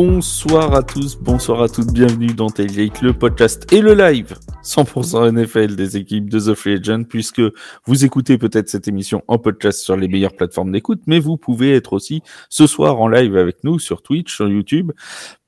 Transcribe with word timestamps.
Bonsoir 0.00 0.76
à 0.76 0.84
tous, 0.84 1.16
bonsoir 1.16 1.60
à 1.60 1.68
toutes, 1.68 1.92
bienvenue 1.92 2.32
dans 2.32 2.48
Tailgate, 2.48 3.02
le 3.02 3.12
podcast 3.12 3.66
et 3.72 3.80
le 3.80 3.94
live 3.94 4.38
100% 4.62 5.32
NFL 5.32 5.74
des 5.74 5.96
équipes 5.96 6.30
de 6.30 6.38
The 6.38 6.54
Free 6.54 6.74
Agent, 6.74 7.02
puisque 7.02 7.42
vous 7.84 8.04
écoutez 8.04 8.38
peut-être 8.38 8.68
cette 8.68 8.86
émission 8.86 9.24
en 9.26 9.38
podcast 9.38 9.80
sur 9.80 9.96
les 9.96 10.06
meilleures 10.06 10.36
plateformes 10.36 10.70
d'écoute, 10.70 11.02
mais 11.08 11.18
vous 11.18 11.36
pouvez 11.36 11.74
être 11.74 11.94
aussi 11.94 12.22
ce 12.48 12.68
soir 12.68 13.00
en 13.00 13.08
live 13.08 13.36
avec 13.36 13.64
nous 13.64 13.80
sur 13.80 14.02
Twitch, 14.02 14.32
sur 14.32 14.48
YouTube, 14.48 14.92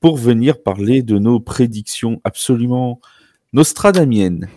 pour 0.01 0.17
venir 0.17 0.61
parler 0.61 1.01
de 1.01 1.17
nos 1.17 1.39
prédictions 1.39 2.19
absolument 2.25 2.99
nostradamiennes 3.53 4.49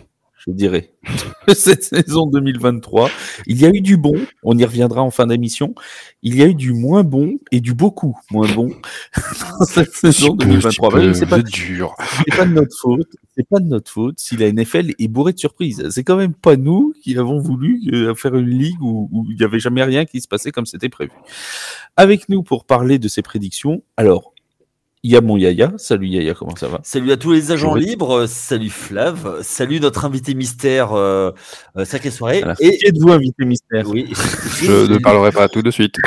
je 0.47 0.51
dirais, 0.51 0.91
cette 1.53 1.83
saison 1.83 2.27
2023. 2.27 3.09
Il 3.47 3.59
y 3.59 3.65
a 3.65 3.69
eu 3.69 3.81
du 3.81 3.97
bon, 3.97 4.15
on 4.43 4.57
y 4.57 4.63
reviendra 4.63 5.01
en 5.01 5.11
fin 5.11 5.27
d'émission. 5.27 5.73
Il 6.21 6.35
y 6.35 6.43
a 6.43 6.47
eu 6.47 6.53
du 6.53 6.73
moins 6.73 7.03
bon 7.03 7.37
et 7.51 7.61
du 7.61 7.73
beaucoup 7.73 8.17
moins 8.31 8.47
bon 8.53 8.69
dans 9.59 9.65
cette 9.65 9.93
saison 9.93 10.35
2023. 10.35 11.13
c'est 11.13 11.25
pas 11.25 11.41
dur. 11.41 11.95
C'est 12.27 12.37
pas 12.37 12.45
de 12.45 12.53
notre 12.53 12.75
faute. 12.79 13.15
C'est 13.35 13.47
pas 13.47 13.59
de 13.59 13.65
notre 13.65 13.91
faute 13.91 14.19
si 14.19 14.37
la 14.37 14.51
NFL 14.51 14.91
est 14.97 15.07
bourrée 15.07 15.33
de 15.33 15.39
surprises. 15.39 15.89
C'est 15.89 16.03
quand 16.03 16.15
même 16.15 16.33
pas 16.33 16.55
nous 16.55 16.93
qui 17.01 17.17
avons 17.17 17.39
voulu 17.39 17.81
euh, 17.91 18.15
faire 18.15 18.35
une 18.35 18.49
ligue 18.49 18.81
où, 18.81 19.09
où 19.11 19.25
il 19.29 19.37
n'y 19.37 19.43
avait 19.43 19.59
jamais 19.59 19.83
rien 19.83 20.05
qui 20.05 20.21
se 20.21 20.27
passait 20.27 20.51
comme 20.51 20.65
c'était 20.65 20.89
prévu. 20.89 21.11
Avec 21.97 22.29
nous 22.29 22.43
pour 22.43 22.65
parler 22.65 22.99
de 22.99 23.07
ces 23.07 23.21
prédictions. 23.21 23.83
Alors, 23.97 24.34
y 25.09 25.15
a 25.15 25.21
mon 25.21 25.37
Yaya. 25.37 25.73
Salut 25.77 26.07
Yaya, 26.07 26.33
comment 26.33 26.55
ça 26.55 26.67
va? 26.67 26.79
Salut 26.83 27.11
à 27.11 27.17
tous 27.17 27.31
les 27.33 27.51
agents 27.51 27.75
libres. 27.75 28.25
Salut 28.27 28.69
Flav. 28.69 29.41
Salut 29.41 29.79
notre 29.79 30.05
invité 30.05 30.33
mystère. 30.33 30.93
Euh, 30.93 31.31
euh 31.77 31.85
sacrée 31.85 32.11
soirée. 32.11 32.43
Et 32.59 32.77
qui 32.77 32.87
êtes-vous 32.87 33.11
invité 33.11 33.45
mystère? 33.45 33.87
Oui. 33.89 34.13
Je 34.61 34.91
ne 34.91 34.97
parlerai 34.97 35.31
pas 35.31 35.47
tout 35.47 35.61
de 35.61 35.71
suite. 35.71 35.95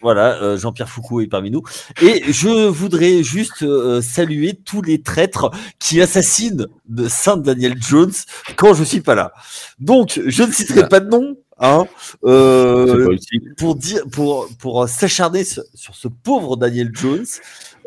Voilà, 0.00 0.40
euh, 0.42 0.56
Jean-Pierre 0.56 0.88
Foucault 0.88 1.20
est 1.20 1.26
parmi 1.26 1.50
nous. 1.50 1.62
Et 2.00 2.32
je 2.32 2.68
voudrais 2.68 3.22
juste 3.22 3.62
euh, 3.62 4.00
saluer 4.00 4.54
tous 4.54 4.82
les 4.82 5.02
traîtres 5.02 5.50
qui 5.78 6.00
assassinent 6.00 6.66
de 6.88 7.08
Saint 7.08 7.36
Daniel 7.36 7.74
Jones 7.80 8.12
quand 8.56 8.74
je 8.74 8.84
suis 8.84 9.00
pas 9.00 9.14
là. 9.14 9.32
Donc, 9.80 10.20
je 10.24 10.42
ne 10.44 10.52
citerai 10.52 10.88
pas 10.88 11.00
de 11.00 11.08
nom, 11.08 11.36
hein, 11.58 11.86
euh, 12.24 13.16
pour 13.56 13.74
dire, 13.74 14.02
pour 14.12 14.48
pour 14.58 14.88
s'acharner 14.88 15.42
sur, 15.44 15.64
ce 15.74 16.08
pauvre 16.08 16.56
Daniel 16.56 16.90
Jones. 16.92 17.26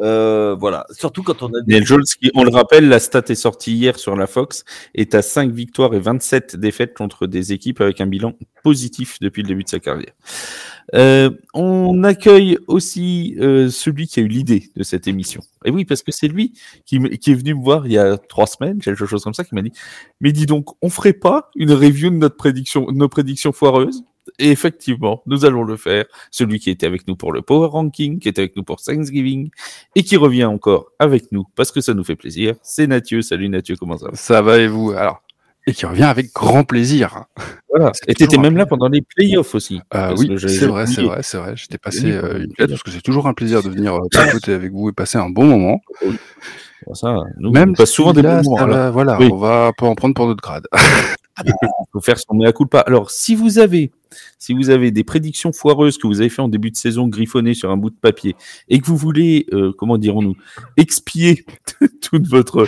Euh, 0.01 0.55
voilà, 0.59 0.85
surtout 0.91 1.23
quand 1.23 1.43
on 1.43 1.47
a. 1.47 1.81
Jones, 1.83 2.03
qui, 2.03 2.31
on 2.33 2.43
le 2.43 2.51
rappelle, 2.51 2.87
la 2.87 2.99
stat 2.99 3.23
est 3.29 3.35
sortie 3.35 3.73
hier 3.73 3.99
sur 3.99 4.15
la 4.15 4.27
Fox, 4.27 4.65
est 4.95 5.13
à 5.15 5.21
5 5.21 5.51
victoires 5.51 5.93
et 5.93 5.99
27 5.99 6.55
défaites 6.55 6.95
contre 6.95 7.27
des 7.27 7.53
équipes 7.53 7.81
avec 7.81 8.01
un 8.01 8.07
bilan 8.07 8.33
positif 8.63 9.17
depuis 9.21 9.43
le 9.43 9.49
début 9.49 9.63
de 9.63 9.69
sa 9.69 9.79
carrière. 9.79 10.13
Euh, 10.95 11.29
on 11.53 12.03
accueille 12.03 12.57
aussi 12.67 13.35
euh, 13.39 13.69
celui 13.69 14.07
qui 14.07 14.19
a 14.19 14.23
eu 14.23 14.27
l'idée 14.27 14.71
de 14.75 14.83
cette 14.83 15.07
émission. 15.07 15.41
Et 15.63 15.71
oui, 15.71 15.85
parce 15.85 16.01
que 16.01 16.11
c'est 16.11 16.27
lui 16.27 16.53
qui, 16.85 16.99
qui, 17.19 17.31
est 17.31 17.35
venu 17.35 17.53
me 17.53 17.61
voir 17.61 17.85
il 17.85 17.93
y 17.93 17.97
a 17.97 18.17
trois 18.17 18.47
semaines, 18.47 18.79
quelque 18.79 19.05
chose 19.05 19.23
comme 19.23 19.33
ça, 19.33 19.43
qui 19.43 19.55
m'a 19.55 19.61
dit 19.61 19.71
Mais 20.19 20.31
dis 20.31 20.47
donc, 20.47 20.75
on 20.81 20.89
ferait 20.89 21.13
pas 21.13 21.49
une 21.55 21.71
review 21.71 22.09
de 22.09 22.15
notre 22.15 22.35
prédiction, 22.35 22.85
de 22.91 22.97
nos 22.97 23.09
prédictions 23.09 23.51
foireuses? 23.51 24.03
Et 24.39 24.51
effectivement, 24.51 25.21
nous 25.25 25.45
allons 25.45 25.63
le 25.63 25.77
faire. 25.77 26.05
Celui 26.31 26.59
qui 26.59 26.69
était 26.69 26.85
avec 26.85 27.07
nous 27.07 27.15
pour 27.15 27.31
le 27.31 27.41
Power 27.41 27.67
Ranking, 27.67 28.19
qui 28.19 28.29
était 28.29 28.41
avec 28.41 28.55
nous 28.55 28.63
pour 28.63 28.81
Thanksgiving, 28.81 29.49
et 29.95 30.03
qui 30.03 30.17
revient 30.17 30.45
encore 30.45 30.91
avec 30.99 31.31
nous 31.31 31.45
parce 31.55 31.71
que 31.71 31.81
ça 31.81 31.93
nous 31.93 32.03
fait 32.03 32.15
plaisir, 32.15 32.55
c'est 32.61 32.87
Nathieu. 32.87 33.21
Salut 33.21 33.49
Nathieu, 33.49 33.75
comment 33.75 33.97
ça 33.97 34.07
va? 34.07 34.15
Ça 34.15 34.41
va 34.41 34.57
et 34.57 34.67
vous? 34.67 34.91
Alors, 34.91 35.21
et 35.67 35.73
qui 35.73 35.85
revient 35.85 36.03
avec 36.03 36.33
grand 36.33 36.63
plaisir. 36.63 37.25
Voilà. 37.69 37.91
Et 38.07 38.15
tu 38.15 38.23
étais 38.23 38.37
même 38.37 38.57
là 38.57 38.65
pendant 38.65 38.87
les 38.89 39.01
playoffs 39.01 39.53
aussi. 39.53 39.79
Euh, 39.93 40.15
oui, 40.17 40.33
c'est 40.37 40.65
vrai, 40.65 40.87
c'est 40.87 41.03
vrai, 41.03 41.19
c'est 41.21 41.37
vrai. 41.37 41.53
J'étais 41.55 41.77
passé 41.77 42.11
euh, 42.11 42.43
une 42.43 42.53
place 42.53 42.69
parce 42.69 42.83
que 42.83 42.91
c'est 42.91 43.01
toujours 43.01 43.27
un 43.27 43.33
plaisir 43.33 43.61
de 43.61 43.69
venir 43.69 43.95
euh, 43.95 44.07
côté 44.31 44.53
avec 44.53 44.71
vous 44.71 44.89
et 44.89 44.93
passer 44.93 45.19
un 45.19 45.29
bon 45.29 45.45
moment. 45.45 45.81
Ça, 46.93 47.15
nous, 47.37 47.51
même 47.51 47.71
on 47.71 47.73
passe 47.73 47.91
souvent 47.91 48.11
des 48.11 48.23
bons 48.23 48.41
moments. 48.41 48.91
voilà, 48.91 49.19
on 49.19 49.37
va 49.37 49.71
en 49.81 49.93
prendre 49.95 50.15
pour 50.15 50.27
notre 50.27 50.41
grade. 50.41 50.67
Il 51.43 51.53
faut 51.93 52.01
faire 52.01 52.19
son 52.19 52.35
mea 52.35 52.51
culpa. 52.51 52.79
Alors, 52.79 53.11
si 53.11 53.35
vous 53.35 53.59
avez 53.59 53.91
si 54.39 54.53
vous 54.53 54.69
avez 54.69 54.91
des 54.91 55.03
prédictions 55.03 55.53
foireuses 55.53 55.97
que 55.97 56.07
vous 56.07 56.19
avez 56.19 56.29
fait 56.29 56.41
en 56.41 56.47
début 56.47 56.71
de 56.71 56.75
saison 56.75 57.07
griffonnées 57.07 57.53
sur 57.53 57.71
un 57.71 57.77
bout 57.77 57.89
de 57.89 57.95
papier 57.95 58.35
et 58.69 58.79
que 58.79 58.85
vous 58.85 58.97
voulez, 58.97 59.45
euh, 59.53 59.71
comment 59.77 59.97
dirons-nous, 59.97 60.35
expier 60.77 61.45
toute 62.01 62.27
votre, 62.27 62.67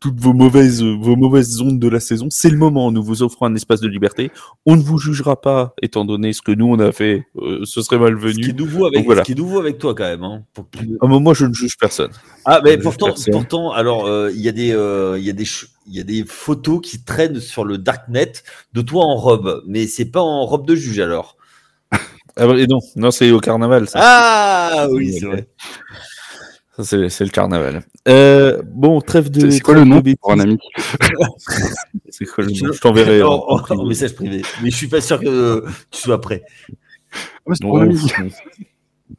toutes 0.00 0.20
vos 0.20 0.32
mauvaises, 0.32 0.82
vos 0.82 1.16
mauvaises 1.16 1.60
ondes 1.60 1.78
de 1.78 1.88
la 1.88 2.00
saison, 2.00 2.26
c'est 2.30 2.50
le 2.50 2.58
moment. 2.58 2.90
Nous 2.92 3.02
vous 3.02 3.22
offrons 3.22 3.46
un 3.46 3.54
espace 3.54 3.80
de 3.80 3.88
liberté. 3.88 4.30
On 4.66 4.76
ne 4.76 4.82
vous 4.82 4.98
jugera 4.98 5.40
pas, 5.40 5.74
étant 5.80 6.04
donné 6.04 6.32
ce 6.32 6.42
que 6.42 6.52
nous 6.52 6.66
on 6.66 6.78
a 6.78 6.92
fait. 6.92 7.26
Euh, 7.36 7.60
ce 7.64 7.82
serait 7.82 7.98
malvenu. 7.98 8.34
Ce 8.34 8.38
qui 8.38 8.50
est 8.50 8.58
nouveau 8.58 8.86
avec, 8.86 9.04
ce 9.04 9.22
qui 9.22 9.32
est 9.32 9.36
nouveau 9.36 9.60
avec 9.60 9.78
toi 9.78 9.94
quand 9.94 10.04
même. 10.04 10.24
Hein, 10.24 10.42
pour 10.52 10.66
ah, 11.00 11.06
moi, 11.06 11.34
je 11.34 11.46
ne 11.46 11.54
juge 11.54 11.76
personne. 11.78 12.10
Ah, 12.44 12.60
mais 12.62 12.76
pourtant, 12.76 13.14
pourtant, 13.30 13.70
alors 13.72 14.06
euh, 14.06 14.30
il 14.34 14.40
y 14.40 14.48
a 14.48 14.52
des, 14.52 14.68
il 15.18 15.24
y 15.24 15.30
a 15.30 15.32
des 15.32 15.44
il 15.86 15.94
y 15.94 16.00
a 16.00 16.04
des 16.04 16.24
photos 16.24 16.80
qui 16.82 17.04
traînent 17.04 17.40
sur 17.40 17.64
le 17.64 17.78
darknet 17.78 18.32
de 18.72 18.80
toi 18.80 19.04
en 19.04 19.16
robe, 19.16 19.62
mais 19.66 19.86
c'est 19.86 20.06
pas 20.06 20.22
en 20.22 20.44
robe 20.46 20.66
de 20.66 20.74
juge 20.74 21.00
alors. 21.00 21.36
Ah 22.36 22.46
et 22.46 22.66
non, 22.66 22.80
non 22.96 23.12
c'est 23.12 23.30
au 23.30 23.38
carnaval. 23.38 23.88
Ça. 23.88 24.00
Ah 24.02 24.88
oui, 24.90 25.20
c'est 25.20 25.24
vrai. 25.24 25.46
c'est, 26.82 27.20
le 27.20 27.28
carnaval. 27.28 27.84
Euh, 28.08 28.60
bon, 28.64 29.00
trêve 29.00 29.30
de. 29.30 29.50
C'est 29.50 29.60
quoi 29.60 29.74
le 29.74 29.84
nom 29.84 30.02
pour 30.20 30.32
un 30.32 30.40
ami 30.40 30.58
C'est 32.08 32.24
quoi 32.24 32.42
le 32.42 32.50
nom 32.50 32.72
Je 32.72 32.80
t'enverrai 32.80 33.22
en, 33.22 33.86
message 33.86 34.16
privé. 34.16 34.42
Mais 34.64 34.72
je 34.72 34.76
suis 34.76 34.88
pas 34.88 35.00
sûr 35.00 35.20
que 35.20 35.64
tu 35.92 36.00
sois 36.00 36.20
prêt. 36.20 36.42
Ouais, 37.46 37.54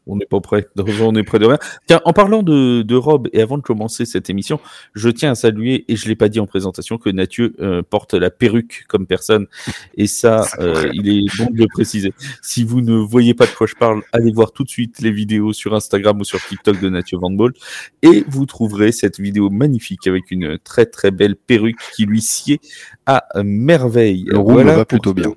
on 0.08 0.16
n'est 0.16 0.26
pas 0.26 0.40
prêt. 0.40 0.68
On 1.02 1.16
est 1.16 1.24
près 1.24 1.40
de 1.40 1.46
rien. 1.46 1.60
Tiens, 1.88 2.02
en 2.06 2.14
parlant 2.14 2.42
de, 2.42 2.82
de 2.82 2.96
Rob, 2.96 3.28
et 3.34 3.42
avant 3.42 3.58
de 3.58 3.64
commencer 3.64 4.06
cette 4.06 4.30
émission, 4.30 4.60
je 4.94 5.10
tiens 5.10 5.32
à 5.32 5.36
saluer, 5.36 5.86
et 5.88 5.96
je 5.96 6.08
l'ai 6.08 6.16
pas 6.16 6.30
dit 6.30 6.40
en 6.40 6.48
présentation, 6.48 6.98
que 6.98 7.10
Mathieu 7.10 7.54
euh, 7.60 7.82
porte 7.84 8.14
la 8.14 8.30
perruque 8.30 8.86
comme 8.88 9.06
personne. 9.06 9.48
Et 9.96 10.08
ça, 10.08 10.46
euh, 10.60 10.90
il 10.94 11.10
est 11.10 11.38
bon 11.38 11.52
de 11.52 11.60
le 11.60 11.68
préciser. 11.68 12.14
Si 12.42 12.64
vous 12.64 12.82
ne 12.82 12.96
voyez 12.96 13.34
pas 13.34 13.46
de 13.46 13.52
quoi 13.52 13.68
je 13.68 13.76
parle, 13.76 14.02
allez 14.12 14.32
voir 14.32 14.52
tout 14.52 14.64
de 14.64 14.70
suite 14.70 15.00
les 15.02 15.12
vidéos 15.12 15.54
sur 15.54 15.76
Instagram 15.76 16.20
ou 16.20 16.24
sur 16.24 16.44
TikTok 16.44 16.80
de 16.82 16.90
Mathieu 16.90 17.18
Van 17.18 17.32
Bolt, 17.32 17.56
et 18.02 18.24
vous 18.28 18.46
trouverez 18.46 18.92
cette 18.92 19.20
vidéo 19.20 19.50
magnifique 19.50 20.08
avec 20.08 20.32
une 20.32 20.58
très 20.58 20.86
très 20.86 21.12
belle 21.12 21.36
perruque 21.36 21.80
qui 21.96 22.06
lui 22.06 22.22
sied 22.22 22.60
à 23.06 23.26
merveille. 23.44 24.26
Le 24.28 24.40
roux 24.40 24.56
va 24.56 24.86
plutôt 24.86 25.14
bien. 25.14 25.34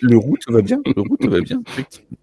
Le 0.00 0.16
roux 0.16 0.36
va 0.48 0.62
bien. 0.62 0.80
Le 0.84 1.00
roux 1.02 1.16
va 1.20 1.40
bien, 1.40 1.62
effectivement. 1.68 2.18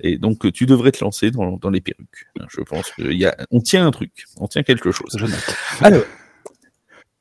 Et 0.00 0.18
donc, 0.18 0.50
tu 0.52 0.66
devrais 0.66 0.89
lancer 0.98 1.30
dans, 1.30 1.56
dans 1.56 1.70
les 1.70 1.80
perruques. 1.80 2.26
Je 2.48 2.60
pense 2.62 2.90
qu'on 2.90 3.60
tient 3.60 3.86
un 3.86 3.90
truc, 3.90 4.24
on 4.36 4.48
tient 4.48 4.62
quelque 4.62 4.90
chose. 4.90 5.16
Alors, 5.80 6.02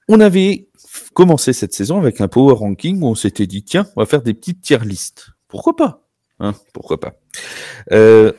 on 0.07 0.19
avait 0.19 0.67
commencé 1.13 1.53
cette 1.53 1.73
saison 1.73 1.99
avec 1.99 2.21
un 2.21 2.27
power 2.27 2.55
ranking 2.55 3.01
où 3.01 3.07
on 3.07 3.15
s'était 3.15 3.47
dit 3.47 3.63
tiens, 3.63 3.87
on 3.95 4.01
va 4.01 4.05
faire 4.05 4.21
des 4.21 4.33
petites 4.33 4.61
tier 4.61 4.79
listes. 4.79 5.29
Pourquoi 5.47 5.75
pas 5.75 6.07
hein 6.39 6.53
Pourquoi 6.73 6.99
pas 6.99 7.13
euh, 7.91 8.31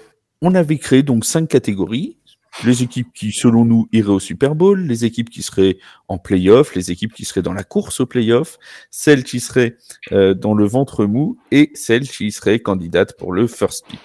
On 0.43 0.55
avait 0.55 0.79
créé 0.79 1.03
donc 1.03 1.25
cinq 1.25 1.49
catégories 1.49 2.19
les 2.65 2.83
équipes 2.83 3.13
qui, 3.15 3.33
selon 3.33 3.65
nous, 3.65 3.89
iraient 3.93 4.11
au 4.11 4.21
Super 4.21 4.55
Bowl, 4.55 4.81
les 4.81 5.05
équipes 5.05 5.31
qui 5.31 5.43
seraient 5.43 5.79
en 6.09 6.19
playoff, 6.19 6.75
les 6.75 6.91
équipes 6.91 7.13
qui 7.15 7.25
seraient 7.25 7.43
dans 7.43 7.53
la 7.53 7.65
course 7.65 8.01
au 8.01 8.07
playoff, 8.07 8.59
celles 8.91 9.25
qui 9.25 9.41
seraient 9.41 9.77
euh, 10.13 10.35
dans 10.35 10.55
le 10.55 10.67
ventre 10.67 11.07
mou 11.07 11.39
et 11.53 11.71
celles 11.75 12.09
qui 12.09 12.33
seraient 12.33 12.59
candidates 12.59 13.17
pour 13.17 13.33
le 13.33 13.47
first 13.47 13.87
pick. 13.87 14.01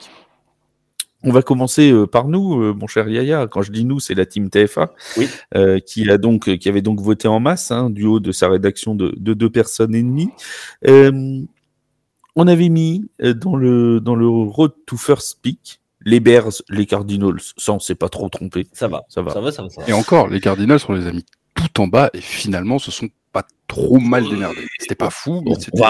On 1.25 1.31
va 1.31 1.41
commencer 1.41 1.91
euh, 1.91 2.05
par 2.07 2.27
nous, 2.27 2.61
euh, 2.61 2.73
mon 2.73 2.87
cher 2.87 3.09
Yaya. 3.09 3.47
Quand 3.47 3.61
je 3.61 3.71
dis 3.71 3.83
nous, 3.83 3.99
c'est 3.99 4.13
la 4.13 4.25
team 4.25 4.49
TFA 4.49 4.93
qui 5.85 6.09
a 6.09 6.17
donc, 6.17 6.55
qui 6.57 6.69
avait 6.69 6.81
donc 6.81 7.01
voté 7.01 7.27
en 7.27 7.39
masse 7.39 7.71
hein, 7.71 7.89
du 7.89 8.05
haut 8.05 8.19
de 8.19 8.31
sa 8.31 8.47
rédaction 8.47 8.95
de, 8.95 9.11
deux 9.17 9.49
personnes 9.49 9.95
et 9.95 10.03
demie. 10.03 10.29
on 12.35 12.47
avait 12.47 12.69
mis 12.69 13.09
dans 13.19 13.55
le 13.55 13.99
dans 13.99 14.15
le 14.15 14.27
road 14.27 14.73
to 14.85 14.97
first 14.97 15.39
pick 15.41 15.81
les 16.05 16.19
Bears, 16.19 16.61
les 16.69 16.85
Cardinals, 16.85 17.39
ça 17.57 17.73
on 17.73 17.79
s'est 17.79 17.95
pas 17.95 18.09
trop 18.09 18.29
trompé. 18.29 18.67
Ça 18.71 18.87
va, 18.87 19.05
ça 19.09 19.21
va, 19.21 19.33
ça 19.33 19.41
va, 19.41 19.51
ça 19.51 19.63
va. 19.63 19.69
Et 19.87 19.93
encore, 19.93 20.29
les 20.29 20.39
Cardinals, 20.39 20.79
on 20.87 20.93
les 20.93 21.07
a 21.07 21.11
mis 21.11 21.25
tout 21.55 21.81
en 21.81 21.87
bas 21.87 22.09
et 22.13 22.21
finalement, 22.21 22.79
ce 22.79 22.91
sont 22.91 23.09
pas 23.31 23.45
trop 23.67 23.99
mal 23.99 24.23
démerdés. 24.29 24.67
C'était 24.85 24.95
pas 24.95 25.09
fou, 25.09 25.41
mais 25.43 25.55
c'était. 25.55 25.81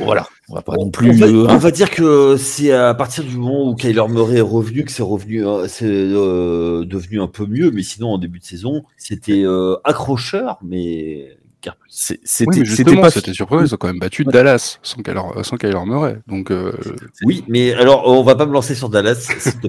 voilà, 0.00 0.26
on 0.48 0.54
va 0.56 0.62
pas 0.62 0.74
non 0.74 0.90
plus. 0.90 1.22
On 1.22 1.56
va, 1.56 1.70
dire 1.70 1.90
que 1.90 2.36
c'est 2.36 2.72
à 2.72 2.92
partir 2.92 3.22
du 3.22 3.36
moment 3.36 3.68
où 3.68 3.76
Kyler 3.76 4.08
Murray 4.08 4.38
est 4.38 4.40
revenu 4.40 4.84
que 4.84 4.90
c'est 4.90 5.04
revenu, 5.04 5.46
euh, 5.46 5.68
c'est 5.68 5.86
euh, 5.86 6.84
devenu 6.84 7.20
un 7.20 7.28
peu 7.28 7.46
mieux. 7.46 7.70
Mais 7.70 7.84
sinon, 7.84 8.08
en 8.08 8.18
début 8.18 8.40
de 8.40 8.44
saison, 8.44 8.82
c'était 8.96 9.44
euh, 9.44 9.76
accrocheur, 9.84 10.58
mais 10.60 11.36
c'était 11.88 12.96
pas 12.96 13.10
c'était 13.10 13.32
surprenant, 13.32 13.62
ils 13.62 13.74
ont 13.74 13.76
quand 13.76 13.86
même 13.86 13.98
battu 13.98 14.24
Dallas 14.24 14.78
sans 14.82 15.02
Kyler, 15.02 15.20
sans 15.42 15.86
Murray. 15.86 16.18
Donc 16.26 16.50
euh, 16.50 16.72
oui, 17.24 17.44
mais 17.48 17.72
alors 17.74 18.06
on 18.06 18.22
va 18.22 18.34
pas 18.34 18.46
me 18.46 18.52
lancer 18.52 18.74
sur 18.74 18.88
Dallas. 18.88 19.28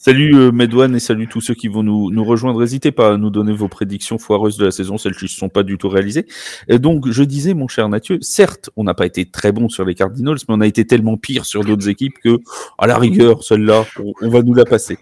salut 0.00 0.34
euh, 0.34 0.50
Medouane 0.50 0.96
et 0.96 0.98
salut 0.98 1.28
tous 1.28 1.42
ceux 1.42 1.52
qui 1.52 1.68
vont 1.68 1.82
nous, 1.82 2.10
nous 2.10 2.24
rejoindre. 2.24 2.58
N'hésitez 2.58 2.90
pas 2.90 3.12
à 3.12 3.16
nous 3.18 3.28
donner 3.28 3.52
vos 3.52 3.68
prédictions 3.68 4.16
foireuses 4.18 4.56
de 4.56 4.64
la 4.64 4.70
saison, 4.70 4.96
celles 4.96 5.14
qui 5.14 5.26
ne 5.26 5.28
sont 5.28 5.50
pas 5.50 5.62
du 5.62 5.76
tout 5.76 5.90
réalisées. 5.90 6.26
Et 6.68 6.78
donc 6.78 7.10
je 7.10 7.22
disais, 7.22 7.52
mon 7.52 7.68
cher 7.68 7.86
Mathieu, 7.90 8.18
certes, 8.22 8.70
on 8.76 8.84
n'a 8.84 8.94
pas 8.94 9.04
été 9.04 9.26
très 9.26 9.52
bon 9.52 9.68
sur 9.68 9.84
les 9.84 9.94
Cardinals, 9.94 10.38
mais 10.48 10.54
on 10.54 10.60
a 10.62 10.66
été 10.66 10.86
tellement 10.86 11.18
pire 11.18 11.44
sur 11.44 11.64
d'autres 11.64 11.88
équipes 11.90 12.18
que, 12.24 12.38
à 12.78 12.86
la 12.86 12.96
rigueur, 12.96 13.44
celle-là, 13.44 13.84
on 14.22 14.30
va 14.30 14.42
nous 14.42 14.54
la 14.54 14.64
passer. 14.64 14.96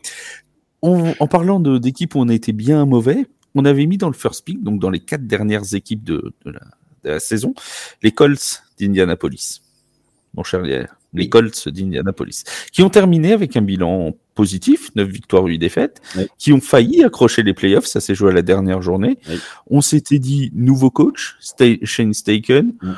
en, 0.82 1.28
parlant 1.28 1.60
d'équipes 1.60 2.16
où 2.16 2.18
on 2.18 2.28
a 2.28 2.34
été 2.34 2.52
bien 2.52 2.84
mauvais, 2.84 3.26
on 3.54 3.64
avait 3.64 3.86
mis 3.86 3.98
dans 3.98 4.08
le 4.08 4.14
first 4.14 4.44
pick, 4.44 4.64
donc 4.64 4.80
dans 4.80 4.90
les 4.90 5.00
quatre 5.00 5.28
dernières 5.28 5.74
équipes 5.74 6.02
de, 6.02 6.34
de 6.44 6.50
la, 6.50 6.60
de 7.04 7.10
la 7.10 7.20
saison, 7.20 7.54
les 8.02 8.10
Colts 8.10 8.64
d'Indianapolis. 8.80 9.62
Mon 10.34 10.42
cher 10.42 10.60
les. 10.62 10.86
Colts 11.30 11.68
d'Indianapolis, 11.68 12.44
qui 12.72 12.82
ont 12.82 12.90
terminé 12.90 13.32
avec 13.32 13.56
un 13.56 13.62
bilan 13.62 14.14
positif, 14.42 14.90
9 14.94 15.08
victoires, 15.08 15.44
8 15.44 15.58
défaites, 15.58 16.00
Oui. 16.16 16.26
qui 16.38 16.52
ont 16.52 16.60
failli 16.60 17.02
accrocher 17.02 17.42
les 17.42 17.54
playoffs, 17.54 17.86
ça 17.86 18.00
s'est 18.00 18.14
joué 18.14 18.30
à 18.30 18.34
la 18.34 18.42
dernière 18.42 18.80
journée. 18.82 19.18
Oui. 19.28 19.38
On 19.68 19.80
s'était 19.80 20.20
dit 20.20 20.52
nouveau 20.54 20.90
coach, 20.90 21.36
Shane 21.84 22.14
Mm. 22.80 22.92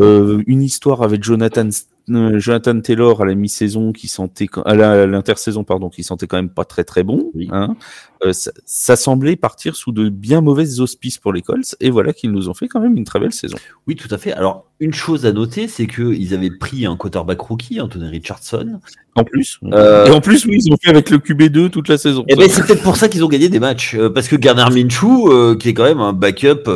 euh, 0.00 0.42
une 0.46 0.62
histoire 0.62 1.02
avec 1.02 1.24
Jonathan, 1.24 1.68
euh, 2.10 2.38
Jonathan 2.38 2.80
Taylor 2.80 3.22
à 3.22 3.24
la 3.26 3.34
mi-saison 3.34 3.92
qui 3.92 4.08
sentait 4.08 4.46
à 4.64 4.74
l'intersaison 5.06 5.64
pardon 5.64 5.88
qui 5.90 6.02
sentait 6.02 6.26
quand 6.26 6.36
même 6.36 6.48
pas 6.48 6.64
très 6.64 6.84
très 6.84 7.02
bon. 7.02 7.30
Oui. 7.34 7.48
hein. 7.52 7.76
Euh, 8.24 8.32
ça, 8.32 8.50
ça 8.64 8.96
semblait 8.96 9.36
partir 9.36 9.76
sous 9.76 9.92
de 9.92 10.08
bien 10.08 10.40
mauvaises 10.40 10.80
auspices 10.80 11.18
pour 11.18 11.32
les 11.32 11.40
Colts 11.42 11.76
et 11.80 11.90
voilà 11.90 12.12
qu'ils 12.12 12.32
nous 12.32 12.48
ont 12.48 12.54
fait 12.54 12.66
quand 12.66 12.80
même 12.80 12.96
une 12.96 13.04
très 13.04 13.20
belle 13.20 13.32
saison. 13.32 13.56
Oui, 13.86 13.94
tout 13.96 14.08
à 14.12 14.18
fait. 14.18 14.32
Alors, 14.32 14.66
une 14.80 14.92
chose 14.92 15.24
à 15.26 15.32
noter, 15.32 15.68
c'est 15.68 15.86
qu'ils 15.86 16.34
avaient 16.34 16.50
pris 16.50 16.84
un 16.86 16.96
quarterback 16.96 17.40
rookie, 17.40 17.80
Anthony 17.80 18.08
Richardson. 18.08 18.80
En 19.14 19.24
plus, 19.24 19.58
Euh, 19.72 20.06
et 20.06 20.10
en 20.10 20.20
plus 20.20 20.46
oui 20.46 20.58
ils 20.64 20.72
ont 20.72 20.76
fait 20.82 20.90
avec 20.90 21.10
le 21.10 21.18
QB2 21.18 21.70
toute 21.70 21.88
la 21.88 21.98
saison. 21.98 22.24
Et 22.28 22.36
ben, 22.36 22.48
c'est 22.48 22.64
peut-être 22.66 22.82
pour 22.82 22.96
ça 22.96 23.08
qu'ils 23.08 23.24
ont 23.24 23.28
gagné 23.28 23.48
des 23.48 23.60
matchs. 23.60 23.96
parce 24.14 24.28
que 24.28 24.36
Garner 24.36 24.66
Minshew, 24.74 25.56
qui 25.58 25.68
est 25.68 25.74
quand 25.74 25.84
même 25.84 26.00
un 26.00 26.12
backup 26.12 26.68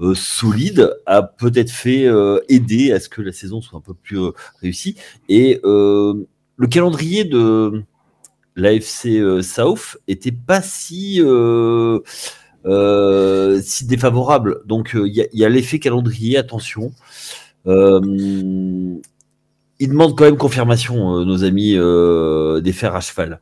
euh, 0.00 0.14
solide, 0.14 0.92
a 1.06 1.22
peut-être 1.22 1.70
fait 1.70 2.04
euh, 2.06 2.40
aider 2.48 2.90
à 2.90 2.98
ce 2.98 3.08
que 3.08 3.22
la 3.22 3.30
saison 3.30 3.60
soit 3.60 3.78
un 3.78 3.80
peu 3.80 3.94
plus 3.94 4.18
euh, 4.18 4.32
réussie. 4.60 4.96
Et 5.28 5.60
le 5.62 6.66
calendrier 6.68 7.24
de 7.24 7.84
l'AFC 8.56 9.42
South 9.42 9.98
était 10.08 10.32
pas 10.32 10.62
si 10.62 11.20
défavorable. 13.84 14.62
Donc 14.66 14.92
il 14.94 15.12
y 15.12 15.22
a, 15.22 15.26
il 15.32 15.44
a 15.44 15.48
l'effet 15.48 15.78
calendrier, 15.78 16.36
attention. 16.38 16.92
Ils 17.66 19.00
demandent 19.80 20.16
quand 20.16 20.24
même 20.24 20.36
confirmation, 20.36 21.24
nos 21.24 21.44
amis 21.44 21.72
des 21.74 22.72
fers 22.72 22.94
à 22.96 23.00
cheval. 23.00 23.40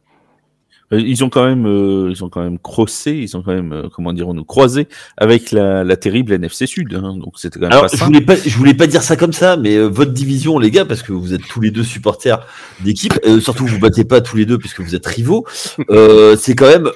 Euh, 0.93 1.01
Ils 1.01 1.25
ont 1.25 1.29
quand 1.29 1.45
même, 1.45 1.67
euh, 1.67 2.09
ils 2.11 2.23
ont 2.25 2.29
quand 2.29 2.43
même 2.43 2.59
crossé, 2.59 3.13
ils 3.13 3.37
ont 3.37 3.43
quand 3.43 3.55
même, 3.55 3.73
euh, 3.73 3.83
comment 3.95 4.13
dirons-nous, 4.13 4.45
croisé 4.45 4.89
avec 5.17 5.51
la, 5.53 5.85
la 5.85 5.97
terrible 5.97 6.33
NFC 6.33 6.67
Sud. 6.67 6.95
hein, 6.95 7.17
donc 7.17 7.35
c'était 7.39 7.59
quand 7.59 7.67
même 7.67 7.73
Alors, 7.73 7.85
pas 7.85 7.89
je 7.93 7.97
simple. 7.97 8.13
voulais 8.13 8.25
pas, 8.25 8.37
je 8.37 8.57
voulais 8.57 8.75
pas 8.75 8.87
dire 8.87 9.03
ça 9.03 9.17
comme 9.17 9.33
ça, 9.33 9.57
mais 9.57 9.77
euh, 9.77 9.87
votre 9.87 10.13
division, 10.13 10.59
les 10.59 10.71
gars, 10.71 10.85
parce 10.85 11.03
que 11.03 11.13
vous 11.13 11.35
êtes 11.35 11.47
tous 11.49 11.61
les 11.61 11.71
deux 11.71 11.85
supporters 11.85 12.47
d'équipe, 12.81 13.15
euh, 13.27 13.41
surtout 13.41 13.67
vous 13.67 13.79
battez 13.79 14.05
pas 14.05 14.21
tous 14.21 14.37
les 14.37 14.47
deux 14.47 14.59
puisque 14.59 14.81
vous 14.81 14.95
êtes 14.95 15.07
rivaux, 15.07 15.47
euh, 15.91 16.37
c'est 16.37 16.55
quand 16.55 16.69
même. 16.69 16.89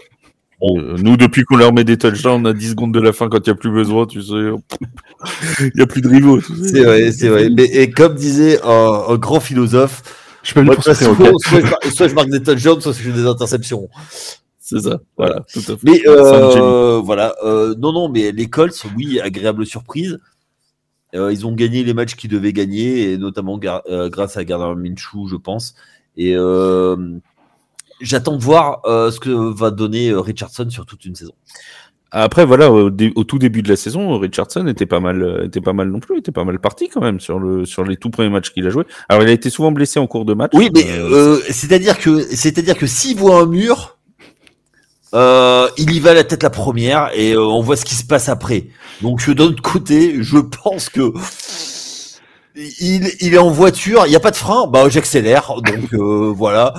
Euh, 0.62 0.96
nous, 1.02 1.18
depuis 1.18 1.44
qu'on 1.44 1.56
leur 1.56 1.74
met 1.74 1.84
des 1.84 1.98
touchdowns 1.98 2.46
à 2.46 2.54
10 2.54 2.70
secondes 2.70 2.94
de 2.94 2.98
la 3.00 3.12
fin 3.12 3.28
quand 3.28 3.46
il 3.46 3.50
n'y 3.50 3.52
a 3.52 3.56
plus 3.56 3.70
besoin, 3.70 4.06
tu 4.06 4.22
sais, 4.22 4.32
il 5.60 5.70
n'y 5.74 5.82
a 5.82 5.86
plus 5.86 6.00
de 6.00 6.08
rivaux. 6.08 6.40
tu 6.40 6.54
sais. 6.56 6.68
C'est 6.68 6.82
vrai, 6.84 7.12
c'est 7.12 7.28
vrai. 7.28 7.50
Mais 7.50 7.64
et 7.64 7.90
comme 7.90 8.14
disait 8.14 8.58
un, 8.64 9.02
un 9.10 9.16
grand 9.16 9.40
philosophe, 9.40 10.02
Je 10.46 10.54
peux 10.54 10.60
ok 10.60 10.80
soit, 10.80 10.94
je 10.94 11.70
marque, 11.70 11.86
soit 11.92 12.08
je 12.08 12.14
marque 12.14 12.30
des 12.30 12.40
touchdowns, 12.40 12.80
soit 12.80 12.92
je 12.92 13.02
fais 13.02 13.10
des 13.12 13.26
interceptions. 13.26 13.88
C'est 14.60 14.80
ça, 14.80 15.00
voilà, 15.16 15.40
tout 15.52 15.58
à 15.60 15.76
fait. 15.76 15.78
Mais 15.82 16.02
euh, 16.06 17.00
voilà, 17.00 17.34
euh, 17.44 17.74
non, 17.78 17.92
non, 17.92 18.08
mais 18.08 18.30
les 18.30 18.46
Colts, 18.46 18.80
oui, 18.96 19.20
agréable 19.20 19.66
surprise. 19.66 20.18
Euh, 21.14 21.32
ils 21.32 21.46
ont 21.46 21.52
gagné 21.52 21.82
les 21.82 21.94
matchs 21.94 22.14
qu'ils 22.14 22.30
devaient 22.30 22.52
gagner, 22.52 23.12
et 23.12 23.18
notamment 23.18 23.58
euh, 23.88 24.08
grâce 24.08 24.36
à 24.36 24.44
Gardner 24.44 24.88
Minshew, 24.88 25.28
je 25.28 25.36
pense. 25.36 25.74
Et 26.16 26.36
j'attends 28.00 28.36
de 28.36 28.42
voir 28.42 28.82
ce 28.84 29.18
que 29.18 29.30
va 29.30 29.72
donner 29.72 30.14
Richardson 30.14 30.70
sur 30.70 30.86
toute 30.86 31.04
une 31.04 31.16
saison. 31.16 31.34
Après, 32.12 32.46
voilà, 32.46 32.70
au, 32.70 32.88
dé- 32.88 33.12
au 33.16 33.24
tout 33.24 33.38
début 33.38 33.62
de 33.62 33.68
la 33.68 33.76
saison, 33.76 34.18
Richardson 34.18 34.66
était 34.68 34.86
pas 34.86 35.00
mal, 35.00 35.22
euh, 35.22 35.44
était 35.46 35.60
pas 35.60 35.72
mal 35.72 35.88
non 35.90 35.98
plus, 36.00 36.18
était 36.18 36.32
pas 36.32 36.44
mal 36.44 36.58
parti 36.60 36.88
quand 36.88 37.00
même 37.02 37.18
sur 37.20 37.38
le, 37.38 37.66
sur 37.66 37.84
les 37.84 37.96
tout 37.96 38.10
premiers 38.10 38.30
matchs 38.30 38.52
qu'il 38.52 38.66
a 38.66 38.70
joué. 38.70 38.84
Alors, 39.08 39.22
il 39.24 39.28
a 39.28 39.32
été 39.32 39.50
souvent 39.50 39.72
blessé 39.72 39.98
en 39.98 40.06
cours 40.06 40.24
de 40.24 40.32
match. 40.32 40.52
Oui, 40.54 40.70
mais 40.72 40.84
Euh, 40.88 41.10
euh, 41.10 41.40
c'est-à-dire 41.50 41.98
que 41.98 42.20
c'est-à-dire 42.20 42.76
que 42.78 42.86
s'il 42.86 43.16
voit 43.18 43.40
un 43.40 43.46
mur, 43.46 43.96
euh, 45.14 45.68
il 45.78 45.90
y 45.92 46.00
va 46.00 46.14
la 46.14 46.24
tête 46.24 46.42
la 46.42 46.50
première 46.50 47.10
et 47.14 47.32
euh, 47.32 47.40
on 47.44 47.60
voit 47.60 47.76
ce 47.76 47.84
qui 47.84 47.94
se 47.94 48.04
passe 48.04 48.28
après. 48.28 48.66
Donc 49.02 49.28
d'un 49.28 49.44
autre 49.44 49.62
côté, 49.62 50.16
je 50.20 50.38
pense 50.38 50.88
que 50.88 51.12
il, 52.54 53.10
il 53.20 53.34
est 53.34 53.38
en 53.38 53.50
voiture, 53.50 54.02
il 54.06 54.10
n'y 54.10 54.16
a 54.16 54.20
pas 54.20 54.30
de 54.30 54.36
frein, 54.36 54.66
bah 54.66 54.88
j'accélère. 54.88 55.54
Donc 55.56 55.92
euh, 55.92 56.32
voilà. 56.34 56.72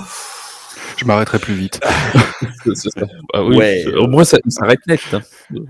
Je 0.97 1.05
m'arrêterai 1.05 1.39
plus 1.39 1.53
vite. 1.53 1.79
ça. 2.75 2.89
Bah 3.33 3.43
oui, 3.43 3.55
Ouais. 3.57 3.85
Au 3.95 4.07
moins, 4.07 4.23
ça, 4.23 4.37
il 4.45 4.51
s'arrête 4.51 4.79
net. 4.87 4.99
hein. 5.13 5.21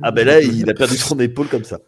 Ah 0.02 0.12
ben 0.12 0.26
là, 0.26 0.42
il 0.42 0.70
a 0.70 0.74
perdu 0.74 0.98
son 0.98 1.20
épaule 1.20 1.48
comme 1.48 1.64
ça. 1.64 1.80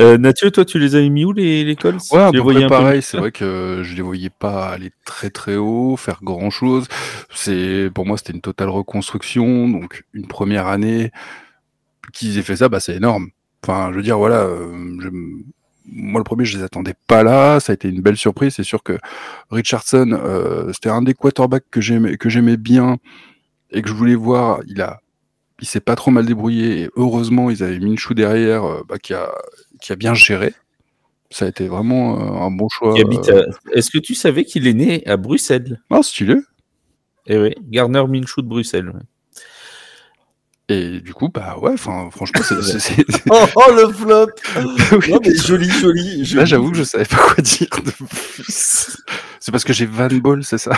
Euh, 0.00 0.18
Mathieu, 0.18 0.50
toi, 0.50 0.64
tu 0.64 0.78
les 0.78 0.96
avais 0.96 1.08
mis 1.08 1.24
où 1.24 1.32
les, 1.32 1.62
les 1.64 1.76
Ouais, 2.10 2.18
à 2.18 2.32
peu 2.32 2.42
près 2.42 2.64
un 2.64 2.68
pareil. 2.68 3.02
C'est 3.02 3.16
vrai 3.16 3.30
que 3.30 3.82
je 3.84 3.94
les 3.94 4.02
voyais 4.02 4.30
pas 4.30 4.68
aller 4.70 4.90
très 5.04 5.30
très 5.30 5.56
haut, 5.56 5.96
faire 5.96 6.18
grand 6.22 6.50
chose. 6.50 6.86
C'est 7.32 7.90
pour 7.94 8.06
moi 8.06 8.16
c'était 8.18 8.32
une 8.32 8.40
totale 8.40 8.70
reconstruction, 8.70 9.68
donc 9.68 10.02
une 10.14 10.26
première 10.26 10.66
année 10.66 11.12
qu'ils 12.12 12.38
aient 12.38 12.42
fait 12.42 12.56
ça, 12.56 12.68
bah 12.68 12.80
c'est 12.80 12.96
énorme. 12.96 13.28
Enfin, 13.62 13.90
je 13.92 13.96
veux 13.96 14.02
dire 14.02 14.18
voilà, 14.18 14.40
euh, 14.42 14.96
je- 15.00 15.08
moi 15.86 16.20
le 16.20 16.24
premier 16.24 16.44
je 16.44 16.58
les 16.58 16.64
attendais 16.64 16.94
pas 17.06 17.22
là, 17.22 17.60
ça 17.60 17.72
a 17.72 17.74
été 17.74 17.88
une 17.88 18.00
belle 18.00 18.16
surprise. 18.16 18.54
C'est 18.54 18.64
sûr 18.64 18.82
que 18.82 18.98
Richardson, 19.50 20.12
euh, 20.12 20.72
c'était 20.72 20.90
un 20.90 21.02
des 21.02 21.14
quarterbacks 21.14 21.64
que 21.70 21.80
j'aimais 21.80 22.16
que 22.16 22.28
j'aimais 22.28 22.56
bien 22.56 22.96
et 23.70 23.82
que 23.82 23.88
je 23.88 23.94
voulais 23.94 24.14
voir. 24.14 24.60
Il 24.66 24.80
a 24.80 25.00
il 25.60 25.66
s'est 25.66 25.80
pas 25.80 25.96
trop 25.96 26.10
mal 26.10 26.26
débrouillé 26.26 26.82
et 26.82 26.90
heureusement 26.96 27.50
ils 27.50 27.62
avaient 27.62 27.78
Minshew 27.78 28.14
derrière 28.14 28.64
euh, 28.64 28.82
bah, 28.88 28.98
qui 28.98 29.14
a 29.14 29.32
qui 29.80 29.92
a 29.92 29.96
bien 29.96 30.14
géré. 30.14 30.54
Ça 31.30 31.46
a 31.46 31.48
été 31.48 31.66
vraiment 31.66 32.20
euh, 32.20 32.46
un 32.46 32.50
bon 32.50 32.68
choix. 32.68 32.94
Est-ce 33.72 33.90
que 33.90 33.98
tu 33.98 34.14
savais 34.14 34.44
qu'il 34.44 34.66
est 34.66 34.74
né 34.74 35.06
à 35.06 35.16
Bruxelles? 35.16 35.80
Ah, 35.90 36.02
stylé. 36.02 36.36
Eh 37.26 37.38
oui, 37.38 37.54
Garner 37.62 38.04
Minshew 38.06 38.42
de 38.42 38.48
Bruxelles. 38.48 38.88
ouais. 38.90 39.00
Et 40.68 41.00
du 41.00 41.14
coup, 41.14 41.28
bah 41.28 41.56
ouais, 41.60 41.72
enfin, 41.74 42.08
franchement, 42.10 42.40
c'est- 42.42 42.96
Oh, 43.30 43.44
oh, 43.54 43.72
le 43.72 43.92
flop 43.92 44.26
Oui. 45.00 45.10
Non 45.10 45.20
mais 45.24 45.34
joli, 45.36 45.70
joli. 45.70 46.24
joli. 46.24 46.34
Là, 46.40 46.44
j'avoue 46.44 46.72
que 46.72 46.76
je 46.78 46.82
savais 46.82 47.04
pas 47.04 47.18
quoi 47.18 47.36
dire 47.42 47.68
de 47.84 47.90
plus. 47.92 48.96
C'est 49.38 49.52
parce 49.52 49.62
que 49.64 49.72
j'ai 49.72 49.86
Van 49.86 50.08
Ball, 50.08 50.42
c'est 50.42 50.58
ça? 50.58 50.76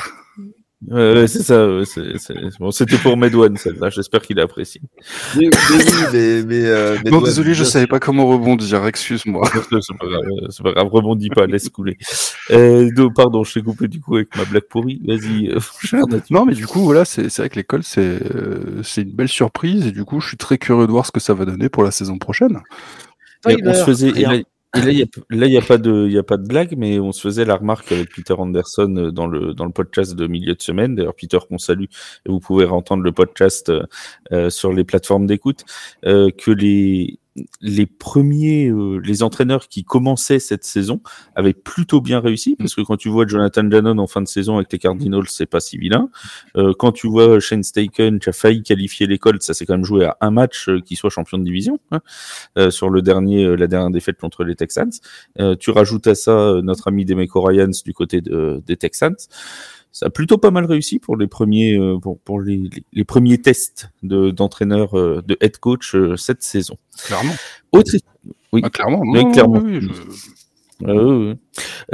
Ouais, 0.87 1.13
ouais, 1.15 1.27
c'est 1.27 1.43
ça. 1.43 1.67
ouais, 1.69 1.85
c'est- 1.85 2.17
c'est- 2.19 2.35
Bon, 2.61 2.71
c'était 2.71 2.99
pour 2.99 3.17
Medwan, 3.17 3.57
celle-là. 3.57 3.91
J'espère 3.91 4.23
qu'il 4.23 4.39
apprécie. 4.39 4.81
Mais, 5.37 5.47
mais 5.51 5.85
mais, 6.13 6.43
mais, 6.45 6.65
euh, 6.67 6.97
mais 7.05 7.11
Non, 7.11 7.21
désolé, 7.21 7.53
je 7.53 7.65
savais 7.65 7.89
pas 7.89 7.99
comment 7.99 8.27
rebondir, 8.29 8.87
excuse-moi. 8.87 9.43
c'est 9.83 9.97
pas 9.99 10.07
grave, 10.07 10.23
euh, 10.41 10.63
pas 10.63 10.73
grave, 10.73 10.87
rebondis 10.89 11.31
pas, 11.31 11.47
laisse 11.47 11.69
couler. 11.69 11.97
Euh, 12.53 12.91
donc, 12.95 13.15
pardon, 13.17 13.43
je 13.43 13.55
t'ai 13.55 13.63
coupé 13.63 13.89
du 13.89 14.01
coup 14.01 14.17
avec 14.17 14.35
ma 14.37 14.45
blague 14.45 14.69
pourrie. 14.71 15.01
Vas-y, 15.05 15.49
euh. 15.49 15.59
Non, 16.31 16.45
mais 16.47 16.55
du 16.55 16.67
coup, 16.69 16.81
voilà, 16.85 17.05
c'est, 17.05 17.29
c'est 17.29 17.43
vrai 17.43 17.49
que 17.49 17.57
l'école, 17.57 17.83
c'est, 17.83 18.01
euh, 18.37 18.81
c'est 18.85 19.03
une 19.03 19.13
belle 19.13 19.29
surprise, 19.29 19.85
et 19.89 19.91
du 19.93 20.05
coup, 20.05 20.21
je 20.21 20.29
suis 20.29 20.37
très 20.37 20.59
curieux 20.59 20.87
de 20.87 20.93
voir 20.93 21.07
ce 21.07 21.11
que 21.13 21.21
ça 21.21 21.35
va 21.35 21.45
donner 21.45 21.69
pour 21.69 21.83
la 21.83 21.91
saison 21.91 22.19
prochaine. 22.19 22.61
On 23.67 23.75
se 23.75 23.85
faisait, 23.85 24.13
là, 24.75 24.91
il 24.91 24.99
y 24.99 25.57
a, 25.57 25.63
pas 25.63 25.79
de, 25.79 26.47
blague, 26.47 26.75
mais 26.77 26.99
on 26.99 27.13
se 27.13 27.21
faisait 27.21 27.45
la 27.45 27.57
remarque 27.57 27.91
avec 27.93 28.15
Peter 28.15 28.35
Anderson 28.35 28.95
euh, 28.97 29.11
dans 29.11 29.27
le, 29.27 29.55
dans 29.55 29.65
le 29.65 29.73
podcast 29.73 30.15
de 30.15 30.27
milieu 30.27 30.55
de 30.55 30.63
semaine. 30.63 30.95
D'ailleurs, 30.95 31.15
Peter 31.15 31.39
qu'on 31.49 31.59
salue, 31.59 31.87
vous 32.27 32.41
pouvez 32.41 32.67
entendre 32.67 33.03
le 33.03 33.13
podcast 33.13 33.69
euh, 33.71 33.85
euh, 34.33 34.51
sur 34.51 34.73
les 34.73 34.85
plateformes 34.85 35.27
d'écoute, 35.27 35.65
euh, 36.05 36.31
que 36.31 36.51
les, 36.51 37.19
les 37.61 37.87
premiers, 37.87 38.69
euh, 38.69 38.99
les 38.99 39.23
entraîneurs 39.23 39.69
qui 39.69 39.85
commençaient 39.85 40.39
cette 40.39 40.65
saison 40.65 41.01
avaient 41.35 41.55
plutôt 41.55 42.01
bien 42.01 42.21
réussi, 42.21 42.57
parce 42.57 42.75
que 42.75 42.81
quand 42.83 42.97
tu 42.97 43.09
vois 43.09 43.27
Jonathan 43.27 43.65
Gannon 43.65 43.99
en 43.99 44.07
fin 44.07 44.23
de 44.23 44.29
saison 44.29 44.57
avec 44.57 44.73
les 44.73 44.79
Cardinals, 44.79 45.29
c'est 45.29 45.47
pas 45.47 45.61
si 45.61 45.79
vilain. 45.79 46.11
Euh, 46.57 46.73
quand 46.79 46.93
tu 46.93 47.09
vois 47.09 47.41
Shane 47.41 47.63
Steichen 47.63 48.19
qui 48.19 48.29
a 48.29 48.33
failli 48.33 48.63
qualifier 48.63 49.07
l'école, 49.07 49.39
ça 49.41 49.55
s'est 49.55 49.67
quand 49.67 49.75
même 49.75 49.85
joué 49.85 50.05
à 50.05 50.17
un 50.21 50.31
match 50.31 50.69
euh, 50.69 50.81
qui 50.81 50.97
soit 50.97 51.11
champion 51.11 51.39
de 51.39 51.45
division. 51.45 51.79
hein 51.91 52.01
euh, 52.57 52.71
sur 52.71 52.91
le 52.91 53.03
dernier, 53.03 53.45
euh, 53.45 53.55
la 53.57 53.67
dernière 53.67 53.91
défaite 53.91 54.19
contre 54.19 54.45
les 54.45 54.55
Texans. 54.55 54.91
Euh, 55.41 55.57
tu 55.57 55.71
rajoutes 55.71 56.07
à 56.07 56.15
ça 56.15 56.61
notre 56.63 56.89
ami 56.89 57.05
Demeco 57.05 57.41
Ryans 57.43 57.71
du 57.85 57.93
côté 57.93 58.21
de, 58.21 58.63
des 58.67 58.77
Texans. 58.77 59.17
Ça 59.93 60.07
a 60.07 60.11
plutôt 60.11 60.39
pas 60.39 60.51
mal 60.51 60.65
réussi 60.65 60.99
pour 60.99 61.17
les 61.17 61.27
premiers, 61.27 61.77
euh, 61.77 61.99
pour, 61.99 62.19
pour 62.21 62.41
les, 62.41 62.57
les, 62.57 62.85
les 62.93 63.05
premiers 63.05 63.39
tests 63.39 63.91
de, 64.03 64.31
d'entraîneur, 64.31 64.97
euh, 64.99 65.23
de 65.27 65.37
head 65.41 65.57
coach 65.59 65.95
euh, 65.95 66.17
cette 66.17 66.43
saison. 66.43 66.77
Clairement. 67.05 67.35
Autre, 67.73 67.93
Oui. 68.53 68.61
Ah, 68.65 68.71
clairement. 68.71 69.01
Oui, 69.01 69.25
non, 69.25 69.33
clairement. 69.33 69.61
oui, 69.65 69.81
je- 69.81 70.87
euh, 70.87 71.35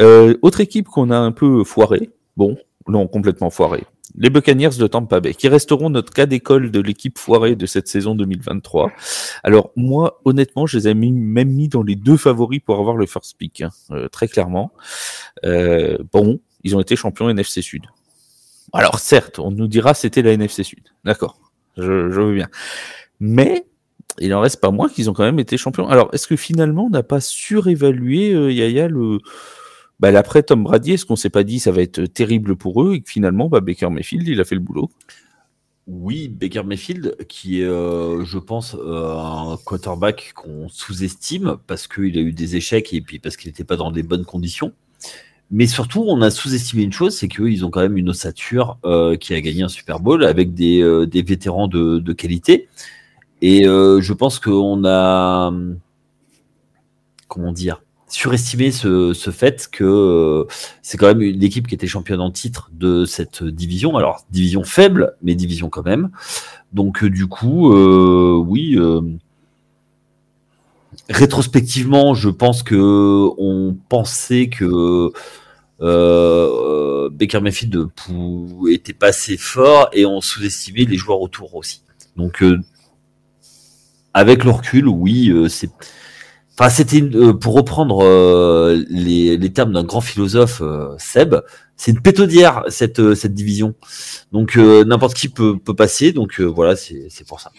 euh, 0.00 0.34
autre 0.42 0.60
équipe 0.60 0.88
qu'on 0.88 1.10
a 1.10 1.16
un 1.16 1.32
peu 1.32 1.64
foiré, 1.64 2.10
bon, 2.36 2.58
non, 2.86 3.06
complètement 3.06 3.48
foiré. 3.48 3.84
Les 4.16 4.28
Buccaneers 4.30 4.76
de 4.78 4.86
Tampa 4.86 5.18
Bay, 5.20 5.32
qui 5.34 5.48
resteront 5.48 5.88
notre 5.90 6.12
cas 6.12 6.26
d'école 6.26 6.70
de 6.70 6.80
l'équipe 6.80 7.18
foirée 7.18 7.56
de 7.56 7.64
cette 7.66 7.88
saison 7.88 8.14
2023. 8.14 8.92
Alors 9.42 9.70
moi, 9.74 10.20
honnêtement, 10.26 10.66
je 10.66 10.76
les 10.78 10.88
ai 10.88 10.94
même 10.94 11.48
mis 11.48 11.68
dans 11.68 11.82
les 11.82 11.96
deux 11.96 12.16
favoris 12.18 12.60
pour 12.64 12.78
avoir 12.78 12.96
le 12.96 13.06
first 13.06 13.36
pick, 13.38 13.62
hein, 13.62 13.70
euh, 13.90 14.08
très 14.08 14.28
clairement. 14.28 14.70
Euh, 15.44 15.96
bon, 16.12 16.38
ils 16.64 16.74
ont 16.76 16.80
été 16.80 16.96
champions 16.96 17.28
NFC 17.28 17.62
Sud. 17.62 17.84
Alors 18.72 18.98
certes, 18.98 19.38
on 19.38 19.50
nous 19.50 19.68
dira 19.68 19.94
c'était 19.94 20.22
la 20.22 20.32
NFC 20.32 20.64
Sud, 20.64 20.84
d'accord, 21.04 21.38
je, 21.76 21.82
veux 21.82 22.34
bien, 22.34 22.48
mais 23.20 23.66
il 24.18 24.34
en 24.34 24.40
reste 24.40 24.60
pas 24.60 24.70
moins 24.70 24.88
qu'ils 24.88 25.10
ont 25.10 25.12
quand 25.12 25.24
même 25.24 25.38
été 25.38 25.56
champions. 25.56 25.88
Alors 25.88 26.08
est-ce 26.12 26.26
que 26.26 26.36
finalement 26.36 26.86
on 26.86 26.90
n'a 26.90 27.02
pas 27.02 27.20
surévalué 27.20 28.32
euh, 28.32 28.50
Yaya 28.50 28.88
le 28.88 29.18
bah, 30.00 30.10
l'après 30.10 30.42
Tom 30.42 30.64
Brady? 30.64 30.92
Est-ce 30.92 31.04
qu'on 31.04 31.16
s'est 31.16 31.30
pas 31.30 31.44
dit 31.44 31.60
ça 31.60 31.72
va 31.72 31.82
être 31.82 32.04
terrible 32.06 32.56
pour 32.56 32.82
eux 32.82 32.94
et 32.94 33.00
que 33.00 33.10
finalement 33.10 33.48
bah, 33.48 33.60
Baker 33.60 33.90
Mayfield 33.90 34.26
il 34.26 34.40
a 34.40 34.44
fait 34.44 34.54
le 34.54 34.60
boulot? 34.60 34.90
Oui, 35.86 36.28
Baker 36.28 36.62
Mayfield, 36.62 37.14
qui 37.28 37.60
est, 37.60 37.64
euh, 37.64 38.24
je 38.24 38.38
pense, 38.38 38.74
euh, 38.74 39.18
un 39.18 39.58
quarterback 39.66 40.32
qu'on 40.34 40.68
sous-estime 40.70 41.58
parce 41.66 41.86
qu'il 41.86 42.16
a 42.16 42.22
eu 42.22 42.32
des 42.32 42.56
échecs 42.56 42.94
et 42.94 43.02
puis 43.02 43.18
parce 43.18 43.36
qu'il 43.36 43.50
n'était 43.50 43.64
pas 43.64 43.76
dans 43.76 43.90
les 43.90 44.02
bonnes 44.02 44.24
conditions. 44.24 44.72
Mais 45.50 45.66
surtout, 45.66 46.04
on 46.08 46.22
a 46.22 46.30
sous-estimé 46.30 46.82
une 46.82 46.92
chose, 46.92 47.16
c'est 47.16 47.28
qu'ils 47.28 47.64
ont 47.64 47.70
quand 47.70 47.80
même 47.80 47.96
une 47.96 48.08
ossature 48.08 48.78
euh, 48.84 49.16
qui 49.16 49.34
a 49.34 49.40
gagné 49.40 49.62
un 49.62 49.68
Super 49.68 50.00
Bowl 50.00 50.24
avec 50.24 50.54
des, 50.54 50.80
euh, 50.80 51.06
des 51.06 51.22
vétérans 51.22 51.68
de, 51.68 51.98
de 51.98 52.12
qualité. 52.12 52.68
Et 53.42 53.66
euh, 53.66 54.00
je 54.00 54.12
pense 54.12 54.38
qu'on 54.38 54.84
a, 54.84 55.48
hum, 55.48 55.78
comment 57.28 57.52
dire, 57.52 57.82
surestimé 58.08 58.70
ce, 58.70 59.12
ce 59.12 59.30
fait 59.30 59.68
que 59.70 59.84
euh, 59.84 60.44
c'est 60.82 60.96
quand 60.96 61.08
même 61.08 61.22
une 61.22 61.42
équipe 61.42 61.66
qui 61.66 61.74
était 61.74 61.86
championne 61.86 62.20
en 62.20 62.30
titre 62.30 62.70
de 62.72 63.04
cette 63.04 63.44
division. 63.44 63.96
Alors, 63.96 64.24
division 64.30 64.64
faible, 64.64 65.14
mais 65.22 65.34
division 65.34 65.68
quand 65.68 65.84
même. 65.84 66.10
Donc, 66.72 67.04
euh, 67.04 67.10
du 67.10 67.26
coup, 67.26 67.72
euh, 67.74 68.36
oui. 68.36 68.78
Euh, 71.10 71.14
rétrospectivement, 71.14 72.14
je 72.14 72.30
pense 72.30 72.62
que 72.62 73.28
on 73.38 73.76
pensait 73.88 74.48
que 74.48 75.10
euh, 75.80 77.10
Baker 77.10 77.40
Mayfield 77.40 77.88
était 78.70 78.92
pas 78.92 79.08
assez 79.08 79.36
fort 79.36 79.88
et 79.92 80.06
on 80.06 80.20
sous-estimait 80.20 80.84
les 80.84 80.96
joueurs 80.96 81.20
autour 81.20 81.54
aussi. 81.54 81.82
Donc, 82.16 82.42
euh, 82.42 82.58
avec 84.12 84.44
le 84.44 84.50
recul, 84.50 84.88
oui, 84.88 85.30
euh, 85.30 85.48
c'est. 85.48 85.70
Enfin, 86.56 86.70
c'était 86.70 87.02
euh, 87.02 87.32
pour 87.32 87.54
reprendre 87.54 88.04
euh, 88.04 88.80
les, 88.88 89.36
les 89.36 89.52
termes 89.52 89.72
d'un 89.72 89.82
grand 89.82 90.00
philosophe, 90.00 90.62
euh, 90.62 90.94
Seb, 90.98 91.34
c'est 91.76 91.90
une 91.90 92.00
pétodière 92.00 92.62
cette 92.68 93.00
euh, 93.00 93.16
cette 93.16 93.34
division. 93.34 93.74
Donc 94.30 94.56
euh, 94.56 94.84
n'importe 94.84 95.14
qui 95.14 95.28
peut 95.28 95.58
peut 95.58 95.74
passer. 95.74 96.12
Donc 96.12 96.40
euh, 96.40 96.44
voilà, 96.44 96.76
c'est 96.76 97.08
c'est 97.10 97.26
pour 97.26 97.40
ça. 97.40 97.50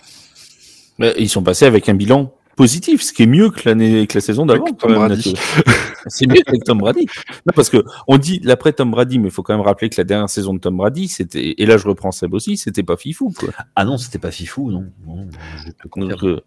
Ils 1.18 1.28
sont 1.28 1.44
passés 1.44 1.66
avec 1.66 1.90
un 1.90 1.94
bilan 1.94 2.34
positif, 2.56 3.02
ce 3.02 3.14
qui 3.14 3.24
est 3.24 3.28
mieux 3.28 3.50
que 3.50 3.68
l'année, 3.68 4.08
que 4.08 4.18
la 4.18 4.22
saison 4.22 4.46
d'avant. 4.46 4.66
C'est 6.08 6.28
mieux 6.28 6.42
avec 6.46 6.64
Tom 6.64 6.78
Brady. 6.80 7.08
Non, 7.46 7.54
parce 7.56 7.70
que 7.70 7.84
on 8.08 8.18
dit 8.18 8.40
l'après 8.44 8.74
Tom 8.74 8.92
Brady, 8.92 9.20
mais 9.20 9.30
il 9.30 9.32
faut 9.32 9.44
quand 9.44 9.56
même 9.56 9.66
rappeler 9.66 9.90
que 9.90 9.96
la 9.98 10.04
dernière 10.04 10.30
saison 10.30 10.54
de 10.54 10.60
Tom 10.60 10.78
Brady, 10.78 11.08
c'était, 11.08 11.56
et 11.58 11.66
là 11.66 11.78
je 11.78 11.88
reprends 11.88 12.12
Seb 12.12 12.34
aussi, 12.34 12.58
c'était 12.58 12.84
pas 12.84 12.98
fifou, 12.98 13.34
quoi. 13.38 13.50
Ah 13.76 13.86
non, 13.86 13.98
c'était 13.98 14.20
pas 14.20 14.32
fifou, 14.32 14.72
non. 14.72 14.86
non 15.06 15.28
je. 15.66 15.72
Donc, 16.00 16.24
euh, 16.24 16.42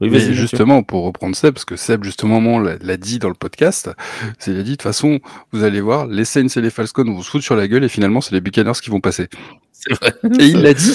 oui, 0.00 0.10
Mais 0.10 0.20
justement, 0.32 0.82
pour 0.82 1.04
reprendre 1.04 1.34
Seb, 1.34 1.54
parce 1.54 1.64
que 1.64 1.76
Seb, 1.76 2.04
justement, 2.04 2.58
l'a 2.58 2.76
l'a 2.80 2.96
dit 2.96 3.18
dans 3.18 3.28
le 3.28 3.34
podcast, 3.34 3.90
c'est 4.38 4.52
il 4.52 4.58
a 4.58 4.62
dit, 4.62 4.70
de 4.70 4.76
toute 4.76 4.82
façon, 4.82 5.18
vous 5.52 5.64
allez 5.64 5.80
voir, 5.80 6.06
les 6.06 6.24
Saints 6.24 6.46
et 6.54 6.60
les 6.60 6.70
Falcons 6.70 7.04
vont 7.04 7.20
se 7.20 7.30
foutre 7.30 7.44
sur 7.44 7.56
la 7.56 7.66
gueule 7.66 7.84
et 7.84 7.88
finalement, 7.88 8.20
c'est 8.20 8.34
les 8.34 8.40
Buccaneers 8.40 8.80
qui 8.80 8.90
vont 8.90 9.00
passer. 9.00 9.28
C'est 9.72 9.92
vrai. 9.94 10.14
Et 10.38 10.46
il 10.46 10.62
l'a 10.62 10.74
dit. 10.74 10.94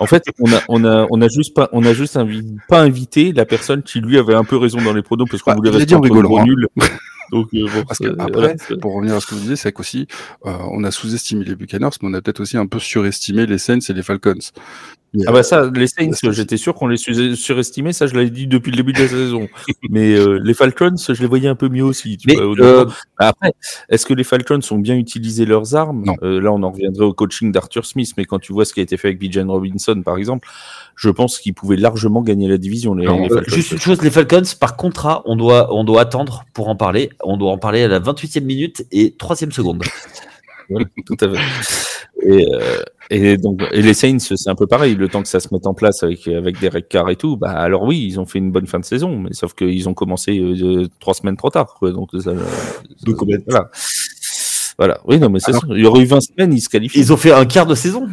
En 0.00 0.06
fait, 0.06 0.24
on 0.40 0.50
a, 0.52 0.60
on 0.68 0.84
a, 0.84 1.06
on 1.10 1.20
a 1.22 1.28
juste 1.28 1.54
pas, 1.54 1.68
on 1.72 1.84
a 1.84 1.92
juste 1.92 2.16
invi- 2.16 2.56
pas 2.68 2.80
invité 2.82 3.32
la 3.32 3.44
personne 3.44 3.82
qui 3.82 4.00
lui 4.00 4.18
avait 4.18 4.34
un 4.34 4.44
peu 4.44 4.56
raison 4.56 4.80
dans 4.82 4.92
les 4.94 5.02
pronos 5.02 5.26
parce 5.30 5.42
qu'on 5.42 5.50
Bah, 5.52 5.56
voulait 5.56 5.70
rester 5.70 5.94
en 5.94 6.00
rigolant, 6.00 6.38
hein. 6.38 6.44
nuls. 6.44 6.66
Donc, 7.32 7.46
euh, 7.54 7.64
bon, 7.72 7.84
Parce 7.86 8.00
que 8.00 8.08
après, 8.08 8.32
voilà, 8.32 8.54
c'est- 8.58 8.76
Pour 8.80 8.94
revenir 8.94 9.14
à 9.14 9.20
ce 9.20 9.26
que 9.26 9.34
vous 9.36 9.40
disiez, 9.42 9.54
c'est 9.54 9.70
qu'aussi, 9.72 10.08
euh, 10.46 10.50
on 10.72 10.82
a 10.82 10.90
sous-estimé 10.90 11.44
les 11.44 11.54
Buccaneers, 11.54 11.90
mais 12.02 12.08
on 12.08 12.14
a 12.14 12.20
peut-être 12.20 12.40
aussi 12.40 12.56
un 12.56 12.66
peu 12.66 12.80
surestimé 12.80 13.46
les 13.46 13.58
Saints 13.58 13.78
et 13.88 13.92
les 13.92 14.02
Falcons. 14.02 14.34
Ah 15.26 15.32
bah 15.32 15.42
ça, 15.42 15.68
les 15.74 15.88
Saints, 15.88 16.10
j'étais 16.30 16.56
sûr 16.56 16.74
qu'on 16.74 16.86
les 16.86 16.96
su- 16.96 17.34
surestimait, 17.34 17.92
ça 17.92 18.06
je 18.06 18.14
l'avais 18.14 18.30
dit 18.30 18.46
depuis 18.46 18.70
le 18.70 18.76
début 18.76 18.92
de 18.92 19.00
la 19.00 19.08
saison. 19.08 19.48
Mais 19.90 20.14
euh, 20.14 20.38
les 20.42 20.54
Falcons, 20.54 20.94
je 20.96 21.20
les 21.20 21.26
voyais 21.26 21.48
un 21.48 21.56
peu 21.56 21.68
mieux 21.68 21.82
aussi. 21.82 22.16
Tu 22.16 22.28
Mais 22.28 22.34
vois, 22.36 22.44
euh, 22.44 22.84
départ. 22.84 22.96
Après, 23.18 23.52
est-ce 23.88 24.06
que 24.06 24.14
les 24.14 24.22
Falcons 24.22 24.60
ont 24.70 24.78
bien 24.78 24.94
utilisé 24.96 25.46
leurs 25.46 25.74
armes? 25.74 26.04
Non. 26.06 26.14
Euh, 26.22 26.40
Là, 26.40 26.52
on 26.52 26.62
en 26.62 26.70
reviendrait 26.70 27.04
au 27.06 27.12
coaching 27.12 27.50
d'Arthur 27.50 27.86
Smith, 27.86 28.12
mais 28.16 28.24
quand 28.24 28.38
tu 28.38 28.52
vois 28.52 28.64
ce 28.64 28.72
qui 28.72 28.78
a 28.80 28.82
été 28.84 28.96
fait 28.96 29.08
avec 29.08 29.18
Bijan 29.18 29.48
Robinson, 29.48 30.00
par 30.04 30.16
exemple, 30.16 30.48
je 30.94 31.10
pense 31.10 31.38
qu'ils 31.40 31.54
pouvaient 31.54 31.76
largement 31.76 32.22
gagner 32.22 32.46
la 32.46 32.56
division, 32.58 32.94
les, 32.94 33.06
Non, 33.06 33.18
les 33.18 33.32
Euh, 33.32 33.34
Falcons. 33.36 33.52
juste 33.54 33.72
une 33.72 33.78
chose, 33.80 34.02
les 34.02 34.10
Falcons, 34.10 34.42
par 34.60 34.76
contrat, 34.76 35.22
on 35.24 35.34
doit, 35.34 35.74
on 35.74 35.82
doit 35.82 36.02
attendre 36.02 36.44
pour 36.54 36.68
en 36.68 36.76
parler. 36.76 37.10
On 37.24 37.36
doit 37.36 37.50
en 37.50 37.58
parler 37.58 37.82
à 37.82 37.88
la 37.88 37.98
28e 37.98 38.44
minute 38.44 38.86
et 38.92 39.14
3e 39.18 39.50
seconde. 39.50 39.82
Voilà, 40.70 40.86
tout 41.06 41.16
à 41.20 41.28
fait. 41.28 41.40
Et, 42.22 42.46
euh, 42.54 42.82
et 43.10 43.36
donc, 43.38 43.62
et 43.72 43.82
les 43.82 43.94
Saints, 43.94 44.18
c'est 44.18 44.48
un 44.50 44.54
peu 44.54 44.66
pareil. 44.66 44.94
Le 44.94 45.08
temps 45.08 45.22
que 45.22 45.28
ça 45.28 45.40
se 45.40 45.48
mette 45.52 45.66
en 45.66 45.74
place 45.74 46.02
avec 46.02 46.28
avec 46.28 46.60
Derek 46.60 46.88
Carr 46.88 47.08
et 47.10 47.16
tout, 47.16 47.36
bah 47.36 47.50
alors 47.50 47.82
oui, 47.82 48.04
ils 48.06 48.20
ont 48.20 48.26
fait 48.26 48.38
une 48.38 48.52
bonne 48.52 48.66
fin 48.66 48.78
de 48.78 48.84
saison, 48.84 49.18
mais 49.18 49.32
sauf 49.32 49.54
qu'ils 49.54 49.88
ont 49.88 49.94
commencé 49.94 50.38
euh, 50.38 50.86
trois 51.00 51.14
semaines 51.14 51.36
trop 51.36 51.50
tard, 51.50 51.74
quoi. 51.78 51.92
Donc 51.92 52.10
ça, 52.20 52.32
de 52.32 53.12
voilà. 53.48 53.70
Voilà. 54.78 55.00
Oui, 55.06 55.18
non, 55.18 55.28
mais 55.30 55.40
c'est 55.40 55.50
Alors- 55.50 55.62
ça. 55.62 55.68
Il 55.70 55.80
y 55.80 55.86
aurait 55.86 56.02
eu 56.02 56.06
20 56.06 56.20
semaines, 56.20 56.52
ils 56.52 56.60
se 56.60 56.68
qualifient. 56.68 56.98
Ils 57.00 57.12
ont 57.12 57.16
fait 57.16 57.32
un 57.32 57.44
quart 57.46 57.66
de 57.66 57.74
saison? 57.74 58.08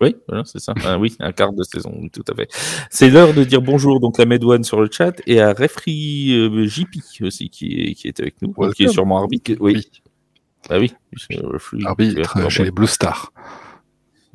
Oui, 0.00 0.14
voilà, 0.28 0.42
c'est 0.44 0.58
ça. 0.60 0.74
Ah, 0.84 0.98
oui, 0.98 1.16
un 1.20 1.32
quart 1.32 1.52
de 1.54 1.62
saison, 1.62 1.90
tout 2.12 2.24
à 2.30 2.34
fait. 2.34 2.48
C'est 2.90 3.08
l'heure 3.08 3.32
de 3.32 3.44
dire 3.44 3.62
bonjour 3.62 3.98
donc 3.98 4.20
à 4.20 4.26
Medouane 4.26 4.62
sur 4.62 4.78
le 4.80 4.88
chat 4.90 5.14
et 5.26 5.40
à 5.40 5.54
Refri 5.54 6.32
euh, 6.34 6.66
JP 6.66 7.22
aussi 7.22 7.48
qui 7.48 7.80
est, 7.80 7.94
qui 7.94 8.08
est 8.08 8.20
avec 8.20 8.34
nous, 8.42 8.52
qui 8.72 8.84
est 8.84 8.88
sûrement 8.88 9.18
arbitre. 9.18 9.52
Oui. 9.58 9.86
Ah 10.70 10.78
oui, 10.78 10.92
Referee. 11.42 11.84
Arbitre 11.84 12.50
chez 12.50 12.64
les 12.64 12.70
Blue 12.70 12.86
Stars. 12.86 13.32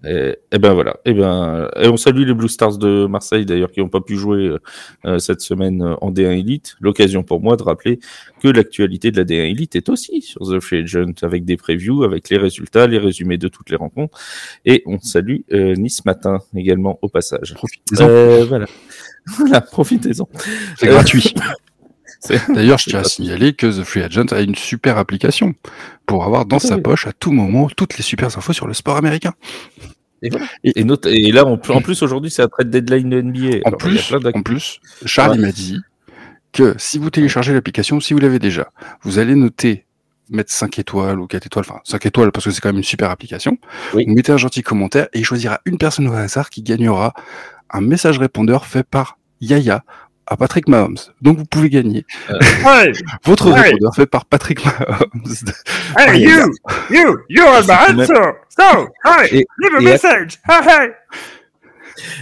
Et, 0.04 0.36
et 0.52 0.58
ben 0.58 0.74
voilà. 0.74 0.98
Et 1.06 1.14
ben, 1.14 1.70
et 1.80 1.88
on 1.88 1.98
salue 1.98 2.26
les 2.26 2.34
Blue 2.34 2.50
Stars 2.50 2.78
de 2.78 3.06
Marseille 3.06 3.46
d'ailleurs 3.46 3.72
qui 3.72 3.82
n'ont 3.82 3.90
pas 3.90 4.02
pu 4.02 4.16
jouer 4.16 4.48
euh, 4.48 4.60
euh, 5.06 5.20
cette 5.20 5.42
semaine 5.42 5.84
euh, 5.84 5.96
en 6.02 6.12
D1 6.12 6.40
Elite. 6.40 6.76
L'occasion 6.80 7.24
pour 7.24 7.40
moi 7.40 7.56
de 7.56 7.64
rappeler 7.64 8.00
que 8.42 8.48
l'actualité 8.48 9.12
de 9.12 9.18
la 9.18 9.26
D1 9.26 9.52
Elite 9.52 9.76
est 9.76 9.90
aussi 9.90 10.22
sur 10.22 10.42
The 10.42 10.60
Free 10.60 10.80
Agent 10.80 11.14
avec 11.22 11.46
des 11.46 11.56
previews, 11.56 12.04
avec 12.04 12.30
les 12.30 12.38
résultats, 12.38 12.88
les 12.88 12.98
résumés 12.98 13.38
de 13.38 13.48
toutes 13.48 13.70
les 13.70 13.76
rencontres. 13.76 14.18
Et 14.66 14.82
on 14.88 15.00
salue 15.00 15.42
euh, 15.54 15.76
Nice 15.76 16.04
Matin 16.06 16.40
également 16.56 16.98
au 17.04 17.08
passage. 17.08 17.54
Profitez-en. 17.54 18.08
Euh, 18.08 18.46
voilà. 18.46 18.66
Voilà, 19.38 19.62
profitez-en. 19.62 20.28
C'est 20.78 20.88
euh, 20.88 20.94
gratuit. 20.94 21.36
D'ailleurs, 22.54 22.78
je 22.78 22.90
tiens 22.90 23.00
à 23.00 23.04
signaler 23.04 23.54
que 23.54 23.66
The 23.68 23.84
Free 23.84 24.01
Agent 24.04 24.28
a 24.32 24.42
une 24.42 24.56
super 24.56 24.98
application 24.98 25.56
pour 26.06 26.24
avoir 26.24 26.46
dans 26.46 26.60
sa 26.60 26.78
poche 26.78 27.08
à 27.08 27.13
tout 27.13 27.32
moment 27.32 27.68
toutes 27.75 27.98
les 27.98 28.04
super 28.04 28.28
infos 28.38 28.54
sur 28.54 28.68
le 28.68 28.74
sport 28.74 28.98
américain. 28.98 29.34
Et, 30.63 30.84
note- 30.84 31.08
et 31.08 31.32
là, 31.32 31.46
on, 31.48 31.54
en 31.54 31.82
plus, 31.82 32.04
aujourd'hui, 32.04 32.30
c'est 32.30 32.44
après 32.44 32.63
deadline 32.63 33.10
de 33.10 33.22
NBA. 33.22 33.58
En 33.66 33.70
Alors, 33.70 33.78
plus, 33.80 34.13
en 34.34 34.42
plus, 34.44 34.80
Charles 35.06 35.32
Ouais. 35.32 35.38
m'a 35.48 35.51
dit 35.51 35.80
que 36.54 36.75
si 36.78 37.00
vous 37.00 37.10
téléchargez 37.10 37.54
l'application, 37.54 38.00
si 38.00 38.13
vous 38.13 38.20
l'avez 38.20 38.38
déjà, 38.38 38.70
vous 39.01 39.18
allez 39.18 39.34
noter, 39.34 39.86
mettre 40.30 40.51
5 40.51 40.78
étoiles 40.78 41.20
ou 41.20 41.25
4 41.25 41.48
étoiles, 41.48 41.66
enfin 41.68 41.80
5 41.86 42.06
étoiles 42.06 42.32
parce 42.32 42.46
que 42.46 42.51
c'est 42.51 42.62
quand 42.62 42.70
même 42.70 42.78
une 42.78 42.84
super 42.84 43.10
application. 43.10 43.58
Oui. 43.96 44.06
Vous 44.08 44.13
mettez 44.13 44.32
un 44.32 44.38
gentil 44.38 44.62
commentaire 44.62 45.08
et 45.13 45.20
il 45.20 45.25
choisira 45.25 45.60
une 45.66 45.78
personne 45.80 46.08
au 46.08 46.13
hasard 46.13 46.50
qui 46.51 46.62
gagnera 46.62 47.13
un 47.72 47.82
message 47.82 48.20
répondeur 48.20 48.66
fait 48.68 48.84
par 48.84 49.18
Yaya 49.40 49.84
à 50.32 50.38
Patrick 50.38 50.70
Mahomes. 50.70 50.96
Donc 51.22 51.38
vous 51.40 51.46
pouvez 51.46 51.70
gagner 51.70 52.06
Hey, 52.66 52.94
votre 53.26 53.52
répondeur 53.52 53.94
fait 53.94 54.06
par 54.06 54.26
Patrick 54.26 54.64
Mahomes. 54.64 55.36
hey, 55.98 56.22
you, 56.24 56.54
you, 56.90 57.18
you 57.30 57.44
are 57.44 57.62
my 57.68 58.00
answer. 58.02 58.16
So, 58.48 58.88
hey, 59.06 59.40
Et- 59.42 59.46
leave 59.60 59.76
a 59.76 59.82
et 59.82 59.88
à- 59.88 59.92
message. 59.92 60.40
Hey, 60.48 60.68
hey. 60.68 60.90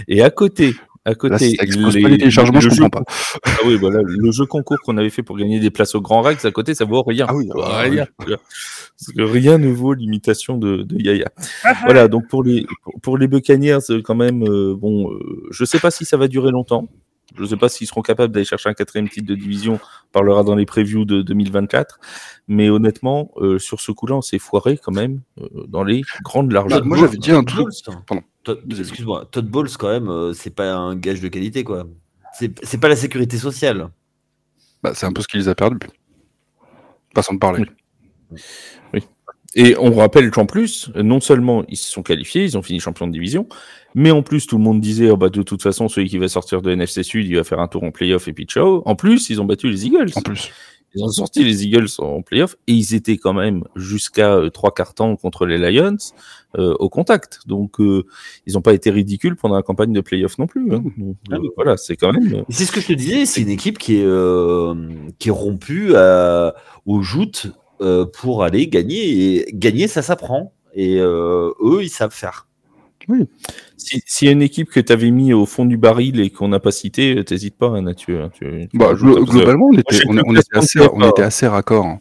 Et 0.08 0.22
à 0.22 0.30
côté, 0.30 0.74
à 1.04 1.14
côté, 1.14 1.54
Là, 1.56 1.64
les- 1.64 2.02
pas 2.02 2.08
les 2.08 2.18
téléchargements, 2.18 2.58
je 2.60 2.68
le 2.68 2.74
jeu- 2.74 2.82
comprends 2.82 3.02
pas. 3.04 3.12
Ah 3.46 3.50
oui, 3.64 3.76
voilà, 3.76 4.00
le 4.04 4.30
jeu 4.32 4.44
concours 4.44 4.78
qu'on 4.84 4.96
avait 4.98 5.08
fait 5.10 5.22
pour 5.22 5.38
gagner 5.38 5.60
des 5.60 5.70
places 5.70 5.94
au 5.94 6.00
Grand 6.00 6.20
Rex, 6.20 6.44
à 6.44 6.50
côté, 6.50 6.74
ça 6.74 6.84
vaut 6.84 7.02
rien. 7.02 7.26
Ah 7.28 7.34
oui, 7.36 7.48
ah 7.62 7.78
rien. 7.82 8.06
Parce 8.26 9.12
que 9.16 9.22
rien 9.22 9.56
ne 9.58 9.70
vaut 9.70 9.94
l'imitation 9.94 10.58
de, 10.58 10.82
de 10.82 11.00
Yaya. 11.00 11.30
Hey, 11.64 11.70
hey. 11.70 11.76
Voilà, 11.84 12.08
donc 12.08 12.26
pour 12.28 12.42
les, 12.42 12.66
pour, 13.02 13.16
les 13.18 13.28
Buccaneers, 13.28 13.78
euh, 13.90 14.02
quand 14.02 14.16
même, 14.16 14.42
euh, 14.42 14.74
bon, 14.76 15.12
euh, 15.12 15.18
je 15.52 15.64
sais 15.64 15.78
pas 15.78 15.92
si 15.92 16.04
ça 16.04 16.16
va 16.16 16.26
durer 16.26 16.50
longtemps. 16.50 16.88
Je 17.40 17.46
sais 17.46 17.56
pas 17.56 17.68
s'ils 17.68 17.86
seront 17.86 18.02
capables 18.02 18.32
d'aller 18.32 18.44
chercher 18.44 18.68
un 18.68 18.74
quatrième 18.74 19.08
titre 19.08 19.26
de 19.26 19.34
division. 19.34 19.74
On 19.74 20.12
parlera 20.12 20.42
dans 20.42 20.54
les 20.54 20.66
previews 20.66 21.06
de 21.06 21.22
2024. 21.22 21.98
Mais 22.48 22.68
honnêtement, 22.68 23.30
euh, 23.38 23.58
sur 23.58 23.80
ce 23.80 23.92
coup-là, 23.92 24.16
on 24.16 24.20
s'est 24.20 24.38
foiré 24.38 24.78
quand 24.82 24.92
même 24.92 25.22
euh, 25.40 25.48
dans 25.66 25.82
les 25.82 26.02
grandes 26.22 26.52
largeurs. 26.52 26.80
Bah, 26.80 26.86
moi, 26.86 26.98
j'avais 26.98 27.16
dit 27.16 27.32
un 27.32 27.42
truc. 27.44 27.68
Excuse-moi, 28.78 29.26
Todd 29.30 29.48
Bowles, 29.48 29.70
quand 29.78 29.88
même, 29.88 30.08
euh, 30.08 30.32
c'est 30.34 30.54
pas 30.54 30.74
un 30.74 30.96
gage 30.96 31.20
de 31.20 31.28
qualité, 31.28 31.64
quoi. 31.64 31.86
C'est 32.32 32.78
pas 32.78 32.88
la 32.88 32.96
sécurité 32.96 33.38
sociale. 33.38 33.88
Bah, 34.82 34.92
c'est 34.94 35.06
un 35.06 35.12
peu 35.12 35.22
ce 35.22 35.28
qui 35.28 35.36
les 35.36 35.48
a 35.48 35.54
perdus. 35.54 35.78
Façon 37.14 37.34
de 37.34 37.38
parler. 37.38 37.64
Et 39.56 39.74
on 39.78 39.92
rappelle 39.94 40.30
qu'en 40.30 40.46
plus, 40.46 40.90
non 40.94 41.18
seulement 41.20 41.64
ils 41.68 41.76
se 41.76 41.90
sont 41.90 42.02
qualifiés, 42.02 42.44
ils 42.44 42.56
ont 42.56 42.62
fini 42.62 42.78
champion 42.78 43.06
de 43.08 43.12
division, 43.12 43.48
mais 43.96 44.12
en 44.12 44.22
plus 44.22 44.46
tout 44.46 44.58
le 44.58 44.62
monde 44.64 44.80
disait 44.80 45.10
oh 45.10 45.16
bah 45.16 45.28
de 45.28 45.42
toute 45.42 45.62
façon 45.62 45.88
celui 45.88 46.08
qui 46.08 46.18
va 46.18 46.28
sortir 46.28 46.62
de 46.62 46.70
NFC 46.70 47.02
Sud, 47.02 47.26
il 47.26 47.34
va 47.36 47.42
faire 47.42 47.58
un 47.58 47.66
tour 47.66 47.82
en 47.82 47.90
playoff 47.90 48.28
et 48.28 48.32
puis 48.32 48.44
ciao. 48.44 48.82
En 48.86 48.94
plus, 48.94 49.28
ils 49.28 49.40
ont 49.40 49.44
battu 49.44 49.68
les 49.68 49.86
Eagles. 49.86 50.10
En 50.14 50.20
plus. 50.22 50.50
Ils 50.92 51.04
ont 51.04 51.08
sorti 51.08 51.44
les 51.44 51.64
Eagles 51.64 51.86
en 51.98 52.20
playoff 52.20 52.56
et 52.66 52.72
ils 52.72 52.94
étaient 52.96 53.16
quand 53.16 53.32
même 53.32 53.62
jusqu'à 53.76 54.34
euh, 54.34 54.50
trois 54.50 54.72
quarts 54.74 54.92
temps 54.94 55.14
contre 55.14 55.46
les 55.46 55.56
Lions 55.56 55.96
euh, 56.58 56.74
au 56.80 56.88
contact. 56.88 57.40
Donc 57.46 57.80
euh, 57.80 58.04
ils 58.46 58.54
n'ont 58.54 58.60
pas 58.60 58.72
été 58.72 58.90
ridicules 58.90 59.36
pendant 59.36 59.54
la 59.54 59.62
campagne 59.62 59.92
de 59.92 60.00
playoff 60.00 60.36
non 60.38 60.48
plus. 60.48 60.72
hein. 60.74 60.82
Donc, 60.98 61.16
Ah 61.30 61.34
euh, 61.36 61.38
oui. 61.42 61.48
voilà, 61.54 61.76
c'est 61.76 61.94
quand 61.96 62.12
même. 62.12 62.44
Et 62.48 62.52
C'est 62.52 62.64
ce 62.64 62.72
que 62.72 62.80
je 62.80 62.88
te 62.88 62.92
disais, 62.92 63.24
c'est 63.24 63.40
une 63.42 63.50
équipe 63.50 63.78
qui 63.78 63.98
est, 63.98 64.04
euh, 64.04 64.74
qui 65.20 65.28
est 65.28 65.32
rompue 65.32 65.94
à- 65.94 66.54
aux 66.86 67.02
joutes 67.02 67.46
euh, 67.80 68.04
pour 68.06 68.42
aller 68.44 68.66
gagner. 68.68 69.36
Et 69.36 69.46
gagner, 69.52 69.86
ça 69.88 70.02
s'apprend. 70.02 70.52
Et 70.74 70.98
euh, 71.00 71.50
eux, 71.62 71.82
ils 71.82 71.88
savent 71.88 72.12
faire. 72.14 72.46
Si- 73.76 74.02
S'il 74.06 74.26
y 74.26 74.28
a 74.28 74.32
une 74.32 74.42
équipe 74.42 74.68
que 74.70 74.78
tu 74.78 74.92
avais 74.92 75.10
mis 75.10 75.32
au 75.32 75.46
fond 75.46 75.64
du 75.64 75.76
baril 75.76 76.20
et 76.20 76.30
qu'on 76.30 76.48
n'a 76.48 76.60
pas 76.60 76.70
cité, 76.70 77.24
t'hésites 77.24 77.56
pas, 77.56 77.68
hein, 77.68 77.92
tu- 77.94 78.16
tu 78.34 78.68
Bah, 78.74 78.92
globalement, 78.94 79.66
on 79.66 79.72
était, 79.76 79.96
on, 80.06 80.16
on 80.18 80.34
assez, 80.52 80.80
on 80.80 81.00
pas. 81.00 81.08
était 81.08 81.22
assez 81.22 81.46
raccord. 81.48 81.86
hein. 81.86 82.00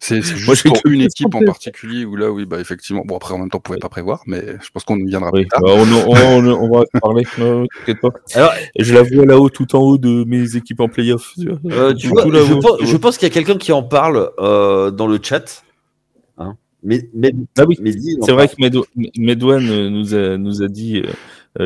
C'est 0.00 0.16
Moi, 0.20 0.22
juste 0.22 0.62
j'ai 0.62 0.68
pour 0.68 0.80
une 0.86 1.00
équipe 1.00 1.34
en 1.34 1.42
particulier 1.44 2.04
où 2.04 2.14
là, 2.14 2.30
oui, 2.30 2.46
bah 2.46 2.60
effectivement. 2.60 3.02
Bon, 3.04 3.16
après, 3.16 3.34
en 3.34 3.38
même 3.38 3.50
temps, 3.50 3.58
on 3.58 3.60
pouvait 3.60 3.78
pas 3.80 3.88
prévoir, 3.88 4.22
mais 4.26 4.42
je 4.62 4.70
pense 4.70 4.84
qu'on 4.84 4.96
y 4.96 5.04
viendra 5.06 5.30
Oui, 5.32 5.40
plus 5.42 5.48
tard. 5.48 5.60
bah, 5.60 5.70
on, 5.74 5.82
on, 6.08 6.46
on- 6.46 6.62
on 6.70 6.78
va 6.78 6.84
parler, 7.00 7.24
non, 7.36 7.66
pas. 8.00 8.10
Alors- 8.34 8.52
je 8.78 8.94
la 8.94 9.02
vois 9.02 9.26
là-haut, 9.26 9.50
tout 9.50 9.74
en 9.74 9.80
haut 9.80 9.98
de 9.98 10.22
mes 10.24 10.54
équipes 10.54 10.80
en 10.80 10.88
playoff. 10.88 11.32
Euh, 11.66 11.94
tu 11.94 12.08
Tout 12.08 12.14
vois, 12.14 12.22
je, 12.24 12.54
pense, 12.54 12.78
je 12.80 13.18
qu'il 13.18 13.28
y 13.28 13.30
a 13.30 13.34
quelqu'un 13.34 13.58
qui 13.58 13.72
en 13.72 13.82
parle 13.82 14.30
euh, 14.38 14.92
dans 14.92 15.08
le 15.08 15.18
chat. 15.20 15.64
Hein 16.38 16.54
mais, 16.84 17.08
mais, 17.12 17.32
Ah 17.58 17.64
oui, 17.66 17.76
C'est 18.22 18.32
vrai 18.32 18.46
que 18.46 18.54
Medou- 18.60 18.86
Medouane 19.18 19.68
euh, 19.68 19.90
nous 19.90 20.14
a, 20.14 20.36
nous 20.38 20.62
a 20.62 20.68
dit, 20.68 20.98
euh, 21.04 21.10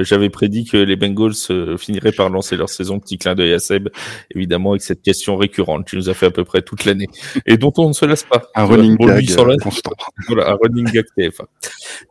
j'avais 0.03 0.31
prédit 0.31 0.65
que 0.65 0.77
les 0.77 0.97
Bengals 0.97 1.33
euh, 1.51 1.77
finiraient 1.77 2.13
par 2.13 2.31
lancer 2.31 2.57
leur 2.57 2.69
saison. 2.69 2.99
Petit 2.99 3.19
clin 3.19 3.35
d'œil 3.35 3.53
à 3.53 3.59
Seb, 3.59 3.89
évidemment, 4.35 4.71
avec 4.71 4.83
cette 4.83 5.03
question 5.03 5.37
récurrente 5.37 5.89
qui 5.89 5.97
nous 5.97 6.09
a 6.09 6.15
fait 6.15 6.27
à 6.27 6.31
peu 6.31 6.45
près 6.45 6.63
toute 6.63 6.85
l'année 6.85 7.09
et 7.47 7.57
dont 7.57 7.73
on 7.79 7.89
ne 7.89 7.93
se 7.93 8.05
lasse 8.05 8.25
pas. 8.25 8.43
Un 8.55 8.65
vois, 8.65 8.77
running 8.77 8.97
gag 8.97 9.31
euh, 9.39 9.57
constant. 9.63 9.93
Voilà, 10.29 10.53
un 10.53 10.59
running 10.63 10.91
gag 10.91 11.05
TF1. 11.17 11.45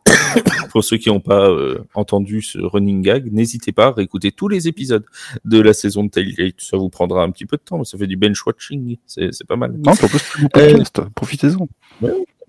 Pour 0.71 0.83
ceux 0.83 0.97
qui 0.97 1.09
n'ont 1.09 1.19
pas 1.19 1.49
euh, 1.49 1.79
entendu 1.93 2.41
ce 2.41 2.59
running 2.59 3.01
gag, 3.01 3.31
n'hésitez 3.31 3.71
pas 3.71 3.87
à 3.87 3.91
réécouter 3.91 4.31
tous 4.31 4.47
les 4.47 4.67
épisodes 4.67 5.05
de 5.45 5.59
la 5.59 5.73
saison 5.73 6.03
de 6.03 6.09
Tailgate. 6.09 6.55
Ça 6.59 6.77
vous 6.77 6.89
prendra 6.89 7.23
un 7.23 7.31
petit 7.31 7.45
peu 7.45 7.57
de 7.57 7.63
temps, 7.63 7.77
mais 7.77 7.85
ça 7.85 7.97
fait 7.97 8.07
du 8.07 8.17
bench 8.17 8.45
watching. 8.45 8.97
C'est 9.05 9.31
pas 9.47 9.55
mal. 9.55 9.73
Non, 9.77 9.91
en 9.91 9.95
plus, 9.95 10.47
Euh. 10.57 10.83
Profitez-en. 11.15 11.67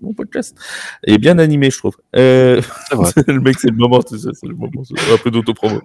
Mon 0.03 0.13
podcast. 0.13 0.57
Et 1.05 1.17
bien 1.17 1.39
animé, 1.39 1.71
je 1.71 1.77
trouve. 1.77 1.95
Euh, 2.15 2.61
le 3.27 3.39
mec, 3.39 3.57
c'est 3.57 3.69
le 3.69 3.77
moment, 3.77 4.01
c'est 4.05 4.19
ça, 4.19 4.29
le 4.43 4.53
moment, 4.53 4.83
c'est 4.83 5.13
un 5.13 5.17
peu 5.17 5.31
d'autopromo. 5.31 5.81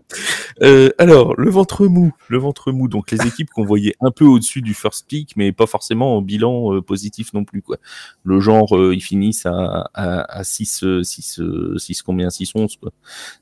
Euh, 0.63 0.91
alors, 0.99 1.35
le 1.39 1.49
ventre 1.51 1.87
mou, 1.87 2.13
le 2.27 2.39
ventre 2.39 2.73
mou, 2.73 2.89
donc 2.89 3.13
les 3.13 3.25
équipes 3.27 3.49
qu'on 3.51 3.65
voyait 3.65 3.95
un 4.01 4.11
peu 4.11 4.25
au-dessus 4.25 4.61
du 4.61 4.75
first 4.75 5.07
pick, 5.07 5.37
mais 5.37 5.53
pas 5.53 5.67
forcément 5.67 6.17
en 6.17 6.23
bilan 6.23 6.75
euh, 6.75 6.83
positif 6.83 7.33
non 7.33 7.45
plus, 7.45 7.63
quoi. 7.63 7.79
Le 8.25 8.41
genre, 8.41 8.77
euh, 8.77 8.95
ils 8.95 9.01
finissent 9.01 9.47
à, 9.47 9.89
à, 9.95 10.39
à 10.39 10.45
6, 10.45 10.83
euh, 10.83 11.03
6, 11.03 11.41
euh, 11.41 11.79
6 11.79 12.03
combien, 12.03 12.29
6, 12.29 12.53
11, 12.55 12.77
quoi. 12.77 12.91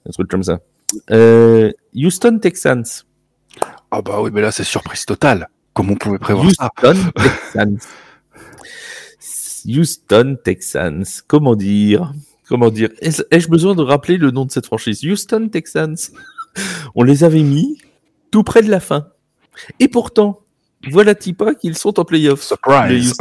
Un 0.06 0.11
truc 0.11 0.28
comme 0.28 0.42
ça. 0.42 0.61
Houston 1.95 2.38
Texans. 2.38 2.85
Ah 3.90 4.02
bah 4.02 4.21
oui, 4.21 4.30
mais 4.33 4.42
là, 4.42 4.52
c'est 4.52 4.64
surprise 4.64 5.06
totale. 5.06 5.49
Comment 5.73 5.92
on 5.92 5.97
pouvait 5.97 6.18
prévoir 6.18 6.50
ça? 6.52 6.71
Houston 6.83 7.11
Texans. 7.16 7.78
Houston 9.66 10.37
Texans. 10.42 11.23
Comment 11.26 11.56
dire? 11.56 12.12
Comment 12.49 12.70
dire? 12.70 12.90
Ai-je 13.00 13.49
besoin 13.49 13.75
de 13.75 13.82
rappeler 13.82 14.16
le 14.16 14.30
nom 14.30 14.44
de 14.44 14.50
cette 14.50 14.66
franchise? 14.66 15.04
Houston 15.04 15.49
Texans. 15.49 15.96
On 16.94 17.02
les 17.02 17.25
avait 17.25 17.42
mis 17.42 17.78
tout 18.30 18.42
près 18.42 18.62
de 18.62 18.70
la 18.70 18.80
fin. 18.80 19.08
Et 19.80 19.88
pourtant, 19.88 20.40
voilà-t-il 20.90 21.35
pas 21.35 21.54
qu'ils 21.54 21.76
sont 21.76 21.99
en 21.99 22.04
playoffs. 22.04 22.42
Surprise. 22.42 23.14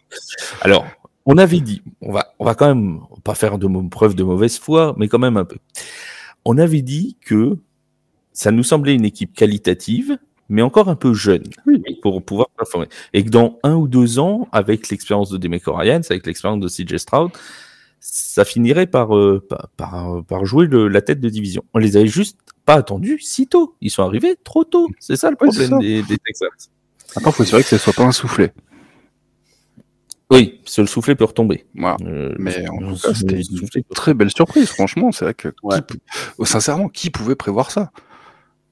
Alors, 0.60 0.86
on 1.26 1.38
avait 1.38 1.60
dit, 1.60 1.82
on 2.00 2.12
va, 2.12 2.34
on 2.38 2.44
va 2.44 2.54
quand 2.54 2.66
même 2.66 3.00
pas 3.24 3.34
faire 3.34 3.58
de 3.58 3.88
preuve 3.88 4.14
de 4.14 4.22
mauvaise 4.22 4.58
foi, 4.58 4.94
mais 4.96 5.08
quand 5.08 5.18
même 5.18 5.36
un 5.36 5.44
peu. 5.44 5.58
On 6.44 6.58
avait 6.58 6.82
dit 6.82 7.16
que 7.20 7.58
ça 8.32 8.50
nous 8.50 8.62
semblait 8.62 8.94
une 8.94 9.04
équipe 9.04 9.34
qualitative, 9.34 10.18
mais 10.50 10.60
encore 10.62 10.88
un 10.88 10.96
peu 10.96 11.14
jeune 11.14 11.44
pour 12.02 12.22
pouvoir 12.22 12.48
performer. 12.58 12.88
Et 13.14 13.24
que 13.24 13.30
dans 13.30 13.58
un 13.62 13.74
ou 13.76 13.88
deux 13.88 14.18
ans, 14.18 14.48
avec 14.52 14.90
l'expérience 14.90 15.30
de 15.30 15.38
Demeco 15.38 15.72
Ryans, 15.72 16.02
avec 16.10 16.26
l'expérience 16.26 16.60
de 16.60 16.68
CJ 16.68 16.98
Stroud, 16.98 17.30
ça 18.00 18.44
finirait 18.44 18.86
par, 18.86 19.16
euh, 19.16 19.44
par, 19.48 19.68
par, 19.76 20.24
par 20.24 20.44
jouer 20.44 20.66
le- 20.66 20.88
la 20.88 21.02
tête 21.02 21.20
de 21.20 21.28
division. 21.28 21.64
On 21.74 21.78
les 21.78 21.96
avait 21.96 22.06
juste 22.06 22.38
pas 22.64 22.74
attendus 22.74 23.18
si 23.20 23.46
tôt. 23.46 23.74
Ils 23.80 23.90
sont 23.90 24.02
arrivés 24.02 24.36
trop 24.44 24.64
tôt. 24.64 24.88
C'est 24.98 25.16
ça 25.16 25.30
le 25.30 25.36
Oui, 25.40 25.48
problème 25.48 25.70
ça. 25.70 25.78
des, 25.78 26.02
des 26.02 26.18
Texans. 26.18 26.48
Attends, 27.16 27.32
faut 27.32 27.42
s'assurer 27.44 27.62
que 27.62 27.68
ce 27.68 27.78
soit 27.78 27.92
pas 27.92 28.04
un 28.04 28.12
soufflet. 28.12 28.52
Oui, 30.30 30.60
seul 30.64 30.88
soufflet 30.88 31.16
peut 31.16 31.24
retomber. 31.24 31.66
Voilà. 31.74 31.96
Euh, 32.06 32.34
Mais 32.38 32.68
en 32.68 32.80
le- 32.80 32.94
tout 32.94 33.00
cas, 33.02 33.08
le 33.08 33.14
c'était 33.42 33.80
peut- 33.82 33.94
Très 33.94 34.14
belle 34.14 34.30
surprise, 34.30 34.68
franchement. 34.68 35.10
C'est 35.10 35.24
vrai 35.24 35.34
que, 35.34 35.48
Ouais. 35.64 35.78
qui 35.86 35.98
pou- 36.36 36.44
sincèrement, 36.46 36.88
qui 36.88 37.10
pouvait 37.10 37.34
prévoir 37.34 37.72
ça? 37.72 37.90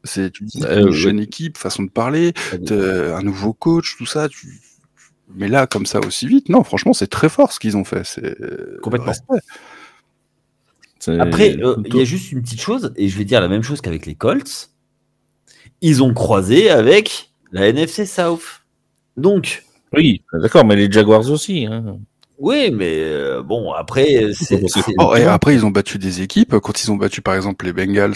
C'est 0.05 0.31
tu 0.31 0.45
dis 0.45 0.63
Euh, 0.65 0.81
une 0.81 0.87
ouais. 0.87 0.93
jeune 0.93 1.21
équipe, 1.21 1.59
façon 1.59 1.83
de 1.83 1.91
parler, 1.91 2.33
un 2.71 3.23
nouveau 3.23 3.53
coach, 3.53 3.97
tout 3.97 4.07
ça. 4.07 4.29
Tu... 4.29 4.61
Mais 5.35 5.49
là, 5.49 5.67
comme 5.67 5.87
ça 5.87 6.01
aussi 6.01 6.27
vite, 6.27 6.49
non, 6.49 6.65
franchement, 6.65 6.93
c'est 6.93 7.09
très 7.09 7.29
fort 7.29 7.53
ce 7.53 7.61
qu'ils 7.61 7.77
ont 7.77 7.85
fait. 7.85 8.05
C'est 8.05 8.37
Complètement. 8.81 9.13
Après, 11.21 11.57
euh, 11.63 11.77
il 11.87 11.95
y 11.97 12.01
a 12.01 12.05
juste 12.05 12.33
une 12.33 12.43
petite 12.43 12.61
chose, 12.61 12.93
et 12.97 13.09
je 13.09 13.17
vais 13.17 13.25
dire 13.25 13.41
la 13.41 13.49
même 13.49 13.63
chose 13.63 13.81
qu'avec 13.81 14.07
les 14.07 14.15
Colts. 14.15 14.71
Ils 15.81 16.03
ont 16.03 16.13
croisé 16.13 16.71
avec 16.71 17.31
la 17.53 17.69
NFC 17.69 18.05
South. 18.05 18.63
Donc, 19.17 19.65
Oui, 19.93 20.23
d'accord, 20.33 20.65
mais 20.65 20.75
les 20.77 20.91
Jaguars 20.91 21.31
aussi. 21.31 21.67
Hein. 21.67 21.99
Oui, 22.39 22.71
mais 22.73 22.95
euh, 23.01 23.43
bon, 23.43 23.73
après, 23.73 24.31
c'est. 24.35 24.61
Oh, 24.99 25.15
et 25.17 25.25
après, 25.25 25.55
ils 25.55 25.65
ont 25.67 25.71
battu 25.71 25.99
des 25.99 26.23
équipes. 26.23 26.57
Quand 26.61 26.83
ils 26.83 26.91
ont 26.93 26.97
battu, 26.97 27.21
par 27.23 27.35
exemple, 27.35 27.65
les 27.67 27.73
Bengals, 27.73 28.15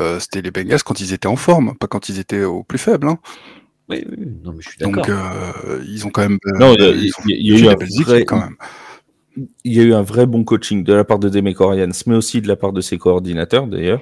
euh, 0.00 0.18
c'était 0.20 0.42
les 0.42 0.50
Bengals 0.50 0.82
quand 0.82 1.00
ils 1.00 1.12
étaient 1.12 1.28
en 1.28 1.36
forme, 1.36 1.74
pas 1.76 1.86
quand 1.86 2.08
ils 2.08 2.18
étaient 2.18 2.44
au 2.44 2.62
plus 2.62 2.78
faible. 2.78 3.08
hein. 3.08 3.18
Oui, 3.88 4.04
oui, 4.10 4.26
non, 4.42 4.52
mais 4.52 4.62
je 4.62 4.68
suis 4.70 4.78
d'accord. 4.78 4.94
Donc, 5.06 5.08
euh, 5.10 5.82
ils 5.86 6.06
ont 6.06 6.10
quand 6.10 6.22
même. 6.22 6.38
euh, 6.46 6.58
Non, 6.58 6.74
il 6.74 6.82
y 6.82 6.84
a- 6.84 7.56
y 7.56 7.62
eu 7.62 7.68
un 7.68 7.74
vrai- 7.74 8.18
équipes 8.18 8.26
quand 8.26 8.40
même. 8.40 8.56
il 9.64 9.72
y 9.74 9.80
a 9.80 9.82
eu 9.82 9.92
un 9.94 10.02
vrai 10.02 10.26
bon 10.26 10.44
coaching 10.44 10.84
de 10.84 10.92
la 10.94 11.04
part 11.04 11.18
de 11.18 11.28
Demeco 11.28 11.66
Ryans, 11.68 11.90
mais 12.06 12.14
aussi 12.14 12.40
de 12.40 12.48
la 12.48 12.56
part 12.56 12.72
de 12.72 12.80
ses 12.80 12.98
coordinateurs 12.98 13.66
d'ailleurs, 13.66 14.00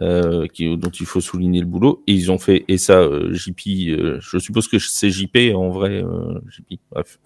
euh, 0.00 0.46
qui, 0.46 0.76
dont 0.76 0.90
il 0.90 1.06
faut 1.06 1.20
souligner 1.20 1.60
le 1.60 1.66
boulot. 1.66 2.02
Et 2.06 2.14
ils 2.14 2.32
ont 2.32 2.38
fait, 2.38 2.64
et 2.68 2.78
ça, 2.78 2.98
euh, 3.00 3.32
JP, 3.32 3.60
euh, 3.88 4.18
je 4.20 4.38
suppose 4.38 4.68
que 4.68 4.78
c'est 4.78 5.10
JP 5.10 5.54
en 5.54 5.70
vrai, 5.70 6.02
euh, 6.02 6.40
JP, 6.48 6.80
bref. 6.90 7.18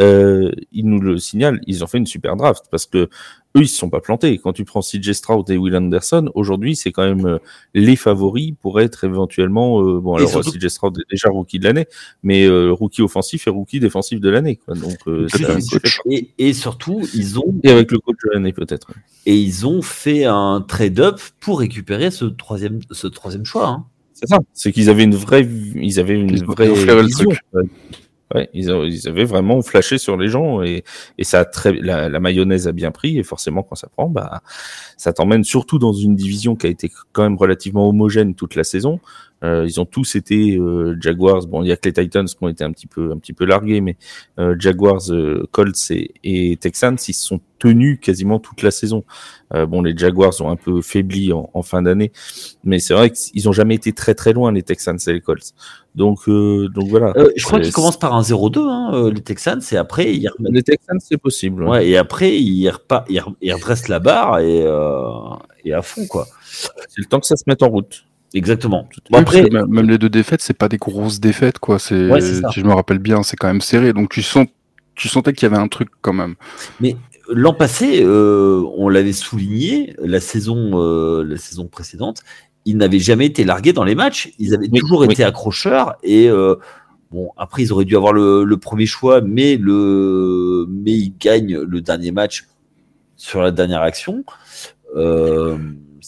Euh, 0.00 0.50
ils 0.72 0.86
nous 0.86 1.00
le 1.00 1.18
signalent, 1.18 1.60
ils 1.66 1.84
ont 1.84 1.86
fait 1.86 1.98
une 1.98 2.06
super 2.06 2.36
draft 2.36 2.64
parce 2.70 2.86
que 2.86 3.08
eux, 3.56 3.62
ils 3.62 3.68
se 3.68 3.76
sont 3.76 3.90
pas 3.90 4.00
plantés. 4.00 4.38
Quand 4.38 4.52
tu 4.52 4.64
prends 4.64 4.80
CJ 4.80 5.12
Stroud 5.12 5.48
et 5.50 5.56
Will 5.56 5.74
Anderson, 5.76 6.30
aujourd'hui, 6.34 6.76
c'est 6.76 6.92
quand 6.92 7.02
même 7.04 7.26
euh, 7.26 7.38
les 7.74 7.96
favoris 7.96 8.52
pour 8.60 8.80
être 8.80 9.04
éventuellement, 9.04 9.80
euh, 9.82 9.98
bon, 10.00 10.14
Et 10.16 10.18
alors 10.20 10.30
surtout- 10.30 10.52
CJ 10.58 10.68
Stroud 10.68 10.98
est 10.98 11.10
déjà 11.10 11.28
rookie 11.30 11.58
de 11.58 11.64
l'année, 11.64 11.86
mais 12.22 12.44
euh, 12.44 12.70
rookie 12.72 13.02
offensif 13.02 13.46
et 13.46 13.50
rookie 13.50 13.80
défensif 13.80 14.20
de 14.20 14.28
l'année. 14.28 14.60
Donc, 14.68 14.98
euh. 15.06 15.26
Et, 16.10 16.30
et 16.38 16.52
surtout, 16.52 17.00
ils 17.14 17.38
ont 17.38 17.54
et 17.64 17.70
avec 17.70 17.90
le 17.90 17.98
coach 17.98 18.16
de 18.24 18.30
l'année, 18.34 18.52
peut-être. 18.52 18.88
et 19.26 19.36
ils 19.36 19.66
ont 19.66 19.82
fait 19.82 20.24
un 20.24 20.64
trade-up 20.66 21.20
pour 21.40 21.60
récupérer 21.60 22.10
ce 22.10 22.24
troisième, 22.26 22.80
ce 22.90 23.06
troisième 23.06 23.44
choix. 23.44 23.68
hein. 23.68 23.84
C'est 24.18 24.28
ça. 24.28 24.38
C'est 24.54 24.72
qu'ils 24.72 24.88
avaient 24.88 25.04
une 25.04 25.14
vraie, 25.14 25.46
ils 25.74 26.00
avaient 26.00 26.14
une 26.18 26.30
Ils 26.30 26.44
vraie 26.44 27.02
vision. 27.04 27.28
Ouais. 28.34 28.50
Ils, 28.54 28.70
avaient 29.08 29.24
vraiment 29.24 29.62
flashé 29.62 29.98
sur 29.98 30.16
les 30.16 30.28
gens 30.28 30.60
et, 30.62 30.82
et 31.16 31.24
ça 31.24 31.44
très, 31.44 31.72
la, 31.72 32.08
la 32.08 32.20
mayonnaise 32.20 32.66
a 32.66 32.72
bien 32.72 32.90
pris 32.90 33.18
et 33.18 33.22
forcément 33.22 33.62
quand 33.62 33.76
ça 33.76 33.88
prend, 33.88 34.08
bah, 34.08 34.42
ça 34.96 35.12
t'emmène 35.12 35.44
surtout 35.44 35.78
dans 35.78 35.92
une 35.92 36.16
division 36.16 36.56
qui 36.56 36.66
a 36.66 36.70
été 36.70 36.90
quand 37.12 37.22
même 37.22 37.36
relativement 37.36 37.88
homogène 37.88 38.34
toute 38.34 38.56
la 38.56 38.64
saison. 38.64 38.98
Euh, 39.44 39.64
ils 39.66 39.80
ont 39.80 39.84
tous 39.84 40.16
été 40.16 40.56
euh, 40.56 40.96
Jaguars. 41.00 41.46
Bon, 41.46 41.62
il 41.62 41.68
y 41.68 41.72
a 41.72 41.76
que 41.76 41.88
les 41.88 41.92
Titans 41.92 42.26
qui 42.26 42.36
ont 42.40 42.48
été 42.48 42.64
un 42.64 42.72
petit 42.72 42.86
peu, 42.86 43.12
un 43.12 43.18
petit 43.18 43.34
peu 43.34 43.44
largués, 43.44 43.80
mais 43.82 43.96
euh, 44.38 44.56
Jaguars, 44.58 45.02
Colts 45.52 45.90
et, 45.90 46.12
et 46.24 46.56
Texans, 46.56 46.96
ils 47.06 47.12
se 47.12 47.26
sont 47.26 47.40
tenus 47.58 47.98
quasiment 48.00 48.38
toute 48.38 48.62
la 48.62 48.70
saison. 48.70 49.04
Bon, 49.54 49.80
les 49.80 49.96
Jaguars 49.96 50.32
ont 50.40 50.50
un 50.50 50.56
peu 50.56 50.82
faibli 50.82 51.32
en, 51.32 51.48
en 51.54 51.62
fin 51.62 51.80
d'année, 51.80 52.10
mais 52.64 52.78
c'est 52.80 52.92
vrai 52.94 53.10
qu'ils 53.10 53.48
ont 53.48 53.52
jamais 53.52 53.74
été 53.76 53.92
très 53.92 54.14
très 54.14 54.32
loin 54.32 54.50
les 54.52 54.62
Texans 54.62 54.98
et 55.06 55.12
les 55.12 55.20
Colts. 55.20 55.52
Donc, 55.94 56.28
euh, 56.28 56.68
donc 56.68 56.88
voilà. 56.88 57.12
Euh, 57.16 57.30
je 57.36 57.44
crois 57.44 57.60
qu'ils 57.60 57.72
commencent 57.72 57.98
par 57.98 58.14
un 58.14 58.22
0-2, 58.22 58.58
hein, 58.68 59.10
les 59.14 59.20
Texans, 59.22 59.60
et 59.72 59.76
après, 59.76 60.12
ils 60.14 60.28
remettent- 60.28 60.52
Les 60.52 60.62
Texans, 60.62 60.98
c'est 61.00 61.16
possible. 61.16 61.62
ouais. 61.62 61.70
ouais, 61.70 61.88
et 61.88 61.96
après, 61.96 62.36
ils, 62.36 62.68
repa- 62.68 63.04
ils, 63.08 63.18
re- 63.20 63.34
ils 63.40 63.52
redressent 63.54 63.88
la 63.88 64.00
barre 64.00 64.40
et, 64.40 64.62
euh, 64.62 65.08
et 65.64 65.72
à 65.72 65.80
fond, 65.82 66.06
quoi. 66.06 66.26
C'est 66.88 66.98
le 66.98 67.04
temps 67.06 67.20
que 67.20 67.26
ça 67.26 67.36
se 67.36 67.44
mette 67.46 67.62
en 67.62 67.68
route. 67.68 68.04
Exactement. 68.36 68.82
Bon, 68.82 68.88
Oui, 69.18 69.24
parce 69.24 69.36
après, 69.36 69.48
que 69.48 69.64
même- 69.66 69.88
les 69.88 69.98
deux 69.98 70.08
défaites, 70.10 70.42
c'est 70.42 70.52
pas 70.56 70.68
des 70.68 70.76
grosses 70.76 71.20
défaites, 71.20 71.58
quoi. 71.58 71.78
C'est, 71.78 72.10
Ouais, 72.10 72.20
c'est 72.20 72.40
ça. 72.42 72.50
si 72.52 72.60
je 72.60 72.66
me 72.66 72.74
rappelle 72.74 72.98
bien, 72.98 73.22
c'est 73.22 73.36
quand 73.36 73.46
même 73.46 73.60
serré. 73.62 73.92
Donc 73.92 74.10
tu 74.10 74.22
sens, 74.22 74.46
tu 74.94 75.08
sentais 75.08 75.32
qu'il 75.32 75.48
y 75.48 75.52
avait 75.52 75.60
un 75.62 75.68
truc 75.68 75.88
quand 76.02 76.12
même. 76.12 76.34
L'an 77.28 77.54
passé, 77.54 78.02
euh, 78.04 78.62
on 78.76 78.88
l'avait 78.88 79.12
souligné, 79.12 79.94
la 79.98 80.20
saison, 80.20 80.72
euh, 80.80 81.24
la 81.24 81.36
saison 81.38 81.66
précédente, 81.66 82.22
ils 82.66 82.76
n'avaient 82.76 83.00
jamais 83.00 83.26
été 83.26 83.44
largués 83.44 83.72
dans 83.72 83.84
les 83.84 83.94
matchs. 83.96 84.32
Ils 84.38 84.54
avaient 84.54 84.68
Oui, 84.70 84.78
toujours 84.80 85.00
oui. 85.00 85.08
été 85.10 85.24
accrocheurs 85.24 85.96
et 86.02 86.28
euh, 86.28 86.54
Bon, 87.12 87.30
après, 87.36 87.62
ils 87.62 87.72
auraient 87.72 87.84
dû 87.84 87.96
avoir 87.96 88.12
le, 88.12 88.42
le 88.42 88.56
premier 88.56 88.84
choix, 88.84 89.20
mais, 89.20 89.56
le, 89.56 90.66
mais 90.68 90.90
ils 90.90 91.14
gagnent 91.18 91.56
le 91.60 91.80
dernier 91.80 92.10
match 92.10 92.46
sur 93.16 93.40
la 93.42 93.52
dernière 93.52 93.82
action. 93.82 94.24
Euh, 94.96 95.56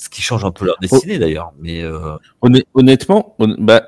ce 0.01 0.09
qui 0.09 0.23
change 0.23 0.45
un 0.45 0.51
peu 0.53 0.65
leur 0.65 0.77
destinée 0.81 1.19
d'ailleurs. 1.19 1.53
Mais 1.61 1.83
euh, 1.83 2.17
Honn- 2.43 2.63
Honnêtement, 2.75 3.35
hon- 3.41 3.57
bah, 3.59 3.85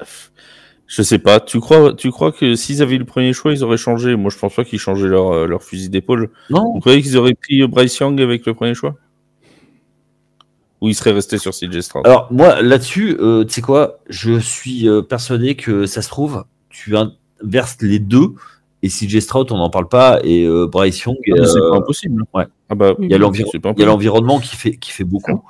je 0.87 1.03
sais 1.03 1.19
pas. 1.21 1.39
Tu 1.39 1.61
crois, 1.61 1.93
tu 1.95 2.11
crois 2.11 2.33
que 2.33 2.57
s'ils 2.57 2.83
avaient 2.83 2.97
eu 2.97 2.99
le 2.99 3.05
premier 3.05 3.33
choix, 3.33 3.53
ils 3.53 3.63
auraient 3.63 3.77
changé? 3.77 4.17
Moi, 4.17 4.31
je 4.31 4.39
pense 4.39 4.55
pas 4.55 4.65
qu'ils 4.65 4.81
changeaient 4.81 5.07
leur, 5.07 5.33
euh, 5.33 5.47
leur 5.47 5.63
fusil 5.63 5.89
d'épaule. 5.89 6.31
non, 6.51 6.73
Vous 6.75 6.81
croyez 6.81 7.01
qu'ils 7.01 7.17
auraient 7.17 7.35
pris 7.35 7.63
euh, 7.63 7.69
Bryce 7.69 7.97
Young 7.99 8.21
avec 8.21 8.45
le 8.45 8.55
premier 8.55 8.75
choix? 8.75 8.97
Ou 10.81 10.89
ils 10.89 10.95
seraient 10.95 11.13
restés 11.13 11.39
sur 11.39 11.53
CJ 11.53 11.81
Stroud 11.81 12.07
Alors 12.07 12.27
moi 12.33 12.63
là-dessus, 12.63 13.17
euh, 13.21 13.45
tu 13.45 13.53
sais 13.53 13.61
quoi, 13.61 13.99
je 14.09 14.39
suis 14.39 14.89
euh, 14.89 15.03
persuadé 15.03 15.55
que 15.55 15.85
ça 15.87 16.01
se 16.01 16.09
trouve, 16.09 16.45
tu 16.71 16.95
inverses 16.97 17.77
les 17.83 17.99
deux 17.99 18.29
et 18.83 18.89
CJ 18.89 19.21
Stroud 19.21 19.53
on 19.53 19.59
n'en 19.59 19.69
parle 19.69 19.89
pas 19.89 20.21
et 20.25 20.45
euh, 20.47 20.67
Bryce 20.67 20.99
Young, 21.03 21.19
Ah, 21.39 21.45
C'est 21.45 21.61
pas 21.61 21.77
impossible. 21.77 22.25
ouais. 22.33 22.47
Ah 22.71 22.75
bah, 22.75 22.95
il 22.99 23.11
y 23.11 23.83
a 23.83 23.87
l'environnement 23.87 24.41
qui 24.41 24.57
fait 24.57 24.77
qui 24.77 24.91
fait 24.91 25.05
beaucoup. 25.05 25.43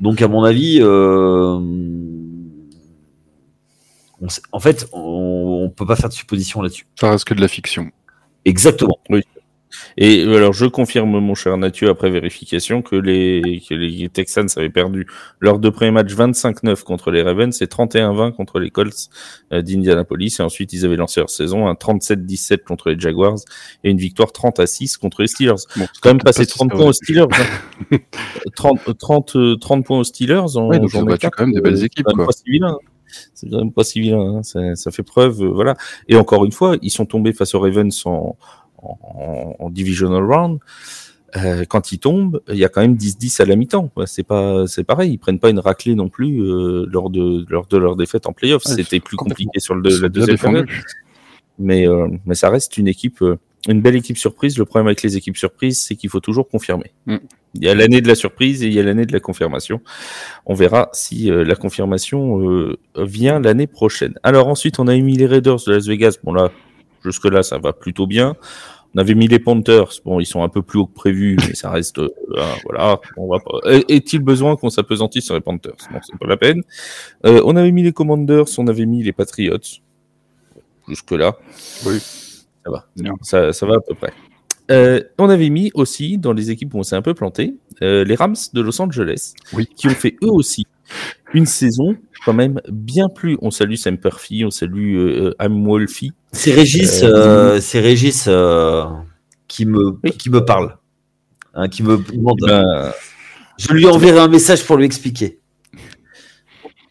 Donc 0.00 0.22
à 0.22 0.28
mon 0.28 0.42
avis, 0.44 0.78
euh, 0.80 1.58
on 4.20 4.28
sait- 4.28 4.42
en 4.52 4.60
fait, 4.60 4.88
on, 4.92 5.64
on 5.66 5.70
peut 5.70 5.86
pas 5.86 5.96
faire 5.96 6.08
de 6.08 6.14
supposition 6.14 6.62
là-dessus. 6.62 6.86
Ça 6.98 7.10
reste 7.10 7.24
que 7.24 7.34
de 7.34 7.40
la 7.40 7.48
fiction. 7.48 7.90
Exactement. 8.44 8.98
Et 9.96 10.24
euh, 10.24 10.36
alors, 10.36 10.52
je 10.52 10.66
confirme, 10.66 11.18
mon 11.18 11.34
cher 11.34 11.56
Mathieu, 11.56 11.88
après 11.88 12.10
vérification, 12.10 12.82
que 12.82 12.96
les, 12.96 13.62
que 13.68 13.74
les 13.74 14.08
Texans 14.08 14.46
avaient 14.56 14.70
perdu 14.70 15.06
leurs 15.40 15.58
deux 15.58 15.70
premiers 15.70 15.90
matchs 15.90 16.12
25-9 16.14 16.82
contre 16.82 17.10
les 17.10 17.22
Ravens 17.22 17.60
et 17.60 17.66
31-20 17.66 18.32
contre 18.32 18.58
les 18.60 18.70
Colts 18.70 19.08
euh, 19.52 19.62
d'Indianapolis. 19.62 20.36
Et 20.38 20.42
ensuite, 20.42 20.72
ils 20.72 20.84
avaient 20.84 20.96
lancé 20.96 21.20
leur 21.20 21.30
saison 21.30 21.66
un 21.68 21.74
37-17 21.74 22.64
contre 22.64 22.90
les 22.90 22.98
Jaguars 22.98 23.36
et 23.84 23.90
une 23.90 23.98
victoire 23.98 24.32
30 24.32 24.60
à 24.60 24.66
6 24.66 24.96
contre 24.96 25.22
les 25.22 25.28
Steelers. 25.28 25.54
Bon, 25.76 25.86
Quand 26.02 26.10
même 26.10 26.18
passé 26.20 26.40
pas 26.42 26.44
si 26.46 26.58
30 26.58 26.70
ça 26.70 26.76
points 26.76 26.86
aux. 26.88 26.92
Steelers. 26.92 27.26
hein. 27.92 27.98
30, 28.54 28.98
30, 28.98 29.36
euh, 29.36 29.56
30 29.56 29.84
points 29.84 29.98
aux 30.00 30.04
Steelers 30.04 30.56
en 30.56 30.68
Ouais, 30.68 30.78
journée 30.88 31.08
battu 31.10 31.22
4, 31.26 31.36
quand 31.36 31.44
même 31.46 31.54
des 31.54 31.60
belles 31.60 31.74
euh, 31.74 31.84
équipes, 31.84 32.06
c'est 32.08 32.12
quand 32.12 32.16
même 32.16 32.26
quoi. 32.26 32.34
pas 32.60 32.66
hein. 32.68 32.76
C'est 33.34 33.50
quand 33.50 33.58
même 33.58 33.72
pas 33.72 33.82
si 33.82 34.00
vilain. 34.00 34.36
hein. 34.36 34.42
Ça, 34.44 34.76
ça 34.76 34.90
fait 34.92 35.02
preuve, 35.02 35.42
euh, 35.42 35.48
voilà. 35.48 35.74
Et 36.08 36.16
encore 36.16 36.44
une 36.44 36.52
fois, 36.52 36.76
ils 36.80 36.90
sont 36.90 37.06
tombés 37.06 37.32
face 37.32 37.54
aux 37.54 37.60
Ravens 37.60 38.06
en, 38.06 38.36
en, 38.82 39.56
en 39.58 39.70
divisional 39.70 40.24
round. 40.24 40.58
Euh, 41.36 41.64
quand 41.68 41.92
ils 41.92 41.98
tombent, 41.98 42.40
il 42.48 42.56
y 42.56 42.64
a 42.64 42.68
quand 42.68 42.80
même 42.80 42.96
10-10 42.96 43.42
à 43.42 43.44
la 43.44 43.56
mi-temps. 43.56 43.90
C'est 44.06 44.22
pas, 44.22 44.66
c'est 44.66 44.84
pareil. 44.84 45.12
Ils 45.12 45.18
prennent 45.18 45.38
pas 45.38 45.50
une 45.50 45.60
raclée 45.60 45.94
non 45.94 46.08
plus 46.08 46.40
euh, 46.40 46.86
lors 46.90 47.10
de 47.10 47.46
lors 47.48 47.66
de 47.66 47.76
leur 47.76 47.96
défaite 47.96 48.26
en 48.26 48.32
playoffs. 48.32 48.66
Ouais, 48.66 48.74
C'était 48.74 49.00
plus 49.00 49.16
compliqué 49.16 49.60
sur 49.60 49.74
le, 49.74 50.00
la 50.00 50.08
deuxième 50.08 50.38
période 50.38 50.68
mais 51.62 51.86
euh, 51.86 52.08
mais 52.24 52.34
ça 52.34 52.48
reste 52.48 52.78
une 52.78 52.88
équipe, 52.88 53.22
une 53.68 53.82
belle 53.82 53.94
équipe 53.94 54.16
surprise. 54.16 54.56
Le 54.56 54.64
problème 54.64 54.86
avec 54.86 55.02
les 55.02 55.18
équipes 55.18 55.36
surprises, 55.36 55.80
c'est 55.80 55.94
qu'il 55.94 56.08
faut 56.08 56.20
toujours 56.20 56.48
confirmer. 56.48 56.90
Mm. 57.04 57.16
Il 57.54 57.64
y 57.64 57.68
a 57.68 57.74
l'année 57.74 58.00
de 58.00 58.08
la 58.08 58.14
surprise 58.14 58.62
et 58.62 58.68
il 58.68 58.72
y 58.72 58.80
a 58.80 58.82
l'année 58.82 59.04
de 59.04 59.12
la 59.12 59.20
confirmation. 59.20 59.82
On 60.46 60.54
verra 60.54 60.88
si 60.92 61.28
la 61.30 61.56
confirmation 61.56 62.76
vient 62.96 63.40
l'année 63.40 63.66
prochaine. 63.66 64.14
Alors 64.22 64.46
ensuite, 64.46 64.78
on 64.78 64.86
a 64.86 64.96
mis 64.96 65.16
les 65.16 65.26
Raiders 65.26 65.58
de 65.66 65.72
Las 65.72 65.86
Vegas. 65.86 66.16
Bon 66.22 66.32
là, 66.32 66.50
jusque 67.04 67.26
là, 67.26 67.42
ça 67.42 67.58
va 67.58 67.72
plutôt 67.72 68.06
bien. 68.06 68.34
On 68.94 68.98
avait 68.98 69.14
mis 69.14 69.28
les 69.28 69.38
Panthers. 69.38 70.00
Bon, 70.04 70.18
ils 70.18 70.26
sont 70.26 70.42
un 70.42 70.48
peu 70.48 70.62
plus 70.62 70.80
haut 70.80 70.86
que 70.86 70.94
prévu, 70.94 71.36
mais 71.46 71.54
ça 71.54 71.70
reste 71.70 72.00
euh, 72.00 72.08
voilà. 72.64 72.98
On 73.16 73.28
va 73.28 73.38
pas... 73.38 73.60
Est-il 73.88 74.20
besoin 74.20 74.56
qu'on 74.56 74.70
s'apesantisse 74.70 75.26
sur 75.26 75.34
les 75.34 75.40
Panthers? 75.40 75.76
Non, 75.92 76.00
c'est 76.02 76.18
pas 76.18 76.26
la 76.26 76.36
peine. 76.36 76.62
Euh, 77.24 77.40
on 77.44 77.54
avait 77.54 77.70
mis 77.70 77.84
les 77.84 77.92
Commanders, 77.92 78.46
on 78.58 78.66
avait 78.66 78.86
mis 78.86 79.02
les 79.02 79.12
Patriots. 79.12 79.58
Jusque 80.88 81.12
là. 81.12 81.36
Oui. 81.86 81.98
Ça 82.00 82.70
va. 82.70 82.86
Ça, 83.22 83.52
ça 83.52 83.66
va 83.66 83.76
à 83.76 83.80
peu 83.80 83.94
près. 83.94 84.12
Euh, 84.72 85.02
on 85.18 85.28
avait 85.28 85.50
mis 85.50 85.70
aussi, 85.74 86.18
dans 86.18 86.32
les 86.32 86.50
équipes 86.50 86.74
où 86.74 86.78
on 86.78 86.82
s'est 86.82 86.96
un 86.96 87.02
peu 87.02 87.14
planté, 87.14 87.54
les 87.80 88.14
Rams 88.14 88.36
de 88.52 88.60
Los 88.60 88.80
Angeles, 88.82 89.34
Oui. 89.52 89.68
qui 89.76 89.86
ont 89.86 89.90
fait 89.90 90.16
eux 90.22 90.30
aussi 90.30 90.66
une 91.34 91.46
saison 91.46 91.96
quand 92.24 92.32
même 92.32 92.60
bien 92.70 93.08
plus. 93.08 93.36
On 93.42 93.50
salue 93.50 93.74
Sam 93.74 93.98
Perfy, 93.98 94.44
on 94.44 94.50
salue 94.50 94.96
euh, 94.96 95.34
Am 95.38 95.64
Wolfie. 95.64 96.12
C'est 96.32 96.52
Régis, 96.52 97.02
Euh, 97.02 97.06
euh, 97.56 97.60
c'est 97.60 97.80
Régis 97.80 98.26
euh, 98.28 98.84
qui 99.48 99.66
me 99.66 99.98
Oui. 100.04 100.10
qui 100.12 100.30
me 100.30 100.44
parle, 100.44 100.76
hein, 101.54 101.68
qui 101.68 101.82
me 101.82 101.96
demande. 101.98 102.38
Ben, 102.46 102.92
Je 103.58 103.72
lui 103.72 103.86
enverrai 103.86 104.18
un 104.20 104.28
message 104.28 104.64
pour 104.64 104.76
lui 104.76 104.84
expliquer. 104.84 105.38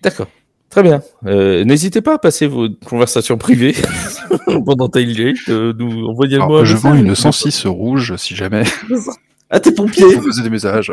D'accord. 0.02 0.28
Très 0.70 0.84
bien. 0.84 1.02
Euh, 1.26 1.64
N'hésitez 1.66 2.00
pas 2.02 2.14
à 2.14 2.18
passer 2.20 2.46
vos 2.46 2.68
conversations 2.86 3.38
privées 3.40 3.74
pendant 4.66 4.88
Tailgate. 4.88 5.36
Euh, 5.50 5.74
nous 5.78 6.06
envoyez-moi 6.06 6.64
je 6.64 6.76
vends 6.76 6.94
une 6.94 7.16
106 7.16 7.66
rouge 7.66 8.16
si 8.18 8.36
jamais 8.36 8.64
Ah, 9.50 9.60
t'es 9.60 9.72
pompier, 9.72 10.04
vous 10.04 10.22
posez 10.22 10.44
des 10.44 10.50
messages. 10.50 10.92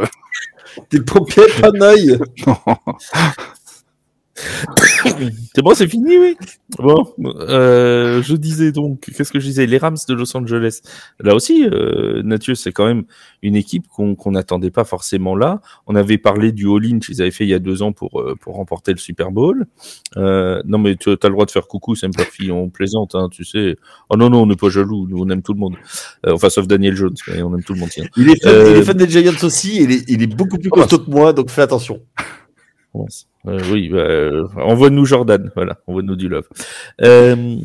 t'es 0.89 1.01
pompier, 1.01 1.45
pas. 1.61 1.71
C'est 5.55 5.63
bon, 5.63 5.75
c'est 5.75 5.89
fini, 5.89 6.19
oui. 6.19 6.37
Bon, 6.79 7.15
euh, 7.25 8.23
je 8.23 8.35
disais 8.37 8.71
donc, 8.73 9.01
qu'est-ce 9.17 9.33
que 9.33 9.41
je 9.41 9.47
disais? 9.47 9.67
Les 9.67 9.79
Rams 9.79 9.97
de 10.07 10.15
Los 10.15 10.37
Angeles. 10.37 10.81
Là 11.21 11.35
aussi, 11.35 11.65
euh, 11.65 12.23
Mathieu, 12.23 12.55
c'est 12.55 12.73
quand 12.73 12.87
même 12.87 13.05
une 13.43 13.57
équipe 13.57 13.87
qu'on 13.89 14.15
qu'on 14.15 14.33
n'attendait 14.33 14.71
pas 14.71 14.85
forcément 14.85 15.35
là. 15.37 15.61
On 15.87 15.95
avait 15.95 16.19
parlé 16.19 16.53
du 16.53 16.67
all-in 16.69 16.99
qu'ils 16.99 17.23
avaient 17.23 17.31
fait 17.31 17.45
il 17.45 17.51
y 17.51 17.55
a 17.55 17.59
deux 17.59 17.83
ans 17.83 17.93
pour 17.93 18.21
euh, 18.21 18.35
pour 18.39 18.57
remporter 18.57 18.93
le 18.93 18.99
Super 18.99 19.31
Bowl. 19.31 19.67
Euh, 20.17 20.61
non, 20.67 20.79
mais 20.79 20.97
tu 20.97 21.09
as 21.11 21.17
le 21.23 21.31
droit 21.31 21.47
de 21.47 21.51
faire 21.51 21.67
coucou, 21.67 21.95
c'est 21.95 22.07
Perfy, 22.15 22.51
on 22.51 22.69
plaisante, 22.69 23.15
hein, 23.15 23.29
tu 23.31 23.45
sais. 23.45 23.77
Oh 24.11 24.17
non, 24.17 24.31
non, 24.31 24.43
on 24.43 24.47
n'est 24.47 24.57
pas 24.57 24.69
jaloux, 24.69 25.07
nous 25.09 25.19
on 25.19 25.29
aime 25.31 25.43
tout 25.43 25.55
le 25.55 25.61
monde. 25.61 25.77
Euh, 26.27 26.33
enfin, 26.33 26.51
sauf 26.51 26.67
Daniel 26.67 26.95
Jones, 26.95 27.17
mais 27.29 27.43
on 27.43 27.55
aime 27.55 27.63
tout 27.63 27.73
le 27.75 27.81
monde. 27.81 27.91
tiens. 27.91 28.05
Il 28.17 28.29
est 28.31 28.43
fan, 28.43 28.53
Euh, 28.55 28.71
il 28.71 28.77
est 28.77 28.83
fan 28.85 28.97
des 28.97 29.09
Giants 29.09 29.33
aussi. 29.43 29.83
Il 29.83 29.93
est, 29.93 30.05
il 30.09 30.23
est 30.23 30.27
beaucoup 30.27 30.59
plus 30.59 30.71
costaud 30.71 30.99
que 30.99 31.11
moi, 31.11 31.33
donc 31.33 31.51
fais 31.51 31.63
attention. 31.63 32.01
Euh, 33.47 33.61
oui, 33.73 33.89
bah, 33.89 33.99
euh, 33.99 34.47
envoie-nous 34.57 35.05
Jordan, 35.05 35.51
voilà, 35.55 35.79
envoie-nous 35.87 36.17
du 36.17 36.29
love. 36.29 36.49
Euh, 37.03 37.57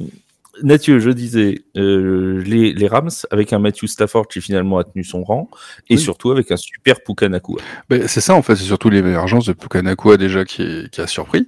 Mathieu, 0.64 1.00
je 1.00 1.10
disais, 1.10 1.64
euh, 1.78 2.42
les, 2.46 2.74
les 2.74 2.88
Rams, 2.88 3.10
avec 3.32 3.52
un 3.54 3.60
Matthew 3.60 3.86
Stafford 3.88 4.28
qui 4.28 4.42
finalement 4.42 4.78
a 4.78 4.84
tenu 4.84 5.04
son 5.04 5.24
rang, 5.24 5.50
et 5.90 5.96
Oui. 5.96 6.00
surtout 6.00 6.32
avec 6.32 6.52
un 6.52 6.58
super 6.58 7.02
Pukanakua. 7.02 7.60
Ben, 7.90 8.08
c'est 8.08 8.22
ça 8.22 8.36
en 8.36 8.42
fait, 8.42 8.56
c'est 8.56 8.66
surtout 8.66 8.90
l'émergence 8.90 9.46
de 9.46 9.54
Pukanakua 9.54 10.18
déjà 10.18 10.46
qui, 10.46 10.62
est- 10.62 10.90
qui 10.92 11.02
a 11.02 11.08
surpris. 11.08 11.48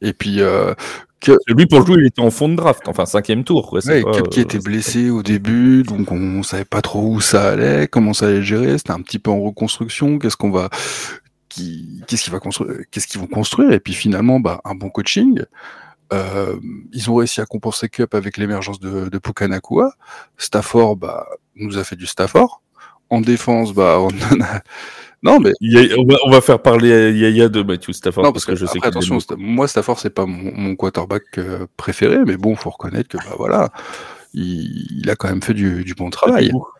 Et 0.00 0.12
puis 0.12 0.40
Lui, 1.48 1.66
pour 1.66 1.80
le 1.80 1.84
coup, 1.84 1.96
il 1.98 2.06
était 2.06 2.22
en 2.22 2.30
fond 2.30 2.48
de 2.48 2.54
draft, 2.54 2.86
enfin 2.88 3.04
cinquième 3.04 3.42
tour. 3.44 3.68
Quoi, 3.68 3.80
ouais, 3.86 4.02
pas, 4.02 4.22
qui 4.30 4.38
euh, 4.40 4.42
était 4.44 4.58
blessé 4.60 5.10
au 5.10 5.22
début, 5.24 5.82
donc 5.82 6.10
on 6.12 6.42
savait 6.44 6.64
pas 6.64 6.80
trop 6.80 7.02
où 7.12 7.20
ça 7.20 7.50
allait, 7.50 7.88
comment 7.88 8.12
ça 8.14 8.28
allait 8.28 8.42
gérer. 8.42 8.78
C'était 8.78 8.92
un 8.92 9.00
petit 9.02 9.18
peu 9.18 9.30
en 9.32 9.40
reconstruction. 9.40 10.18
Qu'est-ce 10.18 10.36
qu'on 10.36 10.50
va, 10.52 10.70
qui, 11.48 12.02
qu'est-ce 12.06 12.24
qu'ils 12.24 12.32
va 12.32 12.40
construire, 12.40 12.78
qu'est-ce 12.90 13.06
qu'ils 13.06 13.20
vont 13.20 13.26
construire? 13.26 13.72
Et 13.72 13.80
puis 13.80 13.94
finalement, 13.94 14.40
bah, 14.40 14.60
un 14.64 14.74
bon 14.74 14.90
coaching. 14.90 15.42
Euh, 16.12 16.56
ils 16.92 17.10
ont 17.10 17.16
réussi 17.16 17.40
à 17.42 17.46
compenser 17.46 17.88
Cup 17.90 18.14
avec 18.14 18.38
l'émergence 18.38 18.80
de, 18.80 19.08
de 19.08 19.18
Pukanakua. 19.18 19.92
Stafford, 20.38 20.96
bah, 20.96 21.26
nous 21.56 21.76
a 21.76 21.84
fait 21.84 21.96
du 21.96 22.06
Stafford. 22.06 22.62
En 23.10 23.20
défense, 23.20 23.72
bah, 23.72 23.98
on 23.98 24.08
en 24.08 24.40
a... 24.40 24.60
Non, 25.22 25.40
mais 25.40 25.52
on, 25.98 26.06
va, 26.06 26.16
on 26.26 26.30
va 26.30 26.40
faire 26.40 26.62
parler 26.62 26.92
à 26.92 27.10
Yaya 27.10 27.48
de 27.48 27.62
Matthew 27.62 27.90
Stafford, 27.90 28.22
non, 28.22 28.30
parce, 28.30 28.46
parce 28.46 28.56
que, 28.56 28.64
je 28.64 28.70
sais 28.70 28.78
après, 28.78 28.90
attention, 28.90 29.18
moi 29.36 29.66
Stafford 29.66 29.98
c'est 29.98 30.10
pas 30.10 30.26
mon, 30.26 30.52
mon 30.54 30.76
quarterback 30.76 31.24
euh, 31.38 31.66
préféré, 31.76 32.18
mais 32.24 32.36
bon, 32.36 32.54
faut 32.54 32.70
reconnaître 32.70 33.08
que 33.08 33.16
bah 33.16 33.34
voilà, 33.36 33.72
il, 34.32 35.00
il 35.00 35.10
a 35.10 35.16
quand 35.16 35.28
même 35.28 35.42
fait 35.42 35.54
du, 35.54 35.82
du 35.82 35.94
bon 35.94 36.10
travail. 36.10 36.52
beaucoup. 36.52 36.70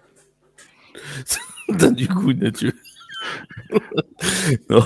D'un 1.68 1.90
du 1.90 2.06
coup, 2.06 2.32
Mathieu. 2.32 2.72
non, 4.70 4.82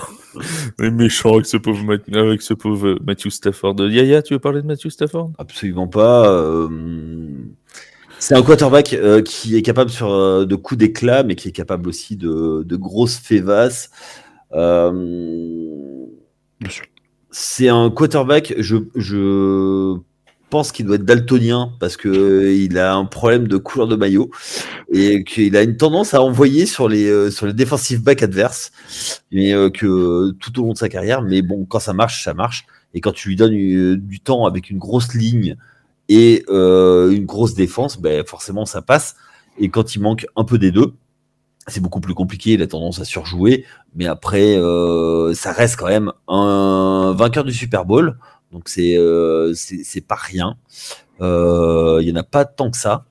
on 0.79 0.85
est 0.85 0.91
méchant 0.91 1.35
avec 1.35 1.47
ce 1.47 1.57
pauvre, 1.57 1.85
Math- 1.85 2.15
avec 2.15 2.43
ce 2.43 2.55
pauvre 2.55 2.99
Matthew 3.07 3.29
Stafford. 3.31 3.77
Yaya, 3.81 4.23
tu 4.23 4.35
veux 4.35 4.41
parler 4.41 4.63
de 4.63 4.67
Matthew 4.67 4.89
Stafford? 4.89 5.33
Absolument 5.39 5.87
pas. 5.89 6.29
euh, 6.33 6.69
C'est 8.19 8.35
un 8.35 8.43
quarterback 8.43 8.93
euh, 8.93 9.23
qui 9.23 9.57
est 9.57 9.63
capable 9.63 9.91
sur, 9.91 10.11
euh, 10.13 10.45
de 10.45 10.57
coups 10.57 10.79
d'éclat, 10.79 11.23
mais 11.23 11.35
qui 11.37 11.49
est 11.49 11.53
capable 11.53 11.89
aussi 11.89 12.17
de, 12.17 12.63
de 12.65 12.77
grosses 12.77 13.19
févasses. 13.19 13.91
Euh, 14.53 14.91
Bien 16.61 16.71
sûr. 16.71 16.85
c'est 17.31 17.69
un 17.69 17.91
quarterback, 17.91 18.55
je, 18.59 18.77
je 18.95 19.97
pense 20.53 20.71
qu'il 20.71 20.85
doit 20.85 20.97
être 20.97 21.07
daltonien 21.07 21.73
parce 21.81 21.97
que 21.97 22.09
euh, 22.09 22.55
il 22.55 22.77
a 22.77 22.95
un 22.95 23.07
problème 23.07 23.49
de 23.49 23.57
couleur 23.57 23.89
de 23.89 23.97
maillot 23.97 24.31
et 24.93 25.25
qu'il 25.25 25.57
a 25.57 25.63
une 25.63 25.79
tendance 25.79 26.13
à 26.13 26.21
envoyer 26.21 26.67
sur 26.67 26.91
les 26.91 27.09
euh, 27.09 27.31
sur 27.31 27.47
les 27.47 27.55
defensive 27.55 28.03
back 28.03 28.23
adverses, 28.23 28.71
mais 29.33 29.55
euh, 29.55 29.71
que 29.71 30.31
tout 30.33 30.61
au 30.61 30.67
long 30.67 30.75
de 30.75 30.79
sa 30.79 30.91
carrière. 30.91 31.23
Mais 31.23 31.41
bon, 31.41 31.65
quand 31.65 31.81
ça 31.81 31.95
marche, 31.95 32.23
ça 32.23 32.35
marche. 32.35 32.67
Et 32.93 33.01
quand 33.01 33.13
tu 33.13 33.31
lui 33.31 33.37
donnes 33.37 33.97
du 33.97 34.21
temps 34.21 34.45
avec 34.45 34.69
une 34.69 34.77
grosse 34.77 35.15
ligne 35.15 35.57
et 36.11 36.45
une 36.51 37.25
grosse 37.25 37.55
défense, 37.55 37.99
ben 37.99 38.23
forcément 38.27 38.67
ça 38.67 38.83
passe. 38.83 39.17
Et 39.59 39.71
quand 39.71 39.95
il 39.95 40.03
manque 40.03 40.27
un 40.37 40.45
peu 40.45 40.59
des 40.59 40.71
deux, 40.71 40.93
c'est 41.67 41.81
beaucoup 41.81 42.01
plus 42.01 42.13
compliqué. 42.13 42.53
Il 42.53 42.63
a 42.63 42.67
tendance 42.67 43.01
à 43.01 43.07
surjouer, 43.07 43.65
mais 43.95 44.07
après, 44.07 44.59
ça 45.33 45.53
reste 45.53 45.77
quand 45.77 45.89
même 45.89 46.13
un 46.29 47.15
vainqueur 47.17 47.45
du 47.45 47.55
Super 47.55 47.87
Bowl. 47.87 48.19
Donc 48.53 48.69
c'est 48.69 48.97
euh, 48.97 49.53
c'est 49.55 49.83
c'est 49.85 50.01
pas 50.07 50.15
rien. 50.17 50.57
Euh, 51.21 51.99
Il 52.03 52.09
y 52.09 52.13
en 52.13 52.17
a 52.17 52.23
pas 52.23 52.45
tant 52.45 52.71
que 52.71 52.77
ça. 52.77 53.07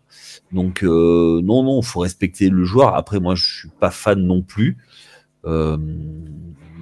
Donc 0.51 0.84
euh, 0.84 1.41
non, 1.43 1.63
non, 1.63 1.82
faut 1.82 2.01
respecter 2.01 2.49
le 2.49 2.63
joueur. 2.63 2.95
Après, 2.95 3.19
moi, 3.19 3.36
je 3.36 3.43
suis 3.60 3.69
pas 3.80 3.89
fan 3.91 4.19
non 4.21 4.41
plus. 4.41 4.77
Euh, 5.45 5.77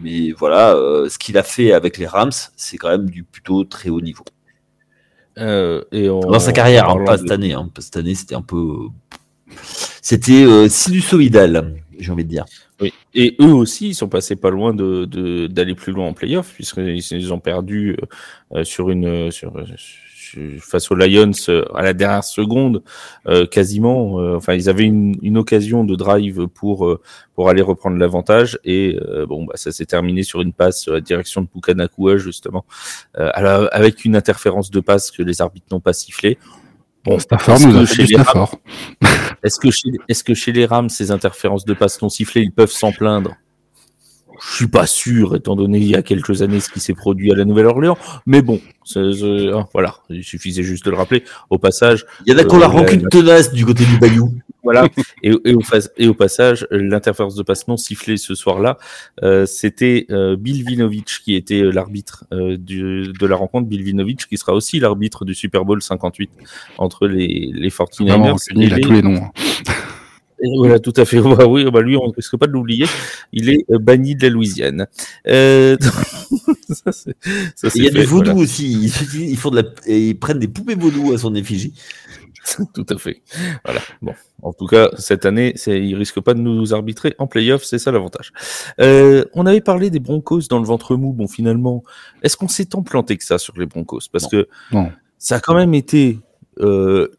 mais 0.01 0.31
voilà, 0.31 0.73
euh, 0.75 1.07
ce 1.09 1.17
qu'il 1.19 1.37
a 1.37 1.43
fait 1.43 1.71
avec 1.71 1.97
les 1.97 2.07
Rams, 2.07 2.31
c'est 2.55 2.77
quand 2.77 2.89
même 2.89 3.09
du 3.09 3.23
plutôt 3.23 3.63
très 3.63 3.89
haut 3.89 4.01
niveau. 4.01 4.23
Euh, 5.37 5.83
et 5.91 6.09
en- 6.09 6.19
Dans 6.19 6.39
sa 6.39 6.51
carrière, 6.51 6.89
hein, 6.89 7.03
pas 7.05 7.15
de- 7.17 7.21
cette 7.21 7.31
année. 7.31 7.53
Hein, 7.53 7.69
cette 7.79 7.95
année, 7.97 8.15
c'était 8.15 8.35
un 8.35 8.41
peu. 8.41 8.87
C'était 10.01 10.43
euh, 10.43 10.67
sinusoïdal, 10.69 11.75
j'ai 11.99 12.11
envie 12.11 12.23
de 12.23 12.29
dire. 12.29 12.45
Oui. 12.81 12.93
Et 13.13 13.35
eux 13.41 13.53
aussi, 13.53 13.89
ils 13.89 13.95
sont 13.95 14.09
passés 14.09 14.35
pas 14.35 14.49
loin 14.49 14.73
de 14.73 15.47
d'aller 15.47 15.75
plus 15.75 15.91
loin 15.93 16.07
en 16.07 16.13
playoff, 16.13 16.53
puisqu'ils 16.53 16.97
ils 17.11 17.33
ont 17.33 17.39
perdu 17.39 17.97
euh, 18.53 18.63
sur 18.63 18.89
une 18.89 19.31
sur, 19.31 19.51
sur- 19.77 19.99
face 20.59 20.91
aux 20.91 20.95
Lions 20.95 21.31
euh, 21.49 21.65
à 21.73 21.81
la 21.81 21.93
dernière 21.93 22.23
seconde, 22.23 22.83
euh, 23.27 23.47
quasiment. 23.47 24.19
euh, 24.19 24.35
enfin, 24.35 24.53
ils 24.53 24.69
avaient 24.69 24.83
une, 24.83 25.15
une 25.23 25.37
occasion 25.37 25.83
de 25.83 25.95
drive 25.95 26.47
pour 26.47 26.85
euh, 26.85 27.01
pour 27.33 27.49
aller 27.49 27.63
reprendre 27.63 27.97
l'avantage, 27.97 28.59
et 28.63 28.99
euh, 29.01 29.25
bon, 29.25 29.45
bah, 29.45 29.53
ça 29.55 29.71
s'est 29.71 29.87
terminé 29.87 30.21
sur 30.21 30.41
une 30.41 30.53
passe 30.53 30.87
à 30.87 31.01
direction 31.01 31.41
de 31.41 31.47
Pukanakua 31.47 32.17
justement, 32.17 32.63
euh, 33.17 33.31
avec 33.71 34.05
une 34.05 34.15
interférence 34.15 34.69
de 34.69 34.79
passe 34.81 35.09
que 35.09 35.23
les 35.23 35.41
arbitres 35.41 35.67
n'ont 35.71 35.79
pas 35.79 35.93
sifflé. 35.93 36.37
Bon, 37.03 37.17
Stafford 37.17 37.55
est-ce 37.55 37.67
nous 37.67 37.77
a 37.77 37.85
fait 37.85 38.03
du 38.03 38.13
Stafford. 38.13 38.55
est-ce 39.43 39.59
que 39.59 39.71
chez, 39.71 39.89
est-ce 40.07 40.23
que 40.23 40.33
chez 40.33 40.51
les 40.51 40.65
Rams, 40.65 40.89
ces 40.89 41.11
interférences 41.11 41.65
de 41.65 41.73
passe 41.73 42.01
non 42.01 42.09
sifflées, 42.09 42.41
ils 42.41 42.51
peuvent 42.51 42.71
s'en 42.71 42.91
plaindre? 42.91 43.35
Je 44.41 44.55
suis 44.55 44.67
pas 44.67 44.85
sûr, 44.87 45.35
étant 45.35 45.55
donné 45.55 45.77
il 45.79 45.87
y 45.89 45.95
a 45.95 46.01
quelques 46.01 46.41
années 46.41 46.59
ce 46.59 46.69
qui 46.69 46.79
s'est 46.79 46.93
produit 46.93 47.31
à 47.31 47.35
la 47.35 47.45
Nouvelle-Orléans. 47.45 47.97
Mais 48.25 48.41
bon, 48.41 48.59
ah, 48.95 49.67
voilà, 49.73 49.95
il 50.09 50.23
suffisait 50.23 50.63
juste 50.63 50.85
de 50.85 50.91
le 50.91 50.97
rappeler. 50.97 51.23
Au 51.49 51.57
passage, 51.57 52.05
Il 52.25 52.31
y 52.33 52.35
en 52.35 52.39
a 52.39 52.43
qui 52.43 52.55
ont 52.55 52.59
la 52.59 52.65
Euh, 52.65 52.69
rancune 52.69 53.07
tenace 53.09 53.51
du 53.53 53.65
côté 53.65 53.85
du 53.85 53.97
Bayou. 53.97 54.33
voilà. 54.63 54.87
Et, 55.23 55.29
et 55.45 55.53
au, 55.53 55.61
et 55.97 56.07
au 56.07 56.13
passage, 56.13 56.67
l'interférence 56.71 57.35
de 57.35 57.43
passe 57.43 57.67
non 57.67 57.77
sifflée 57.77 58.17
ce 58.17 58.35
soir-là, 58.35 58.77
euh, 59.23 59.45
c'était 59.45 60.05
euh, 60.11 60.35
Bill 60.35 60.63
Vinovich 60.65 61.21
qui 61.23 61.35
était 61.35 61.61
euh, 61.61 61.71
l'arbitre 61.71 62.25
euh, 62.31 62.57
du- 62.57 63.11
de 63.19 63.25
la 63.25 63.35
rencontre. 63.35 63.67
Bill 63.67 63.83
Vinovich 63.83 64.27
qui 64.27 64.37
sera 64.37 64.53
aussi 64.53 64.79
l'arbitre 64.79 65.25
du 65.25 65.33
Super 65.35 65.65
Bowl 65.65 65.81
58 65.81 66.29
entre 66.77 67.07
les, 67.07 67.51
les 67.53 67.69
49ers 67.69 68.07
Vraiment, 68.07 68.31
rancunier, 68.31 68.65
il 68.67 68.73
a 68.73 68.77
et 68.77 68.79
les- 68.79 68.85
tous 68.87 68.91
les 68.93 69.01
noms. 69.01 69.21
Et 70.41 70.47
Voilà, 70.57 70.79
tout 70.79 70.93
à 70.95 71.05
fait. 71.05 71.19
Bah 71.21 71.45
oui, 71.47 71.69
bah 71.71 71.81
lui, 71.81 71.95
on 71.97 72.07
ne 72.07 72.13
risque 72.13 72.37
pas 72.37 72.47
de 72.47 72.51
l'oublier. 72.53 72.85
Il 73.33 73.49
est 73.49 73.65
euh, 73.71 73.77
banni 73.79 74.15
de 74.15 74.23
la 74.23 74.29
Louisiane. 74.29 74.87
Euh, 75.27 75.77
ça, 76.69 76.91
ça, 76.91 77.11
Il 77.75 77.83
y 77.83 77.87
a 77.87 77.91
fait, 77.91 77.99
du 77.99 78.05
vaudou 78.05 78.31
voilà. 78.31 78.41
aussi. 78.41 78.91
Ils, 79.13 79.37
font 79.37 79.51
de 79.51 79.61
la, 79.61 79.63
ils 79.93 80.17
prennent 80.17 80.39
des 80.39 80.47
poupées 80.47 80.75
vaudou 80.75 81.13
à 81.13 81.17
son 81.17 81.35
effigie. 81.35 81.73
tout 82.73 82.85
à 82.89 82.97
fait. 82.97 83.21
Voilà. 83.65 83.81
Bon, 84.01 84.13
en 84.41 84.53
tout 84.53 84.65
cas, 84.65 84.89
cette 84.97 85.25
année, 85.25 85.53
il 85.67 85.95
risque 85.95 86.19
pas 86.21 86.33
de 86.33 86.39
nous 86.39 86.73
arbitrer 86.73 87.13
en 87.19 87.27
playoff, 87.27 87.63
c'est 87.63 87.77
ça 87.79 87.91
l'avantage. 87.91 88.31
Euh, 88.79 89.25
on 89.33 89.45
avait 89.45 89.61
parlé 89.61 89.89
des 89.89 89.99
Broncos 89.99 90.43
dans 90.49 90.59
le 90.59 90.65
ventre 90.65 90.95
mou. 90.95 91.11
Bon, 91.13 91.27
finalement, 91.27 91.83
est-ce 92.23 92.37
qu'on 92.37 92.47
s'est 92.47 92.65
tant 92.65 92.81
planté 92.81 93.17
que 93.17 93.23
ça 93.23 93.37
sur 93.37 93.57
les 93.59 93.65
Broncos? 93.65 93.99
Parce 94.11 94.23
Non. 94.23 94.29
que 94.29 94.47
Non. 94.71 94.91
ça 95.17 95.35
a 95.35 95.39
quand 95.39 95.53
même 95.55 95.73
été 95.73 96.19
euh, 96.59 97.09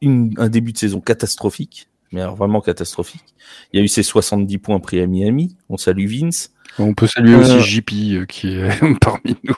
une- 0.00 0.34
un 0.38 0.48
début 0.48 0.72
de 0.72 0.78
saison 0.78 1.00
catastrophique, 1.00 1.88
mais 2.12 2.20
alors 2.20 2.36
vraiment 2.36 2.60
catastrophique. 2.60 3.34
Il 3.72 3.78
y 3.78 3.80
a 3.80 3.84
eu 3.84 3.88
ces 3.88 4.02
70 4.02 4.58
points 4.58 4.80
pris 4.80 5.00
à 5.00 5.06
Miami. 5.06 5.56
On 5.68 5.76
salue 5.76 6.06
Vince. 6.06 6.52
On 6.78 6.94
peut 6.94 7.06
saluer 7.06 7.34
Euh, 7.34 7.40
aussi 7.40 7.60
JP 7.60 7.90
euh, 7.92 8.24
qui 8.26 8.48
est 8.54 8.68
parmi 9.00 9.36
nous. 9.44 9.54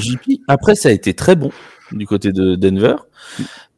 JP. 0.00 0.40
Après, 0.48 0.74
ça 0.74 0.88
a 0.88 0.92
été 0.92 1.14
très 1.14 1.36
bon 1.36 1.50
du 1.92 2.06
côté 2.06 2.32
de 2.32 2.54
Denver. 2.56 2.96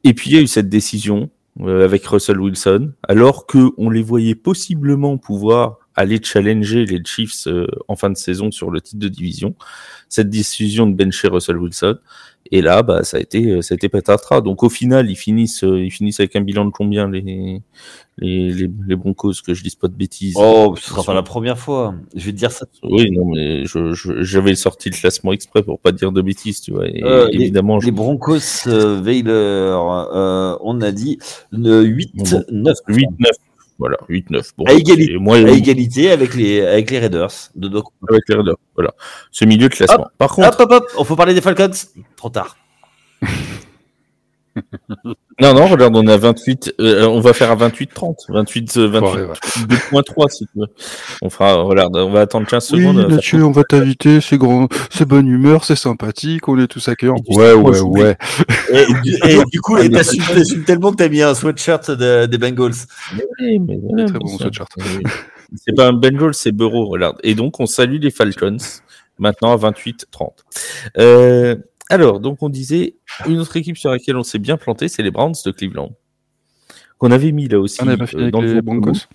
Et 0.04 0.14
puis, 0.14 0.30
il 0.30 0.36
y 0.36 0.38
a 0.38 0.42
eu 0.42 0.46
cette 0.46 0.68
décision 0.68 1.30
euh, 1.60 1.84
avec 1.84 2.06
Russell 2.06 2.40
Wilson, 2.40 2.92
alors 3.08 3.46
que 3.46 3.70
on 3.76 3.90
les 3.90 4.02
voyait 4.02 4.34
possiblement 4.34 5.18
pouvoir 5.18 5.78
aller 5.96 6.20
challenger 6.22 6.86
les 6.86 7.02
Chiefs 7.04 7.46
euh, 7.46 7.66
en 7.88 7.96
fin 7.96 8.08
de 8.08 8.16
saison 8.16 8.50
sur 8.50 8.70
le 8.70 8.80
titre 8.80 9.00
de 9.00 9.08
division. 9.08 9.54
Cette 10.08 10.30
décision 10.30 10.86
de 10.86 10.94
bencher 10.94 11.28
Russell 11.28 11.58
Wilson. 11.58 11.98
Et 12.52 12.62
là, 12.62 12.82
bah, 12.82 13.04
ça 13.04 13.16
a 13.18 13.20
été, 13.20 13.46
euh, 13.50 13.62
ça 13.62 13.74
a 13.74 13.76
été 13.76 13.88
patatras. 13.88 14.40
Donc, 14.40 14.62
au 14.62 14.68
final, 14.68 15.08
ils 15.10 15.16
finissent, 15.16 15.62
euh, 15.64 15.80
ils 15.84 15.90
finissent 15.90 16.18
avec 16.20 16.34
un 16.36 16.40
bilan 16.40 16.64
de 16.64 16.70
combien 16.70 17.08
les, 17.08 17.20
les, 18.18 18.52
les, 18.52 18.70
les 18.88 18.96
Broncos, 18.96 19.34
que 19.46 19.54
je 19.54 19.62
dise 19.62 19.76
pas 19.76 19.86
de 19.88 19.94
bêtises. 19.94 20.34
Oh, 20.36 20.74
ce 20.76 20.88
sera 20.88 21.02
pas 21.04 21.14
la 21.14 21.22
première 21.22 21.58
fois. 21.58 21.94
Je 22.14 22.26
vais 22.26 22.32
te 22.32 22.36
dire 22.36 22.50
ça. 22.50 22.66
Oui, 22.82 23.10
non, 23.12 23.26
mais 23.26 23.64
je, 23.66 23.92
je- 23.92 24.22
j'avais 24.22 24.54
sorti 24.56 24.90
le 24.90 24.96
classement 24.96 25.32
exprès 25.32 25.62
pour 25.62 25.78
pas 25.78 25.92
dire 25.92 26.10
de 26.12 26.22
bêtises, 26.22 26.60
tu 26.60 26.72
vois. 26.72 26.88
Et 26.88 27.02
Euh, 27.04 27.28
évidemment, 27.30 27.78
je- 27.80 27.86
Les 27.86 27.92
Broncos, 27.92 28.38
euh, 28.66 29.00
Baylor, 29.00 30.10
euh, 30.14 30.56
on 30.62 30.80
a 30.80 30.90
dit 30.92 31.18
euh, 31.54 31.82
8-9. 31.82 32.74
8-9. 32.88 33.32
Voilà, 33.80 33.96
8-9. 34.10 34.50
Bon, 34.58 34.64
À 34.66 34.72
égalité. 34.74 35.14
et 35.14 35.16
moi, 35.16 35.36
À 35.36 35.40
égalité 35.50 36.10
avec 36.12 36.34
les, 36.34 36.60
avec 36.60 36.90
les 36.90 36.98
Raiders. 36.98 37.32
De 37.56 37.66
Doc. 37.66 37.86
avec 38.08 38.22
les 38.28 38.34
Raiders. 38.36 38.56
Voilà. 38.74 38.92
Ce 39.32 39.44
milieu 39.46 39.68
de 39.70 39.74
classement. 39.74 40.06
Par 40.18 40.30
contre, 40.32 40.60
Hop, 40.60 40.70
hop, 40.70 40.82
hop. 40.82 40.84
On 40.98 41.04
faut 41.04 41.16
parler 41.16 41.32
des 41.34 41.40
Falcons? 41.40 41.70
Trop 42.14 42.28
tard. 42.28 42.56
non, 45.40 45.54
non, 45.54 45.66
regarde, 45.66 45.96
on 45.96 46.06
est 46.06 46.12
à 46.12 46.16
28, 46.16 46.74
euh, 46.80 47.06
on 47.06 47.20
va 47.20 47.32
faire 47.32 47.50
à 47.50 47.56
28-30. 47.56 48.14
28, 48.28 48.76
euh, 48.76 48.86
28, 48.88 49.08
Ouais, 49.16 49.22
ouais. 49.22 49.34
2.3 50.02 50.28
si 50.30 50.44
tu 50.46 50.50
veux. 50.60 50.66
On 51.22 51.30
fera, 51.30 51.54
regarde, 51.62 51.96
on 51.96 52.10
va 52.10 52.20
attendre 52.20 52.46
15 52.46 52.70
Oui, 52.72 52.80
secondes. 52.80 52.96
on 52.96 53.00
va 53.00 53.06
faire- 53.08 53.16
Mathieu, 53.16 53.44
on 53.44 53.50
va 53.50 53.64
t'inviter, 53.64 54.20
c'est 54.20 54.38
grand, 54.38 54.68
c'est 54.90 55.06
bonne 55.06 55.26
humeur, 55.28 55.64
c'est 55.64 55.76
sympathique, 55.76 56.46
on 56.48 56.58
est 56.58 56.66
tous 56.68 56.88
accueillants. 56.88 57.16
Ouais, 57.28 57.52
ouais, 57.52 57.80
ouais. 57.80 58.16
Et, 58.72 58.86
du, 59.02 59.14
et 59.28 59.44
du 59.50 59.60
coup, 59.60 59.76
et 59.78 59.90
t'assumes 59.90 60.62
tellement 60.64 60.92
que 60.92 60.96
t'as 60.96 61.08
mis 61.08 61.22
un 61.22 61.34
sweatshirt 61.34 61.90
de- 61.90 62.26
des 62.26 62.38
Bengals. 62.38 62.72
Oui, 63.40 63.58
mais 63.58 63.76
ouais, 63.82 64.04
Très 64.06 64.18
bon 64.18 64.28
sweatshirt. 64.38 64.68
Oui. 64.78 65.02
C'est 65.56 65.74
pas 65.74 65.88
un 65.88 65.92
Bengals, 65.92 66.34
c'est 66.34 66.52
Burrow, 66.52 66.86
regarde. 66.86 67.16
Et 67.24 67.34
donc, 67.34 67.58
on 67.58 67.66
salue 67.66 67.98
les 68.00 68.12
Falcons, 68.12 68.56
maintenant 69.18 69.52
à 69.52 69.56
28-30. 69.56 70.30
Euh, 70.98 71.56
alors, 71.90 72.20
donc, 72.20 72.38
on 72.42 72.48
disait, 72.48 72.96
une 73.26 73.38
autre 73.38 73.56
équipe 73.56 73.76
sur 73.76 73.90
laquelle 73.90 74.16
on 74.16 74.22
s'est 74.22 74.38
bien 74.38 74.56
planté, 74.56 74.88
c'est 74.88 75.02
les 75.02 75.10
Browns 75.10 75.34
de 75.44 75.50
Cleveland. 75.50 75.92
Qu'on 76.98 77.10
avait 77.10 77.32
mis 77.32 77.48
là 77.48 77.60
aussi. 77.60 77.82
On 77.82 77.86
n'a 77.86 77.96
pas 77.96 78.06
fini 78.06 78.22
euh, 78.22 78.24
avec 78.24 78.32
dans 78.32 78.40
le 78.40 78.46
les 78.46 78.54
ventre 78.54 78.80
Broncos. 78.80 79.06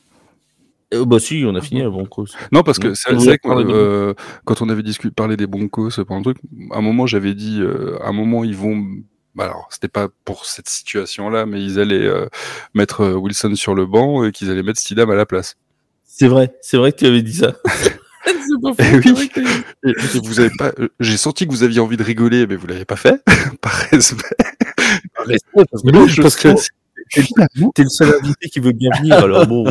Euh, 0.94 1.06
bah 1.06 1.20
si, 1.20 1.44
on 1.48 1.56
a 1.56 1.62
fini 1.62 1.82
à 1.82 1.90
Broncos. 1.90 2.28
Non, 2.52 2.64
parce 2.64 2.80
que 2.80 2.94
c'est 2.94 3.12
vrai 3.14 3.38
que 3.38 3.48
euh, 3.48 4.14
quand 4.44 4.62
on 4.62 4.70
avait 4.70 4.84
discuté, 4.84 5.14
parlé 5.14 5.38
des 5.38 5.48
Broncos 5.48 5.92
pendant 6.08 6.18
le 6.18 6.24
truc, 6.24 6.38
à 6.72 6.78
un 6.78 6.82
moment 6.82 7.08
j'avais 7.08 7.34
dit, 7.34 7.62
à 8.02 8.10
un 8.10 8.12
moment 8.12 8.44
ils 8.44 8.56
vont, 8.56 8.84
bah 9.36 9.46
alors 9.46 9.68
c'était 9.70 9.88
pas 9.88 10.08
pour 10.24 10.46
cette 10.46 10.70
situation-là, 10.70 11.46
mais 11.46 11.64
ils 11.64 11.80
allaient 11.80 12.06
euh, 12.06 12.28
mettre 12.74 13.06
Wilson 13.16 13.56
sur 13.56 13.76
le 13.76 13.86
banc 13.86 14.24
et 14.24 14.32
qu'ils 14.32 14.50
allaient 14.50 14.64
mettre 14.64 14.80
Stidham 14.80 15.10
à 15.10 15.16
la 15.16 15.26
place. 15.26 15.58
C'est 16.04 16.28
vrai, 16.28 16.56
c'est 16.62 16.78
vrai 16.78 16.92
que 16.92 16.98
tu 16.98 17.06
avais 17.06 17.22
dit 17.22 17.34
ça. 17.34 17.54
Eh 18.28 19.12
oui. 19.12 19.30
Et, 19.84 19.90
et 19.90 20.20
vous 20.24 20.40
avez 20.40 20.50
pas, 20.58 20.72
euh, 20.80 20.90
j'ai 21.00 21.18
senti 21.18 21.46
que 21.46 21.52
vous 21.52 21.64
aviez 21.64 21.80
envie 21.80 21.98
de 21.98 22.04
rigoler, 22.04 22.48
mais 22.48 22.56
vous 22.56 22.68
l'avez 22.68 22.86
pas 22.86 22.96
fait, 22.96 23.22
par 23.62 23.72
respect. 23.92 24.24
Respect, 25.20 25.66
parce 25.72 25.84
que, 25.84 25.92
Non, 25.92 26.08
je 26.08 26.22
parce 26.22 26.36
que 26.36 26.56
sais. 26.56 26.70
t'es 27.76 27.84
le 27.84 27.90
seul 27.90 28.16
invité 28.22 28.50
qui 28.50 28.60
veut 28.60 28.72
bien 28.72 28.90
venir, 28.98 29.16
alors 29.18 29.46
bon, 29.48 29.64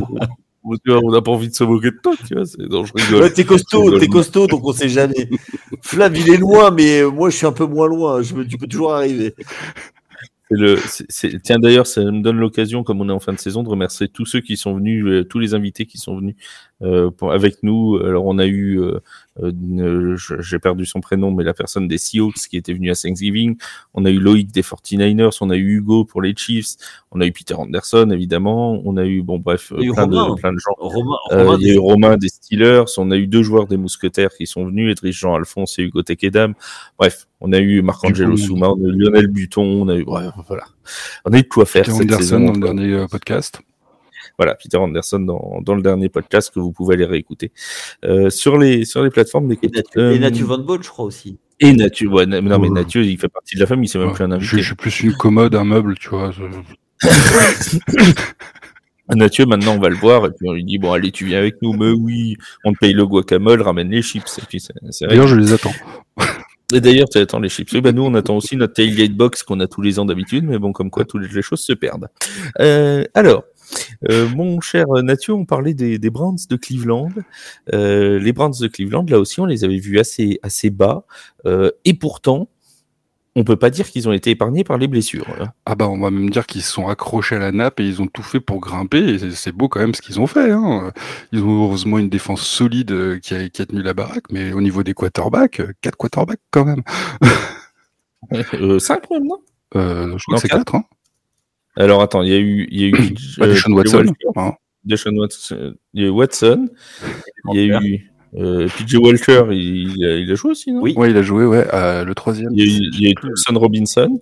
bon, 0.62 0.76
tu 0.84 0.90
vois, 0.92 1.00
on 1.04 1.10
n'a 1.10 1.20
pas 1.22 1.30
envie 1.32 1.48
de 1.48 1.54
se 1.54 1.64
moquer 1.64 1.90
de 1.90 1.98
toi, 2.02 2.14
tu 2.26 2.34
vois, 2.34 2.44
c'est, 2.46 2.58
non, 2.68 2.84
je 2.84 2.92
rigole. 2.94 3.22
Ouais, 3.22 3.30
t'es 3.30 3.44
costaud, 3.44 3.98
t'es 3.98 4.08
costaud, 4.08 4.46
donc 4.46 4.64
on 4.64 4.72
sait 4.72 4.88
jamais. 4.88 5.28
Flav, 5.82 6.16
il 6.16 6.30
est 6.30 6.36
loin, 6.36 6.70
mais 6.70 7.00
euh, 7.00 7.10
moi, 7.10 7.30
je 7.30 7.36
suis 7.36 7.46
un 7.46 7.52
peu 7.52 7.66
moins 7.66 7.88
loin. 7.88 8.22
Je 8.22 8.34
me, 8.34 8.46
tu 8.46 8.56
peux 8.56 8.66
toujours 8.66 8.94
arriver. 8.94 9.34
Tiens 11.42 11.58
d'ailleurs, 11.58 11.86
ça 11.86 12.02
me 12.04 12.20
donne 12.22 12.36
l'occasion, 12.36 12.84
comme 12.84 13.00
on 13.00 13.08
est 13.08 13.12
en 13.12 13.20
fin 13.20 13.32
de 13.32 13.38
saison, 13.38 13.62
de 13.62 13.68
remercier 13.68 14.08
tous 14.08 14.26
ceux 14.26 14.40
qui 14.40 14.56
sont 14.56 14.74
venus, 14.74 15.04
euh, 15.06 15.24
tous 15.24 15.38
les 15.38 15.54
invités 15.54 15.86
qui 15.86 15.96
sont 15.98 16.16
venus 16.18 16.36
euh, 16.82 17.10
avec 17.30 17.62
nous. 17.62 17.98
Alors 18.04 18.26
on 18.26 18.38
a 18.38 18.46
eu, 18.46 18.78
euh, 19.42 19.50
euh, 19.78 20.16
j'ai 20.16 20.58
perdu 20.58 20.86
son 20.86 21.00
prénom, 21.00 21.32
mais 21.32 21.42
la 21.42 21.54
personne 21.54 21.88
des 21.88 21.98
Seahawks 21.98 22.48
qui 22.48 22.56
était 22.56 22.72
venue 22.72 22.90
à 22.90 22.94
Thanksgiving. 22.94 23.56
On 23.92 24.04
a 24.04 24.10
eu 24.10 24.20
Loïc 24.20 24.52
des 24.52 24.62
49ers, 24.62 25.38
on 25.40 25.50
a 25.50 25.56
eu 25.56 25.78
Hugo 25.78 26.04
pour 26.04 26.22
les 26.22 26.34
Chiefs, 26.36 26.76
on 27.10 27.20
a 27.20 27.26
eu 27.26 27.32
Peter 27.32 27.54
Anderson 27.54 28.10
évidemment, 28.12 28.80
on 28.84 28.96
a 28.96 29.04
eu 29.04 29.22
bon 29.22 29.38
bref 29.38 29.72
eu 29.78 29.92
plein 29.92 30.06
de, 30.06 30.16
Romain. 30.16 30.34
plein 30.36 30.52
de 30.52 30.58
gens. 30.58 30.74
Romain, 30.78 31.16
Euh, 31.32 31.44
Romain, 31.44 31.58
il 31.60 31.66
y 31.66 31.70
a 31.70 31.74
eu 31.74 31.78
Romain 31.78 32.16
des 32.16 32.28
Steelers, 32.28 32.84
on 32.96 33.10
a 33.10 33.16
eu 33.16 33.26
deux 33.26 33.42
joueurs 33.42 33.66
des 33.66 33.76
Mousquetaires 33.76 34.30
qui 34.36 34.46
sont 34.46 34.66
venus, 34.66 34.92
Edrich 34.92 35.18
Jean 35.18 35.34
Alphonse 35.34 35.78
et 35.78 35.82
Hugo 35.82 36.02
Tekedam. 36.02 36.54
Bref, 36.98 37.26
on 37.40 37.52
a 37.52 37.58
eu 37.58 37.82
Marc-Angelo 37.82 38.36
Souma, 38.36 38.68
on 38.70 38.76
a 38.76 38.88
eu 38.88 38.92
Lionel 38.92 39.26
Buton, 39.26 39.62
on 39.82 39.88
a 39.88 39.96
eu, 39.96 40.04
ouais, 40.04 40.22
voilà. 40.46 40.64
On 41.24 41.32
a 41.32 41.38
eu 41.38 41.42
de 41.42 41.48
quoi 41.48 41.66
faire 41.66 41.84
Peter 41.84 41.96
cette 41.96 42.12
Anderson 42.12 42.22
saison. 42.22 42.44
dans 42.44 42.52
le 42.52 42.60
dernier 42.60 42.94
euh, 42.94 43.06
podcast. 43.08 43.60
Voilà, 44.38 44.54
Peter 44.54 44.76
Anderson 44.78 45.20
dans, 45.20 45.60
dans 45.62 45.74
le 45.74 45.82
dernier 45.82 46.08
podcast 46.08 46.52
que 46.52 46.58
vous 46.60 46.72
pouvez 46.72 46.94
aller 46.94 47.04
réécouter. 47.04 47.52
Euh, 48.04 48.30
sur 48.30 48.58
les, 48.58 48.84
sur 48.84 49.02
les 49.02 49.10
plateformes 49.10 49.50
et 49.52 49.58
Euh, 49.96 50.12
et 50.12 50.18
Nathu 50.18 50.42
Van 50.42 50.58
Ball, 50.58 50.82
je 50.82 50.88
crois 50.88 51.04
aussi. 51.04 51.38
et 51.60 51.72
Nathieu, 51.72 52.08
ouais, 52.08 52.26
non, 52.26 52.42
mais 52.42 52.54
Ouais. 52.56 52.68
Nathieu, 52.70 53.04
il 53.04 53.18
fait 53.18 53.28
partie 53.28 53.54
de 53.54 53.60
la 53.60 53.66
famille, 53.66 53.88
c'est 53.88 53.98
même 53.98 54.08
Ouais, 54.08 54.14
plus 54.14 54.24
un 54.24 54.32
invité. 54.32 54.58
je 54.58 54.62
suis 54.66 54.74
plus 54.74 55.00
une 55.02 55.14
commode, 55.14 55.54
un 55.54 55.64
meuble, 55.64 55.96
tu 55.98 56.08
vois. 56.08 56.32
je- 56.32 56.42
Nathieu, 59.14 59.44
maintenant, 59.44 59.74
on 59.74 59.78
va 59.80 59.90
le 59.90 59.96
voir, 59.96 60.24
et 60.26 60.30
puis 60.30 60.48
on 60.48 60.52
lui 60.52 60.64
dit, 60.64 60.78
bon, 60.78 60.92
allez, 60.92 61.12
tu 61.12 61.26
viens 61.26 61.38
avec 61.38 61.60
nous, 61.60 61.74
mais 61.74 61.90
oui, 61.90 62.36
on 62.64 62.72
te 62.72 62.78
paye 62.78 62.94
le 62.94 63.06
guacamole, 63.06 63.60
ramène 63.60 63.90
les 63.90 64.00
chips, 64.02 64.38
et 64.38 64.42
puis 64.48 64.60
c'est, 64.60 64.72
c'est 64.90 65.04
vrai 65.04 65.14
D'ailleurs, 65.14 65.28
je 65.28 65.36
les 65.36 65.52
attends. 65.52 65.74
Et 66.72 66.80
d'ailleurs, 66.80 67.08
tu 67.10 67.18
attends 67.18 67.40
les 67.40 67.50
chips. 67.50 67.70
Oui, 67.74 67.82
bah 67.82 67.92
nous, 67.92 68.02
on 68.02 68.14
attend 68.14 68.36
aussi 68.38 68.56
notre 68.56 68.72
tailgate 68.72 69.12
box 69.12 69.42
qu'on 69.42 69.60
a 69.60 69.66
tous 69.66 69.82
les 69.82 69.98
ans 69.98 70.06
d'habitude, 70.06 70.44
mais 70.44 70.58
bon, 70.58 70.72
comme 70.72 70.90
quoi, 70.90 71.04
toutes 71.04 71.30
les 71.30 71.42
choses 71.42 71.60
se 71.60 71.74
perdent. 71.74 72.08
Euh, 72.60 73.04
alors, 73.12 73.44
euh, 74.10 74.28
mon 74.28 74.60
cher 74.60 74.86
Mathieu, 75.02 75.32
on 75.34 75.44
parlait 75.44 75.74
des, 75.74 75.98
des 75.98 76.10
Browns 76.10 76.38
de 76.48 76.56
Cleveland. 76.56 77.08
Euh, 77.72 78.18
les 78.18 78.32
Browns 78.32 78.54
de 78.60 78.68
Cleveland, 78.68 79.06
là 79.08 79.18
aussi, 79.18 79.40
on 79.40 79.46
les 79.46 79.64
avait 79.64 79.78
vus 79.78 79.98
assez, 79.98 80.38
assez 80.42 80.70
bas. 80.70 81.04
Euh, 81.46 81.70
et 81.84 81.94
pourtant, 81.94 82.48
on 83.36 83.42
peut 83.42 83.56
pas 83.56 83.70
dire 83.70 83.90
qu'ils 83.90 84.08
ont 84.08 84.12
été 84.12 84.30
épargnés 84.30 84.62
par 84.62 84.78
les 84.78 84.86
blessures. 84.86 85.26
Ah 85.66 85.74
bah 85.74 85.88
on 85.88 85.98
va 85.98 86.12
même 86.12 86.30
dire 86.30 86.46
qu'ils 86.46 86.62
se 86.62 86.70
sont 86.70 86.86
accrochés 86.86 87.34
à 87.34 87.40
la 87.40 87.50
nappe 87.50 87.80
et 87.80 87.84
ils 87.84 88.00
ont 88.00 88.06
tout 88.06 88.22
fait 88.22 88.38
pour 88.38 88.60
grimper. 88.60 89.18
C'est- 89.34 89.50
beau 89.50 89.68
quand 89.68 89.80
même 89.80 89.92
ce 89.92 90.00
qu'ils 90.02 90.20
ont 90.20 90.28
fait. 90.28 90.52
Hein. 90.52 90.92
Ils 91.32 91.42
ont 91.42 91.64
heureusement 91.64 91.98
une 91.98 92.08
défense 92.08 92.42
solide 92.42 92.92
euh, 92.92 93.18
qui 93.18 93.34
a, 93.34 93.48
qui 93.48 93.60
a 93.62 93.66
tenu 93.66 93.82
la 93.82 93.92
baraque, 93.92 94.26
mais 94.30 94.52
au 94.52 94.60
niveau 94.60 94.84
des 94.84 94.94
quarterbacks, 94.94 95.58
euh, 95.58 95.72
quatre 95.80 95.96
quarterbacks 95.98 96.40
quand 96.52 96.64
même. 96.64 96.82
Euh, 98.54 98.78
cinq 98.78 99.10
même, 99.10 99.24
non? 99.26 99.38
Euh, 99.76 100.16
je 100.16 100.24
crois 100.24 100.34
Non, 100.34 100.36
que 100.36 100.40
c'est 100.40 100.48
quatre? 100.48 100.64
quatre. 100.64 100.74
Hein. 100.76 100.84
Alors 101.76 102.02
attends, 102.02 102.22
il 102.22 102.30
y 102.30 102.34
a 102.34 102.38
eu, 102.38 102.68
il 102.70 102.80
y 102.80 102.84
a 102.84 102.88
eu 102.88 102.92
Bah, 103.38 103.46
euh, 103.46 103.48
Deshaun 103.52 103.72
Watson. 103.74 103.96
Walker, 103.98 104.12
hein. 104.36 104.52
Deshaun 104.84 105.16
Watson, 105.18 105.74
il 105.94 106.02
y 106.02 106.04
a 106.04 106.08
eu 106.08 106.10
Watson, 106.10 106.68
il 107.52 107.60
y 107.60 107.72
a 107.72 107.80
eu 107.82 108.10
euh, 108.36 108.68
PJ 108.68 108.94
Walker, 108.96 109.44
il, 109.50 109.96
il 109.96 110.04
a, 110.04 110.16
il 110.18 110.30
a 110.30 110.34
joué 110.34 110.50
aussi, 110.52 110.72
non? 110.72 110.82
Oui. 110.82 110.94
Ouais, 110.96 111.10
il 111.10 111.16
a 111.16 111.22
joué 111.22 111.44
ouais, 111.46 111.66
euh, 111.72 112.04
le 112.04 112.14
troisième. 112.14 112.50
Il 112.52 112.58
y 112.58 112.62
a 112.62 112.66
eu, 112.66 112.80
il 112.92 113.02
y 113.02 113.06
a 113.06 113.10
eu 113.10 113.14
Thompson 113.14 113.58
Robinson 113.58 114.20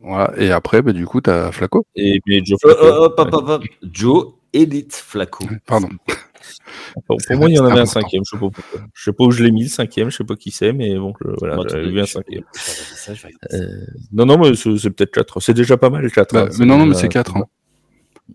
Voilà. 0.00 0.32
Et 0.36 0.50
après, 0.50 0.82
bah, 0.82 0.92
du 0.92 1.06
coup, 1.06 1.20
t'as 1.20 1.50
Flaco. 1.52 1.86
et 1.96 2.20
puis 2.24 2.44
Joe 2.44 2.58
Euh, 2.64 2.68
Flacco. 2.74 2.84
euh, 2.86 2.98
hop, 3.06 3.14
hop, 3.18 3.28
hop, 3.34 3.48
hop. 3.48 3.64
Joe 3.92 4.26
Elite 4.52 4.94
Flacco. 4.94 5.44
Pardon. 5.66 5.88
Pour, 7.06 7.18
moi, 7.30 7.48
il 7.48 7.56
y 7.56 7.58
en 7.58 7.64
avait 7.64 7.80
un 7.80 7.86
cinquième, 7.86 8.22
je 8.24 8.30
sais 8.30 8.36
pas 8.38 8.50
pourquoi. 8.50 8.80
Je 8.94 9.04
sais 9.04 9.12
pas 9.12 9.24
où 9.24 9.30
je 9.30 9.42
l'ai 9.42 9.50
mis, 9.50 9.64
le 9.64 9.68
cinquième, 9.68 10.10
je 10.10 10.16
sais 10.16 10.24
pas 10.24 10.36
qui 10.36 10.50
c'est, 10.50 10.72
mais 10.72 10.96
bon, 10.96 11.12
je- 11.20 11.30
voilà, 11.38 11.58
j'avais 11.68 11.90
vu 11.90 12.00
un 12.00 12.06
cinquième. 12.06 12.44
ça. 12.52 13.12
Euh, 13.52 13.66
non, 14.12 14.26
non, 14.26 14.38
mais 14.38 14.54
c'est 14.54 14.90
peut-être 14.90 15.12
4. 15.12 15.40
C'est 15.40 15.54
déjà 15.54 15.76
pas 15.76 15.90
mal, 15.90 16.10
4. 16.10 16.34
Bah, 16.34 16.48
mais 16.58 16.66
non, 16.66 16.78
non, 16.78 16.86
mais 16.86 16.94
c'est 16.94 17.08
quatre. 17.08 17.36
Hein. 17.36 17.44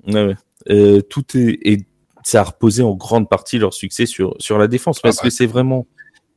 Ouais, 0.08 0.26
ouais. 0.26 0.36
Euh, 0.69 1.02
tout 1.02 1.26
est, 1.36 1.60
et 1.63 1.86
ça 2.23 2.41
a 2.41 2.43
reposé 2.43 2.84
en 2.84 2.95
grande 2.95 3.30
partie 3.30 3.60
leur 3.60 3.73
succès 3.73 4.06
sur, 4.06 4.36
sur 4.39 4.58
la 4.58 4.67
défense, 4.67 4.99
parce 4.99 5.17
bah. 5.17 5.23
que 5.23 5.30
c'est 5.30 5.45
vraiment 5.45 5.88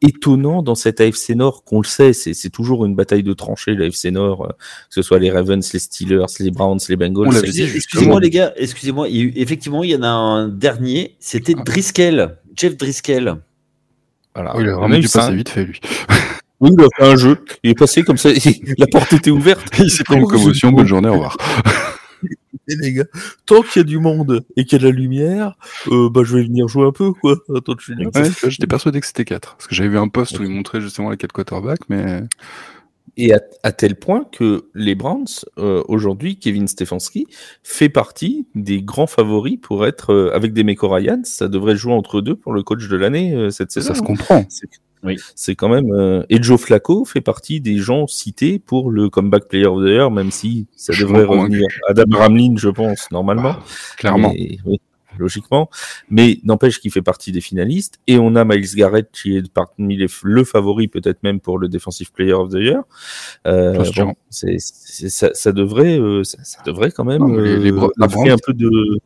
étonnant 0.02 0.62
dans 0.62 0.74
cette 0.74 1.00
AFC 1.00 1.30
Nord 1.30 1.64
qu'on 1.64 1.80
le 1.80 1.87
sait, 1.87 2.12
c'est 2.12 2.35
c'est 2.35 2.50
toujours 2.50 2.85
une 2.85 2.94
bataille 2.94 3.22
de 3.22 3.32
tranchées, 3.32 3.74
la 3.74 3.87
AFC 3.87 4.06
Nord, 4.12 4.44
euh, 4.44 4.48
que 4.48 4.54
ce 4.90 5.02
soit 5.02 5.18
les 5.18 5.30
Ravens, 5.30 5.72
les 5.72 5.78
Steelers, 5.78 6.26
les 6.40 6.50
Browns, 6.50 6.78
les 6.88 6.96
Bengals. 6.96 7.35
Excusez-moi 7.44 8.20
les 8.20 8.30
gars, 8.30 8.52
excusez-moi, 8.56 9.09
il 9.09 9.16
y 9.16 9.20
a 9.20 9.22
eu- 9.24 9.32
effectivement 9.37 9.82
il 9.85 9.90
y 9.90 9.96
en 9.96 10.02
a 10.02 10.09
un 10.09 10.48
dernier, 10.48 11.16
c'était 11.18 11.54
Ah. 11.59 11.62
Driscoll, 11.64 12.37
Jeff 12.54 12.76
Driscoll. 12.76 13.37
Voilà. 14.35 14.52
Oh, 14.54 14.61
il 14.61 14.68
a 14.68 14.72
On 14.72 14.76
a 14.76 14.78
vraiment 14.80 14.96
eu 14.96 15.00
dû 15.00 15.09
passer 15.09 15.35
vite 15.35 15.48
fait, 15.48 15.64
lui. 15.64 15.80
Oui, 16.59 16.70
il 16.72 16.82
a 16.82 16.87
fait 16.96 17.12
un 17.12 17.16
jeu. 17.16 17.37
Il 17.62 17.70
est 17.72 17.74
passé 17.78 18.02
comme 18.02 18.16
ça. 18.16 18.30
la 18.78 18.87
porte 18.87 19.12
était 19.12 19.30
ouverte. 19.30 19.62
il 19.78 19.90
s'est 19.90 20.04
pris 20.04 20.16
une 20.16 20.26
commotion. 20.26 20.72
Bonne 20.72 20.87
journée, 20.87 21.09
au 21.11 21.12
revoir. 21.12 21.37
Et 22.68 22.76
les 22.76 22.92
gars, 22.92 23.05
tant 23.46 23.62
qu'il 23.62 23.81
y 23.81 23.85
a 23.85 23.85
du 23.85 23.98
monde 23.98 24.44
et 24.57 24.64
qu'il 24.64 24.81
y 24.81 24.83
a 24.83 24.85
de 24.85 24.92
la 24.92 24.96
lumière, 24.96 25.57
euh, 25.88 26.11
bah, 26.11 26.22
je 26.24 26.37
vais 26.37 26.42
venir 26.42 26.68
jouer 26.68 26.87
un 26.87 26.92
peu, 26.92 27.12
quoi. 27.12 27.37
Attends, 27.55 27.74
je. 27.79 27.92
Ouais, 27.92 28.50
J'étais 28.50 28.66
persuadé 28.66 29.00
que 29.00 29.07
c'était 29.07 29.24
4. 29.24 29.57
Parce 29.57 29.66
que 29.66 29.74
j'avais 29.74 29.88
vu 29.88 29.98
un 29.98 30.09
post 30.09 30.38
où 30.38 30.42
il 30.42 30.50
montrait 30.50 30.81
justement 30.81 31.11
les 31.11 31.16
4 31.16 31.33
quarterbacks, 31.33 31.88
mais 31.88 32.22
Et 33.16 33.33
à, 33.33 33.40
à 33.62 33.72
tel 33.72 33.96
point 33.96 34.26
que 34.31 34.66
les 34.74 34.94
Browns, 34.94 35.26
euh, 35.59 35.83
aujourd'hui, 35.88 36.38
Kevin 36.38 36.68
Stefanski 36.68 37.26
fait 37.62 37.88
partie 37.88 38.46
des 38.55 38.83
grands 38.83 39.07
favoris 39.07 39.59
pour 39.61 39.87
être 39.87 40.12
euh, 40.12 40.35
avec 40.35 40.52
des 40.52 40.64
Meko 40.64 40.88
Ryan. 40.88 41.20
Ça 41.24 41.48
devrait 41.48 41.76
jouer 41.76 41.94
entre 41.94 42.20
deux 42.20 42.37
pour 42.37 42.52
le 42.52 42.62
coach 42.62 42.88
de 42.88 42.96
l'année 42.96 43.35
euh, 43.35 43.50
cette 43.50 43.72
saison. 43.72 43.88
ça 43.88 43.94
se 43.94 44.00
hein. 44.00 44.05
comprend. 44.05 44.44
C'est 45.02 45.06
Oui. 45.09 45.16
c'est 45.35 45.54
quand 45.54 45.68
même. 45.68 45.92
euh, 45.92 46.22
Et 46.28 46.42
Joe 46.42 46.61
Flacco 46.61 47.04
fait 47.04 47.20
partie 47.20 47.61
des 47.61 47.76
gens 47.78 48.06
cités 48.06 48.59
pour 48.59 48.90
le 48.90 49.09
comeback 49.09 49.46
player 49.48 49.66
of 49.66 49.82
the 49.85 49.88
year, 49.88 50.11
même 50.11 50.30
si 50.30 50.66
ça 50.74 50.92
Je 50.92 51.02
devrait 51.04 51.26
convaincu. 51.26 51.52
revenir. 51.52 51.68
Adam 51.88 52.04
Ramlin, 52.18 52.54
je 52.56 52.68
pense, 52.68 53.11
normalement. 53.11 53.52
Bah, 53.54 53.64
clairement. 53.98 54.32
Mais- 54.35 54.59
oui, 54.64 54.80
logiquement. 55.18 55.70
Mais 56.11 56.40
n'empêche 56.44 56.78
qu'il 56.80 56.90
fait 56.90 57.02
partie 57.02 57.32
des 57.32 57.40
finalistes. 57.40 57.98
Et 58.06 58.18
on 58.18 58.35
a 58.37 58.44
Miles 58.44 58.74
Garrett 58.74 59.09
qui 59.12 59.37
est 59.37 59.50
parmi 59.52 59.96
les, 59.96 60.06
le 60.24 60.44
favori, 60.44 60.88
peut-être 60.88 61.22
même 61.22 61.40
pour 61.40 61.59
le 61.59 61.68
Defensive 61.68 62.12
Player 62.12 62.32
of 62.35 62.50
the 62.50 62.56
Year. 62.59 62.82
Euh, 63.46 63.82
ça, 64.30 65.30
ça 65.32 65.52
devrait, 65.52 65.98
euh, 65.98 66.24
ça, 66.24 66.38
ça 66.42 66.62
devrait 66.66 66.90
quand 66.90 67.04
même 67.04 67.20
Non, 67.20 67.37
les- 67.37 67.56
les 67.59 67.70
euh, 67.72 67.88
Browns- 67.98 68.30
un 68.30 68.37
peu 68.44 68.52
de, 68.52 68.98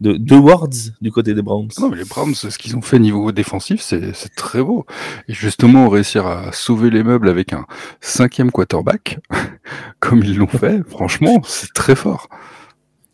de, 0.00 0.14
de 0.14 0.34
wards 0.36 0.68
du 1.00 1.10
côté 1.12 1.34
des 1.34 1.42
Browns. 1.42 1.68
Non, 1.80 1.88
mais 1.88 1.96
les 1.96 2.04
Browns, 2.04 2.34
ce 2.34 2.58
qu'ils 2.58 2.76
ont 2.76 2.82
fait 2.82 2.98
niveau 2.98 3.32
défensif, 3.32 3.80
c'est 3.80 4.14
c'est 4.14 4.34
très 4.34 4.62
beau. 4.62 4.84
Et 5.28 5.32
justement, 5.34 5.88
réussir 5.88 6.26
à 6.26 6.52
sauver 6.52 6.90
les 6.90 7.02
meubles 7.02 7.28
avec 7.28 7.52
un 7.52 7.64
cinquième 8.00 8.50
quarterback, 8.50 9.18
comme 10.00 10.22
ils 10.24 10.36
l'ont 10.36 10.46
fait, 10.46 10.82
franchement, 10.88 11.40
c'est 11.44 11.72
très 11.72 11.94
fort. 11.96 12.28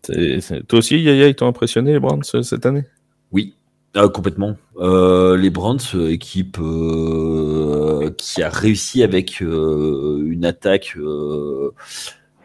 C'est- 0.02 0.40
c'est- 0.40 0.66
Toi 0.66 0.78
aussi, 0.80 0.98
Yaya, 0.98 1.28
ils 1.28 1.34
t'ont 1.34 1.46
impressionné 1.48 1.92
les 1.92 2.00
Browns 2.00 2.22
euh, 2.34 2.42
cette 2.42 2.64
année? 2.66 2.84
Oui, 3.32 3.54
ah, 3.94 4.08
complètement. 4.08 4.56
Euh, 4.78 5.36
les 5.36 5.50
Browns, 5.50 5.78
euh, 5.94 6.10
équipe 6.10 6.58
euh, 6.60 8.10
qui 8.16 8.42
a 8.42 8.48
réussi 8.48 9.02
avec 9.02 9.42
euh, 9.42 10.24
une 10.26 10.44
attaque 10.44 10.94
euh, 10.96 11.72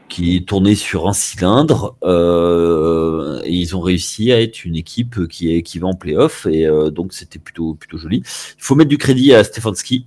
qui 0.08 0.36
est 0.36 0.48
tournée 0.48 0.76
sur 0.76 1.08
un 1.08 1.13
cylindre, 1.13 1.96
euh, 2.04 3.41
et 3.44 3.54
ils 3.54 3.76
ont 3.76 3.82
réussi 3.82 4.32
à 4.32 4.41
être 4.41 4.63
une 4.63 4.76
équipe 4.76 5.28
qui, 5.28 5.54
est, 5.54 5.63
qui 5.63 5.80
va 5.80 5.88
en 5.88 5.94
playoff, 5.94 6.46
et 6.46 6.68
euh, 6.68 6.91
donc 6.91 7.13
c'était 7.13 7.39
plutôt, 7.39 7.74
plutôt 7.74 7.98
joli. 7.98 8.18
Il 8.18 8.63
faut 8.63 8.76
mettre 8.76 8.89
du 8.89 8.98
crédit 8.98 9.34
à 9.34 9.44
Stefanski, 9.44 10.06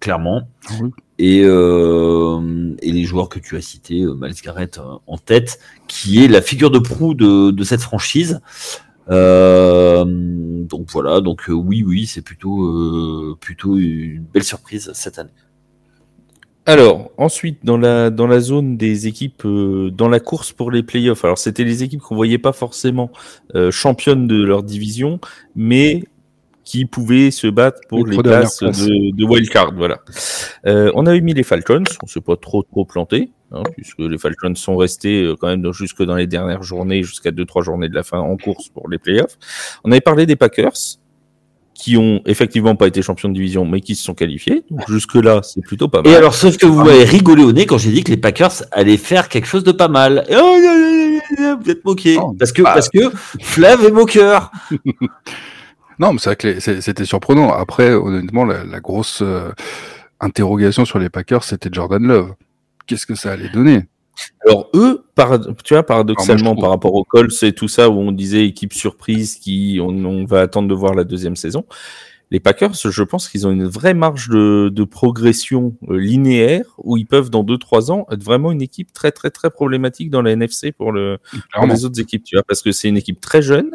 clairement. 0.00 0.48
Oui. 0.80 0.90
Et, 1.18 1.42
euh, 1.44 2.74
et 2.80 2.92
les 2.92 3.04
joueurs 3.04 3.28
que 3.28 3.38
tu 3.38 3.56
as 3.56 3.60
cités, 3.60 4.02
euh, 4.02 4.14
Miles 4.14 4.34
Garrett 4.42 4.78
euh, 4.78 4.96
en 5.06 5.18
tête, 5.18 5.60
qui 5.88 6.22
est 6.24 6.28
la 6.28 6.40
figure 6.40 6.70
de 6.70 6.78
proue 6.78 7.14
de, 7.14 7.50
de 7.50 7.64
cette 7.64 7.82
franchise. 7.82 8.40
Euh, 9.10 10.04
donc 10.06 10.88
voilà, 10.90 11.20
donc 11.20 11.44
oui, 11.48 11.82
oui, 11.86 12.06
c'est 12.06 12.22
plutôt, 12.22 12.64
euh, 12.64 13.36
plutôt 13.40 13.76
une 13.76 14.24
belle 14.32 14.44
surprise 14.44 14.92
cette 14.94 15.18
année. 15.18 15.30
Alors, 16.66 17.10
ensuite, 17.16 17.64
dans 17.64 17.78
la, 17.78 18.10
dans 18.10 18.26
la 18.26 18.40
zone 18.40 18.76
des 18.76 19.06
équipes, 19.06 19.44
euh, 19.44 19.90
dans 19.90 20.08
la 20.08 20.20
course 20.20 20.52
pour 20.52 20.70
les 20.70 20.82
playoffs, 20.82 21.24
alors 21.24 21.38
c'était 21.38 21.64
les 21.64 21.82
équipes 21.82 22.00
qu'on 22.00 22.14
voyait 22.14 22.38
pas 22.38 22.52
forcément 22.52 23.10
euh, 23.54 23.70
championnes 23.70 24.26
de 24.26 24.44
leur 24.44 24.62
division, 24.62 25.20
mais 25.56 26.04
qui 26.62 26.84
pouvaient 26.84 27.30
se 27.32 27.48
battre 27.48 27.80
pour 27.88 28.06
Les 28.06 28.16
places 28.18 28.60
de, 28.60 29.16
de 29.16 29.24
wildcard. 29.24 29.72
Voilà. 29.74 29.98
Euh, 30.66 30.92
on 30.94 31.06
avait 31.06 31.22
mis 31.22 31.34
les 31.34 31.42
Falcons, 31.42 31.82
on 32.02 32.06
s'est 32.06 32.20
pas 32.20 32.36
trop 32.36 32.62
trop 32.62 32.84
planté, 32.84 33.32
hein, 33.50 33.62
puisque 33.74 33.98
les 33.98 34.18
Falcons 34.18 34.54
sont 34.54 34.76
restés 34.76 35.24
euh, 35.24 35.34
quand 35.40 35.48
même 35.48 35.62
dans- 35.62 35.72
jusque 35.72 36.04
dans 36.04 36.14
les 36.14 36.28
dernières 36.28 36.62
journées, 36.62 37.02
jusqu'à 37.02 37.32
deux 37.32 37.46
trois 37.46 37.62
journées 37.64 37.88
de 37.88 37.94
la 37.94 38.04
fin 38.04 38.20
en 38.20 38.36
course 38.36 38.68
pour 38.68 38.88
les 38.88 38.98
playoffs. 38.98 39.38
On 39.82 39.90
avait 39.90 40.02
parlé 40.02 40.26
des 40.26 40.36
Packers 40.36 40.76
qui 41.80 41.96
ont 41.96 42.20
effectivement 42.26 42.76
pas 42.76 42.86
été 42.86 43.00
champions 43.02 43.28
de 43.28 43.34
division, 43.34 43.64
mais 43.64 43.80
qui 43.80 43.94
se 43.94 44.04
sont 44.04 44.14
qualifiés. 44.14 44.62
Donc 44.70 44.82
jusque-là, 44.90 45.40
c'est 45.42 45.62
plutôt 45.62 45.88
pas 45.88 46.02
mal. 46.02 46.12
Et 46.12 46.16
alors, 46.16 46.34
sauf 46.34 46.56
que 46.58 46.66
vous 46.66 46.84
m'avez 46.84 47.04
rigolé 47.04 47.42
au 47.42 47.52
nez 47.52 47.64
quand 47.66 47.78
j'ai 47.78 47.90
dit 47.90 48.04
que 48.04 48.10
les 48.10 48.16
Packers 48.16 48.52
allaient 48.72 48.96
faire 48.96 49.28
quelque 49.28 49.46
chose 49.46 49.64
de 49.64 49.72
pas 49.72 49.88
mal. 49.88 50.24
Et 50.28 50.36
oh, 50.36 50.56
vous 51.62 51.70
êtes 51.70 51.84
moqué. 51.84 52.16
Non, 52.16 52.34
Parce 52.34 52.52
que, 52.52 52.62
bah. 52.62 52.72
parce 52.74 52.88
que 52.88 53.10
Flav 53.40 53.84
est 53.84 53.90
moqueur. 53.92 54.50
Non, 55.98 56.14
mais 56.14 56.18
c'est 56.18 56.30
vrai 56.30 56.36
que 56.36 56.46
les- 56.48 56.60
c'est- 56.60 56.80
c'était 56.80 57.04
surprenant. 57.04 57.52
Après, 57.52 57.92
honnêtement, 57.92 58.46
la, 58.46 58.64
la 58.64 58.80
grosse 58.80 59.18
euh, 59.20 59.50
interrogation 60.18 60.86
sur 60.86 60.98
les 60.98 61.10
Packers, 61.10 61.44
c'était 61.44 61.68
Jordan 61.70 62.02
Love. 62.02 62.32
Qu'est-ce 62.86 63.04
que 63.04 63.14
ça 63.14 63.32
allait 63.32 63.50
donner? 63.50 63.82
Alors 64.46 64.70
eux, 64.74 65.04
tu 65.64 65.74
vois, 65.74 65.82
paradoxalement 65.82 66.56
par 66.56 66.70
rapport 66.70 66.94
au 66.94 67.04
Colts 67.04 67.42
et 67.42 67.52
tout 67.52 67.68
ça, 67.68 67.90
où 67.90 67.98
on 67.98 68.12
disait 68.12 68.46
équipe 68.46 68.72
surprise, 68.72 69.36
qui 69.36 69.78
on, 69.82 69.88
on 69.88 70.24
va 70.24 70.40
attendre 70.40 70.68
de 70.68 70.74
voir 70.74 70.94
la 70.94 71.04
deuxième 71.04 71.36
saison. 71.36 71.64
Les 72.32 72.38
Packers, 72.38 72.74
je 72.74 73.02
pense 73.02 73.28
qu'ils 73.28 73.46
ont 73.48 73.50
une 73.50 73.66
vraie 73.66 73.92
marge 73.92 74.28
de, 74.28 74.68
de 74.72 74.84
progression 74.84 75.74
euh, 75.88 75.98
linéaire 75.98 76.64
où 76.78 76.96
ils 76.96 77.04
peuvent 77.06 77.28
dans 77.28 77.42
2-3 77.42 77.90
ans 77.90 78.06
être 78.12 78.22
vraiment 78.22 78.52
une 78.52 78.62
équipe 78.62 78.92
très 78.92 79.10
très 79.10 79.30
très 79.30 79.50
problématique 79.50 80.10
dans 80.10 80.22
la 80.22 80.30
NFC 80.32 80.70
pour, 80.70 80.92
le, 80.92 81.18
pour 81.52 81.66
les 81.74 81.84
autres 81.84 81.98
équipes, 82.00 82.22
tu 82.22 82.36
vois, 82.36 82.44
parce 82.44 82.62
que 82.62 82.70
c'est 82.70 82.88
une 82.88 82.96
équipe 82.96 83.20
très 83.20 83.42
jeune, 83.42 83.70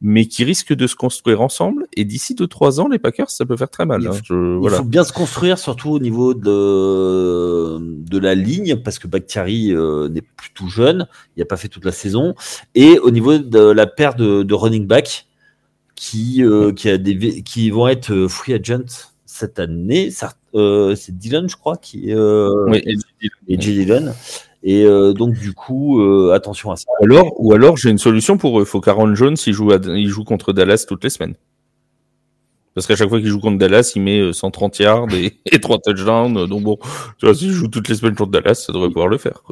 mais 0.00 0.26
qui 0.26 0.44
risque 0.44 0.72
de 0.72 0.86
se 0.86 0.94
construire 0.94 1.40
ensemble. 1.40 1.86
Et 1.96 2.04
d'ici 2.04 2.34
2-3 2.36 2.78
ans, 2.80 2.86
les 2.88 3.00
Packers, 3.00 3.28
ça 3.30 3.44
peut 3.44 3.56
faire 3.56 3.70
très 3.70 3.86
mal. 3.86 4.02
Il 4.02 4.06
hein. 4.08 4.12
faut- 4.12 4.20
Je- 4.22 4.54
Il 4.54 4.58
voilà. 4.60 4.76
faut 4.76 4.84
bien 4.84 5.02
se 5.02 5.12
construire, 5.12 5.58
surtout 5.58 5.90
au 5.90 5.98
niveau 5.98 6.32
de, 6.32 7.78
de 7.80 8.18
la 8.18 8.34
ligne, 8.34 8.76
parce 8.76 8.98
que 8.98 9.08
Bakhtiari 9.08 9.72
euh, 9.72 10.08
n'est 10.08 10.22
plus 10.22 10.50
tout 10.54 10.68
jeune, 10.68 11.08
il 11.36 11.40
n'a 11.40 11.46
pas 11.46 11.56
fait 11.56 11.68
toute 11.68 11.84
la 11.84 11.92
saison, 11.92 12.34
et 12.74 12.98
au 13.00 13.10
niveau 13.10 13.38
de 13.38 13.58
la 13.58 13.86
paire 13.86 14.14
de, 14.14 14.42
de 14.42 14.54
running 14.54 14.86
back 14.86 15.26
qui, 15.96 16.44
euh, 16.44 16.72
qui, 16.72 16.88
a 16.88 16.98
des, 16.98 17.42
qui 17.42 17.70
vont 17.70 17.88
être 17.88 18.12
euh, 18.12 18.28
free 18.28 18.54
agent 18.54 19.08
cette 19.24 19.58
année. 19.58 20.10
Euh, 20.54 20.94
C'est 20.94 21.16
Dylan, 21.16 21.48
je 21.48 21.56
crois, 21.56 21.76
qui 21.76 22.12
euh, 22.12 22.50
Oui, 22.68 22.82
et- 22.86 23.60
Jay 23.60 23.72
Dillon. 23.72 24.12
Et 24.62 24.84
donc, 25.14 25.34
du 25.34 25.52
coup, 25.52 26.00
attention 26.32 26.72
à 26.72 26.76
ça. 26.76 26.86
Ou 27.00 27.04
alors, 27.04 27.32
ou 27.38 27.52
alors 27.52 27.76
j'ai 27.76 27.88
une 27.90 27.98
solution 27.98 28.36
pour 28.36 28.58
eux. 28.58 28.62
Il 28.62 28.66
faut 28.66 28.80
qu'Aaron 28.80 29.14
Jones 29.14 29.36
il 29.46 29.52
joue, 29.52 29.70
à- 29.70 29.78
il 29.84 30.08
joue 30.08 30.24
contre 30.24 30.52
Dallas 30.52 30.84
toutes 30.88 31.04
les 31.04 31.10
semaines. 31.10 31.34
Parce 32.76 32.86
qu'à 32.86 32.94
chaque 32.94 33.08
fois 33.08 33.18
qu'il 33.18 33.28
joue 33.28 33.40
contre 33.40 33.56
Dallas, 33.56 33.92
il 33.96 34.02
met 34.02 34.20
euh, 34.20 34.32
130 34.34 34.78
yards 34.80 35.14
et, 35.14 35.38
et 35.50 35.58
3 35.58 35.78
touchdowns. 35.78 36.36
Euh, 36.36 36.46
Donc 36.46 36.62
bon, 36.62 36.78
tu 37.18 37.24
vois, 37.24 37.34
s'il 37.34 37.50
joue 37.50 37.68
toutes 37.68 37.88
les 37.88 37.94
semaines 37.94 38.14
contre 38.14 38.30
Dallas, 38.30 38.54
ça 38.66 38.72
devrait 38.72 38.88
pouvoir 38.88 39.08
le 39.08 39.16
faire. 39.16 39.42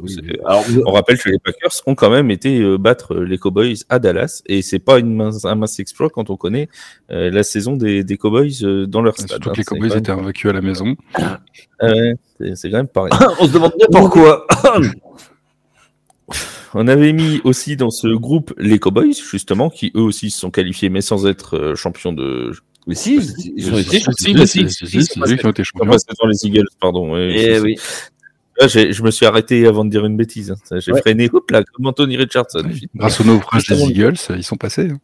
Alors, 0.45 0.63
On 0.85 0.91
rappelle 0.91 1.17
que 1.17 1.29
les 1.29 1.39
Packers 1.39 1.71
ont 1.87 1.95
quand 1.95 2.11
même 2.11 2.29
été 2.29 2.61
euh, 2.61 2.77
battre 2.77 3.15
euh, 3.15 3.23
les 3.25 3.39
Cowboys 3.39 3.77
à 3.89 3.97
Dallas 3.99 4.43
et 4.45 4.61
c'est 4.61 4.79
pas 4.79 4.99
une 4.99 5.13
mince, 5.13 5.43
un 5.43 5.55
mince 5.55 5.79
exploit 5.79 6.09
quand 6.09 6.29
on 6.29 6.37
connaît 6.37 6.69
euh, 7.11 7.31
la 7.31 7.41
saison 7.43 7.75
des, 7.75 8.03
des 8.03 8.17
Cowboys 8.17 8.63
euh, 8.63 8.85
dans 8.85 9.01
leur 9.01 9.15
stade. 9.15 9.29
Surtout 9.29 9.49
hein. 9.49 9.53
que 9.53 9.57
les 9.57 9.63
Cowboys 9.63 9.97
étaient 9.97 10.11
invaincus 10.11 10.49
à 10.49 10.53
la 10.53 10.61
maison. 10.61 10.95
Euh, 11.81 12.13
c'est 12.55 12.71
quand 12.71 12.77
même 12.77 12.87
pareil. 12.87 13.11
on 13.41 13.47
se 13.47 13.51
demande 13.51 13.73
bien 13.77 13.87
pourquoi. 13.91 14.47
On 16.77 16.89
avait 16.89 17.13
mis 17.13 17.39
aussi 17.45 17.77
dans 17.77 17.89
ce 17.89 18.07
groupe 18.07 18.53
les 18.57 18.79
Cowboys, 18.79 19.13
justement, 19.13 19.69
qui 19.69 19.93
eux 19.95 20.01
aussi 20.01 20.29
se 20.29 20.39
sont 20.39 20.51
qualifiés, 20.51 20.89
mais 20.89 20.99
sans 20.99 21.25
être 21.25 21.57
euh, 21.57 21.75
champions 21.75 22.11
de. 22.11 22.51
Mais 22.87 22.95
si, 22.95 23.15
ils 23.55 23.73
ont 23.73 23.77
été. 23.79 23.99
Si, 23.99 24.05
si, 24.17 24.33
bah, 24.33 24.45
si, 24.45 24.69
si, 24.69 24.75
si, 24.75 24.87
si, 24.87 25.03
si, 25.03 25.19
c'est 25.25 25.31
eux 25.33 25.35
qui 25.37 25.45
ont 25.45 25.49
été 25.49 25.63
champions. 25.63 25.87
dans 26.21 26.27
les 26.27 26.45
Eagles, 26.45 26.67
pardon. 26.79 27.13
ouais, 27.13 27.33
Eh 27.35 27.59
oui. 27.59 27.75
Là, 28.59 28.67
je 28.67 29.01
me 29.03 29.11
suis 29.11 29.25
arrêté 29.25 29.65
avant 29.67 29.83
de 29.83 29.89
dire 29.89 30.05
une 30.05 30.15
bêtise. 30.15 30.51
hein. 30.51 30.77
J'ai 30.79 30.93
Ouais. 30.93 31.01
freiné, 31.01 31.29
hop 31.33 31.49
là, 31.51 31.63
comme 31.63 31.87
Anthony 31.87 32.15
Richardson. 32.15 32.63
Grâce 32.95 33.19
au 33.19 33.23
naufrage 33.23 33.67
des. 33.67 33.81
Eagles, 33.83 34.15
ils 34.37 34.43
sont 34.43 34.55
passés. 34.55 34.89
hein. 34.91 34.99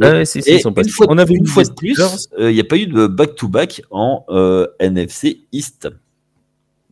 Ah 0.00 0.10
ouais, 0.12 0.24
si, 0.24 0.40
si, 0.42 0.48
Et 0.50 0.54
ils 0.54 0.60
sont 0.60 0.68
une 0.68 0.74
passés. 0.76 0.90
fois, 0.90 1.06
On 1.10 1.18
avait 1.18 1.34
une 1.34 1.42
mis 1.42 1.48
fois 1.48 1.64
de 1.64 1.72
plus, 1.72 1.94
Steelers. 1.94 2.48
il 2.50 2.54
n'y 2.54 2.60
a 2.60 2.64
pas 2.64 2.76
eu 2.76 2.86
de 2.86 3.08
back-to-back 3.08 3.82
en 3.90 4.24
euh, 4.28 4.68
NFC 4.78 5.40
East. 5.52 5.88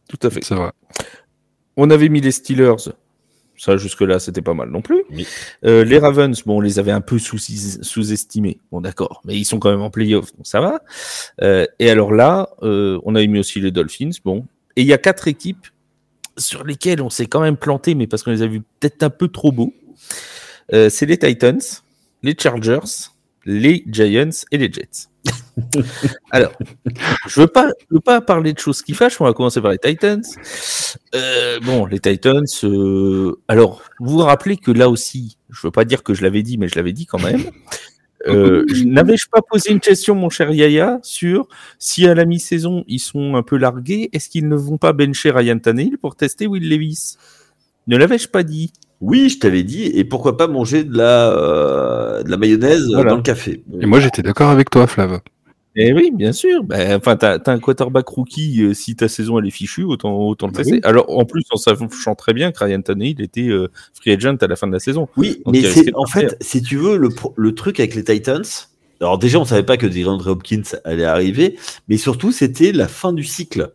Tout 0.08 0.18
à 0.26 0.30
fait. 0.30 0.40
C'est 0.42 0.56
vrai. 0.56 0.72
On 1.76 1.88
avait 1.90 2.08
mis 2.08 2.20
les 2.20 2.32
Steelers. 2.32 2.74
Ça, 3.58 3.76
jusque-là, 3.76 4.18
c'était 4.18 4.42
pas 4.42 4.54
mal 4.54 4.70
non 4.70 4.82
plus. 4.82 5.02
Oui. 5.10 5.26
Euh, 5.64 5.84
les 5.84 5.98
Ravens, 5.98 6.42
bon, 6.44 6.58
on 6.58 6.60
les 6.60 6.78
avait 6.78 6.92
un 6.92 7.00
peu 7.00 7.18
sous- 7.18 7.38
sous-estimés. 7.38 8.60
Bon, 8.70 8.80
d'accord. 8.80 9.22
Mais 9.24 9.36
ils 9.36 9.44
sont 9.44 9.58
quand 9.58 9.70
même 9.70 9.82
en 9.82 9.90
playoff, 9.90 10.34
donc 10.36 10.46
ça 10.46 10.60
va. 10.60 10.80
Euh, 11.42 11.66
et 11.78 11.90
alors 11.90 12.12
là, 12.12 12.50
euh, 12.62 13.00
on 13.04 13.14
avait 13.14 13.26
mis 13.26 13.38
aussi 13.38 13.60
les 13.60 13.70
Dolphins. 13.70 14.10
Bon. 14.24 14.46
Et 14.76 14.82
il 14.82 14.86
y 14.86 14.92
a 14.92 14.98
quatre 14.98 15.26
équipes 15.28 15.66
sur 16.36 16.64
lesquelles 16.64 17.00
on 17.00 17.08
s'est 17.10 17.26
quand 17.26 17.40
même 17.40 17.56
planté, 17.56 17.94
mais 17.94 18.06
parce 18.06 18.22
qu'on 18.22 18.30
les 18.30 18.42
a 18.42 18.46
vus 18.46 18.60
peut-être 18.80 19.02
un 19.02 19.10
peu 19.10 19.28
trop 19.28 19.52
beaux. 19.52 19.72
C'est 20.70 21.06
les 21.06 21.16
Titans, 21.16 21.60
les 22.22 22.34
Chargers, 22.38 23.08
les 23.46 23.84
Giants 23.86 24.28
et 24.50 24.58
les 24.58 24.70
Jets. 24.72 25.08
Alors, 26.30 26.52
je 27.26 27.40
veux 27.40 27.46
pas, 27.46 27.68
je 27.88 27.94
veux 27.94 28.00
pas 28.00 28.20
parler 28.20 28.52
de 28.52 28.58
choses 28.58 28.82
qui 28.82 28.92
fâchent. 28.92 29.20
On 29.20 29.24
va 29.24 29.32
commencer 29.32 29.60
par 29.60 29.70
les 29.70 29.78
Titans. 29.78 30.22
Euh, 31.14 31.58
bon, 31.60 31.86
les 31.86 31.98
Titans. 31.98 32.44
euh, 32.64 33.38
alors, 33.48 33.82
vous 34.00 34.10
vous 34.12 34.18
rappelez 34.18 34.56
que 34.56 34.70
là 34.70 34.90
aussi, 34.90 35.38
je 35.50 35.60
veux 35.66 35.70
pas 35.70 35.84
dire 35.84 36.02
que 36.02 36.12
je 36.14 36.22
l'avais 36.22 36.42
dit, 36.42 36.58
mais 36.58 36.68
je 36.68 36.74
l'avais 36.76 36.92
dit 36.92 37.06
quand 37.06 37.22
même. 37.22 37.42
Euh, 38.26 38.64
je- 38.68 38.84
N'avais-je 38.84 39.26
pas 39.30 39.40
posé 39.48 39.70
une 39.72 39.80
question, 39.80 40.14
mon 40.14 40.28
cher 40.30 40.50
Yaya, 40.52 40.98
sur 41.02 41.48
si 41.78 42.06
à 42.06 42.14
la 42.14 42.24
mi-saison 42.24 42.84
ils 42.88 42.98
sont 42.98 43.36
un 43.36 43.42
peu 43.42 43.56
largués, 43.56 44.10
est-ce 44.12 44.28
qu'ils 44.28 44.48
ne 44.48 44.56
vont 44.56 44.78
pas 44.78 44.92
bencher 44.92 45.30
Ryan 45.30 45.58
Tannehill 45.58 45.98
pour 45.98 46.16
tester 46.16 46.46
Will 46.46 46.68
Levis? 46.68 47.16
Ne 47.86 47.96
l'avais-je 47.96 48.28
pas 48.28 48.42
dit? 48.42 48.72
Oui, 49.00 49.28
je 49.28 49.38
t'avais 49.38 49.62
dit, 49.62 49.84
et 49.84 50.04
pourquoi 50.04 50.36
pas 50.36 50.46
manger 50.48 50.82
de 50.84 50.96
la, 50.96 51.30
euh, 51.32 52.22
de 52.22 52.30
la 52.30 52.36
mayonnaise 52.36 52.86
Voilà. 52.92 53.10
dans 53.10 53.16
le 53.16 53.22
café. 53.22 53.62
Bon. 53.66 53.80
Et 53.80 53.86
moi, 53.86 54.00
j'étais 54.00 54.22
d'accord 54.22 54.48
avec 54.50 54.70
toi, 54.70 54.86
Flav. 54.86 55.20
Eh 55.78 55.92
oui, 55.92 56.10
bien 56.10 56.32
sûr. 56.32 56.64
Ben, 56.64 56.96
enfin, 56.96 57.16
t'as 57.16 57.36
as 57.44 57.50
un 57.50 57.58
quarterback 57.58 58.08
rookie. 58.08 58.62
euh, 58.62 58.72
si 58.72 58.96
ta 58.96 59.08
saison 59.08 59.38
elle 59.38 59.46
est 59.46 59.50
fichue, 59.50 59.84
autant 59.84 60.16
autant 60.16 60.46
le 60.46 60.52
Bah 60.54 60.62
tester. 60.62 60.80
Alors, 60.84 61.10
en 61.10 61.26
plus, 61.26 61.42
en 61.50 61.56
sachant 61.58 62.14
très 62.14 62.32
bien 62.32 62.50
que 62.50 62.64
Ryan 62.64 62.80
Tannehill 62.80 63.20
était 63.20 63.48
euh, 63.48 63.68
free 63.92 64.12
agent 64.12 64.36
à 64.40 64.46
la 64.46 64.56
fin 64.56 64.66
de 64.66 64.72
la 64.72 64.78
saison. 64.78 65.08
Oui, 65.18 65.42
Donc, 65.44 65.54
mais 65.54 65.62
en 65.94 66.06
fait, 66.06 66.34
si 66.40 66.62
tu 66.62 66.76
veux, 66.78 66.96
le, 66.96 67.10
pro- 67.10 67.34
le 67.36 67.54
truc 67.54 67.78
avec 67.78 67.94
les 67.94 68.04
Titans, 68.04 68.42
alors 69.02 69.18
déjà, 69.18 69.38
on 69.38 69.44
savait 69.44 69.62
pas 69.64 69.76
que 69.76 69.86
DeAndre 69.86 70.28
Hopkins 70.28 70.62
allait 70.84 71.04
arriver, 71.04 71.58
mais 71.88 71.98
surtout, 71.98 72.32
c'était 72.32 72.72
la 72.72 72.88
fin 72.88 73.12
du 73.12 73.24
cycle. 73.24 73.72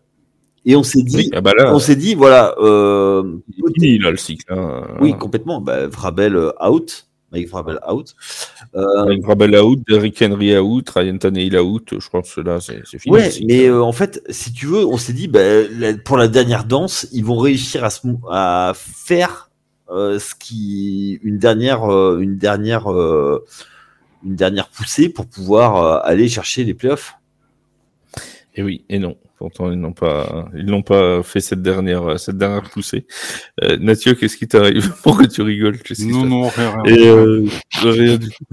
Et 0.65 0.75
on 0.75 0.83
s'est 0.83 1.01
dit, 1.01 1.15
Oui, 1.17 1.29
ah 1.33 1.41
bah 1.41 1.53
là, 1.57 1.73
on 1.73 1.79
s'est 1.79 1.95
dit, 1.95 2.13
voilà, 2.13 2.53
euh, 2.59 3.37
fini 3.75 3.97
là 3.97 4.11
le 4.11 4.17
cycle. 4.17 4.45
hein. 4.53 4.87
oui, 4.99 5.13
complètement, 5.17 5.59
bah, 5.59 5.87
Vrabel 5.87 6.35
euh, 6.35 6.51
out, 6.63 7.07
Mike 7.31 7.49
Vrabel 7.49 7.79
out. 7.91 8.13
Euh, 8.75 9.17
Vrabel 9.23 9.55
out, 9.57 9.79
Derrick 9.87 10.21
Henry 10.21 10.55
out, 10.57 10.87
Ryan 10.89 11.17
Tannehill 11.17 11.57
out. 11.57 11.95
Je 11.97 12.07
pense 12.09 12.35
que 12.35 12.41
là, 12.41 12.59
c'est 12.59 12.83
fini. 12.99 13.11
ouais, 13.15 13.31
mais 13.47 13.65
euh, 13.69 13.81
en 13.81 13.91
fait, 13.91 14.21
si 14.29 14.53
tu 14.53 14.67
veux, 14.67 14.85
on 14.85 14.97
s'est 14.97 15.13
dit, 15.13 15.27
bah, 15.27 15.63
la- 15.79 15.95
pour 15.97 16.17
la 16.17 16.27
dernière 16.27 16.65
danse, 16.65 17.07
ils 17.11 17.25
vont 17.25 17.37
réussir 17.37 17.83
à, 17.83 17.89
se, 17.89 18.05
mou- 18.05 18.21
à 18.29 18.73
faire 18.75 19.49
euh, 19.89 20.19
ce 20.19 20.35
qui, 20.35 21.19
une 21.23 21.39
dernière, 21.39 21.85
une 22.19 22.37
dernière, 22.37 22.87
une 22.87 24.35
dernière 24.35 24.67
poussée 24.69 25.09
pour 25.09 25.25
pouvoir 25.25 26.05
aller 26.05 26.29
chercher 26.29 26.63
les 26.65 26.75
playoffs. 26.75 27.15
Et 28.55 28.61
oui, 28.61 28.83
et 28.89 28.99
non. 28.99 29.15
Pourtant, 29.41 29.71
ils 29.71 29.79
n'ont 29.79 29.91
pas, 29.91 30.45
ils 30.55 30.67
n'ont 30.67 30.83
pas 30.83 31.23
fait 31.23 31.39
cette 31.39 31.63
dernière, 31.63 32.19
cette 32.19 32.37
dernière 32.37 32.69
poussée. 32.69 33.07
Euh, 33.63 33.75
Mathieu, 33.81 34.13
qu'est-ce 34.13 34.37
qui 34.37 34.47
t'arrive 34.47 34.93
Pourquoi 35.03 35.25
tu 35.25 35.41
rigoles 35.41 35.79
Non, 35.97 36.25
non, 36.25 36.47
rien, 36.47 36.75
rien. 36.83 36.95
Et 36.95 37.07
euh, 37.07 37.47
rien 37.81 38.17
du 38.17 38.29
tout. 38.29 38.45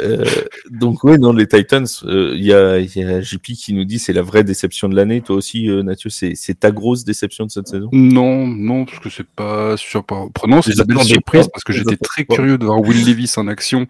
Euh, 0.00 0.24
donc 0.70 1.02
ouais, 1.02 1.18
dans 1.18 1.32
les 1.32 1.48
Titans, 1.48 1.84
euh, 2.04 2.32
il 2.36 2.44
y, 2.44 2.52
a, 2.52 2.78
y 2.78 3.02
a 3.02 3.20
JP 3.20 3.42
qui 3.42 3.74
nous 3.74 3.84
dit 3.84 3.98
c'est 3.98 4.12
la 4.12 4.22
vraie 4.22 4.44
déception 4.44 4.88
de 4.88 4.94
l'année. 4.94 5.20
Toi 5.20 5.34
aussi, 5.34 5.68
euh, 5.68 5.82
Mathieu, 5.82 6.10
c'est 6.10 6.36
c'est 6.36 6.60
ta 6.60 6.70
grosse 6.70 7.04
déception 7.04 7.44
de 7.44 7.50
cette 7.50 7.66
saison? 7.66 7.88
Non, 7.90 8.46
non, 8.46 8.84
parce 8.84 9.00
que 9.00 9.10
c'est 9.10 9.26
pas 9.26 9.76
surprenant. 9.76 10.62
C'est 10.62 10.78
une 10.78 10.84
belle 10.84 11.02
surprise 11.02 11.48
parce 11.52 11.64
que 11.64 11.72
j'étais 11.72 11.96
très 11.96 12.24
curieux 12.24 12.56
de 12.56 12.66
voir 12.66 12.80
Will 12.80 13.04
Levis 13.04 13.34
en 13.36 13.48
action 13.48 13.88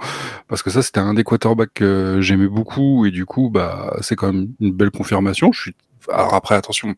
parce 0.48 0.62
que 0.62 0.70
ça, 0.70 0.80
c'était 0.80 1.00
un 1.00 1.12
des 1.12 1.22
quarterbacks 1.22 1.74
que 1.74 2.18
j'aimais 2.22 2.48
beaucoup 2.48 3.04
et 3.04 3.10
du 3.10 3.26
coup, 3.26 3.50
bah, 3.50 3.94
c'est 4.00 4.16
quand 4.16 4.32
même 4.32 4.48
une 4.58 4.72
belle 4.72 4.90
confirmation. 4.90 5.52
Je 5.52 5.60
suis, 5.60 5.74
alors 6.12 6.34
après, 6.34 6.54
attention, 6.54 6.94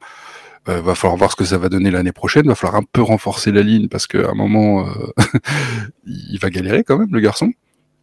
euh, 0.69 0.81
va 0.81 0.95
falloir 0.95 1.17
voir 1.17 1.31
ce 1.33 1.37
que 1.37 1.45
ça 1.45 1.59
va 1.59 1.69
donner 1.69 1.91
l'année 1.91 2.13
prochaine. 2.13 2.47
Va 2.47 2.55
falloir 2.55 2.81
un 2.81 2.85
peu 2.85 3.03
renforcer 3.03 3.53
la 3.53 3.63
ligne 3.63 3.89
parce 3.89 4.07
qu'à 4.07 4.31
un 4.31 4.35
moment, 4.35 4.87
euh, 4.89 4.93
il 6.07 6.39
va 6.39 6.51
galérer 6.51 6.85
quand 6.85 6.99
même, 6.99 7.13
le 7.13 7.21
garçon. 7.21 7.53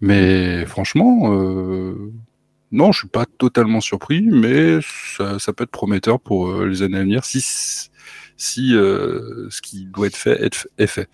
Mais 0.02 0.66
franchement, 0.66 1.34
euh, 1.34 2.12
non, 2.72 2.92
je 2.92 3.00
suis 3.00 3.08
pas 3.08 3.26
totalement 3.26 3.82
surpris, 3.82 4.22
mais 4.22 4.80
ça, 5.18 5.40
ça 5.40 5.54
peut 5.54 5.64
être 5.64 5.72
prometteur 5.72 6.20
pour 6.20 6.50
euh, 6.50 6.66
les 6.68 6.82
années 6.84 6.98
à 6.98 7.02
venir 7.02 7.26
si 7.26 7.42
si 8.38 8.70
ce 8.72 9.62
qui 9.62 9.86
doit 9.86 10.08
être 10.08 10.16
fait 10.16 10.50
est 10.78 10.88
fait. 10.88 11.10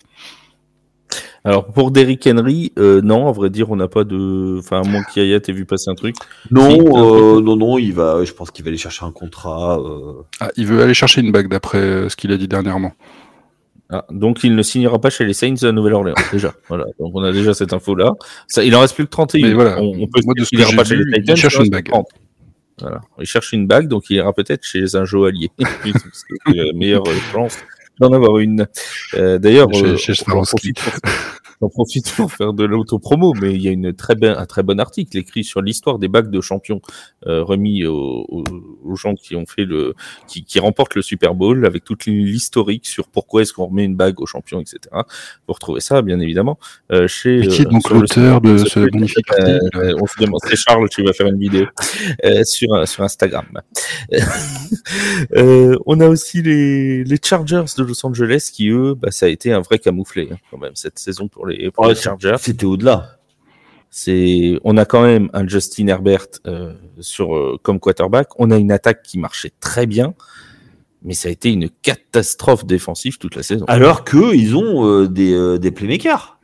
Alors 1.44 1.66
pour 1.66 1.90
Derrick 1.90 2.26
Henry, 2.26 2.72
euh, 2.78 3.00
non, 3.02 3.28
à 3.28 3.32
vrai 3.32 3.50
dire, 3.50 3.70
on 3.70 3.76
n'a 3.76 3.88
pas 3.88 4.04
de. 4.04 4.56
Enfin, 4.58 4.82
à 4.82 4.84
moins 4.88 5.02
qu'Yaya 5.04 5.40
t'ait 5.40 5.52
vu 5.52 5.64
passer 5.64 5.90
un 5.90 5.94
truc. 5.94 6.16
Non, 6.50 6.70
Si, 6.70 6.80
euh, 6.80 7.40
non, 7.40 7.56
non, 7.56 7.78
il 7.78 7.92
va, 7.92 8.24
je 8.24 8.32
pense 8.32 8.50
qu'il 8.50 8.64
va 8.64 8.68
aller 8.68 8.78
chercher 8.78 9.04
un 9.04 9.12
contrat. 9.12 9.78
euh. 9.78 10.22
Ah, 10.40 10.50
il 10.56 10.66
veut 10.66 10.82
aller 10.82 10.94
chercher 10.94 11.20
une 11.20 11.32
bague 11.32 11.48
d'après 11.48 12.08
ce 12.08 12.16
qu'il 12.16 12.32
a 12.32 12.36
dit 12.36 12.48
dernièrement. 12.48 12.92
Ah, 13.88 14.04
donc 14.10 14.42
il 14.42 14.56
ne 14.56 14.62
signera 14.62 14.98
pas 15.00 15.10
chez 15.10 15.24
les 15.24 15.32
Saints 15.32 15.54
de 15.62 15.70
Nouvelle-Orléans 15.70 16.16
déjà. 16.32 16.54
voilà. 16.68 16.84
Donc 16.98 17.12
on 17.14 17.22
a 17.22 17.30
déjà 17.30 17.54
cette 17.54 17.72
info 17.72 17.94
là. 17.94 18.12
Ça, 18.48 18.64
il 18.64 18.74
en 18.74 18.80
reste 18.80 18.96
plus 18.96 19.04
que 19.04 19.10
31. 19.10 19.46
Mais 19.46 19.54
voilà, 19.54 19.80
on, 19.80 19.92
on 20.02 20.06
peut 20.08 20.20
moi, 20.24 20.34
de 20.36 20.40
se 20.42 20.46
ce 20.50 20.56
dire 20.56 20.68
que 20.70 20.74
pas 20.76 20.82
j'ai 20.82 20.96
chez 20.96 21.02
vu, 21.04 21.10
les 21.10 21.18
il 21.18 21.22
Titans. 21.22 21.36
cherche 21.36 21.54
il 21.54 21.60
en 21.60 21.64
une 21.64 21.70
bague. 21.70 21.88
30. 21.88 22.06
Voilà. 22.80 23.00
Il 23.20 23.26
cherche 23.26 23.52
une 23.52 23.66
bague, 23.68 23.86
donc 23.88 24.10
il 24.10 24.16
ira 24.16 24.32
peut-être 24.32 24.64
chez 24.64 24.96
un 24.96 25.04
joaillier. 25.04 25.50
Meilleure 26.74 27.04
chance 27.32 27.58
d'en 28.00 28.12
avoir 28.12 28.38
une. 28.38 28.66
Euh, 29.14 29.38
D'ailleurs, 29.38 29.72
Chez- 29.72 29.84
euh, 29.84 29.96
chez 29.96 30.14
Swarovski. 30.14 30.74
J'en 31.60 31.68
profite 31.68 32.12
pour 32.16 32.32
faire 32.32 32.52
de 32.52 32.64
l'autopromo, 32.64 33.32
mais 33.40 33.54
il 33.54 33.62
y 33.62 33.68
a 33.68 33.70
une 33.70 33.92
très 33.94 34.14
ben- 34.14 34.36
un 34.36 34.46
très 34.46 34.62
bon 34.62 34.78
article 34.80 35.16
écrit 35.16 35.44
sur 35.44 35.62
l'histoire 35.62 35.98
des 35.98 36.08
bagues 36.08 36.30
de 36.30 36.40
champions 36.40 36.80
euh, 37.26 37.42
remis 37.42 37.84
aux, 37.84 38.26
aux- 38.28 38.44
gens 38.96 39.14
qui 39.14 39.36
ont 39.36 39.44
fait 39.46 39.64
le, 39.66 39.94
qui, 40.26 40.44
qui 40.44 40.58
remportent 40.58 40.94
le 40.94 41.02
Super 41.02 41.34
Bowl 41.34 41.66
avec 41.66 41.84
toute 41.84 42.06
l'historique 42.06 42.86
sur 42.86 43.08
pourquoi 43.08 43.42
est-ce 43.42 43.52
qu'on 43.52 43.66
remet 43.66 43.84
une 43.84 43.94
bague 43.96 44.20
aux 44.20 44.26
champions, 44.26 44.60
etc. 44.60 44.78
Vous 45.46 45.52
retrouvez 45.54 45.80
ça, 45.80 46.00
bien 46.02 46.18
évidemment, 46.20 46.58
euh, 46.92 47.06
chez. 47.06 47.38
Mais 47.40 47.46
qui 47.48 47.62
est 47.62 47.66
euh, 47.66 47.70
donc 47.70 47.90
l'auteur 47.90 48.40
de 48.40 48.56
ce 48.58 48.78
magnifique 48.80 49.26
Euh, 49.38 49.58
article 49.74 49.94
on 50.00 50.06
se 50.06 50.18
demande, 50.18 50.40
c'est 50.44 50.56
Charles, 50.56 50.88
tu 50.88 51.02
vas 51.04 51.12
faire 51.12 51.26
une 51.26 51.38
vidéo 51.38 51.66
euh, 52.24 52.42
sur 52.44 52.88
sur 52.88 53.02
Instagram. 53.02 53.44
On 55.86 56.00
a 56.00 56.08
aussi 56.08 56.42
les, 56.42 57.04
les 57.04 57.18
Chargers 57.22 57.64
de 57.76 57.82
Los 57.82 58.04
Angeles 58.06 58.50
qui 58.52 58.68
eux, 58.68 58.94
bah, 58.94 59.10
ça 59.10 59.26
a 59.26 59.28
été 59.28 59.52
un 59.52 59.60
vrai 59.60 59.78
camouflé 59.78 60.28
hein, 60.32 60.36
quand 60.50 60.58
même 60.58 60.74
cette 60.74 60.98
saison 60.98 61.28
pour 61.28 61.45
les, 61.46 61.70
pour 61.70 61.84
Ouais, 61.84 61.94
les 61.94 62.00
Chargers. 62.00 62.36
C'était 62.38 62.64
au-delà. 62.66 63.18
C'est, 63.90 64.58
on 64.64 64.76
a 64.76 64.84
quand 64.84 65.02
même 65.02 65.30
un 65.32 65.46
Justin 65.48 65.86
Herbert 65.86 66.26
euh, 66.46 66.74
sur 67.00 67.34
euh, 67.34 67.58
comme 67.62 67.80
quarterback. 67.80 68.28
On 68.38 68.50
a 68.50 68.58
une 68.58 68.72
attaque 68.72 69.02
qui 69.02 69.18
marchait 69.18 69.52
très 69.60 69.86
bien, 69.86 70.14
mais 71.02 71.14
ça 71.14 71.28
a 71.28 71.32
été 71.32 71.50
une 71.50 71.70
catastrophe 71.70 72.66
défensive 72.66 73.16
toute 73.18 73.36
la 73.36 73.42
saison. 73.42 73.64
Alors 73.68 74.04
que 74.04 74.34
ils 74.34 74.54
ont 74.54 74.86
euh, 74.86 75.08
des, 75.08 75.32
euh, 75.32 75.58
des 75.58 75.70
playmakers. 75.70 76.38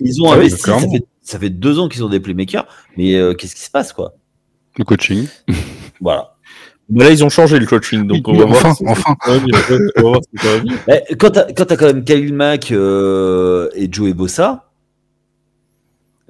Ils 0.00 0.22
ont 0.22 0.26
Ah 0.32 0.38
oui, 0.38 0.46
investi. 0.46 0.62
Ça 0.62 0.78
fait, 0.78 1.04
ça 1.20 1.38
fait 1.38 1.50
deux 1.50 1.78
ans 1.78 1.88
qu'ils 1.88 2.04
ont 2.04 2.08
des 2.08 2.20
playmakers, 2.20 2.66
mais 2.96 3.14
euh, 3.16 3.34
qu'est-ce 3.34 3.54
qui 3.54 3.62
se 3.62 3.70
passe, 3.70 3.92
quoi? 3.92 4.14
Le 4.78 4.84
coaching. 4.84 5.26
Voilà. 6.00 6.33
Mais 6.90 7.04
là, 7.04 7.10
ils 7.10 7.24
ont 7.24 7.28
changé 7.30 7.58
le 7.58 7.66
coaching, 7.66 8.06
donc 8.06 8.28
on 8.28 8.34
va 8.36 8.44
enfin, 8.44 8.60
voir. 8.60 8.76
si- 8.76 8.84
enfin. 8.86 9.14
quand 11.18 11.30
t'as 11.30 11.52
quand 11.52 11.64
t'as 11.64 11.76
quand 11.76 11.86
même 11.86 12.04
Khalil 12.04 12.34
Mack 12.34 12.72
euh, 12.72 13.70
et 13.74 13.88
Joey 13.90 14.12
Bossa, 14.12 14.70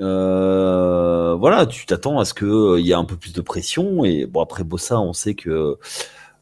euh, 0.01 1.35
euh, 1.35 1.35
voilà, 1.35 1.67
tu 1.67 1.87
t'attends 1.87 2.19
à 2.19 2.25
ce 2.25 2.35
qu'il 2.35 2.85
y 2.87 2.91
ait 2.91 2.95
un 2.95 3.05
peu 3.05 3.17
plus 3.17 3.33
de 3.33 3.41
pression. 3.41 4.05
Et 4.05 4.27
bon, 4.27 4.43
après 4.43 4.65
Bossa, 4.65 5.01
on 5.01 5.13
sait 5.13 5.35
que 5.35 5.77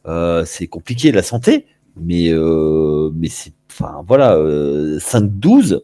euh, 0.07 0.45
c'est 0.45 0.67
compliqué 0.67 1.13
la 1.13 1.23
santé, 1.23 1.67
mais, 1.97 2.31
euh, 2.33 3.11
mais 3.15 3.29
c'est. 3.29 3.53
Enfin, 3.71 4.05
voilà, 4.07 4.35
euh, 4.37 4.99
5-12. 4.99 5.83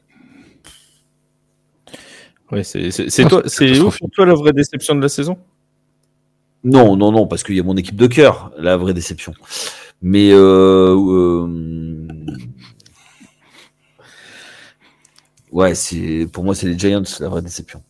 Ouais, 2.52 2.62
c'est 2.64 2.90
c'est- 2.90 3.08
c'est 3.10 3.24
Ah, 3.24 3.28
toi, 3.28 3.42
c'est 3.46 3.72
toi 4.12 4.26
la 4.26 4.34
vraie 4.34 4.52
déception 4.52 4.94
de 4.94 5.00
la 5.00 5.08
saison? 5.08 5.38
Non, 6.64 6.96
non, 6.96 7.12
non, 7.12 7.26
parce 7.26 7.42
qu'il 7.44 7.56
y 7.56 7.60
a 7.60 7.62
mon 7.62 7.76
équipe 7.76 7.96
de 7.96 8.06
cœur, 8.06 8.50
la 8.58 8.76
vraie 8.76 8.94
déception. 8.94 9.32
Mais 10.02 10.30
euh, 10.32 10.94
euh, 10.96 12.06
ouais, 15.52 15.74
c'est 15.74 16.26
pour 16.32 16.44
moi 16.44 16.54
c'est 16.54 16.66
les 16.66 16.78
Giants 16.78 17.02
la 17.20 17.28
vraie 17.28 17.42
déception. 17.42 17.82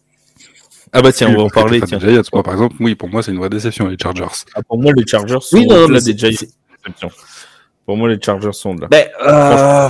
Ah 0.93 1.03
bah 1.03 1.13
tiens, 1.13 1.29
on 1.31 1.37
va 1.37 1.43
en 1.45 1.49
parler. 1.51 1.81
Tiens. 1.83 1.99
Giants. 2.01 2.23
Moi, 2.33 2.43
par 2.43 2.55
exemple, 2.55 2.77
oui, 2.81 2.95
pour 2.95 3.11
moi, 3.11 3.23
c'est 3.23 3.31
une 3.31 3.37
vraie 3.39 3.51
déception, 3.51 3.89
les 3.89 3.99
Chargers. 4.03 4.25
Ah, 4.55 4.63
pour 4.63 4.81
moi, 4.81 4.91
les 4.97 5.07
Chargers 5.07 5.37
sont 5.43 5.59
Oui, 5.59 5.67
non, 5.67 5.75
non, 5.77 5.83
au-delà 5.85 5.99
mais 5.99 6.13
des 6.15 6.19
c'est- 6.35 6.49
Giants. 6.97 7.11
Pour 7.89 7.97
moi, 7.97 8.11
les 8.11 8.21
Chargers 8.21 8.53
sont 8.53 8.75
là. 8.75 8.87
Ben, 8.91 9.07
euh, 9.27 9.89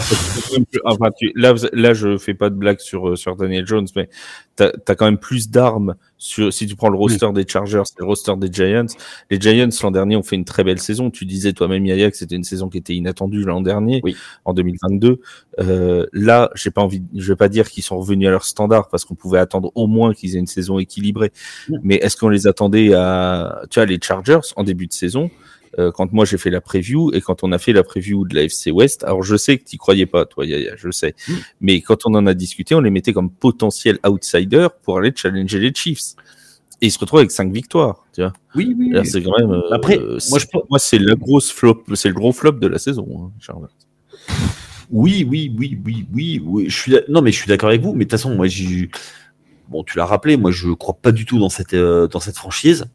Enfin, 0.84 1.10
tu- 1.18 1.32
là, 1.34 1.52
là, 1.72 1.94
je 1.94 2.16
fais 2.16 2.32
pas 2.32 2.48
de 2.48 2.54
blague 2.54 2.78
sur, 2.78 3.08
euh, 3.08 3.16
sur 3.16 3.34
Daniel 3.34 3.66
Jones, 3.66 3.88
mais 3.96 4.08
t'as 4.54 4.70
as 4.86 4.94
quand 4.94 5.06
même 5.06 5.18
plus 5.18 5.50
d'armes 5.50 5.96
sur, 6.16 6.52
si 6.52 6.68
tu 6.68 6.76
prends 6.76 6.90
le 6.90 6.96
roster 6.96 7.26
des 7.34 7.44
Chargers 7.44 7.82
et 7.82 7.98
le 8.00 8.04
roster 8.06 8.34
des 8.36 8.52
Giants. 8.52 8.86
Les 9.30 9.40
Giants, 9.40 9.68
l'an 9.82 9.90
dernier, 9.90 10.14
ont 10.14 10.22
fait 10.22 10.36
une 10.36 10.44
très 10.44 10.62
belle 10.62 10.78
saison. 10.78 11.10
Tu 11.10 11.24
disais 11.24 11.52
toi-même, 11.52 11.84
Yaya, 11.86 12.08
que 12.08 12.16
c'était 12.16 12.36
une 12.36 12.44
saison 12.44 12.68
qui 12.68 12.78
était 12.78 12.94
inattendue 12.94 13.42
l'an 13.42 13.62
dernier, 13.62 14.00
Oui. 14.04 14.14
en 14.44 14.54
2022. 14.54 15.20
Euh, 15.58 16.06
là, 16.12 16.50
j'ai 16.54 16.70
pas 16.70 16.82
envie, 16.82 17.02
je 17.16 17.32
vais 17.32 17.36
pas 17.36 17.48
dire 17.48 17.68
qu'ils 17.68 17.82
sont 17.82 17.98
revenus 17.98 18.28
à 18.28 18.30
leur 18.30 18.44
standard 18.44 18.90
parce 18.90 19.04
qu'on 19.04 19.16
pouvait 19.16 19.40
attendre 19.40 19.72
au 19.74 19.88
moins 19.88 20.14
qu'ils 20.14 20.36
aient 20.36 20.40
une 20.40 20.46
saison 20.46 20.78
équilibrée. 20.78 21.32
Mais 21.82 21.96
est-ce 21.96 22.16
qu'on 22.16 22.28
les 22.28 22.46
attendait 22.46 22.94
à, 22.94 23.62
tu 23.70 23.80
vois, 23.80 23.86
les 23.86 23.98
Chargers 24.00 24.38
en 24.54 24.62
début 24.62 24.86
de 24.86 24.92
saison? 24.92 25.32
Euh, 25.78 25.90
quand 25.92 26.12
moi 26.12 26.24
j'ai 26.24 26.38
fait 26.38 26.50
la 26.50 26.60
preview 26.60 27.10
et 27.14 27.20
quand 27.20 27.42
on 27.44 27.52
a 27.52 27.58
fait 27.58 27.72
la 27.72 27.82
preview 27.84 28.26
de 28.26 28.34
la 28.34 28.42
FC 28.44 28.70
West, 28.70 29.04
alors 29.04 29.22
je 29.22 29.36
sais 29.36 29.58
que 29.58 29.64
tu 29.64 29.76
croyais 29.78 30.06
pas, 30.06 30.24
toi, 30.26 30.44
Yaya, 30.44 30.72
je 30.76 30.90
sais, 30.90 31.14
Mm. 31.28 31.32
mais 31.60 31.80
quand 31.80 32.06
on 32.06 32.14
en 32.14 32.26
a 32.26 32.34
discuté, 32.34 32.74
on 32.74 32.80
les 32.80 32.90
mettait 32.90 33.12
comme 33.12 33.30
potentiels 33.30 33.98
outsiders 34.06 34.72
pour 34.72 34.98
aller 34.98 35.12
challenger 35.14 35.58
les 35.60 35.72
Chiefs. 35.74 36.14
Et 36.80 36.86
ils 36.86 36.90
se 36.92 36.98
retrouvent 37.00 37.18
avec 37.20 37.32
cinq 37.32 37.52
victoires, 37.52 38.04
tu 38.14 38.20
vois. 38.22 38.32
oui, 38.54 38.74
oui. 38.78 38.90
Là, 38.90 39.04
c'est 39.04 39.20
quand 39.22 39.36
même. 39.38 39.50
euh, 39.50 39.72
Après, 39.72 39.98
moi, 39.98 40.18
c'est- 40.20 40.38
je- 40.40 40.58
moi, 40.70 40.78
c'est 40.78 40.98
la 41.00 41.14
grosse 41.16 41.50
flop, 41.50 41.82
c'est 41.94 42.08
le 42.08 42.14
gros 42.14 42.32
flop 42.32 42.52
de 42.52 42.68
la 42.68 42.78
saison, 42.78 43.06
hein, 43.20 43.32
Charles. 43.40 43.68
Oui, 44.90 45.26
oui, 45.28 45.52
oui, 45.58 45.78
oui, 45.84 46.06
oui, 46.14 46.42
oui. 46.44 46.64
Je 46.70 46.76
suis, 46.76 46.94
non, 47.08 47.20
mais 47.20 47.30
je 47.32 47.38
suis 47.38 47.48
d'accord 47.48 47.68
avec 47.68 47.82
vous. 47.82 47.92
Mais 47.92 48.04
de 48.04 48.10
toute 48.10 48.12
façon, 48.12 48.34
moi, 48.34 48.46
j'ai, 48.46 48.88
bon, 49.68 49.84
tu 49.84 49.98
l'as 49.98 50.06
rappelé, 50.06 50.36
moi, 50.36 50.50
je 50.50 50.70
crois 50.70 50.94
pas 50.94 51.12
du 51.12 51.26
tout 51.26 51.38
dans 51.38 51.50
cette, 51.50 51.74
euh, 51.74 52.06
dans 52.08 52.20
cette 52.20 52.36
franchise. 52.36 52.86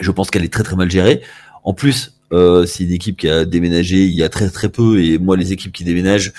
Je 0.00 0.10
pense 0.12 0.30
qu'elle 0.30 0.44
est 0.44 0.52
très, 0.52 0.62
très 0.62 0.76
mal 0.76 0.88
gérée. 0.90 1.22
En 1.64 1.74
plus, 1.74 2.14
euh, 2.32 2.66
c'est 2.66 2.84
une 2.84 2.92
équipe 2.92 3.18
qui 3.18 3.28
a 3.28 3.44
déménagé 3.44 4.04
il 4.04 4.14
y 4.14 4.22
a 4.22 4.28
très, 4.28 4.48
très 4.50 4.68
peu. 4.68 5.02
Et 5.02 5.18
moi, 5.18 5.36
les 5.36 5.52
équipes 5.52 5.72
qui 5.72 5.84
déménagent, 5.84 6.32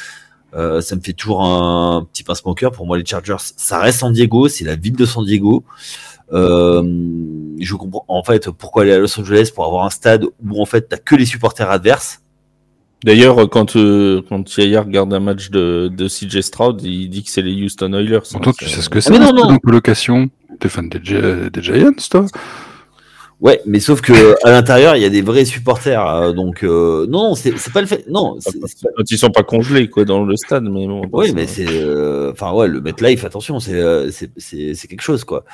euh, 0.55 0.81
ça 0.81 0.95
me 0.95 1.01
fait 1.01 1.13
toujours 1.13 1.43
un 1.43 2.07
petit 2.11 2.23
pincement 2.23 2.51
au 2.51 2.55
cœur. 2.55 2.71
Pour 2.71 2.85
moi, 2.87 2.97
les 2.97 3.05
Chargers, 3.05 3.35
ça 3.39 3.79
reste 3.79 3.99
San 3.99 4.11
Diego, 4.13 4.47
c'est 4.47 4.65
la 4.65 4.75
ville 4.75 4.95
de 4.95 5.05
San 5.05 5.23
Diego. 5.25 5.63
Euh, 6.31 6.83
je 7.59 7.75
comprends 7.75 8.05
en 8.07 8.23
fait 8.23 8.49
pourquoi 8.51 8.83
aller 8.83 8.91
à 8.93 8.99
Los 8.99 9.19
Angeles 9.19 9.49
pour 9.53 9.65
avoir 9.65 9.83
un 9.85 9.89
stade 9.89 10.25
où 10.25 10.61
en 10.61 10.65
fait 10.65 10.87
t'as 10.87 10.97
que 10.97 11.15
les 11.15 11.25
supporters 11.25 11.69
adverses. 11.69 12.21
D'ailleurs, 13.03 13.49
quand, 13.49 13.75
euh, 13.77 14.21
quand 14.27 14.57
Yaya 14.57 14.81
regarde 14.81 15.13
un 15.13 15.19
match 15.21 15.49
de, 15.51 15.87
de 15.91 16.07
CJ 16.07 16.41
Stroud, 16.41 16.81
il 16.83 17.09
dit 17.09 17.23
que 17.23 17.31
c'est 17.31 17.41
les 17.41 17.63
Houston 17.63 17.93
Oilers. 17.93 18.19
Tu 18.23 18.37
c'est- 18.59 18.67
sais 18.75 18.81
ce 18.81 18.89
que 18.89 18.99
c'est, 18.99 19.09
mais 19.11 19.19
non, 19.19 19.31
non. 19.33 19.57
colocation. 19.57 20.29
T'es 20.59 20.67
fan 20.69 20.89
des 20.89 20.99
Giants, 21.03 21.91
toi? 22.11 22.25
Ouais, 23.41 23.61
mais 23.65 23.79
sauf 23.79 24.01
que 24.01 24.35
à 24.45 24.51
l'intérieur, 24.51 24.97
il 24.97 25.01
y 25.01 25.05
a 25.05 25.09
des 25.09 25.21
vrais 25.21 25.45
supporters. 25.45 26.05
euh, 26.05 26.33
donc 26.33 26.61
euh, 26.63 27.07
non, 27.07 27.35
c'est 27.35 27.57
c'est 27.57 27.71
pas 27.71 27.79
le 27.79 27.87
fait. 27.87 28.05
Non, 28.09 28.37
Quand 28.97 29.09
ils 29.09 29.17
sont 29.17 29.29
pas 29.29 29.43
congelés, 29.43 29.89
quoi, 29.89 30.03
dans 30.03 30.25
le 30.25 30.35
stade, 30.35 30.63
mais 30.65 30.85
bon. 30.87 31.03
oui, 31.13 31.31
mais 31.33 31.47
c'est 31.47 31.65
euh, 31.69 32.31
enfin 32.33 32.51
ouais, 32.51 32.67
le 32.67 32.81
MetLife, 32.81 33.23
attention, 33.23 33.61
c'est 33.61 33.75
euh, 33.75 34.11
c'est 34.11 34.29
c'est 34.35 34.73
c'est 34.73 34.87
quelque 34.89 35.01
chose 35.03 35.23
quoi. 35.23 35.45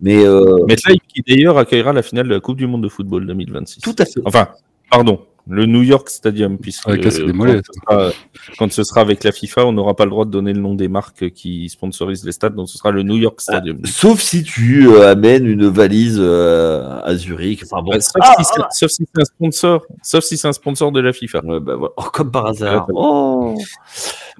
Mais 0.00 0.24
euh, 0.24 0.64
MetLife 0.66 1.02
qui 1.06 1.20
d'ailleurs 1.28 1.58
accueillera 1.58 1.92
la 1.92 2.02
finale 2.02 2.28
de 2.28 2.34
la 2.34 2.40
Coupe 2.40 2.56
du 2.56 2.66
Monde 2.66 2.82
de 2.82 2.88
football 2.88 3.26
2026. 3.26 3.80
tout 3.82 3.94
à 3.98 4.06
fait. 4.06 4.20
Enfin, 4.24 4.48
pardon, 4.90 5.20
le 5.46 5.66
New 5.66 5.82
York 5.82 6.08
Stadium, 6.08 6.56
puisque 6.58 6.84
quand, 6.84 7.34
mollets, 7.34 7.60
ce 7.62 7.72
sera, 7.80 8.10
quand 8.58 8.72
ce 8.72 8.82
sera 8.82 9.02
avec 9.02 9.24
la 9.24 9.32
FIFA, 9.32 9.66
on 9.66 9.72
n'aura 9.72 9.94
pas 9.94 10.04
le 10.04 10.10
droit 10.10 10.24
de 10.24 10.30
donner 10.30 10.52
le 10.54 10.60
nom 10.60 10.74
des 10.74 10.88
marques 10.88 11.30
qui 11.30 11.68
sponsorisent 11.68 12.24
les 12.24 12.32
stades, 12.32 12.54
donc 12.54 12.68
ce 12.70 12.78
sera 12.78 12.90
le 12.90 13.02
New 13.02 13.16
York 13.16 13.40
Stadium. 13.40 13.84
Sauf 13.84 14.20
si 14.20 14.42
tu 14.42 14.88
euh, 14.88 15.10
amènes 15.12 15.46
une 15.46 15.66
valise 15.66 16.16
euh, 16.18 16.98
à 17.02 17.14
Zurich. 17.14 17.62
Enfin 17.64 17.82
bon. 17.82 17.90
Bah, 17.90 18.00
sauf, 18.00 18.22
Ah, 18.22 18.34
si 18.38 18.44
c'est, 18.44 18.62
sauf 18.70 18.90
si 18.90 19.04
c'est 19.12 19.20
un 19.20 19.24
sponsor, 19.24 19.86
sauf 20.02 20.24
si 20.24 20.36
c'est 20.38 20.48
un 20.48 20.52
sponsor 20.52 20.92
de 20.92 21.00
la 21.00 21.12
FIFA. 21.12 21.44
ouais, 21.44 21.60
bah, 21.60 21.76
voilà. 21.76 21.92
Oh, 21.98 22.04
comme 22.12 22.30
par 22.30 22.46
hasard. 22.46 22.88
Ouais, 22.88 22.94
Oh. 22.96 23.54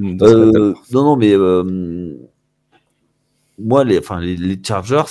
Euh, 0.01 0.75
non, 0.91 1.05
non, 1.05 1.17
mais 1.17 1.33
euh, 1.35 2.17
moi, 3.59 3.85
les, 3.85 3.99
enfin, 3.99 4.21
les, 4.21 4.37
les 4.37 4.59
Chargers, 4.67 5.05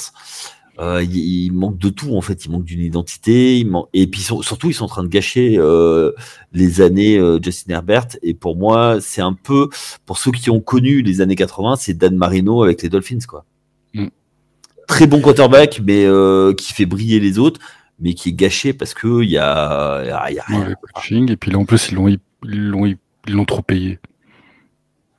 euh, 0.79 1.03
il, 1.03 1.15
il 1.17 1.51
manque 1.51 1.77
de 1.77 1.89
tout 1.89 2.15
en 2.15 2.21
fait. 2.21 2.45
Il 2.45 2.51
manque 2.51 2.63
d'une 2.65 2.81
identité, 2.81 3.59
il 3.59 3.67
manque... 3.69 3.87
et 3.93 4.07
puis 4.07 4.21
sur- 4.21 4.43
surtout, 4.43 4.69
ils 4.69 4.73
sont 4.73 4.85
en 4.85 4.89
train 4.89 5.03
de 5.03 5.07
gâcher 5.09 5.55
euh, 5.57 6.11
les 6.51 6.81
années 6.81 7.17
euh, 7.17 7.39
Justin 7.41 7.73
Herbert. 7.75 8.07
Et 8.23 8.33
pour 8.33 8.55
moi, 8.55 8.97
c'est 9.01 9.21
un 9.21 9.33
peu 9.33 9.69
pour 10.05 10.17
ceux 10.17 10.31
qui 10.31 10.49
ont 10.49 10.59
connu 10.59 11.01
les 11.01 11.21
années 11.21 11.35
80, 11.35 11.75
c'est 11.77 11.93
Dan 11.97 12.15
Marino 12.15 12.63
avec 12.63 12.81
les 12.81 12.89
Dolphins, 12.89 13.19
quoi. 13.27 13.45
Mm. 13.93 14.07
Très 14.87 15.07
bon 15.07 15.21
quarterback, 15.21 15.81
mais 15.85 16.05
euh, 16.05 16.53
qui 16.53 16.73
fait 16.73 16.85
briller 16.85 17.19
les 17.19 17.39
autres, 17.39 17.59
mais 17.99 18.13
qui 18.15 18.29
est 18.29 18.33
gâché 18.33 18.73
parce 18.73 18.93
que 18.93 19.23
il 19.23 19.29
y 19.29 19.37
a, 19.37 20.03
y 20.05 20.09
a- 20.09 20.31
il 20.31 20.35
y 20.35 20.39
a 20.39 20.43
rien. 20.47 20.75
Coaching. 20.93 21.31
Et 21.31 21.37
puis 21.37 21.51
là, 21.51 21.57
en 21.59 21.65
plus, 21.65 21.89
ils 21.91 21.95
l'ont 21.95 22.07
ils 22.09 22.19
l'ont 22.43 22.85
ils 22.85 22.97
l'ont 23.33 23.45
trop 23.45 23.61
payé. 23.61 23.99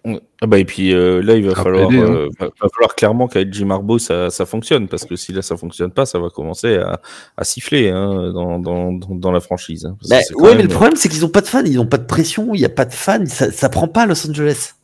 Ah 0.07 0.46
bah 0.46 0.59
et 0.59 0.66
puis 0.66 0.92
euh, 0.92 1.22
là, 1.22 1.34
il 1.34 1.44
va 1.44 1.55
va 1.55 1.62
falloir, 1.62 1.90
aider, 1.90 1.98
hein. 1.98 2.05
euh, 2.11 2.28
va, 2.38 2.46
va 2.46 2.68
falloir 2.74 2.94
clairement 2.94 3.26
qu'avec 3.26 3.52
Jim 3.55 3.70
Harbaugh 3.70 3.98
ça, 3.98 4.28
ça 4.28 4.44
fonctionne 4.44 4.86
parce 4.86 5.07
que 5.07 5.16
si 5.16 5.32
là 5.32 5.40
ça 5.40 5.57
fonctionne 5.57 5.92
pas, 5.92 6.05
ça 6.05 6.18
va 6.18 6.28
commencer 6.28 6.76
à, 6.76 7.00
à 7.38 7.44
siffler 7.44 7.88
hein, 7.88 8.30
dans, 8.34 8.59
dans, 8.59 8.92
dans, 8.92 9.32
la 9.32 9.40
franchise. 9.40 9.86
hein, 9.86 9.96
Bah, 10.11 10.16
même- 10.48 10.57
mais 10.59 10.62
le 10.64 10.68
problème, 10.68 10.96
c'est 10.96 11.09
qu'ils 11.09 11.22
n'ont 11.22 11.30
pas 11.30 11.40
de 11.40 11.46
fans, 11.46 11.64
ils 11.64 11.76
n'ont 11.76 11.86
pas 11.86 11.96
de 11.96 12.05
pression, 12.05 12.55
il 12.55 12.59
n'y 12.59 12.66
a 12.66 12.70
pas 12.70 12.84
de 12.84 12.92
fans, 12.92 13.24
ça, 13.26 13.50
ça 13.50 13.70
prend 13.70 13.88
pas 13.88 14.02
à 14.02 14.07
Los 14.07 14.28
Angeles. 14.28 14.74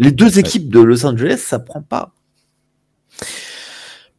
Les 0.00 0.10
deux 0.10 0.40
équipes 0.40 0.68
de 0.70 0.80
Los 0.80 1.06
Angeles, 1.06 1.36
ça 1.46 1.60
prend 1.60 1.82
pas. 1.82 2.12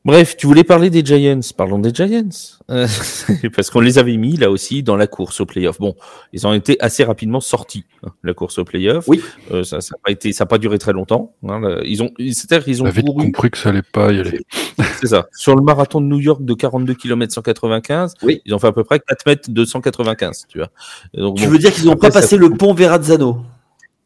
Bref, 0.06 0.38
tu 0.38 0.46
voulais 0.46 0.64
parler 0.64 0.92
des 0.92 1.04
Giants. 1.04 1.40
Parlons 1.58 1.80
des 1.80 1.92
Giants. 1.92 2.30
Euh, 2.70 2.88
parce 3.56 3.72
qu'on 3.72 3.80
les 3.82 3.98
avait 3.98 4.18
mis 4.18 4.38
là 4.38 4.52
aussi 4.52 4.84
dans 4.84 4.96
la 4.96 5.08
course 5.08 5.42
au 5.42 5.48
playoff. 5.48 5.80
Bon, 5.80 5.96
ils 6.32 6.46
ont 6.46 6.54
été 6.54 6.78
assez 6.80 7.04
rapidement 7.04 7.40
sortis, 7.40 7.86
hein, 8.04 8.10
la 8.24 8.36
course 8.36 8.60
au 8.60 8.66
playoff. 8.66 9.06
Oui. 9.08 9.22
Euh, 9.52 9.64
ça 9.64 9.78
n'a 9.78 9.98
pas, 10.04 10.12
été- 10.12 10.32
ça 10.32 10.44
a 10.44 10.48
pas 10.48 10.60
duré 10.60 10.78
très 10.78 10.94
longtemps. 10.94 11.34
hein, 11.48 11.60
là. 11.60 11.82
ils 11.84 12.04
ont, 12.04 12.12
c'est-à-dire 12.20 12.64
qu'ils 12.66 12.84
ont 12.84 12.92
couru, 12.92 13.26
compris 13.32 13.50
que 13.50 13.58
ça 13.58 13.70
allait 13.70 13.82
pas 13.82 14.12
y 14.12 14.20
aller. 14.20 14.42
c'est 15.02 15.08
ça, 15.08 15.28
sur 15.34 15.56
le 15.56 15.64
marathon 15.64 16.02
de 16.02 16.06
New 16.06 16.20
York 16.20 16.44
de 16.46 16.54
42 16.54 16.94
km 16.94 17.34
195. 17.34 18.14
Oui. 18.22 18.42
Ils 18.46 18.54
ont 18.54 18.60
fait 18.60 18.68
à 18.68 18.72
peu 18.74 18.84
près 18.84 19.00
4 19.00 19.26
mètres 19.26 19.50
de 19.50 19.66
195, 19.66 20.46
tu 20.48 20.60
vois. 20.60 20.70
Donc, 21.16 21.38
Tu 21.38 21.46
bon, 21.46 21.52
veux 21.52 21.58
dire 21.58 21.74
qu'ils 21.74 21.86
n'ont 21.86 21.96
pas 21.96 22.12
ça- 22.12 22.22
passé 22.22 22.38
le 22.38 22.52
pont 22.52 22.76
Verrazzano? 22.76 23.40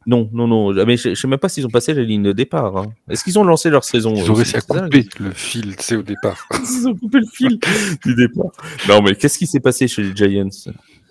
Non, 0.09 0.27
non, 0.33 0.47
non. 0.47 0.73
Mais 0.87 0.97
je, 0.97 1.09
je 1.09 1.13
sais 1.13 1.27
même 1.27 1.37
pas 1.37 1.49
s'ils 1.49 1.67
ont 1.67 1.69
passé 1.69 1.93
la 1.93 2.01
ligne 2.01 2.23
de 2.23 2.31
départ. 2.31 2.75
hein. 2.77 2.87
Est-ce 3.11 3.23
qu'ils 3.23 3.37
ont 3.37 3.43
lancé 3.43 3.69
leur 3.69 3.83
saison 3.83 4.15
Ils 4.15 4.23
euh, 4.23 4.31
ont 4.31 4.33
réussi 4.33 4.55
à 4.57 4.61
couper 4.61 5.07
le 5.19 5.31
fil, 5.31 5.75
tu 5.75 5.83
sais, 5.83 5.95
au 5.95 6.01
départ. 6.01 6.47
Ils 6.63 6.87
ont 6.87 6.95
coupé 6.95 7.19
le 7.19 7.27
fil 7.31 7.59
du 8.05 8.15
départ. 8.15 8.51
Non, 8.87 9.03
mais 9.03 9.13
qu'est-ce 9.13 9.37
qui 9.37 9.45
s'est 9.45 9.59
passé 9.59 9.87
chez 9.87 10.01
les 10.01 10.15
Giants? 10.15 10.49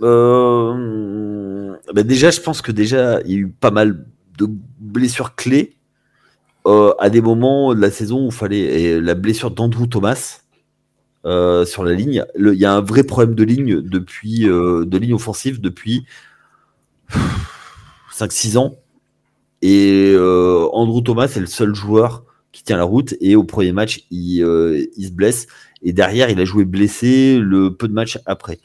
Euh, 0.03 1.77
bah 1.95 2.03
Déjà, 2.03 2.31
je 2.33 2.41
pense 2.41 2.61
que 2.61 2.73
déjà, 2.73 3.21
il 3.25 3.31
y 3.31 3.35
a 3.37 3.39
eu 3.39 3.49
pas 3.49 3.71
mal 3.71 4.05
de 4.37 4.49
blessures 4.81 5.37
clés 5.37 5.77
euh, 6.67 6.93
à 6.99 7.09
des 7.09 7.21
moments 7.21 7.75
de 7.77 7.81
la 7.81 7.93
saison 7.93 8.25
où 8.25 8.27
il 8.27 8.33
fallait. 8.33 8.81
Et 8.83 9.01
la 9.01 9.15
blessure 9.15 9.53
d'Andrew 9.53 9.87
Thomas 9.87 10.41
euh, 11.25 11.65
sur 11.65 11.85
la 11.85 11.93
ligne, 11.93 12.25
il 12.37 12.55
y 12.55 12.65
a 12.65 12.73
un 12.73 12.81
vrai 12.81 13.05
problème 13.05 13.37
de 13.37 13.45
ligne 13.45 13.81
depuis 13.81 14.49
euh, 14.49 14.85
de 14.85 14.99
ligne 14.99 15.15
offensive 15.15 15.61
depuis 15.61 16.05
5-6 18.13 18.59
ans. 18.59 18.75
Et 19.63 20.13
euh, 20.15 20.69
Andrew 20.73 21.03
Thomas 21.03 21.33
est 21.35 21.41
le 21.41 21.47
seul 21.47 21.75
joueur 21.75 22.25
qui 22.53 22.65
tient 22.65 22.77
la 22.77 22.85
route. 22.85 23.15
Et 23.21 23.37
au 23.37 23.45
premier 23.45 23.73
match, 23.73 24.05
il, 24.11 24.43
euh, 24.43 24.85
il 24.97 25.07
se 25.07 25.13
blesse. 25.13 25.47
Et 25.83 25.93
derrière, 25.93 26.31
il 26.31 26.41
a 26.41 26.45
joué 26.45 26.65
blessé 26.65 27.39
le 27.39 27.75
peu 27.75 27.89
de 27.89 27.93
matchs 27.93 28.19
après. 28.27 28.59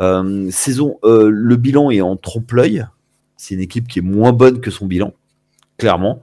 Euh, 0.00 0.48
saison, 0.50 0.98
euh, 1.04 1.28
le 1.32 1.56
bilan 1.56 1.90
est 1.90 2.00
en 2.00 2.16
trompe-l'œil. 2.16 2.86
C'est 3.36 3.54
une 3.54 3.60
équipe 3.60 3.88
qui 3.88 3.98
est 3.98 4.02
moins 4.02 4.32
bonne 4.32 4.60
que 4.60 4.70
son 4.70 4.86
bilan, 4.86 5.14
clairement, 5.76 6.22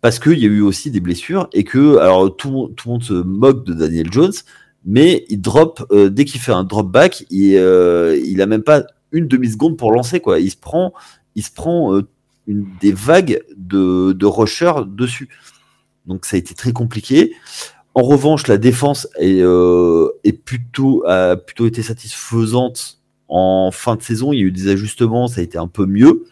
parce 0.00 0.18
qu'il 0.18 0.38
y 0.38 0.44
a 0.44 0.48
eu 0.48 0.62
aussi 0.62 0.90
des 0.90 1.00
blessures 1.00 1.48
et 1.52 1.64
que, 1.64 1.98
alors 1.98 2.34
tout, 2.34 2.72
tout 2.76 2.88
le 2.88 2.92
monde 2.92 3.02
se 3.02 3.12
moque 3.12 3.64
de 3.64 3.74
Daniel 3.74 4.10
Jones, 4.10 4.32
mais 4.84 5.26
il 5.28 5.40
drop 5.40 5.86
dès 5.92 6.24
qu'il 6.24 6.40
fait 6.40 6.52
un 6.52 6.64
drop 6.64 6.90
back, 6.90 7.26
il, 7.28 7.52
il 8.24 8.46
même 8.46 8.62
pas 8.62 8.84
une 9.12 9.28
demi 9.28 9.50
seconde 9.50 9.76
pour 9.76 9.92
lancer 9.92 10.20
quoi. 10.20 10.40
Il 10.40 10.50
se 10.50 10.56
prend, 10.56 10.94
il 11.34 11.42
se 11.42 11.50
prend 11.50 12.00
une, 12.46 12.66
des 12.80 12.92
vagues 12.92 13.42
de, 13.56 14.12
de 14.12 14.26
rushers 14.26 14.84
dessus. 14.86 15.28
Donc 16.06 16.24
ça 16.24 16.36
a 16.36 16.38
été 16.38 16.54
très 16.54 16.72
compliqué. 16.72 17.34
En 17.94 18.02
revanche, 18.02 18.46
la 18.46 18.58
défense 18.58 19.08
est, 19.18 19.40
euh, 19.40 20.10
est 20.22 20.32
plutôt, 20.32 21.04
a 21.06 21.36
plutôt 21.36 21.66
été 21.66 21.82
satisfaisante 21.82 23.00
en 23.28 23.70
fin 23.72 23.96
de 23.96 24.02
saison. 24.02 24.32
Il 24.32 24.38
y 24.38 24.42
a 24.42 24.46
eu 24.46 24.52
des 24.52 24.68
ajustements, 24.68 25.28
ça 25.28 25.40
a 25.40 25.44
été 25.44 25.58
un 25.58 25.68
peu 25.68 25.86
mieux. 25.86 26.24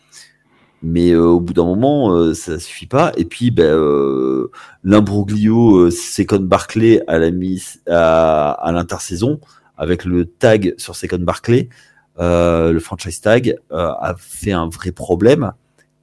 Mais 0.83 1.12
euh, 1.12 1.23
au 1.25 1.41
bout 1.41 1.55
d'un 1.55 1.65
moment, 1.65 2.12
euh, 2.12 2.35
ça 2.35 2.59
suffit 2.59 2.87
pas. 2.87 3.12
Et 3.17 3.25
puis, 3.25 3.51
ben, 3.51 3.65
euh, 3.65 4.51
l'imbroglio 4.85 5.91
Second 5.91 6.41
Barclay 6.41 7.03
à 7.07 7.19
la 7.19 7.31
mise 7.31 7.81
à, 7.89 8.71
l'intersaison 8.71 9.41
avec 9.79 10.05
le 10.05 10.27
tag 10.27 10.75
sur 10.77 10.95
Second 10.95 11.21
Barclay, 11.21 11.71
le 12.19 12.79
franchise 12.81 13.23
tag 13.23 13.57
a 13.71 14.15
fait 14.19 14.53
un 14.53 14.69
vrai 14.69 14.93
problème. 14.93 15.53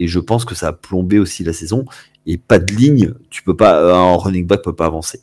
Et 0.02 0.08
je 0.08 0.20
pense 0.20 0.45
que 0.45 0.56
ça 0.56 0.70
a 0.70 0.74
plombé 0.74 1.20
aussi 1.20 1.43
la 1.43 1.54
saison. 1.54 1.86
Et 2.26 2.38
pas 2.38 2.58
de 2.60 2.72
ligne, 2.74 3.14
tu 3.30 3.43
peux 3.43 3.56
pas, 3.56 3.93
un 3.95 4.16
running 4.16 4.45
back 4.47 4.64
peut 4.64 4.76
pas 4.76 4.86
avancer. 4.88 5.22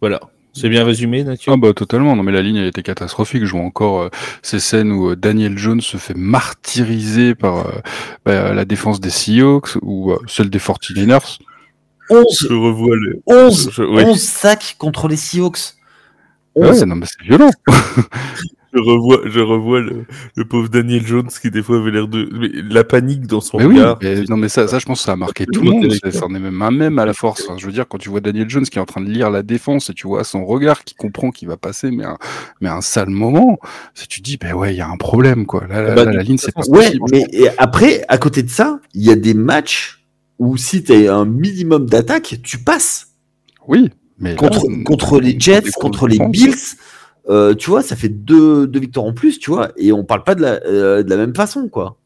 Voilà. 0.00 0.20
C'est 0.54 0.68
bien 0.68 0.84
résumé, 0.84 1.24
Nathan 1.24 1.52
Ah 1.54 1.56
bah 1.56 1.72
totalement, 1.72 2.14
non 2.14 2.22
mais 2.22 2.32
la 2.32 2.42
ligne 2.42 2.56
elle 2.56 2.66
était 2.66 2.82
catastrophique. 2.82 3.44
Je 3.46 3.52
vois 3.52 3.62
encore 3.62 4.02
euh, 4.02 4.08
ces 4.42 4.60
scènes 4.60 4.92
où 4.92 5.10
euh, 5.10 5.16
Daniel 5.16 5.56
Jones 5.56 5.80
se 5.80 5.96
fait 5.96 6.14
martyriser 6.16 7.34
par 7.34 7.66
euh, 7.68 7.72
bah, 8.26 8.52
la 8.52 8.64
défense 8.66 9.00
des 9.00 9.08
Seahawks 9.08 9.78
ou 9.80 10.12
euh, 10.12 10.18
celle 10.26 10.50
des 10.50 10.58
49ers. 10.58 11.38
11, 12.10 12.24
Je 12.50 12.52
revois 12.52 12.96
le. 12.96 13.22
11, 13.26 13.70
Je- 13.72 13.82
oui. 13.82 14.02
11 14.04 14.20
sacs 14.20 14.74
contre 14.78 15.08
les 15.08 15.16
Seahawks. 15.16 15.74
Ouais, 16.54 16.68
11. 16.68 16.84
non 16.84 16.96
mais 16.96 17.06
c'est 17.06 17.22
violent. 17.24 17.50
Je 18.74 18.80
revois, 18.80 19.20
je 19.26 19.40
revois 19.40 19.80
le, 19.80 20.06
le 20.34 20.44
pauvre 20.46 20.68
Daniel 20.68 21.06
Jones 21.06 21.28
qui 21.28 21.50
des 21.50 21.62
fois 21.62 21.78
avait 21.78 21.90
l'air 21.90 22.08
de. 22.08 22.28
mais 22.32 22.48
la 22.70 22.84
panique 22.84 23.26
dans 23.26 23.40
son 23.42 23.58
Mais 23.58 23.66
oui, 23.66 23.78
regard. 23.78 23.98
mais, 24.02 24.22
non 24.30 24.36
mais 24.38 24.48
ça, 24.48 24.66
ça 24.66 24.78
je 24.78 24.86
pense 24.86 25.00
que 25.00 25.04
ça 25.04 25.12
a 25.12 25.16
marqué 25.16 25.44
tout 25.46 25.60
le 25.62 25.70
monde. 25.70 25.92
C'en 26.12 26.34
est 26.34 26.38
même 26.38 26.62
un 26.62 26.70
même 26.70 26.98
à 26.98 27.04
la 27.04 27.12
force. 27.12 27.46
Je 27.58 27.66
veux 27.66 27.72
dire, 27.72 27.86
quand 27.86 27.98
tu 27.98 28.08
vois 28.08 28.20
Daniel 28.20 28.48
Jones 28.48 28.64
qui 28.64 28.78
est 28.78 28.80
en 28.80 28.86
train 28.86 29.02
de 29.02 29.10
lire 29.10 29.28
la 29.30 29.42
défense 29.42 29.90
et 29.90 29.94
tu 29.94 30.06
vois 30.06 30.24
son 30.24 30.46
regard 30.46 30.84
qui 30.84 30.94
comprend 30.94 31.30
qu'il 31.30 31.48
va 31.48 31.56
passer, 31.58 31.90
mais 31.90 32.04
un, 32.04 32.16
mais 32.62 32.68
un 32.70 32.80
sale 32.80 33.10
moment, 33.10 33.58
c'est 33.94 34.08
tu 34.08 34.20
te 34.22 34.24
dis, 34.24 34.38
ben 34.38 34.54
ouais, 34.54 34.72
il 34.72 34.78
y 34.78 34.80
a 34.80 34.88
un 34.88 34.96
problème 34.96 35.44
quoi. 35.44 35.66
Là, 35.68 35.82
là, 35.82 35.94
Bah, 35.94 36.04
là, 36.06 36.12
la 36.12 36.22
ligne 36.22 36.38
c'est 36.38 36.54
pas 36.54 36.62
Ouais, 36.68 36.84
possible. 36.96 37.04
mais 37.10 37.26
et 37.32 37.48
après, 37.58 38.04
à 38.08 38.16
côté 38.16 38.42
de 38.42 38.50
ça, 38.50 38.80
il 38.94 39.02
y 39.02 39.10
a 39.10 39.16
des 39.16 39.34
matchs 39.34 40.02
où 40.38 40.56
si 40.56 40.82
tu 40.82 40.92
as 41.08 41.14
un 41.14 41.26
minimum 41.26 41.84
d'attaque, 41.86 42.36
tu 42.42 42.56
passes. 42.58 43.08
Oui, 43.68 43.90
mais 44.18 44.34
Contre, 44.34 44.66
là, 44.68 44.76
contre 44.84 45.20
les 45.20 45.38
Jets, 45.38 45.70
contre 45.78 46.08
les 46.08 46.18
Bills, 46.18 46.54
euh, 47.28 47.54
tu 47.54 47.70
vois, 47.70 47.82
ça 47.82 47.96
fait 47.96 48.08
deux, 48.08 48.66
deux 48.66 48.80
victoires 48.80 49.06
en 49.06 49.12
plus, 49.12 49.38
tu 49.38 49.50
vois, 49.50 49.70
et 49.76 49.92
on 49.92 50.04
parle 50.04 50.24
pas 50.24 50.34
de 50.34 50.42
la, 50.42 50.60
euh, 50.66 51.02
de 51.02 51.10
la 51.10 51.16
même 51.16 51.34
façon, 51.34 51.68
quoi. 51.68 51.96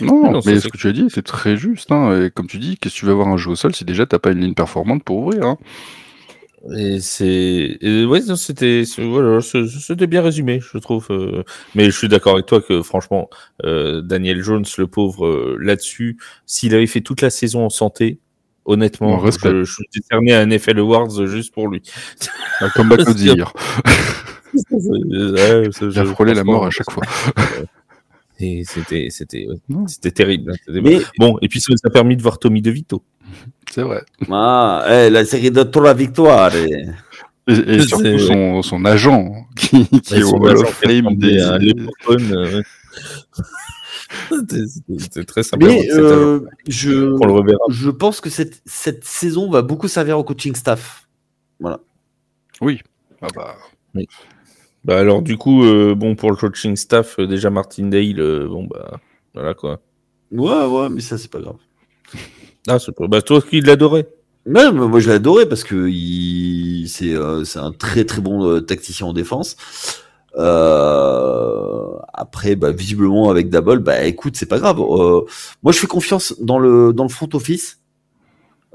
Non, 0.00 0.40
mais 0.46 0.60
ce 0.60 0.68
que 0.68 0.78
tu 0.78 0.88
as 0.88 0.92
dit, 0.92 1.06
c'est 1.08 1.22
très 1.22 1.56
juste. 1.56 1.92
Hein. 1.92 2.24
Et 2.24 2.30
comme 2.30 2.46
tu 2.46 2.58
dis, 2.58 2.78
qu'est-ce 2.78 2.94
que 2.94 3.00
tu 3.00 3.06
veux 3.06 3.12
avoir 3.12 3.28
un 3.28 3.36
jeu 3.36 3.50
au 3.50 3.56
sol 3.56 3.74
si 3.74 3.84
déjà 3.84 4.06
t'as 4.06 4.18
pas 4.18 4.32
une 4.32 4.40
ligne 4.40 4.54
performante 4.54 5.04
pour 5.04 5.18
ouvrir 5.18 5.44
hein? 5.44 5.58
Et 6.74 6.98
c'est. 7.00 7.78
Ouais, 8.06 8.20
c'était. 8.36 8.84
Voilà, 8.98 9.40
c'était 9.42 10.06
bien 10.06 10.22
résumé, 10.22 10.60
je 10.60 10.78
trouve. 10.78 11.06
euh, 11.10 11.42
Mais 11.74 11.84
je 11.90 11.90
suis 11.96 12.08
d'accord 12.08 12.34
avec 12.34 12.46
toi 12.46 12.62
que, 12.62 12.80
franchement, 12.80 13.28
euh, 13.64 14.00
Daniel 14.00 14.42
Jones, 14.42 14.64
le 14.78 14.86
pauvre, 14.86 15.26
euh, 15.26 15.58
là-dessus, 15.60 16.16
s'il 16.46 16.74
avait 16.74 16.86
fait 16.86 17.02
toute 17.02 17.20
la 17.20 17.28
saison 17.28 17.66
en 17.66 17.70
santé, 17.70 18.18
honnêtement, 18.64 19.22
je, 19.26 19.64
je 19.64 19.70
suis 19.74 19.84
décerné 19.94 20.32
un 20.32 20.46
NFL 20.46 20.78
Awards 20.78 21.26
juste 21.26 21.52
pour 21.52 21.68
lui. 21.68 21.82
Un 22.60 22.70
comeback 22.70 23.00
of 23.00 23.14
the 23.16 23.28
Il 24.54 25.98
a 25.98 26.04
frôlé 26.06 26.34
la 26.34 26.44
mort 26.44 26.66
à 26.66 26.70
chaque 26.70 26.90
fois. 26.90 27.02
Et 28.40 28.64
c'était, 28.64 29.08
c'était, 29.10 29.46
ouais, 29.48 29.56
Non. 29.68 29.86
c'était 29.86 30.10
terrible. 30.10 30.52
hein, 30.52 30.72
Mais, 30.82 30.98
Bon, 31.18 31.38
et 31.40 31.48
puis 31.48 31.60
ça 31.60 31.72
nous 31.72 31.78
a 31.84 31.90
permis 31.90 32.16
de 32.16 32.22
voir 32.22 32.38
Tommy 32.40 32.60
DeVito. 32.62 33.02
C'est 33.70 33.82
vrai. 33.82 34.02
ah, 34.30 34.84
eh, 34.90 35.08
la 35.10 35.24
série 35.24 35.50
de 35.52 35.62
tour 35.62 35.82
la 35.82 35.94
victoire. 35.94 36.54
et- 36.56 36.86
Et, 37.46 37.80
surtout 37.82 38.18
son, 38.18 38.62
son 38.62 38.84
agent 38.86 39.34
qui, 39.54 39.86
qui 40.00 40.14
est 40.14 40.22
au 40.22 40.36
Hall 40.42 40.56
of 40.56 40.70
Fame 40.70 41.14
des. 41.16 41.36
Leprechaun, 41.60 42.32
euh. 42.32 42.62
C'était- 44.98 45.24
très 45.24 45.42
sympa. 45.42 45.66
Mais 45.66 45.82
cet 45.82 45.98
euh, 45.98 46.40
je, 46.68 47.12
On 47.20 47.26
le 47.26 47.32
reverra. 47.32 47.58
je 47.68 47.90
pense 47.90 48.20
que 48.20 48.30
cette, 48.30 48.62
cette 48.64 49.04
saison 49.04 49.50
va 49.50 49.62
beaucoup 49.62 49.88
servir 49.88 50.18
au 50.18 50.24
coaching 50.24 50.54
staff. 50.54 51.06
Oui. 52.60 52.80
Ah 53.20 53.26
bah, 53.34 53.56
Bah 54.84 54.98
alors 54.98 55.22
du 55.22 55.36
coup, 55.38 55.64
euh, 55.64 55.94
bon 55.94 56.14
pour 56.14 56.30
le 56.30 56.36
coaching 56.36 56.76
staff, 56.76 57.18
euh, 57.18 57.26
déjà 57.26 57.50
Martindale, 57.50 58.20
euh, 58.20 58.46
bon 58.46 58.64
bah 58.64 59.00
voilà 59.32 59.54
quoi. 59.54 59.80
Ouais, 60.30 60.66
ouais, 60.66 60.88
mais 60.90 61.00
ça, 61.00 61.16
c'est 61.16 61.30
pas 61.30 61.40
grave. 61.40 61.56
Ah 62.68 62.78
c'est 62.78 62.94
pas... 62.94 63.06
bah 63.06 63.22
toi 63.22 63.40
qui 63.40 63.60
l'adorais. 63.60 64.06
Ouais, 64.46 64.70
moi 64.72 65.00
je 65.00 65.08
l'ai 65.08 65.16
adoré 65.16 65.48
parce 65.48 65.64
que 65.64 65.88
il... 65.88 66.86
c'est 66.88 67.14
un 67.58 67.72
très 67.72 68.04
très 68.04 68.20
bon 68.20 68.60
tacticien 68.60 69.06
en 69.06 69.12
défense. 69.12 69.56
Euh, 70.36 71.92
après, 72.12 72.56
bah, 72.56 72.72
visiblement 72.72 73.30
avec 73.30 73.48
Double, 73.48 73.78
bah 73.78 74.04
écoute, 74.04 74.36
c'est 74.36 74.48
pas 74.48 74.58
grave. 74.58 74.78
Moi 74.78 75.72
je 75.72 75.78
fais 75.78 75.86
confiance 75.86 76.34
dans 76.40 76.58
le 76.58 76.92
dans 76.92 77.04
le 77.04 77.08
front 77.08 77.28
office. 77.32 77.80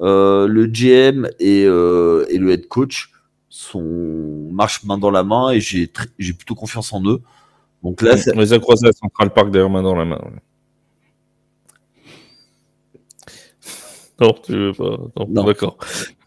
Euh, 0.01 0.47
le 0.47 0.66
GM 0.66 1.28
et, 1.39 1.66
euh, 1.66 2.26
et 2.30 2.38
le 2.38 2.51
head 2.51 2.70
coach 2.70 3.12
sont 3.50 4.47
marchent 4.52 4.84
main 4.84 4.97
dans 4.97 5.12
la 5.12 5.24
main 5.24 5.50
et 5.52 5.60
j'ai 5.60 5.86
tr- 5.88 6.08
j'ai 6.20 6.34
plutôt 6.34 6.56
confiance 6.56 6.93
en 6.93 7.04
eux. 7.06 7.22
Donc 7.84 8.02
là, 8.02 8.16
On 8.36 8.39
les 8.39 8.54
a 8.54 8.60
croisés 8.60 8.88
à 8.88 8.91
Central 8.93 9.32
Park 9.32 9.52
d'ailleurs 9.52 9.70
main 9.70 9.82
dans 9.84 9.95
la 9.95 10.06
main. 10.06 10.20
ouais. 10.24 10.41
Non, 14.22 14.36
tu 14.45 14.52
veux 14.52 14.74
pas. 14.74 14.84
Non, 15.16 15.28
Non. 15.30 15.43
d'accord. 15.45 15.78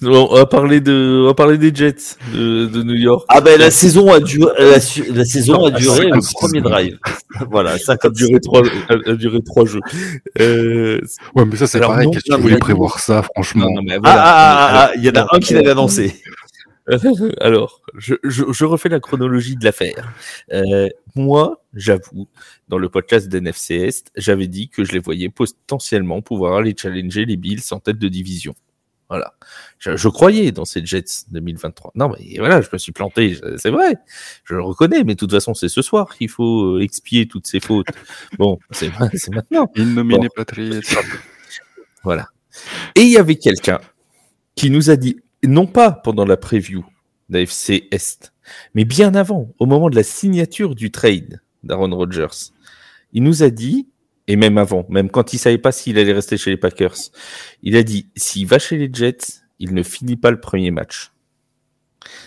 On 0.02 0.34
va 0.34 0.46
parler 0.46 0.80
de, 0.80 1.20
on 1.24 1.26
va 1.26 1.34
parler 1.34 1.58
des 1.58 1.74
Jets 1.74 2.16
de, 2.32 2.64
de 2.64 2.82
New 2.82 2.94
York. 2.94 3.26
ah 3.28 3.42
ben 3.42 3.60
la 3.60 3.70
saison 3.70 4.10
a 4.10 4.18
duré 4.18 4.50
la, 4.58 4.80
su- 4.80 5.12
la 5.12 5.26
saison 5.26 5.66
a 5.66 5.70
duré 5.70 6.06
le 6.06 6.20
56 6.22 6.32
premier 6.34 6.60
drive. 6.62 6.98
voilà, 7.50 7.76
ça 7.78 7.96
a 8.02 8.08
duré 8.08 8.40
trois, 8.40 8.62
a, 8.88 9.12
duré 9.12 9.42
trois 9.44 9.66
jeux. 9.66 9.80
Euh, 10.40 11.00
Ouais, 11.36 11.44
mais 11.44 11.56
ça 11.56 11.66
c'est 11.66 11.80
pareil. 11.80 12.08
Qu'est-ce 12.10 12.24
que 12.30 12.34
tu 12.34 12.40
voulais 12.40 12.56
prévoir 12.56 12.98
ça, 12.98 13.22
franchement 13.22 13.66
non, 13.66 13.74
non, 13.76 13.82
mais 13.82 13.96
Ah, 13.96 13.98
voilà. 14.02 14.22
ah, 14.24 14.68
ah, 14.72 14.88
ah, 14.88 14.92
il 14.96 15.04
y 15.04 15.10
en 15.10 15.12
a 15.22 15.26
un 15.30 15.38
qui 15.38 15.52
l'avait 15.52 15.70
annoncé. 15.72 16.14
Alors, 17.40 17.80
je, 17.94 18.14
je, 18.24 18.44
je 18.50 18.64
refais 18.64 18.88
la 18.88 19.00
chronologie 19.00 19.56
de 19.56 19.64
l'affaire. 19.64 20.12
Euh, 20.52 20.88
moi, 21.14 21.62
j'avoue, 21.74 22.28
dans 22.68 22.78
le 22.78 22.88
podcast 22.88 23.28
d'NFC 23.28 23.74
Est, 23.74 24.10
j'avais 24.16 24.48
dit 24.48 24.68
que 24.68 24.84
je 24.84 24.92
les 24.92 24.98
voyais 24.98 25.28
potentiellement 25.28 26.22
pouvoir 26.22 26.56
aller 26.56 26.74
challenger 26.76 27.24
les 27.24 27.36
Bills 27.36 27.62
en 27.70 27.78
tête 27.78 27.98
de 27.98 28.08
division. 28.08 28.54
Voilà. 29.08 29.34
Je, 29.78 29.94
je 29.94 30.08
croyais 30.08 30.52
dans 30.52 30.64
ces 30.64 30.84
Jets 30.84 31.26
2023. 31.30 31.92
Non, 31.94 32.08
mais 32.08 32.38
voilà, 32.38 32.62
je 32.62 32.68
me 32.72 32.78
suis 32.78 32.92
planté, 32.92 33.38
c'est 33.58 33.68
vrai. 33.68 33.96
Je 34.44 34.54
le 34.54 34.62
reconnais, 34.62 35.04
mais 35.04 35.14
de 35.14 35.18
toute 35.18 35.32
façon, 35.32 35.52
c'est 35.52 35.68
ce 35.68 35.82
soir 35.82 36.16
qu'il 36.16 36.30
faut 36.30 36.76
euh, 36.76 36.80
expier 36.80 37.28
toutes 37.28 37.46
ces 37.46 37.60
fautes. 37.60 37.88
Bon, 38.38 38.58
c'est 38.70 38.90
maintenant. 39.28 39.70
Innominé 39.76 40.28
Bon. 40.34 40.44
Voilà. 42.04 42.28
Et 42.96 43.02
il 43.02 43.10
y 43.10 43.18
avait 43.18 43.36
quelqu'un 43.36 43.80
qui 44.54 44.70
nous 44.70 44.88
a 44.88 44.96
dit, 44.96 45.20
non 45.44 45.66
pas 45.66 45.90
pendant 45.92 46.24
la 46.24 46.36
preview 46.36 46.84
d'AFC 47.28 47.88
Est, 47.90 48.32
mais 48.74 48.84
bien 48.84 49.14
avant, 49.14 49.52
au 49.58 49.66
moment 49.66 49.90
de 49.90 49.96
la 49.96 50.02
signature 50.02 50.74
du 50.74 50.90
trade 50.90 51.40
d'Aaron 51.62 51.94
Rodgers, 51.94 52.50
il 53.12 53.22
nous 53.22 53.42
a 53.42 53.50
dit, 53.50 53.88
et 54.26 54.36
même 54.36 54.58
avant, 54.58 54.86
même 54.88 55.10
quand 55.10 55.32
il 55.32 55.38
savait 55.38 55.58
pas 55.58 55.72
s'il 55.72 55.98
allait 55.98 56.12
rester 56.12 56.36
chez 56.36 56.50
les 56.50 56.56
Packers, 56.56 56.96
il 57.62 57.76
a 57.76 57.82
dit, 57.82 58.08
s'il 58.16 58.46
va 58.46 58.58
chez 58.58 58.76
les 58.78 58.90
Jets, 58.92 59.42
il 59.58 59.74
ne 59.74 59.82
finit 59.82 60.16
pas 60.16 60.30
le 60.30 60.40
premier 60.40 60.70
match. 60.70 61.12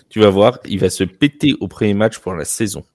Tu 0.10 0.20
vas 0.20 0.30
voir, 0.30 0.60
il 0.66 0.80
va 0.80 0.90
se 0.90 1.04
péter 1.04 1.54
au 1.60 1.68
premier 1.68 1.94
match 1.94 2.20
pour 2.20 2.34
la 2.34 2.46
saison. 2.46 2.86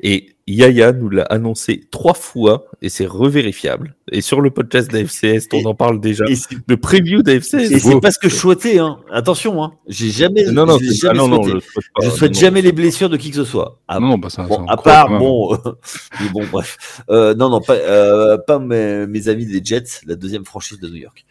Et 0.00 0.34
Yaya 0.46 0.92
nous 0.92 1.08
l'a 1.10 1.22
annoncé 1.24 1.82
trois 1.92 2.14
fois, 2.14 2.64
et 2.82 2.88
c'est 2.88 3.06
revérifiable. 3.06 3.94
Et 4.10 4.20
sur 4.20 4.40
le 4.40 4.50
podcast 4.50 4.90
d'AFC 4.90 5.24
Est, 5.24 5.54
on 5.54 5.64
en 5.64 5.74
parle 5.74 6.00
déjà. 6.00 6.24
Et 6.28 6.34
c'est 6.34 6.56
Le 6.66 6.76
preview 6.76 7.22
d'AFC 7.22 7.54
et 7.54 7.74
Est. 7.74 7.78
c'est 7.78 8.00
pas 8.00 8.10
ce 8.10 8.18
que 8.18 8.28
je 8.28 8.34
souhaitais, 8.34 8.78
hein. 8.78 8.98
Attention, 9.12 9.62
hein. 9.62 9.72
J'ai 9.86 10.10
jamais, 10.10 10.44
Non, 10.46 10.66
non, 10.66 10.78
je 10.78 10.84
l'ai 10.84 10.90
c'est- 10.92 11.06
ah, 11.06 11.14
jamais 11.14 11.18
non, 11.18 11.28
non, 11.28 11.42
souhaité. 11.44 11.60
je 11.60 11.70
souhaite 11.72 11.84
pas, 11.94 12.02
je 12.02 12.08
non, 12.08 12.14
souhaite 12.16 12.34
non. 12.34 12.40
jamais 12.40 12.62
les 12.62 12.72
blessures 12.72 13.08
de 13.08 13.16
qui 13.16 13.30
que 13.30 13.36
ce 13.36 13.44
soit. 13.44 13.78
Ah, 13.86 14.00
Non, 14.00 14.18
bah 14.18 14.28
ça. 14.30 14.42
bon, 14.42 14.66
à 14.66 14.76
part, 14.76 15.08
bon, 15.18 15.56
mais 16.20 16.28
bon, 16.32 16.42
bref. 16.50 17.02
Euh, 17.10 17.34
non, 17.34 17.48
non, 17.48 17.60
pas, 17.60 17.74
euh, 17.74 18.36
pas 18.38 18.58
mes, 18.58 19.06
mes 19.06 19.28
amis 19.28 19.46
des 19.46 19.60
Jets, 19.64 20.00
la 20.06 20.16
deuxième 20.16 20.44
franchise 20.44 20.80
de 20.80 20.88
New 20.88 20.96
York. 20.96 21.24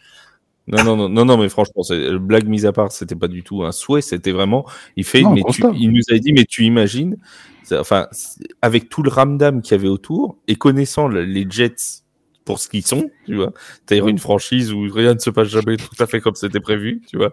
Non, 0.72 0.84
non, 0.84 0.96
non, 0.96 1.08
non, 1.08 1.24
non, 1.24 1.36
mais 1.36 1.48
franchement, 1.48 1.82
c'est- 1.82 2.18
blague 2.18 2.46
mise 2.46 2.64
à 2.66 2.72
part, 2.72 2.92
c'était 2.92 3.16
pas 3.16 3.28
du 3.28 3.42
tout 3.42 3.62
un 3.64 3.72
souhait, 3.72 4.02
c'était 4.02 4.32
vraiment, 4.32 4.66
il 4.96 5.04
fait, 5.04 5.22
Non, 5.22 5.30
mais 5.30 5.40
tu, 5.40 5.62
constat. 5.62 5.72
il 5.78 5.90
nous 5.92 6.02
a 6.10 6.18
dit, 6.18 6.32
mais 6.32 6.44
tu 6.44 6.64
imagines, 6.64 7.16
enfin, 7.72 8.06
avec 8.62 8.88
tout 8.88 9.02
le 9.02 9.10
ramdam 9.10 9.62
qu'il 9.62 9.72
y 9.76 9.80
avait 9.80 9.88
autour, 9.88 10.36
et 10.48 10.56
connaissant 10.56 11.08
le- 11.08 11.24
les 11.24 11.46
Jets 11.48 12.02
pour 12.44 12.58
ce 12.58 12.68
qu'ils 12.68 12.86
sont, 12.86 13.10
tu 13.26 13.36
vois, 13.36 13.52
c'est-à-dire 13.86 14.08
une 14.08 14.18
franchise 14.18 14.72
où 14.72 14.80
rien 14.92 15.14
ne 15.14 15.18
se 15.18 15.30
passe 15.30 15.48
jamais 15.48 15.76
tout 15.76 16.00
à 16.02 16.06
fait 16.06 16.20
comme 16.20 16.34
c'était 16.34 16.60
prévu, 16.60 17.00
tu 17.08 17.16
vois, 17.16 17.32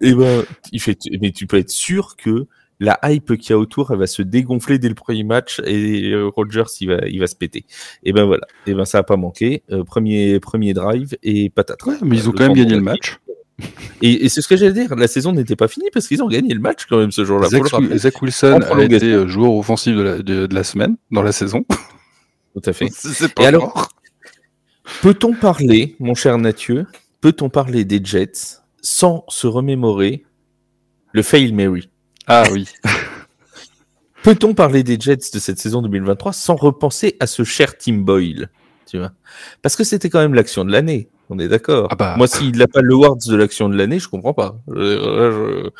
et 0.00 0.14
ben, 0.14 0.44
il 0.72 0.80
fait, 0.80 0.98
mais 1.20 1.32
tu 1.32 1.46
peux 1.46 1.58
être 1.58 1.70
sûr 1.70 2.16
que 2.16 2.46
la 2.80 2.98
hype 3.04 3.36
qu'il 3.36 3.50
y 3.50 3.52
a 3.52 3.58
autour, 3.58 3.90
elle 3.92 3.98
va 3.98 4.06
se 4.06 4.22
dégonfler 4.22 4.78
dès 4.78 4.88
le 4.88 4.94
premier 4.94 5.24
match 5.24 5.60
et 5.64 6.10
euh, 6.10 6.28
Rogers, 6.28 6.64
il 6.80 6.88
va, 6.88 7.06
il 7.06 7.20
va 7.20 7.26
se 7.26 7.36
péter. 7.36 7.64
Et 8.02 8.12
ben 8.12 8.24
voilà. 8.24 8.46
Et 8.66 8.74
ben 8.74 8.84
ça 8.84 8.98
a 8.98 9.02
pas 9.02 9.16
manqué. 9.16 9.62
Euh, 9.70 9.84
premier, 9.84 10.40
premier 10.40 10.74
drive 10.74 11.16
et 11.22 11.50
patate. 11.50 11.82
Ouais, 11.84 11.96
mais 12.02 12.16
ils 12.16 12.28
ont 12.28 12.32
Le 12.32 12.38
quand 12.38 12.44
même 12.44 12.56
gagné 12.56 12.74
le 12.74 12.80
match. 12.80 13.18
Et, 14.02 14.24
et 14.24 14.28
c'est 14.28 14.40
ce 14.40 14.48
que 14.48 14.56
j'allais 14.56 14.72
dire, 14.72 14.94
la 14.96 15.06
saison 15.06 15.32
n'était 15.32 15.54
pas 15.56 15.68
finie 15.68 15.88
parce 15.92 16.08
qu'ils 16.08 16.22
ont 16.22 16.28
gagné 16.28 16.52
le 16.52 16.60
match 16.60 16.86
quand 16.88 16.98
même 16.98 17.12
ce 17.12 17.24
jour-là. 17.24 17.48
Zach, 17.48 18.20
Wilson 18.20 18.60
a 18.60 18.82
été 18.82 19.12
euh, 19.12 19.28
joueur 19.28 19.52
offensif 19.52 19.94
de 19.94 20.02
la, 20.02 20.16
de, 20.18 20.46
de 20.46 20.54
la 20.54 20.64
semaine, 20.64 20.96
dans 21.12 21.22
la 21.22 21.32
saison. 21.32 21.64
Tout 22.54 22.62
à 22.64 22.72
fait. 22.72 22.88
C'est 22.92 23.38
Et 23.38 23.46
alors, 23.46 23.90
peut-on 25.02 25.34
parler, 25.34 25.94
mon 26.00 26.14
cher 26.14 26.38
Mathieu, 26.38 26.86
peut-on 27.20 27.48
parler 27.48 27.84
des 27.84 28.00
Jets 28.04 28.58
sans 28.82 29.24
se 29.28 29.46
remémorer 29.46 30.24
le 31.12 31.22
Fail 31.22 31.52
Mary? 31.52 31.88
Ah 32.26 32.44
oui. 32.52 32.68
Peut-on 34.22 34.54
parler 34.54 34.82
des 34.82 34.98
Jets 34.98 35.30
de 35.32 35.38
cette 35.38 35.58
saison 35.58 35.82
2023 35.82 36.32
sans 36.32 36.56
repenser 36.56 37.16
à 37.20 37.26
ce 37.26 37.44
cher 37.44 37.76
Tim 37.76 37.98
Boyle 37.98 38.50
tu 38.94 38.98
vois? 38.98 39.12
Parce 39.62 39.76
que 39.76 39.84
c'était 39.84 40.08
quand 40.08 40.20
même 40.20 40.34
l'action 40.34 40.64
de 40.64 40.70
l'année. 40.70 41.08
On 41.30 41.38
est 41.38 41.48
d'accord. 41.48 41.88
Ah 41.90 41.94
bah. 41.94 42.14
Moi, 42.16 42.26
s'il 42.26 42.56
n'a 42.58 42.66
pas 42.66 42.82
le 42.82 42.92
awards 42.94 43.16
de 43.16 43.34
l'action 43.34 43.68
de 43.68 43.76
l'année, 43.76 43.98
je 43.98 44.08
comprends 44.08 44.34
pas. 44.34 44.56
Je- 44.68 45.70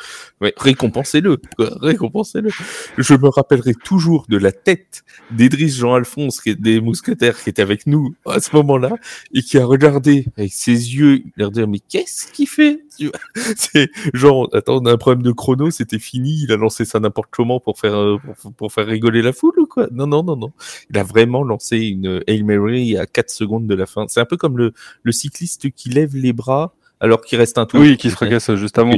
récompensez-le. 0.57 1.37
Récompensez-le. 1.59 2.49
Je 2.97 3.13
me 3.13 3.27
rappellerai 3.29 3.73
toujours 3.73 4.25
de 4.27 4.37
la 4.37 4.51
tête 4.51 5.03
d'Edris 5.31 5.69
Jean-Alphonse, 5.69 6.41
qui 6.41 6.49
est 6.49 6.55
des 6.61 6.81
mousquetaires, 6.81 7.41
qui 7.41 7.49
était 7.49 7.61
avec 7.61 7.85
nous 7.87 8.15
à 8.25 8.39
ce 8.39 8.55
moment-là, 8.55 8.91
et 9.33 9.41
qui 9.41 9.57
a 9.57 9.65
regardé 9.65 10.25
avec 10.37 10.51
ses 10.53 10.71
yeux, 10.95 11.21
leur 11.37 11.51
dire, 11.51 11.67
mais 11.67 11.79
qu'est-ce 11.79 12.31
qu'il 12.31 12.47
fait? 12.47 12.81
C'est 13.57 13.89
genre, 14.13 14.49
attends, 14.53 14.77
on 14.81 14.85
a 14.85 14.93
un 14.93 14.97
problème 14.97 15.21
de 15.23 15.31
chrono, 15.31 15.69
c'était 15.69 15.99
fini, 15.99 16.43
il 16.43 16.51
a 16.53 16.55
lancé 16.57 16.85
ça 16.85 16.99
n'importe 16.99 17.27
comment 17.29 17.59
pour 17.59 17.77
faire, 17.77 17.95
euh, 17.95 18.17
pour, 18.41 18.53
pour 18.53 18.71
faire 18.71 18.87
rigoler 18.87 19.21
la 19.21 19.33
foule 19.33 19.59
ou 19.59 19.65
quoi? 19.67 19.87
Non, 19.91 20.07
non, 20.07 20.23
non, 20.23 20.37
non. 20.37 20.51
Il 20.89 20.97
a 20.97 21.03
vraiment 21.03 21.43
lancé 21.43 21.77
une 21.77 22.23
Hail 22.27 22.43
Mary 22.43 22.97
à 22.97 23.05
4 23.05 23.29
secondes 23.29 23.67
de 23.67 23.75
la 23.75 23.85
fin. 23.85 24.05
C'est 24.07 24.21
un 24.21 24.25
peu 24.25 24.37
comme 24.37 24.57
le, 24.57 24.73
le 25.03 25.11
cycliste 25.35 25.71
qui 25.71 25.89
lève 25.89 26.15
les 26.15 26.33
bras 26.33 26.73
alors 27.01 27.21
qu'il 27.21 27.37
reste 27.37 27.57
un 27.57 27.65
tour. 27.65 27.81
Oui, 27.81 27.97
qui 27.97 28.09
se 28.09 28.15
recasse 28.15 28.53
juste 28.55 28.77
avant. 28.79 28.95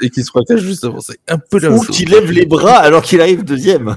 Et 0.00 0.08
qui 0.10 0.22
se 0.24 0.30
recache 0.32 0.60
juste 0.60 0.84
avant. 0.84 1.00
C'est 1.00 1.18
un 1.28 1.38
peu 1.38 1.58
la 1.60 1.70
Ou 1.70 1.80
qui 1.82 2.04
lève 2.06 2.30
les 2.30 2.46
bras 2.46 2.78
alors 2.78 3.02
qu'il 3.02 3.20
arrive 3.20 3.44
deuxième. 3.44 3.96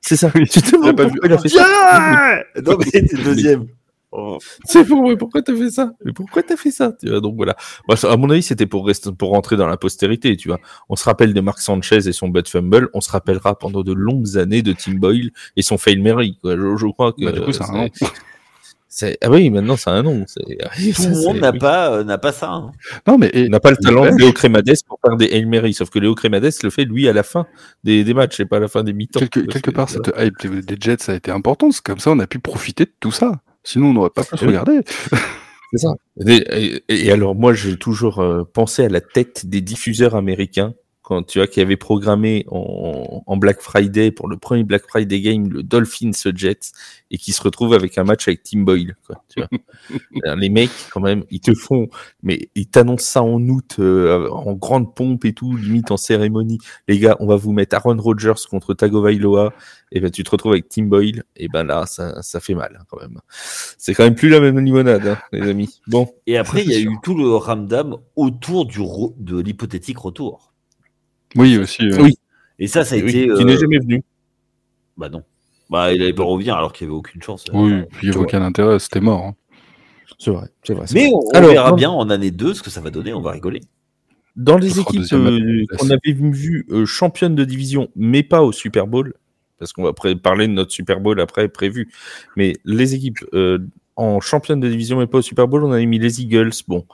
C'est 0.00 0.16
ça. 0.16 0.30
Tu 0.30 0.46
te 0.62 0.76
demandes 0.76 0.96
pas 0.96 1.06
pourquoi 1.08 1.28
il 1.28 1.32
a 1.32 1.38
fait 1.38 1.48
ça. 1.48 2.42
Non, 2.64 2.76
mais 2.78 2.86
c'est 2.90 3.22
deuxième. 3.22 3.66
Oh. 4.12 4.38
C'est 4.64 4.84
pour 4.84 5.00
ouais, 5.04 5.16
pourquoi 5.16 5.42
t'as 5.42 5.54
fait 5.54 5.70
ça? 5.70 5.92
Mais 6.04 6.12
pourquoi 6.12 6.42
t'as 6.42 6.56
fait 6.56 6.70
ça? 6.70 6.92
Tu 6.98 7.08
vois, 7.10 7.20
Donc 7.20 7.34
voilà. 7.36 7.56
Bah, 7.86 7.96
ça, 7.96 8.10
à 8.10 8.16
mon 8.16 8.30
avis, 8.30 8.42
c'était 8.42 8.64
pour 8.64 8.86
rester, 8.86 9.10
pour 9.12 9.30
rentrer 9.30 9.56
dans 9.56 9.66
la 9.66 9.76
postérité. 9.76 10.36
Tu 10.36 10.48
vois, 10.48 10.60
on 10.88 10.96
se 10.96 11.04
rappelle 11.04 11.34
de 11.34 11.40
Mark 11.40 11.58
Sanchez 11.58 12.08
et 12.08 12.12
son 12.12 12.28
butt 12.28 12.48
fumble. 12.48 12.88
On 12.94 13.00
se 13.00 13.10
rappellera 13.10 13.58
pendant 13.58 13.82
de 13.82 13.92
longues 13.92 14.38
années 14.38 14.62
de 14.62 14.72
Tim 14.72 14.92
Boyle 14.94 15.32
et 15.56 15.62
son 15.62 15.76
fail 15.76 15.98
Mary. 16.00 16.38
Je, 16.44 16.76
je 16.78 16.86
crois 16.86 17.12
que 17.12 17.24
Bah, 17.24 17.32
du 17.32 17.40
coup, 17.40 17.50
nom. 17.50 17.88
c'est- 17.92 18.06
Ah 19.22 19.30
oui, 19.30 19.50
maintenant 19.50 19.76
c'est 19.76 19.90
un 19.90 20.02
nom. 20.02 20.24
C'est- 20.26 20.40
Tout 20.42 21.02
ça, 21.02 21.08
le 21.10 21.16
monde 21.16 21.38
n'a 21.38 21.50
oui. 21.52 21.58
pas, 21.58 21.92
euh, 21.92 22.04
n'a 22.04 22.18
pas 22.18 22.32
ça. 22.32 22.50
hein. 22.50 22.72
Non, 23.06 23.18
mais 23.18 23.30
n'a 23.48 23.60
pas 23.60 23.70
le 23.70 23.76
talent 23.76 24.04
de. 24.06 24.18
Léo 24.18 24.32
Crémades 24.32 24.72
pour 24.88 24.98
faire 25.04 25.16
des 25.16 25.26
Hail 25.32 25.44
Mary, 25.46 25.74
sauf 25.74 25.90
que 25.90 25.98
Léo 25.98 26.14
Crémades 26.14 26.50
le 26.62 26.70
fait 26.70 26.84
lui 26.84 27.08
à 27.08 27.12
la 27.12 27.22
fin 27.22 27.46
des, 27.84 28.04
des 28.04 28.14
matchs 28.14 28.40
et 28.40 28.46
pas 28.46 28.56
à 28.56 28.60
la 28.60 28.68
fin 28.68 28.82
des 28.84 28.92
mi-temps. 28.92 29.20
quelque, 29.26 29.70
part, 29.70 29.88
cette 29.90 30.10
hype 30.18 30.34
des- 30.40 30.62
des 30.62 30.76
Jets 30.80 31.10
a 31.10 31.14
été 31.14 31.30
importante. 31.30 31.72
C'est 31.74 31.82
Comme 31.84 31.98
ça, 31.98 32.10
on 32.10 32.18
a 32.18 32.26
pu 32.26 32.38
profiter 32.38 32.84
de 32.84 32.92
tout 33.00 33.12
ça. 33.12 33.40
Sinon, 33.64 33.88
on 33.88 33.92
n'aurait 33.94 34.10
pas 34.10 34.22
pu 34.24 34.36
se 34.36 34.44
Oui. 34.44 34.48
regarder. 34.48 34.80
C'est 35.72 35.78
ça. 35.78 35.94
Et, 36.26 36.82
et- 36.88 37.06
et 37.06 37.12
alors 37.12 37.34
moi 37.34 37.52
j'ai 37.52 37.76
toujours 37.76 38.20
euh, 38.20 38.44
pensé 38.44 38.84
à 38.84 38.88
la 38.88 39.00
tête 39.00 39.46
des 39.46 39.60
diffuseurs 39.60 40.14
américains 40.14 40.74
quand 41.06 41.22
tu 41.22 41.38
vois 41.38 41.46
qui 41.46 41.60
avaient 41.60 41.76
programmé 41.76 42.44
en, 42.48 43.22
en 43.24 43.36
Black 43.36 43.60
Friday 43.60 44.10
pour 44.10 44.26
le 44.26 44.36
premier 44.36 44.64
Black 44.64 44.82
Friday 44.88 45.20
game 45.20 45.48
le 45.48 45.62
Dolphins 45.62 46.10
Jets 46.34 46.72
et 47.12 47.16
qui 47.16 47.30
se 47.30 47.40
retrouvent 47.40 47.74
avec 47.74 47.96
un 47.96 48.02
match 48.02 48.26
avec 48.26 48.42
Tim 48.42 48.62
Boyle. 48.62 48.96
Quoi, 49.06 49.22
tu 49.28 49.40
vois. 49.40 50.34
Les 50.36 50.48
mecs 50.48 50.72
quand 50.90 51.00
même 51.00 51.22
ils 51.30 51.38
te 51.38 51.54
font 51.54 51.86
mais 52.24 52.50
ils 52.56 52.66
t'annoncent 52.66 53.04
ça 53.04 53.22
en 53.22 53.40
août 53.40 53.76
euh, 53.78 54.28
en 54.30 54.54
grande 54.54 54.96
pompe 54.96 55.24
et 55.26 55.32
tout 55.32 55.54
limite 55.54 55.92
en 55.92 55.96
cérémonie. 55.96 56.58
Les 56.88 56.98
gars 56.98 57.16
on 57.20 57.26
va 57.28 57.36
vous 57.36 57.52
mettre 57.52 57.76
Aaron 57.76 57.98
Rodgers 57.98 58.42
contre 58.50 58.74
Tagovailoa 58.74 59.52
et 59.92 60.00
ben 60.00 60.10
tu 60.10 60.24
te 60.24 60.30
retrouves 60.30 60.54
avec 60.54 60.68
Tim 60.68 60.86
Boyle 60.86 61.22
et 61.36 61.46
ben 61.46 61.62
là 61.62 61.86
ça, 61.86 62.20
ça 62.20 62.40
fait 62.40 62.54
mal 62.54 62.76
hein, 62.80 62.84
quand 62.90 63.00
même. 63.00 63.20
C'est 63.78 63.94
quand 63.94 64.02
même 64.02 64.16
plus 64.16 64.28
la 64.28 64.40
même 64.40 64.58
limonade 64.58 65.06
hein, 65.06 65.18
les 65.30 65.48
amis. 65.48 65.80
Bon. 65.86 66.12
Et 66.26 66.36
après, 66.36 66.64
il 66.64 66.72
y 66.72 66.74
a 66.74 66.80
eu 66.80 66.96
tout 67.04 67.14
le 67.14 67.36
ramdam 67.36 67.96
autour 68.16 68.66
du 68.66 68.80
de 69.18 69.38
l'hypothétique 69.38 69.98
retour. 69.98 70.55
Oui, 71.34 71.58
aussi. 71.58 71.82
euh, 71.82 72.02
Oui. 72.02 72.14
Et 72.58 72.66
ça, 72.68 72.84
ça 72.84 72.94
a 72.94 72.98
Oui, 72.98 73.08
été. 73.10 73.24
qui 73.24 73.30
euh, 73.30 73.44
n'est 73.44 73.58
jamais 73.58 73.78
venu. 73.78 74.02
Bah 74.96 75.08
non. 75.08 75.22
Bah, 75.68 75.92
il 75.92 76.00
allait 76.00 76.12
pas 76.12 76.22
revenir 76.24 76.56
alors 76.56 76.72
qu'il 76.72 76.86
n'y 76.86 76.92
avait 76.92 76.98
aucune 76.98 77.22
chance. 77.22 77.44
Oui, 77.52 77.82
puis 77.92 78.06
il 78.06 78.10
n'y 78.10 78.16
avait 78.16 78.24
aucun 78.24 78.42
intérêt, 78.42 78.78
c'était 78.78 79.00
mort. 79.00 79.24
hein. 79.24 79.34
C'est 80.18 80.30
vrai, 80.30 80.48
c'est 80.62 80.72
vrai. 80.74 80.86
Mais 80.94 81.06
vrai. 81.06 81.10
on, 81.12 81.18
on 81.18 81.30
Alors, 81.32 81.50
verra 81.50 81.72
bien 81.72 81.90
en 81.90 82.08
année 82.08 82.30
2 82.30 82.54
ce 82.54 82.62
que 82.62 82.70
ça 82.70 82.80
va 82.80 82.90
donner, 82.90 83.12
on 83.12 83.20
va 83.20 83.32
rigoler. 83.32 83.60
Dans 84.36 84.56
les 84.58 84.78
équipes 84.80 85.02
euh, 85.12 85.64
qu'on 85.76 85.90
avait 85.90 86.12
vues 86.12 86.66
euh, 86.70 86.86
championnes 86.86 87.34
de 87.34 87.44
division, 87.44 87.88
mais 87.96 88.22
pas 88.22 88.42
au 88.42 88.52
Super 88.52 88.86
Bowl, 88.86 89.14
parce 89.58 89.72
qu'on 89.72 89.82
va 89.82 89.92
parler 89.92 90.46
de 90.46 90.52
notre 90.52 90.70
Super 90.72 91.00
Bowl 91.00 91.20
après 91.20 91.48
prévu, 91.48 91.90
mais 92.36 92.54
les 92.64 92.94
équipes 92.94 93.18
euh, 93.34 93.58
en 93.96 94.20
championne 94.20 94.60
de 94.60 94.68
division, 94.68 94.98
mais 94.98 95.06
pas 95.06 95.18
au 95.18 95.22
Super 95.22 95.48
Bowl, 95.48 95.64
on 95.64 95.72
avait 95.72 95.86
mis 95.86 95.98
les 95.98 96.20
Eagles. 96.22 96.50
Bon, 96.68 96.86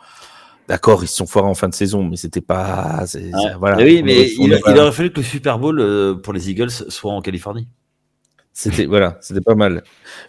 d'accord, 0.69 1.03
ils 1.05 1.09
se 1.09 1.17
sont 1.17 1.27
foirés 1.27 1.49
en 1.49 1.55
fin 1.55 1.69
de 1.69 1.75
saison, 1.75 2.05
mais 2.05 2.17
c'était 2.17 2.41
pas. 2.41 3.05
c'est- 3.07 3.31
voilà. 3.59 3.77
Mais 3.77 3.85
oui, 3.85 4.03
mais 4.03 4.29
il, 4.39 4.59
il 4.67 4.79
aurait 4.79 4.93
fallu 4.93 5.11
que 5.11 5.19
le 5.19 5.23
Super 5.25 5.59
Bowl 5.59 5.81
euh, 5.81 6.15
pour 6.15 6.33
les 6.33 6.51
Eagles 6.51 6.71
soit 6.71 7.13
en 7.13 7.21
Californie. 7.21 7.69
C'était 8.55 8.85
voilà, 8.85 9.17
c'était 9.23 9.41
pas 9.41 9.55
mal. 9.55 9.83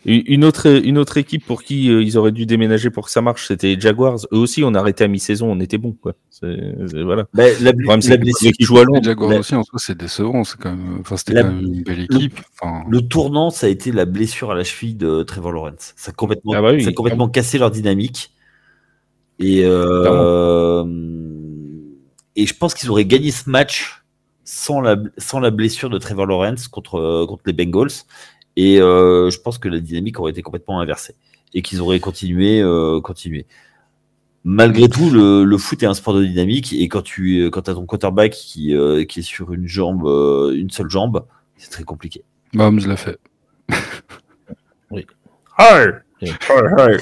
Une 0.05 0.45
autre 0.45 0.67
une 0.67 0.97
autre 0.97 1.17
équipe 1.17 1.45
pour 1.45 1.61
qui 1.61 1.89
euh, 1.91 2.01
ils 2.01 2.17
auraient 2.17 2.31
dû 2.31 2.45
déménager 2.45 2.89
pour 2.89 3.03
que 3.07 3.11
ça 3.11 3.21
marche, 3.21 3.47
c'était 3.49 3.75
les 3.75 3.81
Jaguars. 3.81 4.15
Eux 4.31 4.37
aussi, 4.37 4.63
on 4.63 4.73
a 4.75 4.79
arrêté 4.79 5.03
à 5.03 5.09
mi-saison, 5.09 5.51
on 5.51 5.59
était 5.59 5.77
bon 5.77 5.91
quoi. 5.91 6.13
Voilà. 6.41 7.25
Bah, 7.33 7.43
la, 7.59 7.71
Le 7.73 7.83
problème, 7.83 8.01
c'est 8.01 8.11
la 8.11 8.17
que 8.19 8.23
les. 8.23 9.03
Jaguars 9.03 9.29
la- 9.29 9.39
aussi, 9.39 9.55
en 9.55 9.63
soi, 9.63 9.77
c'est 9.77 9.97
décevant. 9.97 10.45
C'est 10.45 10.57
quand 10.57 10.69
même, 10.69 10.99
enfin, 11.01 11.17
c'était 11.17 11.33
La- 11.33 11.41
quand 11.43 11.49
même 11.51 11.65
une 11.65 11.83
belle 11.83 11.99
équipe. 11.99 12.39
Enfin, 12.61 12.85
le 12.89 13.01
tournant, 13.01 13.49
ça 13.49 13.67
a 13.67 13.69
été 13.69 13.91
la 13.91 14.05
blessure 14.05 14.51
à 14.51 14.55
la 14.55 14.63
cheville 14.63 14.95
de 14.95 15.23
Trevor 15.23 15.51
Lawrence. 15.51 15.93
Ça 15.97 16.11
a 16.11 16.13
complètement, 16.13 16.53
Ah 16.55 16.61
bah 16.61 16.71
oui, 16.71 16.81
ça 16.81 16.91
a 16.91 16.93
complètement 16.93 17.27
cassé 17.27 17.57
leur 17.57 17.71
dynamique. 17.71 18.32
Et, 19.39 19.63
euh, 19.65 20.85
et 22.35 22.45
je 22.45 22.53
pense 22.55 22.73
qu'ils 22.73 22.89
auraient 22.89 23.05
gagné 23.05 23.31
ce 23.31 23.49
match 23.49 24.03
sans 24.43 24.79
la, 24.81 24.97
sans 25.17 25.39
la 25.39 25.51
blessure 25.51 25.89
de 25.89 25.97
Trevor 25.97 26.25
Lawrence 26.25 26.67
contre, 26.67 26.95
euh, 26.99 27.25
contre 27.25 27.43
les 27.45 27.53
Bengals. 27.53 27.91
Et 28.55 28.79
euh, 28.79 29.29
je 29.29 29.39
pense 29.39 29.57
que 29.57 29.67
la 29.67 29.79
dynamique 29.79 30.19
aurait 30.19 30.31
été 30.31 30.41
complètement 30.41 30.79
inversée. 30.79 31.15
Et 31.53 31.61
qu'ils 31.61 31.81
auraient 31.81 31.99
continué, 31.99 32.61
euh, 32.61 33.01
continué. 33.01 33.45
Malgré 34.43 34.89
tout, 34.89 35.09
le, 35.09 35.43
le 35.43 35.57
foot 35.57 35.81
est 35.83 35.85
un 35.85 35.93
sport 35.93 36.15
de 36.15 36.25
dynamique. 36.25 36.73
Et 36.73 36.87
quand 36.89 37.01
tu 37.01 37.49
quand 37.51 37.69
as 37.69 37.73
ton 37.75 37.85
quarterback 37.85 38.31
qui, 38.31 38.75
euh, 38.75 39.05
qui 39.05 39.19
est 39.19 39.23
sur 39.23 39.53
une 39.53 39.67
jambe, 39.67 40.05
euh, 40.05 40.53
une 40.55 40.69
seule 40.69 40.89
jambe, 40.89 41.25
c'est 41.57 41.69
très 41.69 41.83
compliqué. 41.83 42.23
Mahomes 42.53 42.85
l'a 42.85 42.97
fait. 42.97 43.17
Hey! 44.91 45.05
Hey, 46.21 46.33
hey! 46.51 46.97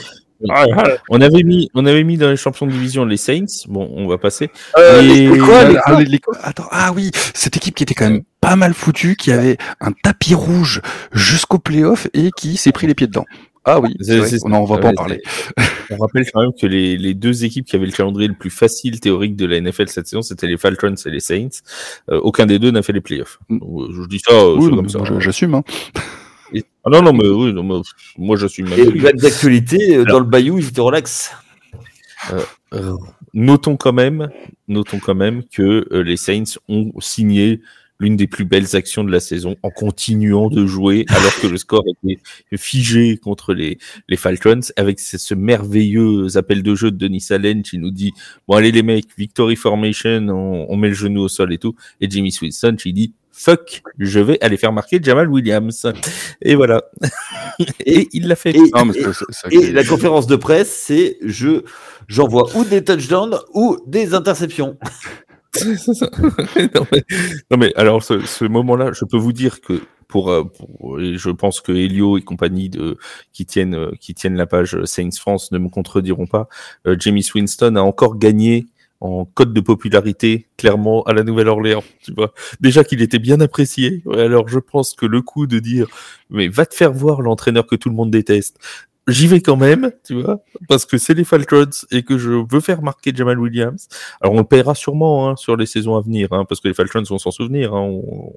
Hey! 0.50 0.72
On 1.10 1.22
avait 1.22 1.44
mis, 1.44 1.70
on 1.74 1.86
avait 1.86 2.04
mis 2.04 2.18
dans 2.18 2.30
les 2.30 2.36
champions 2.38 2.66
de 2.66 2.72
division 2.72 3.06
les 3.06 3.18
Saints. 3.18 3.46
Bon, 3.68 3.89
on 3.96 4.08
va 4.08 4.18
passer. 4.18 4.50
Euh, 4.78 5.02
Et- 5.02 5.30
les- 5.30 5.38
quoi, 5.38 5.66
les- 5.66 5.78
ah, 5.86 6.00
les- 6.00 6.06
les- 6.06 6.20
Attends, 6.42 6.68
ah 6.72 6.92
oui, 6.96 7.12
cette 7.34 7.58
équipe 7.58 7.76
qui 7.76 7.84
était 7.84 7.94
quand 7.94 8.10
même 8.10 8.24
pas 8.39 8.56
mal 8.56 8.74
foutue, 8.74 9.16
qui 9.16 9.32
avait 9.32 9.58
un 9.80 9.92
tapis 9.92 10.34
rouge 10.34 10.82
jusqu'au 11.12 11.60
playoff 11.60 12.08
et 12.14 12.32
qui 12.36 12.58
s'est 12.58 12.72
pris 12.72 12.88
les 12.88 12.96
pieds 12.96 13.08
dedans. 13.08 13.26
Ah 13.64 13.80
oui, 13.80 13.96
vrai, 14.00 14.28
on 14.44 14.54
en 14.54 14.66
va 14.66 14.78
pas 14.80 14.86
ouais, 14.86 14.89
en 14.89 14.94
parler. 14.96 15.22
On 15.92 15.98
rappelle 15.98 16.26
quand 16.34 16.42
même 16.42 16.50
que 16.60 16.66
les, 16.66 16.98
les 16.98 17.14
deux 17.14 17.46
équipes 17.46 17.66
qui 17.68 17.76
avaient 17.76 17.86
le 17.86 17.92
calendrier 17.92 18.28
le 18.28 18.34
plus 18.34 18.50
facile 18.50 19.00
théorique 19.00 19.36
de 19.36 19.46
la 19.46 19.58
NFL 19.62 19.88
cette 19.88 20.08
saison, 20.08 20.24
c'était 20.24 20.48
les 20.48 20.58
Falcons 20.58 20.96
et 21.06 21.10
les 21.12 21.20
Saints. 21.20 21.50
Euh, 22.10 22.20
aucun 22.22 22.48
des 22.48 22.58
deux 22.58 22.72
n'a 22.72 22.82
fait 22.82 22.94
les 22.94 23.02
playoffs. 23.02 23.38
Mm. 23.50 23.60
Donc, 23.60 23.92
Je 23.92 24.08
dis 24.08 24.18
ça, 24.18 24.34
euh, 24.34 24.56
Oui, 24.58 24.76
comme 24.76 24.89
ça. 24.89 25.00
j'assume. 25.20 25.54
Hein. 25.54 25.64
Ah 26.84 26.89
non, 26.89 27.02
non, 27.02 27.14
mais 27.14 27.28
oui, 27.28 27.54
non, 27.54 27.64
mais, 27.64 27.82
moi 28.18 28.36
je 28.38 28.47
suis 28.47 28.64
Et 28.74 29.14
d'actualité, 29.14 29.97
euh, 29.97 30.06
dans 30.06 30.20
le 30.20 30.26
Bayou, 30.26 30.58
ils 30.58 30.70
étaient 30.70 30.82
relax. 30.82 31.32
Euh, 32.74 32.95
notons 33.34 33.78
quand 33.78 33.93
même, 33.93 34.30
notons 34.68 34.99
quand 34.99 35.16
même 35.16 35.43
que 35.43 35.88
euh, 35.91 36.02
les 36.02 36.18
Saints 36.18 36.58
ont 36.68 36.91
signé 36.99 37.62
l'une 37.99 38.16
des 38.16 38.26
plus 38.26 38.45
belles 38.45 38.76
actions 38.76 39.04
de 39.04 39.12
la 39.12 39.20
saison 39.20 39.56
en 39.62 39.70
continuant 39.70 40.49
de 40.49 40.66
jouer 40.66 41.06
alors 41.10 41.36
que 41.39 41.45
le 41.45 41.58
score 41.58 41.84
était 41.88 42.20
figé 42.58 43.18
contre 43.18 43.54
les, 43.54 43.78
les 44.10 44.18
Falcons. 44.18 44.62
Avec 44.76 44.99
ce, 44.99 45.20
ce 45.20 45.36
merveilleux 45.36 46.36
appel 46.36 46.64
de 46.64 46.74
jeu 46.74 46.89
de 46.89 46.97
Denis 46.97 47.28
Allen 47.30 47.62
qui 47.62 47.78
nous 47.78 47.91
dit 47.91 48.12
bon 48.47 48.56
allez 48.56 48.72
les 48.72 48.82
mecs 48.82 49.16
victory 49.18 49.56
formation 49.56 50.28
on, 50.30 50.66
on 50.68 50.78
met 50.78 50.88
le 50.88 50.95
genou 50.95 51.22
au 51.22 51.28
sol 51.28 51.54
et 51.54 51.60
tout. 51.60 51.76
Et 52.02 52.10
Jimmy 52.10 52.36
Wilson 52.41 52.76
qui 52.76 52.91
dit 52.91 53.14
fuck 53.44 53.82
je 54.00 54.20
vais 54.20 54.38
aller 54.44 54.58
faire 54.58 54.72
marquer 54.74 55.00
Jamal 55.02 55.30
Williams 55.30 55.88
et 56.42 56.56
voilà 56.56 56.84
et 57.86 58.08
il 58.14 58.28
l'a 58.28 58.36
fait 58.36 58.56
Et, 58.56 58.60
Non, 58.76 58.86
mais 58.86 58.94
et- 58.98 59.04
c'est- 59.04 59.14
c'est- 59.14 59.26
c'est- 59.50 59.54
et 59.56 59.72
la 59.72 59.84
conférence 59.84 60.28
de 60.28 60.36
presse, 60.36 60.72
c'est 60.72 61.18
je 61.24 61.64
j'envoie 62.08 62.48
ou 62.56 62.64
des 62.66 62.84
touchdowns 62.84 63.38
ou 63.54 63.78
des 63.88 64.14
interceptions. 64.14 64.78
Non, 66.74 66.86
mais, 66.92 67.04
non, 67.52 67.58
mais 67.58 67.74
alors 67.76 68.04
ce, 68.04 68.20
ce 68.26 68.46
moment-là, 68.46 68.92
je 68.94 69.04
peux 69.06 69.18
vous 69.18 69.34
dire 69.34 69.60
que 69.62 69.82
pour, 70.08 70.30
euh, 70.32 70.44
pour- 70.46 71.00
et 71.02 71.18
je 71.18 71.30
pense 71.30 71.60
que 71.62 71.72
Elio 71.74 72.18
et 72.18 72.22
compagnie 72.22 72.70
de 72.70 72.98
qui 73.34 73.46
tiennent 73.46 73.76
euh, 73.76 73.92
qui 74.00 74.14
tiennent 74.14 74.36
la 74.36 74.46
page 74.46 74.82
Saints 74.86 75.10
France 75.20 75.52
ne 75.52 75.58
me 75.58 75.68
contrediront 75.70 76.26
pas. 76.28 76.48
Euh, 76.88 76.96
Jamie 77.00 77.26
Winston 77.36 77.76
a 77.76 77.82
encore 77.82 78.18
gagné 78.18 78.66
en 79.02 79.26
code 79.26 79.52
de 79.52 79.62
popularité, 79.62 80.47
clairement, 80.58 81.02
à 81.04 81.14
la 81.14 81.24
Nouvelle-Orléans, 81.24 81.84
tu 82.04 82.14
vois. 82.14 82.34
Déjà 82.60 82.84
qu'il 82.84 83.02
était 83.02 83.20
bien 83.20 83.41
apprécié. 83.41 84.04
Alors, 84.14 84.47
je 84.47 84.60
pense 84.60 84.93
que 84.93 85.08
le 85.08 85.22
coup 85.24 85.47
de 85.47 85.60
dire, 85.60 85.88
mais 86.30 86.47
va 86.47 86.68
te 86.68 86.76
faire 86.76 86.93
voir 86.93 87.22
l'entraîneur 87.22 87.66
que 87.66 87.76
tout 87.76 87.89
le 87.89 87.95
monde 87.95 88.12
déteste. 88.12 88.58
J'y 89.08 89.26
vais 89.26 89.41
quand 89.41 89.58
même, 89.58 89.91
tu 90.06 90.22
vois, 90.22 90.43
parce 90.70 90.86
que 90.86 90.99
c'est 90.99 91.16
les 91.16 91.24
Falcons 91.24 91.66
et 91.89 92.04
que 92.04 92.20
je 92.20 92.30
veux 92.30 92.60
faire 92.60 92.84
marquer 92.84 93.12
Jamal 93.14 93.39
Williams. 93.39 93.88
Alors, 94.22 94.36
on 94.36 94.38
le 94.38 94.43
paiera 94.43 94.76
sûrement 94.76 95.28
hein, 95.28 95.36
sur 95.36 95.58
les 95.58 95.66
saisons 95.66 95.97
à 95.97 96.02
venir, 96.02 96.28
hein, 96.32 96.45
parce 96.47 96.62
que 96.62 96.68
les 96.68 96.76
Falcons 96.76 97.02
vont 97.10 97.18
s'en 97.18 97.32
souvenir, 97.32 97.74
hein, 97.74 97.82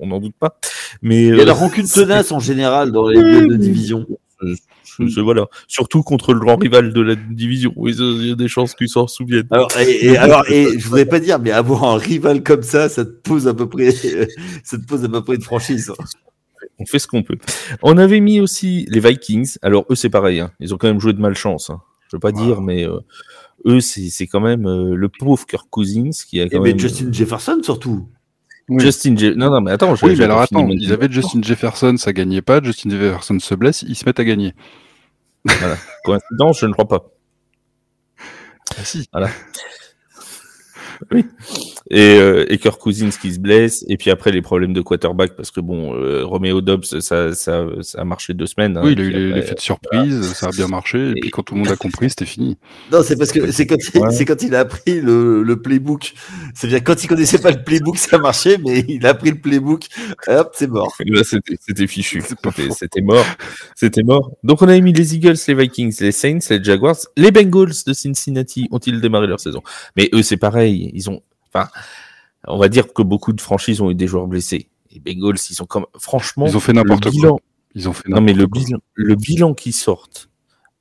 on 0.00 0.06
n'en 0.06 0.18
doute 0.18 0.34
pas. 0.40 0.58
Mais 1.02 1.24
Il 1.24 1.36
y 1.36 1.40
a 1.40 1.42
euh, 1.42 1.44
la 1.44 1.52
rancune 1.52 1.86
tenace 1.86 2.32
en 2.32 2.40
général 2.40 2.90
dans 2.90 3.06
les 3.06 3.22
duels 3.22 3.48
de 3.48 3.56
division. 3.56 4.06
Je- 4.84 5.06
je- 5.06 5.20
voilà, 5.20 5.46
surtout 5.68 6.02
contre 6.02 6.32
le 6.34 6.40
grand 6.40 6.56
rival 6.56 6.92
de 6.92 7.00
la 7.00 7.14
division. 7.16 7.72
Il 7.86 8.26
y 8.28 8.32
a 8.32 8.34
des 8.34 8.48
chances 8.48 8.74
qu'ils 8.74 8.88
s'en 8.88 9.06
souviennent. 9.06 9.48
Alors, 9.50 9.68
et, 9.80 10.06
et- 10.06 10.16
alors, 10.16 10.44
et 10.50 10.78
je 10.78 10.84
voudrais 10.84 11.06
pas 11.06 11.20
dire, 11.20 11.38
mais 11.38 11.50
avoir 11.50 11.84
un 11.84 11.96
rival 11.96 12.42
comme 12.42 12.62
ça, 12.62 12.88
ça 12.88 13.04
te 13.04 13.10
pose 13.10 13.48
à 13.48 13.54
peu 13.54 13.68
près, 13.68 13.90
ça 14.64 14.78
te 14.78 14.84
pose 14.86 15.04
à 15.04 15.08
peu 15.08 15.22
près 15.22 15.36
une 15.36 15.42
franchise. 15.42 15.92
On 16.78 16.86
fait 16.86 16.98
ce 16.98 17.06
qu'on 17.06 17.22
peut. 17.22 17.36
On 17.82 17.98
avait 17.98 18.20
mis 18.20 18.40
aussi 18.40 18.86
les 18.90 19.00
Vikings. 19.00 19.56
Alors 19.62 19.84
eux, 19.90 19.94
c'est 19.94 20.10
pareil. 20.10 20.40
hein. 20.40 20.50
Ils 20.60 20.74
ont 20.74 20.76
quand 20.78 20.88
même 20.88 21.00
joué 21.00 21.12
de 21.12 21.20
malchance. 21.20 21.70
Hein. 21.70 21.80
Je 22.10 22.16
veux 22.16 22.20
pas 22.20 22.32
dire, 22.32 22.60
mais 22.60 22.86
euh, 22.86 22.98
eux, 23.66 23.80
c'est 23.80 24.26
quand 24.26 24.40
même 24.40 24.66
euh, 24.66 24.94
le 24.94 25.08
pauvre 25.08 25.46
Kirk 25.46 25.66
Cousins 25.70 26.10
qui 26.28 26.40
a 26.40 26.44
Et 26.44 26.48
quand 26.50 26.60
mais 26.62 26.70
même. 26.70 26.78
Justin 26.78 27.12
Jefferson 27.12 27.60
surtout. 27.62 28.08
Oui. 28.68 28.82
Justin 28.82 29.14
Je- 29.16 29.26
Non, 29.34 29.50
non, 29.50 29.60
mais 29.60 29.72
attends. 29.72 29.94
je- 29.94 30.04
Oui, 30.04 30.10
mais 30.12 30.16
j'avais 30.16 30.24
alors 30.24 30.40
attends, 30.40 30.66
ils 30.68 30.92
avaient 30.92 31.10
Justin 31.10 31.42
Jefferson, 31.42 31.96
ça 31.98 32.12
gagnait 32.12 32.40
pas. 32.42 32.62
Justin 32.62 32.90
Jefferson 32.90 33.38
se 33.38 33.54
blesse, 33.54 33.82
ils 33.82 33.94
se 33.94 34.04
mettent 34.06 34.20
à 34.20 34.24
gagner. 34.24 34.54
Coïncidence, 36.04 36.60
je 36.60 36.66
ne 36.66 36.72
crois 36.72 36.88
pas. 36.88 37.04
Ah 38.78 38.84
si. 38.84 39.06
Et, 41.90 42.16
euh, 42.18 42.46
et 42.48 42.58
Kirk 42.58 42.80
Cousins 42.80 43.10
qui 43.20 43.32
se 43.34 43.38
blesse, 43.38 43.84
et 43.88 43.96
puis 43.96 44.10
après 44.10 44.32
les 44.32 44.42
problèmes 44.42 44.72
de 44.72 44.80
quarterback, 44.80 45.36
parce 45.36 45.50
que 45.50 45.60
bon, 45.60 45.94
euh, 45.94 46.24
Romeo 46.24 46.60
Dobbs, 46.60 46.84
ça, 46.84 47.32
ça, 47.34 47.66
ça 47.82 48.00
a 48.00 48.04
marché 48.04 48.32
deux 48.34 48.46
semaines. 48.46 48.76
hein, 48.76 48.82
Oui, 48.84 48.92
il 48.92 49.00
a 49.00 49.04
eu 49.04 49.32
l'effet 49.34 49.54
de 49.54 49.60
surprise, 49.60 50.32
ça 50.32 50.46
a 50.46 50.50
bien 50.50 50.66
marché, 50.68 51.08
et 51.08 51.10
Et- 51.10 51.20
puis 51.20 51.30
quand 51.30 51.42
tout 51.42 51.54
le 51.54 51.60
monde 51.60 51.70
a 51.70 51.76
compris, 51.76 52.10
c'était 52.10 52.24
fini. 52.24 52.56
Non, 52.90 53.00
c'est 53.02 53.16
parce 53.16 53.32
que 53.32 53.50
c'est 53.52 53.66
quand, 53.66 53.76
Ouais. 53.94 54.10
c'est 54.12 54.24
quand 54.24 54.42
il 54.42 54.54
a 54.54 54.60
appris 54.60 55.00
le, 55.00 55.42
le 55.42 55.60
playbook. 55.60 56.12
C'est-à-dire 56.54 56.82
quand 56.82 57.02
il 57.04 57.06
connaissait 57.06 57.38
pas 57.38 57.50
le 57.50 57.62
playbook, 57.62 57.98
ça 57.98 58.18
marchait, 58.18 58.58
mais 58.64 58.84
il 58.88 59.04
a 59.06 59.10
appris 59.10 59.30
le 59.30 59.38
playbook, 59.38 59.86
hop, 60.28 60.52
c'est 60.54 60.68
mort. 60.70 60.94
C'était 61.24 61.86
fichu. 61.86 62.22
C'était 62.76 63.02
mort. 63.02 63.26
C'était 63.74 64.02
mort. 64.02 64.32
Donc, 64.42 64.62
on 64.62 64.68
avait 64.68 64.80
mis 64.80 64.92
les 64.92 65.14
Eagles, 65.14 65.34
les 65.48 65.54
Vikings, 65.54 65.94
les 66.00 66.12
Saints, 66.12 66.38
les 66.50 66.62
Jaguars. 66.62 66.96
Les 67.16 67.30
Bengals 67.30 67.72
de 67.86 67.92
Cincinnati 67.92 68.68
ont-ils 68.70 69.00
démarré 69.00 69.26
leur 69.26 69.40
saison? 69.40 69.62
Mais 69.96 70.08
eux, 70.14 70.22
c'est 70.22 70.36
pareil. 70.36 70.90
Ils 70.94 71.10
ont. 71.10 71.20
Enfin, 71.52 71.68
on 72.48 72.56
va 72.56 72.68
dire 72.70 72.92
que 72.94 73.02
beaucoup 73.02 73.32
de 73.34 73.40
franchises 73.42 73.80
ont 73.82 73.90
eu 73.90 73.94
des 73.94 74.06
joueurs 74.06 74.26
blessés. 74.26 74.68
Les 74.92 75.00
Bengals, 75.00 75.36
ils 75.50 75.54
sont 75.54 75.66
comme. 75.66 75.84
Franchement. 75.98 76.46
Ils 76.46 76.56
ont 76.56 76.60
fait 76.60 76.72
n'importe 76.72 77.02
quoi. 77.02 77.10
bilan- 77.12 77.38
Ils 77.74 77.88
ont 77.88 77.92
fait 77.92 78.08
Non, 78.08 78.20
mais 78.22 78.32
le 78.32 78.46
quoi. 78.46 78.60
bilan, 78.62 78.78
le 78.94 79.14
bilan 79.16 79.52
qui 79.54 79.72
sortent 79.72 80.30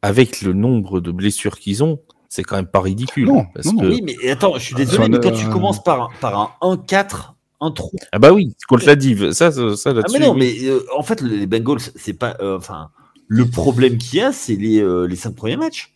avec 0.02 0.42
le 0.42 0.54
nombre 0.54 1.00
de 1.02 1.12
blessures 1.12 1.58
qu'ils 1.60 1.84
ont, 1.84 2.00
c'est 2.30 2.44
quand 2.44 2.56
même 2.56 2.68
pas 2.68 2.82
ridicule. 2.82 3.28
Non, 3.28 3.46
parce 3.54 3.68
non, 3.74 3.82
que- 3.82 3.88
Oui, 3.88 4.02
mais 4.04 4.30
attends, 4.30 4.54
je 4.56 4.64
suis 4.66 4.76
désolé, 4.76 4.98
Enfin, 5.00 5.08
mais 5.10 5.20
quand 5.20 5.34
euh, 5.36 5.40
tu 5.40 5.50
commences 5.50 5.84
par 5.84 6.02
un, 6.04 6.10
par 6.22 6.40
un 6.62 6.76
1-4, 6.76 7.36
un 7.62 7.72
trou. 7.72 7.98
Ah 8.12 8.20
bah 8.20 8.32
oui, 8.34 8.56
contre 8.68 8.86
la 8.86 8.96
div. 8.96 9.32
Ça, 9.32 9.52
ça, 9.52 9.76
ça 9.76 9.90
Ah, 9.90 9.94
là-dessus. 9.94 10.20
mais 10.20 10.26
non, 10.26 10.34
oui. 10.34 10.60
mais 10.62 10.68
euh, 10.70 10.86
en 10.96 11.02
fait, 11.04 11.22
les 11.22 11.48
Bengals, 11.48 11.80
c'est 11.96 12.14
pas. 12.14 12.36
euh, 12.42 12.58
Enfin, 12.58 12.90
le 13.28 13.46
problème 13.50 13.98
qu'il 13.98 14.20
y 14.20 14.22
a, 14.22 14.32
c'est 14.34 14.56
les, 14.56 14.80
euh, 14.82 15.06
les 15.08 15.16
5 15.16 15.34
premiers 15.34 15.58
matchs. 15.58 15.96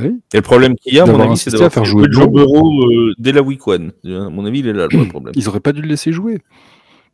Oui. 0.00 0.20
Et 0.32 0.38
le 0.38 0.42
problème 0.42 0.74
qu'il 0.76 0.94
y 0.94 1.00
a, 1.00 1.02
à 1.02 1.06
mon 1.06 1.20
avis, 1.20 1.36
c'est 1.36 1.50
d'avoir 1.50 1.72
faire 1.72 1.84
jouer 1.84 2.06
Joe. 2.10 2.26
Burrow 2.28 2.72
euh, 2.90 3.12
dès 3.18 3.32
la 3.32 3.42
week 3.42 3.66
one. 3.66 3.92
À 4.04 4.30
mon 4.30 4.44
avis, 4.46 4.60
il 4.60 4.68
est 4.68 4.72
là 4.72 4.86
le 4.90 5.08
problème. 5.08 5.34
Ils 5.36 5.48
auraient 5.48 5.60
pas 5.60 5.72
dû 5.72 5.82
le 5.82 5.88
laisser 5.88 6.12
jouer. 6.12 6.38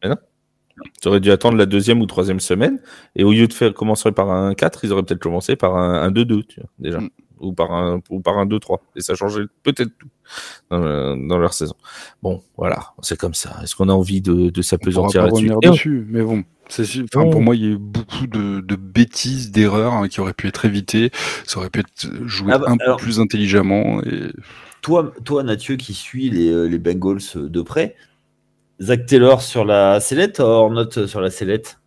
Ils 0.04 1.08
auraient 1.08 1.20
dû 1.20 1.32
attendre 1.32 1.56
la 1.56 1.66
deuxième 1.66 2.00
ou 2.00 2.06
troisième 2.06 2.38
semaine. 2.38 2.80
Et 3.16 3.24
au 3.24 3.32
lieu 3.32 3.48
de 3.48 3.52
faire 3.52 3.74
commencer 3.74 4.12
par 4.12 4.30
un 4.30 4.54
4, 4.54 4.84
ils 4.84 4.92
auraient 4.92 5.02
peut-être 5.02 5.20
commencé 5.20 5.56
par 5.56 5.76
un, 5.76 6.02
un 6.02 6.10
2-2, 6.10 6.46
tu 6.46 6.60
vois, 6.60 6.70
déjà. 6.78 7.00
Mm. 7.00 7.10
Ou 7.40 7.52
par 7.52 7.72
un, 7.72 8.00
ou 8.10 8.20
par 8.20 8.38
un 8.38 8.46
2-3. 8.46 8.78
Et 8.96 9.00
ça 9.00 9.14
changeait 9.14 9.44
peut-être 9.62 9.90
tout 9.98 10.08
dans, 10.70 10.78
le- 10.78 11.28
dans 11.28 11.38
leur 11.38 11.52
saison. 11.54 11.74
Bon, 12.22 12.42
voilà. 12.56 12.92
C'est 13.02 13.18
comme 13.18 13.34
ça. 13.34 13.56
Est-ce 13.62 13.74
qu'on 13.76 13.88
a 13.88 13.92
envie 13.92 14.20
de, 14.20 14.50
de 14.50 14.62
s'apesantir 14.62 15.24
là-dessus 15.24 15.50
dessus, 15.62 16.06
mais 16.08 16.22
bon. 16.22 16.44
enfin. 16.68 17.30
Pour 17.30 17.40
moi, 17.40 17.56
il 17.56 17.62
y 17.62 17.66
a 17.66 17.70
eu 17.70 17.78
beaucoup 17.78 18.26
de, 18.26 18.60
de 18.60 18.76
bêtises, 18.76 19.50
d'erreurs 19.50 19.92
hein, 19.94 20.08
qui 20.08 20.20
auraient 20.20 20.34
pu 20.34 20.46
être 20.48 20.64
évitées. 20.64 21.10
Ça 21.46 21.58
aurait 21.58 21.70
pu 21.70 21.80
être 21.80 22.08
joué 22.26 22.52
Ah 22.52 22.58
bah, 22.58 22.66
un 22.70 22.76
peu 22.76 22.84
alors- 22.84 22.96
plus 22.98 23.20
intelligemment. 23.20 24.02
Et... 24.02 24.30
Toi, 24.82 25.12
toi 25.24 25.42
Mathieu, 25.42 25.76
qui 25.76 25.94
suit 25.94 26.30
les, 26.30 26.50
euh, 26.50 26.64
les 26.66 26.78
Bengals 26.78 27.20
de 27.34 27.62
près, 27.62 27.96
Zach 28.80 29.06
Taylor 29.06 29.42
sur 29.42 29.64
la 29.64 29.98
sellette, 30.00 30.40
hors 30.40 30.70
note 30.70 31.06
sur 31.06 31.20
la 31.20 31.30
sellette? 31.30 31.78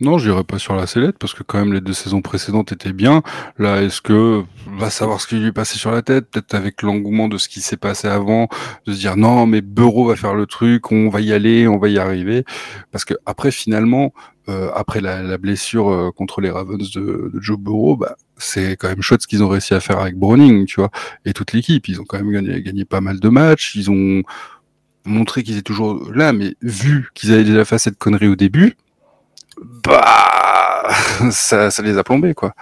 Non, 0.00 0.16
je 0.18 0.30
dirais 0.30 0.44
pas 0.44 0.60
sur 0.60 0.76
la 0.76 0.86
sellette 0.86 1.18
parce 1.18 1.34
que 1.34 1.42
quand 1.42 1.58
même 1.58 1.72
les 1.72 1.80
deux 1.80 1.92
saisons 1.92 2.22
précédentes 2.22 2.70
étaient 2.70 2.92
bien. 2.92 3.22
Là, 3.58 3.82
est-ce 3.82 4.00
que 4.00 4.44
va 4.78 4.90
savoir 4.90 5.20
ce 5.20 5.26
qui 5.26 5.36
lui 5.36 5.48
est 5.48 5.64
sur 5.64 5.90
la 5.90 6.02
tête, 6.02 6.30
peut-être 6.30 6.54
avec 6.54 6.82
l'engouement 6.82 7.28
de 7.28 7.36
ce 7.36 7.48
qui 7.48 7.60
s'est 7.60 7.76
passé 7.76 8.06
avant, 8.06 8.48
de 8.86 8.92
se 8.92 8.98
dire 8.98 9.16
non 9.16 9.46
mais 9.46 9.60
Bureau 9.60 10.06
va 10.06 10.14
faire 10.14 10.34
le 10.34 10.46
truc, 10.46 10.92
on 10.92 11.08
va 11.08 11.20
y 11.20 11.32
aller, 11.32 11.66
on 11.66 11.78
va 11.78 11.88
y 11.88 11.98
arriver. 11.98 12.44
Parce 12.92 13.04
que 13.04 13.14
après 13.26 13.50
finalement, 13.50 14.12
euh, 14.48 14.70
après 14.74 15.00
la, 15.00 15.36
blessure 15.36 15.90
euh, 15.90 16.10
contre 16.12 16.40
les 16.40 16.50
Ravens 16.50 16.90
de, 16.92 17.30
de 17.34 17.40
Joe 17.40 17.58
Burrow, 17.58 17.96
bah, 17.96 18.16
c'est 18.36 18.76
quand 18.76 18.88
même 18.88 19.02
chouette 19.02 19.22
ce 19.22 19.26
qu'ils 19.26 19.42
ont 19.42 19.48
réussi 19.48 19.74
à 19.74 19.80
faire 19.80 19.98
avec 19.98 20.16
Browning, 20.16 20.64
tu 20.66 20.76
vois, 20.76 20.90
et 21.24 21.32
toute 21.32 21.52
l'équipe. 21.52 21.88
Ils 21.88 22.00
ont 22.00 22.04
quand 22.04 22.18
même 22.18 22.30
gagné, 22.30 22.62
gagné 22.62 22.84
pas 22.84 23.00
mal 23.00 23.18
de 23.18 23.28
matchs. 23.28 23.74
Ils 23.74 23.90
ont 23.90 24.22
montré 25.04 25.42
qu'ils 25.42 25.54
étaient 25.54 25.62
toujours 25.62 26.10
là, 26.14 26.32
mais 26.32 26.54
vu 26.62 27.08
qu'ils 27.14 27.32
avaient 27.32 27.44
déjà 27.44 27.64
fait 27.64 27.78
cette 27.78 27.98
connerie 27.98 28.28
au 28.28 28.36
début, 28.36 28.76
bah 29.84 30.84
ça, 31.30 31.70
ça 31.70 31.82
les 31.82 31.98
a 31.98 32.04
plombés 32.04 32.34
quoi. 32.34 32.54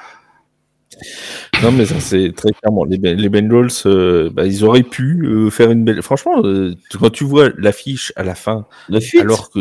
Non, 1.62 1.72
mais 1.72 1.84
ça, 1.86 2.00
c'est 2.00 2.32
très 2.34 2.50
clairement. 2.52 2.84
Les, 2.84 2.98
Ben- 2.98 3.18
les 3.18 3.28
Bengals, 3.28 3.68
euh, 3.86 4.30
bah, 4.30 4.46
ils 4.46 4.64
auraient 4.64 4.82
pu 4.82 5.22
euh, 5.26 5.50
faire 5.50 5.70
une 5.70 5.84
belle. 5.84 6.02
Franchement, 6.02 6.42
euh, 6.44 6.74
quand 6.98 7.10
tu 7.10 7.24
vois 7.24 7.50
l'affiche 7.58 8.12
à 8.16 8.22
la 8.22 8.34
fin, 8.34 8.66
9-8 8.90 9.20
alors 9.20 9.50
que. 9.50 9.60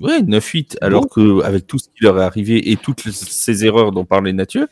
Ouais, 0.00 0.22
9-8, 0.22 0.76
alors 0.80 1.08
que 1.08 1.42
avec 1.42 1.66
tout 1.66 1.78
ce 1.78 1.84
qui 1.88 2.02
leur 2.04 2.18
est 2.18 2.24
arrivé 2.24 2.70
et 2.70 2.76
toutes 2.76 3.04
les- 3.04 3.12
ces 3.12 3.64
erreurs 3.64 3.92
dont 3.92 4.04
parlait 4.04 4.32
Mathieu, 4.32 4.68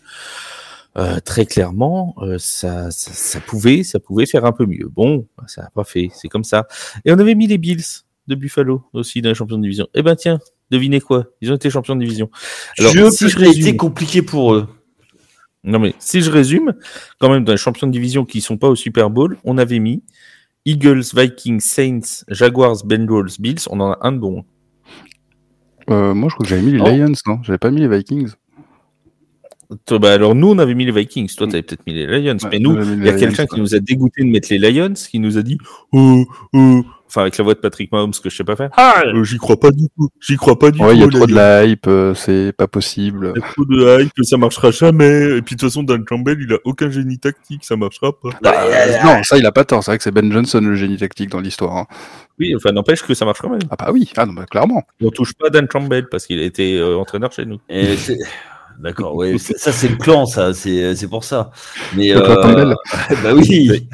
euh, 0.98 1.20
très 1.24 1.46
clairement, 1.46 2.14
euh, 2.18 2.36
ça, 2.38 2.90
ça, 2.90 3.12
ça 3.12 3.40
pouvait, 3.40 3.82
ça 3.82 3.98
pouvait 4.00 4.26
faire 4.26 4.44
un 4.44 4.52
peu 4.52 4.66
mieux. 4.66 4.88
Bon, 4.90 5.26
bah, 5.38 5.44
ça 5.46 5.62
n'a 5.62 5.70
pas 5.70 5.84
fait, 5.84 6.10
c'est 6.14 6.28
comme 6.28 6.44
ça. 6.44 6.66
Et 7.04 7.12
on 7.12 7.18
avait 7.18 7.34
mis 7.34 7.46
les 7.46 7.58
Bills 7.58 7.84
de 8.26 8.34
Buffalo 8.34 8.84
aussi 8.92 9.22
dans 9.22 9.30
les 9.30 9.34
champions 9.34 9.56
de 9.58 9.62
division. 9.62 9.86
Eh 9.94 10.02
ben 10.02 10.16
tiens, 10.16 10.38
devinez 10.72 11.00
quoi? 11.00 11.26
Ils 11.40 11.52
ont 11.52 11.54
été 11.54 11.70
champions 11.70 11.94
de 11.94 12.00
division. 12.00 12.30
Alors, 12.78 12.92
Jeu 12.92 13.10
si 13.10 13.28
je 13.28 13.58
été 13.58 13.76
compliqué 13.76 14.22
pour 14.22 14.54
eux. 14.54 14.68
non 15.62 15.78
mais 15.78 15.94
si 15.98 16.22
je 16.22 16.30
résume, 16.30 16.74
quand 17.20 17.30
même 17.30 17.44
dans 17.44 17.52
les 17.52 17.58
champions 17.58 17.86
de 17.86 17.92
division 17.92 18.24
qui 18.24 18.40
sont 18.40 18.56
pas 18.56 18.68
au 18.68 18.74
Super 18.74 19.10
Bowl, 19.10 19.38
on 19.44 19.58
avait 19.58 19.78
mis 19.78 20.02
Eagles, 20.64 21.04
Vikings, 21.14 21.60
Saints, 21.60 22.24
Jaguars, 22.28 22.84
Bengals, 22.84 23.30
Bills. 23.38 23.66
On 23.70 23.80
en 23.80 23.92
a 23.92 23.98
un 24.00 24.12
de 24.12 24.18
bon. 24.18 24.44
Euh, 25.90 26.14
moi 26.14 26.28
je 26.28 26.34
crois 26.34 26.44
que 26.44 26.50
j'avais 26.50 26.62
mis 26.62 26.72
les 26.72 26.80
Oh. 26.80 26.88
Lions, 26.88 27.12
non? 27.26 27.42
J'avais 27.42 27.58
pas 27.58 27.70
mis 27.70 27.80
les 27.80 27.88
Vikings. 27.88 28.30
Toi, 29.86 29.98
bah, 29.98 30.12
alors 30.12 30.34
nous 30.34 30.48
on 30.48 30.58
avait 30.58 30.74
mis 30.74 30.84
les 30.84 30.92
Vikings, 30.92 31.34
toi 31.34 31.46
tu 31.46 31.54
avais 31.54 31.62
peut-être 31.62 31.86
mis 31.86 31.94
les 31.94 32.06
Lions, 32.06 32.36
Ouais, 32.42 32.48
mais 32.50 32.58
nous 32.58 32.78
il 32.94 33.04
y 33.04 33.08
a 33.08 33.14
quelqu'un 33.14 33.46
qui 33.46 33.58
nous 33.58 33.74
a 33.74 33.78
dégoûté 33.78 34.22
de 34.22 34.28
mettre 34.28 34.48
les 34.50 34.58
Lions, 34.58 34.92
qui 34.92 35.18
nous 35.18 35.38
a 35.38 35.42
dit 35.42 35.58
oh, 35.92 36.24
oh. 36.52 36.82
Enfin 37.12 37.20
avec 37.22 37.36
la 37.36 37.44
voix 37.44 37.52
de 37.54 37.58
Patrick 37.58 37.92
Mahomes 37.92 38.12
que 38.12 38.30
je 38.30 38.36
sais 38.36 38.42
pas 38.44 38.56
faire. 38.56 38.70
Euh, 38.78 39.22
j'y 39.22 39.36
crois 39.36 39.60
pas 39.60 39.70
du 39.70 39.86
tout, 39.96 40.08
j'y 40.20 40.36
crois 40.36 40.58
pas 40.58 40.70
du 40.70 40.80
Ouais, 40.82 40.94
il 40.94 41.00
y 41.00 41.02
a 41.02 41.06
tout. 41.08 41.18
trop 41.18 41.26
de 41.26 41.34
la 41.34 41.64
hype, 41.66 41.86
euh, 41.86 42.14
c'est 42.14 42.52
pas 42.56 42.66
possible. 42.66 43.32
Il 43.36 43.40
y 43.40 43.44
a 43.44 43.48
trop 43.48 43.64
de 43.66 44.02
hype, 44.02 44.12
ça 44.22 44.36
marchera 44.38 44.70
jamais. 44.70 45.36
Et 45.36 45.42
puis 45.42 45.54
de 45.56 45.60
toute 45.60 45.68
façon, 45.68 45.82
Dan 45.82 46.04
Campbell, 46.04 46.38
il 46.40 46.52
a 46.54 46.58
aucun 46.64 46.90
génie 46.90 47.18
tactique, 47.18 47.64
ça 47.64 47.76
marchera 47.76 48.12
pas. 48.18 48.30
Bah, 48.42 48.54
euh, 48.64 49.02
non, 49.04 49.22
ça 49.22 49.36
il 49.36 49.44
a 49.44 49.52
pas 49.52 49.64
tort. 49.64 49.84
C'est 49.84 49.90
vrai 49.90 49.98
que 49.98 50.04
c'est 50.04 50.10
Ben 50.10 50.32
Johnson 50.32 50.60
le 50.62 50.74
génie 50.74 50.96
tactique 50.96 51.28
dans 51.30 51.40
l'histoire. 51.40 51.76
hein. 51.76 51.86
Oui, 52.40 52.54
enfin 52.56 52.72
n'empêche 52.72 53.02
que 53.02 53.12
ça 53.12 53.24
marche 53.26 53.40
quand 53.42 53.50
même. 53.50 53.60
Ah 53.70 53.76
bah 53.78 53.90
oui, 53.92 54.10
ah 54.16 54.24
non, 54.24 54.32
bah, 54.32 54.46
clairement. 54.50 54.82
On 55.02 55.10
touche 55.10 55.34
pas 55.34 55.50
Dan 55.50 55.68
Campbell 55.68 56.08
parce 56.10 56.26
qu'il 56.26 56.40
a 56.40 56.44
été 56.44 56.78
euh, 56.78 56.96
entraîneur 56.96 57.30
chez 57.32 57.44
nous. 57.44 57.58
Et 57.68 57.96
c'est- 57.96 58.18
D'accord, 58.80 59.14
ouais, 59.14 59.36
ça 59.38 59.70
c'est 59.70 59.88
le 59.88 59.96
clan, 59.96 60.24
ça, 60.24 60.54
c'est 60.54 60.96
c'est 60.96 61.06
pour 61.06 61.24
ça. 61.24 61.50
Mais 61.94 62.10
Campbell. 62.14 62.74
bah 63.22 63.34
oui. 63.34 63.86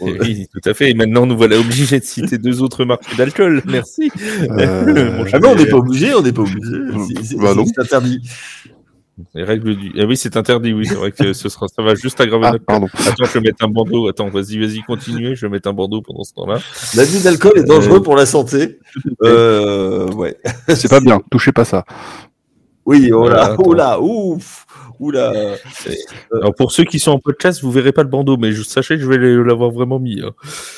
Oui, 0.00 0.46
tout 0.52 0.68
à 0.68 0.74
fait. 0.74 0.90
Et 0.90 0.94
maintenant, 0.94 1.26
nous 1.26 1.36
voilà 1.36 1.58
obligés 1.58 1.98
de 2.00 2.04
citer 2.04 2.38
deux 2.38 2.62
autres 2.62 2.84
marques 2.84 3.16
d'alcool. 3.16 3.62
Merci. 3.66 4.10
Euh, 4.50 5.24
Ah 5.32 5.38
non, 5.38 5.50
on 5.50 5.54
n'est 5.56 5.66
pas 5.66 5.76
obligé, 5.76 6.14
on 6.14 6.22
n'est 6.22 6.32
pas 6.32 6.42
obligé. 6.42 6.58
C'est- 7.08 7.22
c'est- 7.24 7.36
Bah 7.36 7.54
interdit. 7.78 8.20
Les 9.34 9.44
règles 9.44 9.76
du. 9.76 9.92
Ah 10.00 10.04
oui, 10.06 10.16
c'est 10.16 10.36
interdit. 10.36 10.72
Oui, 10.72 10.86
c'est 10.86 10.94
vrai 10.94 11.12
que 11.12 11.32
ce 11.34 11.48
sera. 11.48 11.68
Ça 11.68 11.82
va 11.82 11.94
juste 11.94 12.20
aggraver 12.20 12.46
Ah, 12.48 12.52
notre. 12.52 12.64
pardon. 12.64 12.86
Attends, 13.06 13.24
je 13.26 13.32
vais 13.34 13.40
mettre 13.40 13.64
un 13.64 13.68
bandeau. 13.68 14.08
Attends, 14.08 14.28
vas-y, 14.30 14.58
vas-y, 14.58 14.80
continuez. 14.80 15.36
Je 15.36 15.46
vais 15.46 15.50
mettre 15.52 15.68
un 15.68 15.74
bandeau 15.74 16.00
pendant 16.00 16.24
ce 16.24 16.32
temps-là. 16.34 16.58
L'abus 16.96 17.22
d'alcool 17.22 17.52
est 17.56 17.62
dangereux 17.64 17.98
Euh, 17.98 18.00
pour 18.00 18.16
la 18.16 18.26
santé. 18.26 18.78
Euh, 19.22 20.10
ouais. 20.12 20.36
C'est 20.74 20.88
pas 20.88 21.00
bien, 21.00 21.20
touchez 21.30 21.52
pas 21.52 21.64
ça. 21.64 21.84
Oui, 22.84 23.12
oh 23.12 23.28
là, 23.28 23.54
oh 23.58 23.74
là, 23.74 24.00
ouf. 24.00 24.66
Oula. 25.00 25.32
Alors 26.32 26.54
pour 26.54 26.72
ceux 26.72 26.84
qui 26.84 26.98
sont 26.98 27.12
en 27.12 27.18
podcast, 27.18 27.60
vous 27.62 27.70
verrez 27.70 27.92
pas 27.92 28.02
le 28.02 28.08
bandeau, 28.08 28.36
mais 28.36 28.52
je, 28.52 28.62
sachez 28.62 28.96
que 28.96 29.02
je 29.02 29.08
vais 29.08 29.18
l'avoir 29.18 29.70
vraiment 29.70 29.98
mis. 29.98 30.20
hein. 30.22 30.30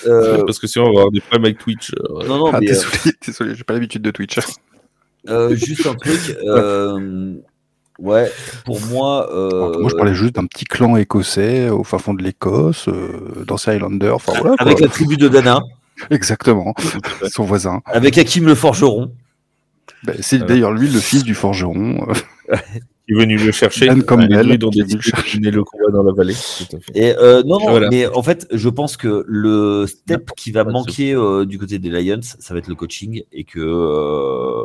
Euh, 0.07 0.45
Parce 0.45 0.59
que 0.59 0.67
sinon 0.67 0.87
on 0.87 0.93
va 0.93 1.01
avoir 1.01 1.11
des 1.13 1.21
problèmes 1.21 1.45
avec 1.47 1.59
Twitch. 1.59 1.93
euh. 1.95 2.27
non, 2.27 2.39
non, 2.39 2.51
Ah, 2.53 2.61
mais 2.61 2.67
euh, 2.71 2.75
désolé, 2.75 3.17
désolé, 3.27 3.55
j'ai 3.55 3.65
pas 3.65 3.75
l'habitude 3.75 4.03
de 4.03 4.11
Twitch. 4.11 4.39
euh, 5.29 5.55
juste 5.57 5.87
un 5.87 5.95
truc. 5.95 6.37
euh, 6.45 7.35
ouais, 7.99 8.31
pour 8.65 8.81
moi. 8.87 9.31
euh, 9.33 9.79
Moi, 9.81 9.91
je 9.91 9.97
parlais 9.97 10.15
juste 10.15 10.35
d'un 10.35 10.47
petit 10.47 10.65
clan 10.65 10.97
écossais 10.97 11.71
au 11.71 11.85
fin 11.85 11.99
fond 11.99 12.15
de 12.15 12.23
l'Écosse, 12.23 12.89
euh, 12.89 13.45
dans 13.47 13.57
ces 13.57 13.71
Highlanders. 13.73 14.15
Enfin, 14.17 14.33
voilà, 14.41 14.57
avec 14.59 14.79
quoi. 14.79 14.87
la 14.87 14.93
tribu 14.93 15.17
de 15.17 15.29
Dana, 15.29 15.61
Exactement, 16.11 16.75
son 17.31 17.45
voisin. 17.45 17.81
avec 17.87 18.19
Hakim 18.19 18.47
le 18.47 18.55
forgeron. 18.55 19.13
Ben, 20.03 20.17
c'est 20.21 20.39
d'ailleurs 20.45 20.73
lui 20.73 20.89
le 20.91 20.99
fils 21.01 21.23
du 21.25 21.35
forgeron. 21.35 22.07
Qui 23.07 23.13
est 23.13 23.17
venu 23.19 23.37
le 23.37 23.53
chercher. 23.53 23.87
Dan 23.87 24.03
Campbell, 24.03 24.33
Un 24.35 24.43
druide 24.45 24.65
ont 24.65 24.71
qui 24.71 24.81
venu 24.83 25.51
le 25.51 25.63
combat 25.63 25.91
dans 25.93 26.03
la 26.03 26.13
vallée. 26.13 26.35
Tout 26.35 26.77
à 26.77 26.81
fait. 26.81 26.93
Et 26.95 27.17
euh, 27.19 27.43
non, 27.43 27.59
non, 27.59 27.71
Voilà. 27.71 27.89
mais 27.91 28.07
en 28.07 28.23
fait, 28.23 28.47
je 28.51 28.69
pense 28.71 28.97
que 28.97 29.25
le 29.29 29.87
step 29.87 30.31
qui 30.37 30.53
va 30.53 30.65
manquer 30.65 31.15
euh, 31.15 31.45
du 31.45 31.59
côté 31.59 31.79
des 31.79 31.91
Lions, 31.91 32.21
ça 32.23 32.55
va 32.55 32.59
être 32.61 32.69
le 32.69 32.75
coaching 32.75 33.23
et 33.31 33.45
que 33.45 33.61
euh, 33.61 34.65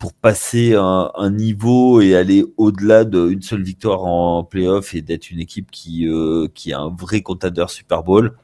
pour 0.00 0.12
passer 0.12 0.74
un, 0.74 1.10
un 1.14 1.30
niveau 1.30 2.00
et 2.00 2.16
aller 2.16 2.44
au-delà 2.56 3.04
d'une 3.04 3.42
seule 3.42 3.62
victoire 3.62 4.04
en 4.04 4.42
playoff 4.44 4.94
et 4.94 5.02
d'être 5.02 5.30
une 5.30 5.40
équipe 5.40 5.70
qui, 5.70 6.06
euh, 6.08 6.48
qui 6.52 6.72
a 6.72 6.80
un 6.80 6.90
vrai 6.90 7.20
contender 7.22 7.64
Super 7.68 8.02
Bowl, 8.02 8.36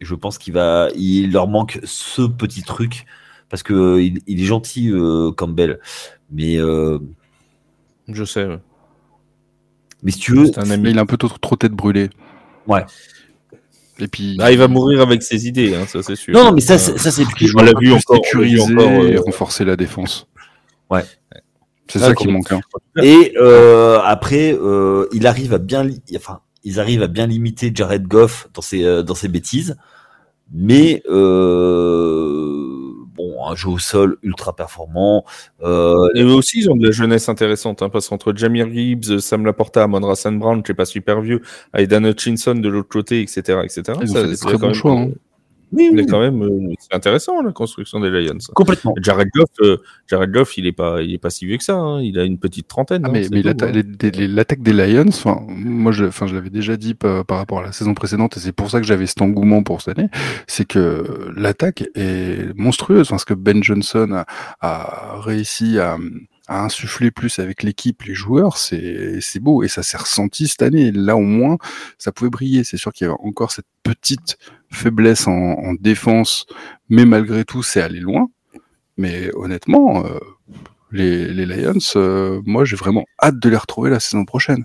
je 0.00 0.14
pense 0.14 0.38
qu'il 0.38 0.52
va, 0.54 0.88
il 0.96 1.32
leur 1.32 1.48
manque 1.48 1.80
ce 1.84 2.22
petit 2.22 2.62
truc 2.62 3.06
parce 3.48 3.62
que 3.62 3.72
euh, 3.74 4.02
il, 4.02 4.20
il 4.26 4.40
est 4.40 4.44
gentil 4.44 4.90
euh, 4.90 5.30
Campbell, 5.32 5.78
mais 6.30 6.56
euh, 6.58 6.98
Je 8.08 8.24
sais. 8.24 8.44
ouais. 8.46 8.58
mais 10.02 10.10
si 10.10 10.18
tu 10.18 10.34
veux, 10.34 10.46
C'est 10.46 10.58
un 10.58 10.70
ami. 10.70 10.90
il 10.90 10.98
a 10.98 11.02
un 11.02 11.06
peu 11.06 11.16
trop, 11.16 11.36
trop 11.40 11.56
tête 11.56 11.72
brûlée. 11.72 12.10
Ouais. 12.66 12.84
Et 14.00 14.08
puis. 14.08 14.36
Ah, 14.40 14.50
il 14.50 14.58
va 14.58 14.66
mourir 14.68 15.00
avec 15.02 15.22
ses 15.22 15.46
idées, 15.46 15.74
hein, 15.74 15.86
ça 15.86 16.02
c'est 16.02 16.16
sûr. 16.16 16.34
non, 16.34 16.44
non, 16.44 16.52
mais 16.52 16.60
ça, 16.60 16.78
c'est- 16.78 16.98
ça 16.98 17.10
c'est 17.12 17.22
on 17.54 17.58
l'a 17.62 17.72
l'a 17.72 17.78
vu 17.78 17.92
encore, 17.92 18.16
sécuriser 18.24 18.60
encore, 18.74 18.90
et 19.06 19.16
renforcer 19.18 19.64
la 19.64 19.76
défense. 19.76 20.26
Ouais. 20.90 21.04
C'est 21.86 22.02
Ah, 22.02 22.06
ça 22.08 22.14
qui 22.14 22.26
manque. 22.28 22.50
hein. 22.50 22.60
Et 23.02 23.34
euh, 23.36 24.00
après, 24.02 24.52
euh, 24.58 25.06
il 25.12 25.26
arrive 25.26 25.52
à 25.52 25.58
bien, 25.58 25.84
li- 25.84 26.00
enfin, 26.16 26.40
ils 26.64 26.80
arrivent 26.80 27.02
à 27.02 27.06
bien 27.08 27.26
limiter 27.26 27.70
Jared 27.74 28.06
Goff 28.08 28.48
dans 28.54 28.62
ses 28.62 28.82
euh, 28.84 29.02
dans 29.02 29.14
ses 29.14 29.28
bêtises, 29.28 29.76
mais 30.52 31.02
euh, 31.10 32.83
bon, 33.14 33.46
un 33.46 33.54
jeu 33.54 33.68
au 33.68 33.78
sol 33.78 34.16
ultra 34.22 34.54
performant. 34.56 35.24
Euh, 35.62 36.08
Et 36.14 36.22
eux 36.22 36.32
aussi, 36.32 36.58
ils 36.60 36.70
ont 36.70 36.76
de 36.76 36.84
la 36.86 36.92
jeunesse 36.92 37.28
intéressante, 37.28 37.82
hein, 37.82 37.88
parce 37.88 38.08
qu'entre 38.08 38.34
Jamir 38.36 38.70
Gibbs, 38.72 39.18
Sam 39.20 39.44
Laporta, 39.46 39.84
Amon 39.84 40.00
Rassan 40.00 40.38
Brown, 40.38 40.62
qui 40.62 40.72
est 40.72 40.74
pas 40.74 40.84
super 40.84 41.20
vieux, 41.20 41.40
Aidan 41.74 42.04
Hutchinson 42.04 42.54
de 42.54 42.68
l'autre 42.68 42.88
côté, 42.88 43.20
etc., 43.20 43.60
etc. 43.64 43.82
Ils 44.02 44.10
ont 44.10 44.14
ça- 44.14 44.20
fait 44.22 44.28
des 44.28 44.36
c'est 44.36 44.46
très 44.46 44.58
bons 44.58 44.74
choix. 44.74 44.92
hein. 44.92 45.08
Oui, 45.74 45.90
oui, 45.92 46.06
quand 46.06 46.20
même, 46.20 46.42
euh, 46.42 46.72
c'est 46.78 46.94
intéressant 46.94 47.42
la 47.42 47.52
construction 47.52 48.00
des 48.00 48.10
Lions. 48.10 48.38
complètement. 48.54 48.94
Jared 49.00 49.28
Goff, 49.34 49.48
euh, 49.60 49.76
Jared 50.08 50.30
Goff, 50.30 50.56
il 50.58 50.66
est 50.66 50.72
pas, 50.72 51.02
il 51.02 51.12
est 51.14 51.18
pas 51.18 51.30
si 51.30 51.46
vieux 51.46 51.56
que 51.56 51.64
ça. 51.64 51.74
hein. 51.76 52.00
Il 52.02 52.18
a 52.18 52.24
une 52.24 52.38
petite 52.38 52.68
trentaine. 52.68 53.02
Ah, 53.04 53.08
hein, 53.08 53.12
mais 53.12 53.26
mais 53.30 53.46
hein. 53.46 53.82
des- 53.84 54.28
l'attaque 54.28 54.62
des 54.62 54.72
Lions, 54.72 55.04
enfin, 55.08 55.40
moi, 55.48 55.92
je, 55.92 56.04
enfin, 56.06 56.26
je 56.26 56.34
l'avais 56.34 56.50
déjà 56.50 56.76
dit 56.76 56.94
par, 56.94 57.24
par 57.24 57.38
rapport 57.38 57.58
à 57.60 57.62
la 57.62 57.72
saison 57.72 57.94
précédente, 57.94 58.36
et 58.36 58.40
c'est 58.40 58.52
pour 58.52 58.70
ça 58.70 58.80
que 58.80 58.86
j'avais 58.86 59.06
cet 59.06 59.20
engouement 59.22 59.62
pour 59.62 59.82
cette 59.82 59.98
année, 59.98 60.08
c'est 60.46 60.66
que 60.66 61.30
l'attaque 61.36 61.84
est 61.94 62.56
monstrueuse. 62.56 63.02
Enfin, 63.02 63.18
ce 63.18 63.24
que 63.24 63.34
Ben 63.34 63.62
Johnson 63.62 64.10
a, 64.12 64.26
a 64.60 65.20
réussi 65.20 65.78
à, 65.78 65.96
à 66.46 66.64
insuffler 66.64 67.10
plus 67.10 67.38
avec 67.38 67.62
l'équipe, 67.62 68.02
les 68.02 68.14
joueurs, 68.14 68.58
c'est 68.58 69.40
beau, 69.40 69.62
et 69.62 69.68
ça 69.68 69.82
s'est 69.82 69.96
ressenti 69.96 70.46
cette 70.46 70.62
année. 70.62 70.92
Là, 70.92 71.16
au 71.16 71.22
moins, 71.22 71.56
ça 71.98 72.12
pouvait 72.12 72.30
briller. 72.30 72.64
C'est 72.64 72.76
sûr 72.76 72.92
qu'il 72.92 73.06
y 73.06 73.10
avait 73.10 73.18
encore 73.22 73.50
cette 73.50 73.66
petite 73.82 74.36
faiblesse 74.70 75.26
en, 75.26 75.32
en 75.32 75.74
défense, 75.74 76.46
mais 76.88 77.04
malgré 77.04 77.44
tout, 77.44 77.62
c'est 77.62 77.80
allé 77.80 78.00
loin. 78.00 78.28
Mais 78.96 79.30
honnêtement, 79.34 80.04
euh, 80.04 80.18
les, 80.92 81.32
les 81.32 81.46
Lions, 81.46 81.78
euh, 81.96 82.40
moi 82.46 82.64
j'ai 82.64 82.76
vraiment 82.76 83.04
hâte 83.20 83.38
de 83.38 83.48
les 83.48 83.56
retrouver 83.56 83.90
la 83.90 84.00
saison 84.00 84.24
prochaine. 84.24 84.64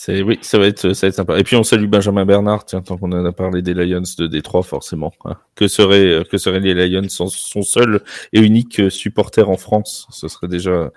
C'est 0.00 0.22
oui, 0.22 0.38
ça 0.42 0.58
va 0.60 0.66
être, 0.68 0.92
ça 0.92 1.06
va 1.06 1.08
être 1.08 1.16
sympa. 1.16 1.40
Et 1.40 1.42
puis 1.42 1.56
on 1.56 1.64
salue 1.64 1.86
Benjamin 1.88 2.24
Bernard, 2.24 2.64
tiens, 2.64 2.82
tant 2.82 2.96
qu'on 2.96 3.10
en 3.10 3.24
a 3.24 3.32
parlé 3.32 3.62
des 3.62 3.74
Lions 3.74 4.00
de 4.16 4.28
Détroit, 4.28 4.62
forcément. 4.62 5.12
hein. 5.24 5.36
Que 5.56 5.66
seraient, 5.66 6.22
que 6.30 6.38
seraient 6.38 6.60
les 6.60 6.72
Lions 6.88 7.08
sans 7.08 7.26
son 7.26 7.62
seul 7.62 8.04
et 8.32 8.38
unique 8.38 8.78
euh, 8.78 8.90
supporter 8.90 9.48
en 9.48 9.56
France? 9.56 10.06
Ce 10.12 10.28
serait 10.28 10.46
déjà, 10.46 10.92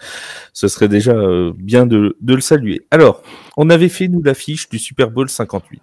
ce 0.54 0.68
serait 0.68 0.88
déjà 0.88 1.14
euh, 1.14 1.52
bien 1.56 1.88
de, 1.88 2.16
de 2.22 2.36
le 2.36 2.41
saluer. 2.41 2.86
Alors, 2.91 3.24
on 3.58 3.72
avait 3.72 3.89
fait 3.89 4.08
nous 4.08 4.22
l'affiche 4.22 4.70
du 4.70 4.78
Super 4.78 5.10
Bowl 5.10 5.28
58. 5.30 5.82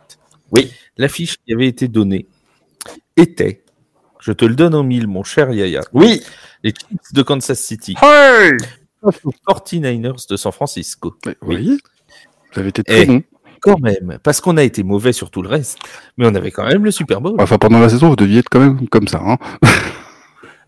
Oui. 0.53 0.71
L'affiche 0.97 1.39
qui 1.45 1.53
avait 1.53 1.67
été 1.67 1.89
donnée 1.89 2.29
était, 3.17 3.65
je 4.21 4.31
te 4.31 4.45
le 4.45 4.55
donne 4.55 4.77
en 4.77 4.85
mille, 4.85 5.09
mon 5.09 5.25
cher 5.25 5.51
Yaya, 5.51 5.81
Oui, 5.93 6.23
les 6.63 6.71
Chiefs 6.71 7.13
de 7.15 7.23
Kansas 7.23 7.59
City, 7.59 7.97
Hey! 8.01 8.53
face 9.03 9.19
aux 9.25 9.33
49ers 9.49 10.29
de 10.31 10.37
San 10.37 10.53
Francisco. 10.53 11.17
Oui. 11.43 11.81
Vous 12.55 12.61
avez 12.61 12.69
été 12.71 12.83
très 12.83 13.03
Eh. 13.03 13.07
bon. 13.07 13.23
quand 13.61 13.79
même, 13.81 14.19
parce 14.23 14.41
qu'on 14.41 14.57
a 14.57 14.63
été 14.63 14.83
mauvais 14.85 15.13
sur 15.13 15.31
tout 15.31 15.43
le 15.43 15.49
reste, 15.49 15.79
mais 16.17 16.27
on 16.27 16.35
avait 16.35 16.51
quand 16.53 16.65
même 16.67 16.85
le 16.85 16.91
Super 16.93 17.21
Bowl. 17.21 17.35
Enfin, 17.41 17.59
pendant 17.59 17.81
la 17.81 17.89
saison, 17.89 18.09
vous 18.09 18.17
deviez 18.17 18.39
être 18.39 18.49
quand 18.51 18.61
même 18.61 18.89
comme 18.89 19.09
ça. 19.09 19.21
Hein. 19.25 19.37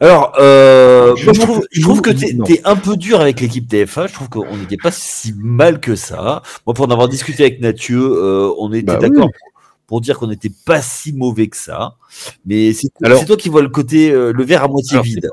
Alors, 0.03 0.33
euh, 0.41 1.15
Je 1.17 1.25
moi, 1.27 1.35
je 1.35 1.41
trouve- 1.41 1.55
trouve, 1.57 1.67
je 1.71 1.81
trouve 1.83 2.01
que 2.01 2.11
t'es 2.11 2.33
non. 2.33 2.45
t'es 2.45 2.63
un 2.65 2.75
peu 2.77 2.97
dur 2.97 3.21
avec 3.21 3.39
l'équipe 3.41 3.69
TFA. 3.69 4.07
Je 4.07 4.15
trouve 4.15 4.29
qu'on 4.31 4.57
n'était 4.57 4.79
pas 4.79 4.91
si 4.91 5.35
mal 5.37 5.79
que 5.79 5.95
ça. 5.95 6.43
Moi, 6.67 6.73
pour 6.75 6.87
en 6.87 6.91
avoir 6.91 7.07
discuté 7.09 7.43
avec 7.45 7.61
Mathieu, 7.61 8.01
euh, 8.01 8.51
on 8.59 8.73
était 8.73 8.85
Bah 8.85 8.97
d'accord 8.97 9.27
oui. 9.27 9.31
pour, 9.39 9.63
pour 9.87 10.01
dire 10.01 10.19
qu'on 10.19 10.29
n'était 10.29 10.51
pas 10.65 10.81
si 10.81 11.13
mauvais 11.13 11.49
que 11.49 11.57
ça. 11.57 11.97
Mais 12.47 12.73
c'est 12.73 12.89
toi 13.27 13.37
qui 13.37 13.51
vois 13.51 13.61
le 13.63 13.69
côté, 13.69 14.11
euh, 14.11 14.33
le 14.33 14.43
verre 14.43 14.65
à 14.65 14.69
moitié 14.69 14.95
Alors, 14.95 15.05
vide. 15.05 15.31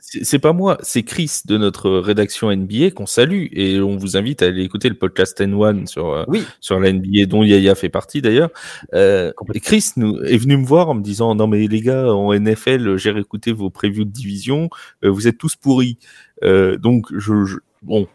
C'est 0.00 0.38
pas 0.38 0.52
moi. 0.52 0.78
C'est 0.82 1.02
Chris 1.02 1.40
de 1.46 1.56
notre 1.58 1.90
rédaction 1.90 2.50
NBA 2.54 2.90
qu'on 2.92 3.06
salue 3.06 3.46
et 3.52 3.80
on 3.80 3.96
vous 3.96 4.16
invite 4.16 4.42
à 4.42 4.46
aller 4.46 4.62
écouter 4.62 4.88
le 4.88 4.94
podcast 4.94 5.40
N1 5.40 5.86
sur, 5.86 6.08
euh, 6.10 6.24
Oui. 6.28 6.42
sur 6.60 6.78
la 6.80 6.92
NBA 6.92 7.26
dont 7.26 7.42
Yaya 7.42 7.74
fait 7.74 7.88
partie 7.88 8.20
d'ailleurs. 8.22 8.50
Euh, 8.94 9.32
et 9.54 9.60
Chris 9.60 9.90
nous, 9.96 10.18
est 10.22 10.38
venu 10.38 10.56
me 10.56 10.64
voir 10.66 10.88
en 10.88 10.94
me 10.94 11.02
disant 11.02 11.34
non 11.34 11.46
mais 11.46 11.66
les 11.66 11.80
gars 11.80 12.12
en 12.12 12.32
NFL 12.32 12.96
j'ai 12.96 13.10
réécouté 13.10 13.52
vos 13.52 13.70
previews 13.70 14.04
de 14.04 14.10
division, 14.10 14.68
euh, 15.04 15.10
vous 15.10 15.28
êtes 15.28 15.38
tous 15.38 15.56
pourris. 15.56 15.98
Euh, 16.44 16.76
donc 16.76 17.06
je, 17.16 17.44
je- 17.44 17.56
bon 17.82 18.06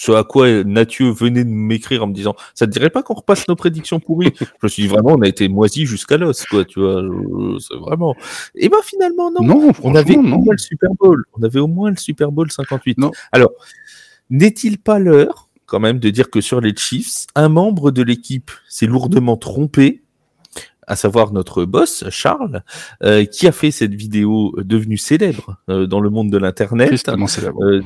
ce 0.00 0.12
à 0.12 0.22
quoi 0.22 0.62
Nathieu 0.62 1.10
venait 1.10 1.42
de 1.42 1.50
m'écrire 1.50 2.04
en 2.04 2.06
me 2.06 2.14
disant 2.14 2.36
ça 2.54 2.66
te 2.66 2.70
dirait 2.70 2.88
pas 2.88 3.02
qu'on 3.02 3.14
repasse 3.14 3.48
nos 3.48 3.56
prédictions 3.56 3.98
pourries? 3.98 4.32
Je 4.40 4.44
me 4.62 4.68
suis 4.68 4.84
dit 4.84 4.88
vraiment 4.88 5.14
on 5.14 5.22
a 5.22 5.28
été 5.28 5.48
moisi 5.48 5.86
jusqu'à 5.86 6.16
l'os 6.16 6.44
quoi 6.44 6.64
tu 6.64 6.78
vois 6.78 7.02
c'est 7.58 7.76
vraiment 7.76 8.14
et 8.54 8.68
ben 8.68 8.78
finalement 8.84 9.30
non 9.32 9.42
Non, 9.42 9.72
on 9.82 9.94
avait 9.94 10.16
au 10.16 10.22
moins 10.22 10.52
le 10.52 10.58
Super 10.58 10.90
Bowl. 10.98 11.24
On 11.38 11.42
avait 11.42 11.60
au 11.60 11.66
moins 11.66 11.90
le 11.90 11.96
Super 11.96 12.30
Bowl 12.30 12.50
58. 12.50 12.98
Non. 12.98 13.10
Alors, 13.32 13.50
n'est-il 14.30 14.78
pas 14.78 14.98
l'heure, 14.98 15.48
quand 15.66 15.80
même, 15.80 15.98
de 15.98 16.10
dire 16.10 16.30
que 16.30 16.40
sur 16.40 16.60
les 16.60 16.74
Chiefs, 16.76 17.26
un 17.34 17.48
membre 17.48 17.90
de 17.90 18.02
l'équipe 18.02 18.50
s'est 18.68 18.86
lourdement 18.86 19.36
trompé, 19.36 20.02
à 20.88 20.96
savoir 20.96 21.32
notre 21.32 21.64
boss, 21.64 22.04
Charles, 22.10 22.62
euh, 23.04 23.24
qui 23.24 23.46
a 23.46 23.52
fait 23.52 23.70
cette 23.70 23.94
vidéo 23.94 24.54
devenue 24.58 24.96
célèbre 24.98 25.56
euh, 25.68 25.86
dans 25.86 26.00
le 26.00 26.10
monde 26.10 26.30
de 26.30 26.38
l'Internet. 26.38 26.88
Tristement 26.88 27.26
célèbre. 27.26 27.62
Euh, 27.64 27.82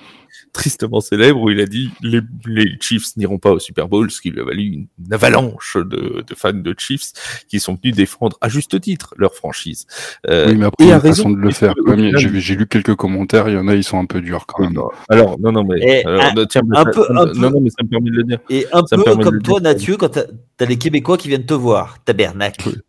tristement 0.55 1.01
célèbre 1.01 1.41
où 1.41 1.51
il 1.51 1.61
a 1.61 1.67
dit 1.67 1.91
les, 2.03 2.21
les 2.47 2.77
Chiefs 2.81 3.17
n'iront 3.17 3.39
pas 3.39 3.51
au 3.53 3.59
Super 3.59 3.89
Bowl, 3.89 4.11
ce 4.11 4.21
qui 4.21 4.31
lui 4.31 4.41
a 4.41 4.45
valu 4.45 4.63
une, 4.63 4.87
une 5.07 5.13
avalanche 5.13 5.77
de, 5.79 6.23
de 6.27 6.35
fans 6.35 6.53
de 6.53 6.75
Chiefs 6.79 7.13
qui 7.49 7.59
sont 7.61 7.79
venus 7.83 7.95
défendre 7.97 8.37
à 8.41 8.49
juste 8.49 8.79
titre 8.81 9.15
leur 9.19 9.35
franchise. 9.35 9.87
Euh, 10.29 10.49
oui, 10.49 10.57
mais 10.57 10.67
après, 10.67 10.85
et 10.85 10.87
il 10.89 10.91
y 10.91 10.93
a 10.93 10.97
une 10.97 11.01
façon 11.03 11.29
raison, 11.29 11.31
de 11.31 11.37
le 11.37 11.51
faire. 11.51 11.75
J'ai 12.17 12.41
j'ai 12.41 12.55
lu 12.57 12.67
quelques 12.67 12.95
commentaires, 12.95 13.49
il 13.49 13.55
y 13.55 13.59
en 13.59 13.69
a, 13.69 13.75
ils 13.75 13.85
sont 13.85 13.99
un 13.99 14.07
peu 14.07 14.21
durs 14.21 14.47
quand 14.47 14.63
même. 14.63 14.79
Alors, 15.09 15.39
non, 15.41 15.53
non, 15.53 15.65
mais, 15.65 16.05
alors, 16.05 16.23
un- 16.25 16.45
tiens, 16.47 16.63
un 16.73 16.85
ça- 16.85 16.91
peu- 16.91 17.07
un 17.17 17.27
peu- 17.27 17.33
non, 17.35 17.51
non, 17.51 17.61
mais 17.61 17.71
ça 17.71 17.83
me 17.83 17.89
permet 17.89 18.11
de 18.11 18.17
le 18.17 18.25
dire. 18.25 18.39
Et 18.51 18.67
un 18.73 18.85
Ça 18.87 18.97
peu 18.97 19.05
comme 19.17 19.41
toi. 19.43 19.61
Nathieu, 19.61 19.97
quand 19.97 20.11
t'as 20.11 20.23
as 20.61 20.65
les 20.65 20.77
Québécois 20.79 21.17
qui 21.19 21.29
viennent 21.29 21.47
te 21.47 21.55
voir, 21.55 22.03
tabernacle. 22.05 22.83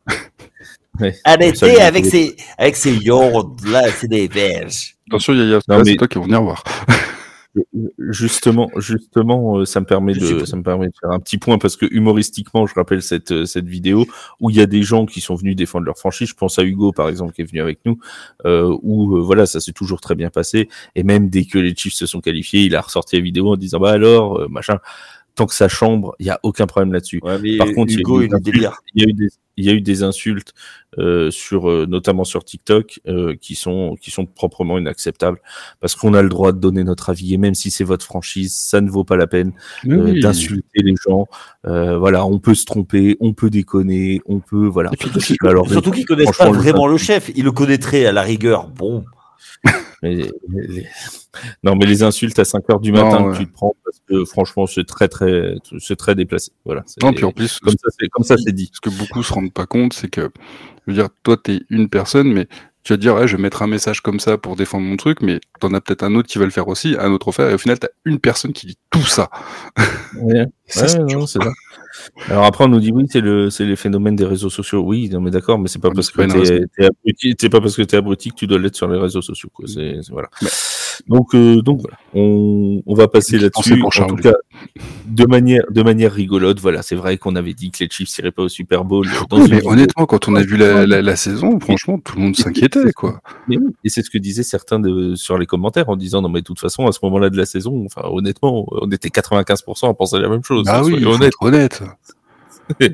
Ouais. 1.00 1.16
Arrêtez 1.24 1.82
avec 1.82 2.06
ces, 2.06 2.36
avec 2.58 2.76
ces 2.76 2.96
yachts 2.96 3.66
là, 3.66 3.84
c'est 3.92 4.08
des 4.08 4.28
verges. 4.28 4.96
Attention, 5.10 5.34
Yaya, 5.34 5.60
mais- 5.68 5.84
c'est 5.86 5.96
toi 5.96 6.08
qui 6.08 6.18
vas 6.18 6.26
venir 6.26 6.42
voir. 6.42 6.64
Justement, 8.10 8.72
justement, 8.78 9.60
euh, 9.60 9.66
ça 9.66 9.80
me 9.80 9.86
permet 9.86 10.16
Je 10.16 10.38
de, 10.40 10.46
ça 10.46 10.56
me 10.58 10.64
permet 10.64 10.88
de 10.88 10.94
faire 11.00 11.12
un 11.12 11.20
petit 11.20 11.38
point 11.38 11.60
parce 11.60 11.78
que 11.78 11.86
humoristiquement, 11.92 12.66
je 12.66 12.74
rappelle 12.74 13.04
cette 13.04 13.32
euh, 13.32 13.46
cette 13.46 13.68
vidéo 13.68 14.08
où 14.40 14.50
il 14.50 14.56
y 14.56 14.60
a 14.62 14.66
des 14.66 14.82
gens 14.82 15.06
qui 15.06 15.22
sont 15.22 15.36
venus 15.36 15.56
défendre 15.56 15.86
leur 15.86 16.00
franchise. 16.00 16.30
Je 16.30 16.34
pense 16.34 16.58
à 16.58 16.64
Hugo 16.64 16.92
par 16.94 17.10
exemple 17.10 17.32
qui 17.34 17.44
est 17.44 17.46
venu 17.46 17.62
avec 17.62 17.78
nous, 17.86 18.00
euh, 18.46 18.76
où 18.82 19.16
euh, 19.18 19.22
voilà, 19.22 19.46
ça 19.46 19.60
s'est 19.60 19.72
toujours 19.72 20.02
très 20.02 20.16
bien 20.16 20.32
passé. 20.32 20.68
Et 20.96 21.04
même 21.04 21.30
dès 21.30 21.46
que 21.46 21.60
les 21.60 21.76
Chiefs 21.76 21.94
se 21.94 22.08
sont 22.08 22.22
qualifiés, 22.22 22.62
il 22.62 22.76
a 22.76 22.82
ressorti 22.82 23.18
la 23.18 23.22
vidéo 23.22 23.54
en 23.54 23.56
disant 23.56 23.80
bah 23.80 23.92
alors 23.92 24.40
euh, 24.40 24.48
machin. 24.50 24.80
Tant 25.36 25.46
que 25.46 25.54
ça 25.56 25.68
chambre, 25.68 26.16
il 26.20 26.26
y 26.26 26.30
a 26.30 26.40
aucun 26.44 26.68
problème 26.68 26.94
là-dessus. 26.94 27.20
Ouais, 27.24 27.58
Par 27.58 27.72
contre, 27.74 27.92
il 27.92 27.96
y 27.96 27.98
a 27.98 28.00
Hugo, 28.02 28.22
eu 28.22 28.26
il 28.26 28.30
des 28.30 28.36
est 28.38 28.40
délire. 28.42 28.78
il 28.94 29.02
y 29.02 29.06
a 29.06 29.10
eu 29.10 29.14
des, 29.14 29.30
il 29.58 29.66
y 29.66 29.70
a 29.70 29.74
eu 29.74 29.82
des 29.82 30.04
insultes 30.04 30.54
euh, 30.98 31.30
sur, 31.32 31.70
euh, 31.70 31.86
notamment 31.88 32.24
sur 32.24 32.44
TikTok, 32.44 33.00
euh, 33.08 33.36
qui 33.40 33.56
sont, 33.56 33.96
qui 34.02 34.12
sont 34.12 34.26
proprement 34.26 34.78
inacceptables, 34.78 35.40
parce 35.80 35.96
qu'on 35.96 36.14
a 36.14 36.22
le 36.22 36.30
droit 36.30 36.52
de 36.52 36.60
donner 36.60 36.84
notre 36.84 37.10
avis, 37.10 37.34
et 37.34 37.38
même 37.38 37.56
si 37.56 37.72
c'est 37.72 37.84
votre 37.84 38.06
franchise, 38.06 38.54
ça 38.56 38.82
ne 38.82 38.90
vaut 38.90 39.04
pas 39.04 39.16
la 39.18 39.28
peine 39.28 39.54
euh, 39.88 40.12
oui. 40.12 40.20
d'insulter 40.22 40.82
les 40.84 40.96
gens. 41.08 41.28
Euh, 41.66 41.98
voilà, 41.98 42.26
on 42.26 42.40
peut 42.40 42.56
se 42.56 42.66
tromper, 42.66 43.18
on 43.20 43.34
peut 43.34 43.50
déconner, 43.50 44.22
on 44.26 44.40
peut, 44.40 44.68
voilà. 44.68 44.92
Puis, 44.92 45.10
surtout, 45.20 45.48
Alors, 45.48 45.70
surtout 45.70 45.92
qu'ils 45.92 46.06
connaissent 46.06 46.38
pas 46.38 46.52
vraiment 46.52 46.88
le 46.88 46.98
chef. 46.98 47.32
Ils 47.36 47.44
le 47.44 47.52
connaîtraient 47.52 48.06
à 48.06 48.12
la 48.12 48.22
rigueur. 48.22 48.68
Bon. 48.70 49.04
Mais 50.04 50.16
les- 50.16 50.86
Non, 51.64 51.76
mais 51.76 51.86
les 51.88 52.04
insultes 52.04 52.38
à 52.38 52.46
5 52.46 52.70
heures 52.70 52.80
du 52.80 52.92
matin 52.92 53.20
Non, 53.22 53.26
ouais. 53.28 53.34
que 53.34 53.38
tu 53.40 53.48
te 53.48 53.54
prends, 53.54 53.76
parce 53.84 54.00
que 54.08 54.24
franchement, 54.26 54.68
c'est 54.68 54.86
très, 54.86 55.08
très, 55.08 55.56
c'est 55.80 55.96
très 55.96 56.14
déplacé. 56.14 56.52
Voilà. 56.66 56.84
Non, 57.02 57.12
puis 57.14 57.26
en 57.26 57.32
plus, 57.32 57.60
comme 57.60 57.74
ça, 57.74 57.90
c'est, 58.00 58.08
comme 58.10 58.24
ça, 58.24 58.36
c'est 58.38 58.52
dit. 58.54 58.70
ce 58.72 58.82
que 58.82 58.90
beaucoup 58.96 59.24
se 59.24 59.34
rendent 59.34 59.52
pas 59.54 59.66
compte, 59.66 59.94
c'est 59.94 60.10
que, 60.10 60.30
je 60.86 60.92
veux 60.92 60.94
dire, 60.94 61.10
toi, 61.24 61.36
t'es 61.38 61.62
une 61.72 61.90
personne, 61.90 62.32
mais 62.32 62.48
tu 62.84 62.92
vas 62.94 62.98
te 62.98 63.02
dire, 63.02 63.16
ouais, 63.16 63.28
je 63.28 63.36
vais 63.38 63.42
mettre 63.42 63.62
un 63.64 63.68
message 63.68 64.02
comme 64.02 64.20
ça 64.20 64.38
pour 64.38 64.56
défendre 64.58 64.86
mon 64.86 64.98
truc, 64.98 65.22
mais 65.22 65.40
t'en 65.62 65.74
as 65.74 65.80
peut-être 65.82 66.04
un 66.04 66.14
autre 66.16 66.28
qui 66.28 66.38
va 66.38 66.44
le 66.46 66.52
faire 66.52 66.68
aussi, 66.68 66.96
un 67.00 67.12
autre 67.14 67.32
faire, 67.32 67.50
et 67.50 67.54
au 67.54 67.58
final, 67.58 67.80
t'as 67.80 67.88
une 68.06 68.20
personne 68.20 68.52
qui 68.54 68.68
dit 68.68 68.78
tout 68.92 69.06
ça. 69.06 69.30
Ouais. 70.22 70.42
Et 70.42 70.46
ça, 70.68 70.82
Ouais, 70.82 70.88
c'est 70.90 71.00
non, 71.00 71.06
dur. 71.06 71.30
c'est 71.30 71.42
ça. 71.42 71.50
Alors 72.30 72.46
après, 72.46 72.64
on 72.66 72.68
nous 72.70 72.80
dit 72.80 72.92
oui, 72.92 73.06
c'est 73.10 73.22
le, 73.22 73.50
c'est 73.50 73.66
les 73.66 73.76
phénomènes 73.76 74.16
des 74.16 74.26
réseaux 74.26 74.50
sociaux. 74.50 74.82
Oui, 74.86 75.10
non, 75.10 75.22
mais 75.22 75.32
d'accord, 75.32 75.60
mais 75.60 75.68
c'est 75.68 75.80
pas 75.80 75.90
parce 75.96 76.10
que 76.12 76.18
t'es, 76.44 76.66
t'es 76.78 76.86
abruti, 76.86 77.36
c'est 77.40 77.50
pas 77.50 77.62
parce 77.62 77.76
que 77.76 77.82
t'es 77.84 77.98
abruti 77.98 78.30
que 78.30 78.36
tu 78.36 78.48
dois 78.48 78.60
l'être 78.60 78.76
sur 78.76 78.88
les 78.88 79.00
réseaux 79.00 79.22
sociaux, 79.22 79.50
quoi. 79.54 79.68
C'est, 79.68 80.02
c'est- 80.02 80.12
voilà. 80.12 80.30
Donc, 81.08 81.34
euh, 81.36 81.62
donc 81.62 81.82
voilà. 81.82 81.98
On, 82.14 82.82
on 82.86 82.94
va 82.96 83.08
passer 83.08 83.40
là-dessus. 83.40 83.82
En 83.82 84.08
tout 84.08 84.16
cas, 84.16 84.34
de 85.06 85.26
manière, 85.26 85.64
de 85.70 85.82
manière 85.82 86.12
rigolote, 86.12 86.60
voilà. 86.60 86.82
C'est 86.82 86.96
vrai 86.96 87.18
qu'on 87.18 87.36
avait 87.36 87.54
dit 87.54 87.72
que 87.72 87.84
les 87.84 87.90
Chiefs 87.90 88.18
iraient 88.20 88.32
pas 88.32 88.44
au 88.44 88.50
Super 88.50 88.84
Bowl. 88.84 89.08
Dans 89.30 89.48
mais 89.48 89.66
honnêtement, 89.66 90.06
quand 90.06 90.28
on 90.28 90.36
a 90.36 90.42
vu 90.42 90.58
la, 90.58 90.86
la, 90.86 91.02
la 91.02 91.16
saison, 91.16 91.60
franchement, 91.60 92.00
tout 92.00 92.18
le 92.18 92.24
monde 92.24 92.36
s'inquiétait, 92.36 92.92
quoi. 92.94 93.22
Mais 93.48 93.58
oui, 93.58 93.72
et 93.84 93.90
c'est 93.90 94.04
ce 94.04 94.10
que 94.10 94.18
disaient 94.18 94.44
certains 94.44 94.80
de, 94.80 95.16
sur 95.16 95.38
les 95.38 95.46
commentaires 95.46 95.90
en 95.90 95.96
disant 95.96 96.22
non 96.22 96.30
mais 96.30 96.42
de 96.42 96.46
toute 96.46 96.60
façon 96.60 96.88
à 96.88 96.92
ce 96.92 97.00
moment-là 97.04 97.30
de 97.30 97.38
la 97.38 97.46
saison, 97.46 97.84
enfin 97.86 98.08
honnêtement, 98.10 98.66
on 98.72 98.90
était 98.92 99.10
95% 99.10 99.90
à 99.90 99.94
penser 99.94 100.20
la 100.20 100.30
même 100.30 100.44
chose. 100.44 100.66
Ah 100.68 100.84
oui, 100.84 101.04
être 101.22 101.42
honnête. 101.42 101.84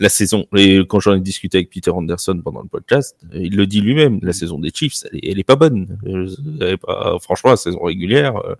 La 0.00 0.08
saison, 0.08 0.46
et 0.56 0.80
quand 0.88 1.00
j'en 1.00 1.14
ai 1.14 1.20
discuté 1.20 1.58
avec 1.58 1.70
Peter 1.70 1.90
Anderson 1.90 2.40
pendant 2.44 2.60
le 2.62 2.68
podcast, 2.68 3.16
il 3.32 3.56
le 3.56 3.66
dit 3.66 3.80
lui-même, 3.80 4.18
la 4.22 4.32
saison 4.32 4.58
des 4.58 4.70
Chiefs, 4.74 5.04
elle 5.12 5.18
est, 5.18 5.30
elle 5.30 5.38
est 5.38 5.44
pas 5.44 5.56
bonne. 5.56 5.98
Elle 6.04 6.68
est 6.68 6.76
pas- 6.76 7.16
franchement, 7.20 7.50
la 7.50 7.56
saison 7.56 7.80
régulière, 7.82 8.36
euh, 8.38 8.54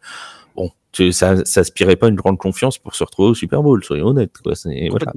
bon, 0.57 0.71
ça, 1.13 1.45
ça 1.45 1.61
aspirait 1.61 1.97
pas 1.97 2.09
une 2.09 2.15
grande 2.17 2.39
confiance 2.39 2.79
pour 2.79 2.95
se 2.95 3.03
retrouver 3.05 3.31
au 3.31 3.35
Super 3.35 3.63
Bowl, 3.63 3.83
soyons 3.85 4.09
honnêtes. 4.09 4.39
Quoi. 4.43 4.53
Voilà. 4.91 5.13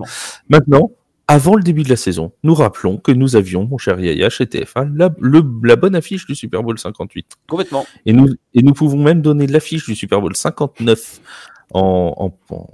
Maintenant, 0.49 0.91
avant 1.27 1.55
le 1.55 1.63
début 1.63 1.83
de 1.83 1.89
la 1.89 1.95
saison, 1.95 2.31
nous 2.43 2.53
rappelons 2.53 2.97
que 2.97 3.11
nous 3.11 3.35
avions, 3.35 3.65
mon 3.65 3.77
cher 3.79 3.99
Yaya, 3.99 4.29
chez 4.29 4.45
TF1, 4.45 4.95
la, 4.95 5.09
le- 5.19 5.43
la 5.63 5.75
bonne 5.75 5.95
affiche 5.95 6.25
du 6.27 6.35
Super 6.35 6.61
Bowl 6.63 6.77
58. 6.77 7.25
Complètement. 7.47 7.85
Et 8.05 8.13
nous, 8.13 8.29
et 8.53 8.61
nous 8.61 8.73
pouvons 8.73 9.01
même 9.01 9.21
donner 9.21 9.47
l'affiche 9.47 9.85
du 9.85 9.95
Super 9.95 10.21
Bowl 10.21 10.35
59 10.35 11.19
en, 11.73 12.13
en- 12.17 12.53
en- 12.53 12.55
en- 12.55 12.69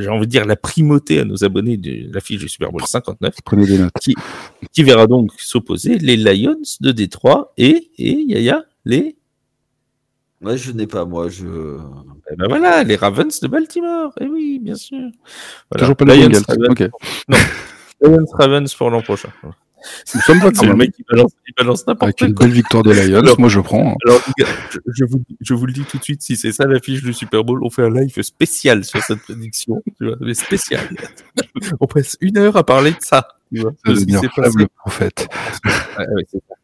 j'ai 0.00 0.08
envie 0.08 0.26
de 0.26 0.30
dire 0.30 0.44
la 0.44 0.56
primauté 0.56 1.20
à 1.20 1.24
nos 1.24 1.42
abonnés 1.44 1.76
de 1.76 2.12
l'affiche 2.12 2.38
du 2.40 2.48
Super 2.48 2.70
Bowl 2.70 2.82
59, 2.84 3.34
Prenez 3.44 3.66
des 3.66 3.78
notes. 3.78 3.92
qui 4.72 4.82
verra 4.82 5.06
donc 5.06 5.32
s'opposer 5.38 5.98
les 5.98 6.16
Lions 6.16 6.60
de 6.80 6.92
Détroit 6.92 7.52
et, 7.56 7.90
et 7.98 8.12
Yaya, 8.22 8.64
les, 8.84 9.16
Ouais, 10.40 10.56
je 10.56 10.70
n'ai 10.70 10.86
pas, 10.86 11.04
moi. 11.04 11.28
Je. 11.28 11.46
eh 12.30 12.36
ben 12.36 12.46
voilà, 12.48 12.84
les 12.84 12.94
Ravens 12.94 13.40
de 13.40 13.48
Baltimore. 13.48 14.12
Et 14.20 14.26
oui, 14.26 14.60
bien 14.60 14.76
sûr. 14.76 14.96
Voilà. 15.68 15.80
Toujours 15.80 15.96
pas 15.96 16.04
les 16.04 16.28
Lions. 16.28 16.40
Ravens, 16.46 16.68
Ok. 16.70 16.90
Lions 18.00 18.24
Ravens 18.34 18.72
pour 18.74 18.90
l'an 18.90 19.02
prochain. 19.02 19.30
Nous 20.14 20.20
sommes 20.20 20.40
pas 20.40 20.50
C'est 20.54 20.66
le 20.66 20.74
mec 20.76 20.92
qui 20.92 21.04
balance, 21.08 21.32
il 21.46 21.54
balance 21.56 21.86
n'importe 21.86 22.02
Avec 22.02 22.16
quoi. 22.18 22.26
une 22.26 22.34
belle 22.34 22.50
victoire 22.50 22.82
des 22.82 22.94
Lions, 23.08 23.18
Alors- 23.20 23.38
moi 23.40 23.48
je 23.48 23.60
prends. 23.60 23.96
Alors, 24.06 24.20
je, 24.70 24.78
je 24.94 25.04
vous, 25.04 25.22
je 25.40 25.54
vous 25.54 25.66
le 25.66 25.72
dis 25.72 25.82
tout 25.84 25.98
de 25.98 26.02
suite, 26.04 26.22
si 26.22 26.36
c'est 26.36 26.52
ça 26.52 26.64
l'affiche 26.66 27.02
du 27.02 27.12
Super 27.12 27.44
Bowl, 27.44 27.60
on 27.64 27.70
fait 27.70 27.82
un 27.82 27.90
live 27.90 28.20
spécial 28.22 28.84
sur 28.84 29.02
cette 29.02 29.20
prédiction, 29.20 29.82
tu 29.98 30.06
vois, 30.06 30.16
mais 30.20 30.34
spécial. 30.34 30.88
on 31.80 31.86
passe 31.86 32.16
une 32.20 32.38
heure 32.38 32.56
à 32.56 32.64
parler 32.64 32.90
de 32.92 32.96
ça, 33.00 33.28
tu 33.52 33.60
vois, 33.60 33.72
de 33.86 33.94
ce 33.94 34.04
qui 34.04 34.12
s'est 34.12 34.28
passé. 34.34 34.58
le 34.58 34.66
prophète. 34.68 35.28
Ouais, 35.64 36.06
ouais, 36.14 36.24
c'est 36.30 36.38
ça. 36.48 36.54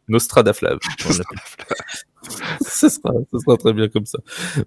Sera, 2.88 3.12
ça 3.32 3.38
sera 3.38 3.56
très 3.58 3.72
bien 3.74 3.88
comme 3.88 4.06
ça. 4.06 4.18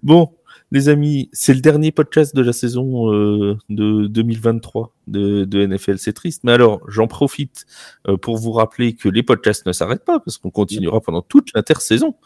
Bon, 0.02 0.30
les 0.70 0.88
amis, 0.88 1.30
c'est 1.32 1.54
le 1.54 1.60
dernier 1.60 1.92
podcast 1.92 2.34
de 2.36 2.42
la 2.42 2.52
saison 2.52 3.12
euh, 3.12 3.56
de 3.70 4.06
2023 4.06 4.94
de, 5.06 5.44
de 5.44 5.66
NFL. 5.66 5.98
C'est 5.98 6.12
triste, 6.12 6.44
mais 6.44 6.52
alors 6.52 6.80
j'en 6.88 7.06
profite 7.06 7.64
euh, 8.06 8.16
pour 8.16 8.36
vous 8.36 8.52
rappeler 8.52 8.94
que 8.94 9.08
les 9.08 9.22
podcasts 9.22 9.64
ne 9.66 9.72
s'arrêtent 9.72 10.04
pas 10.04 10.20
parce 10.20 10.36
qu'on 10.38 10.50
continuera 10.50 11.00
pendant 11.00 11.22
toute 11.22 11.48
l'intersaison. 11.54 12.16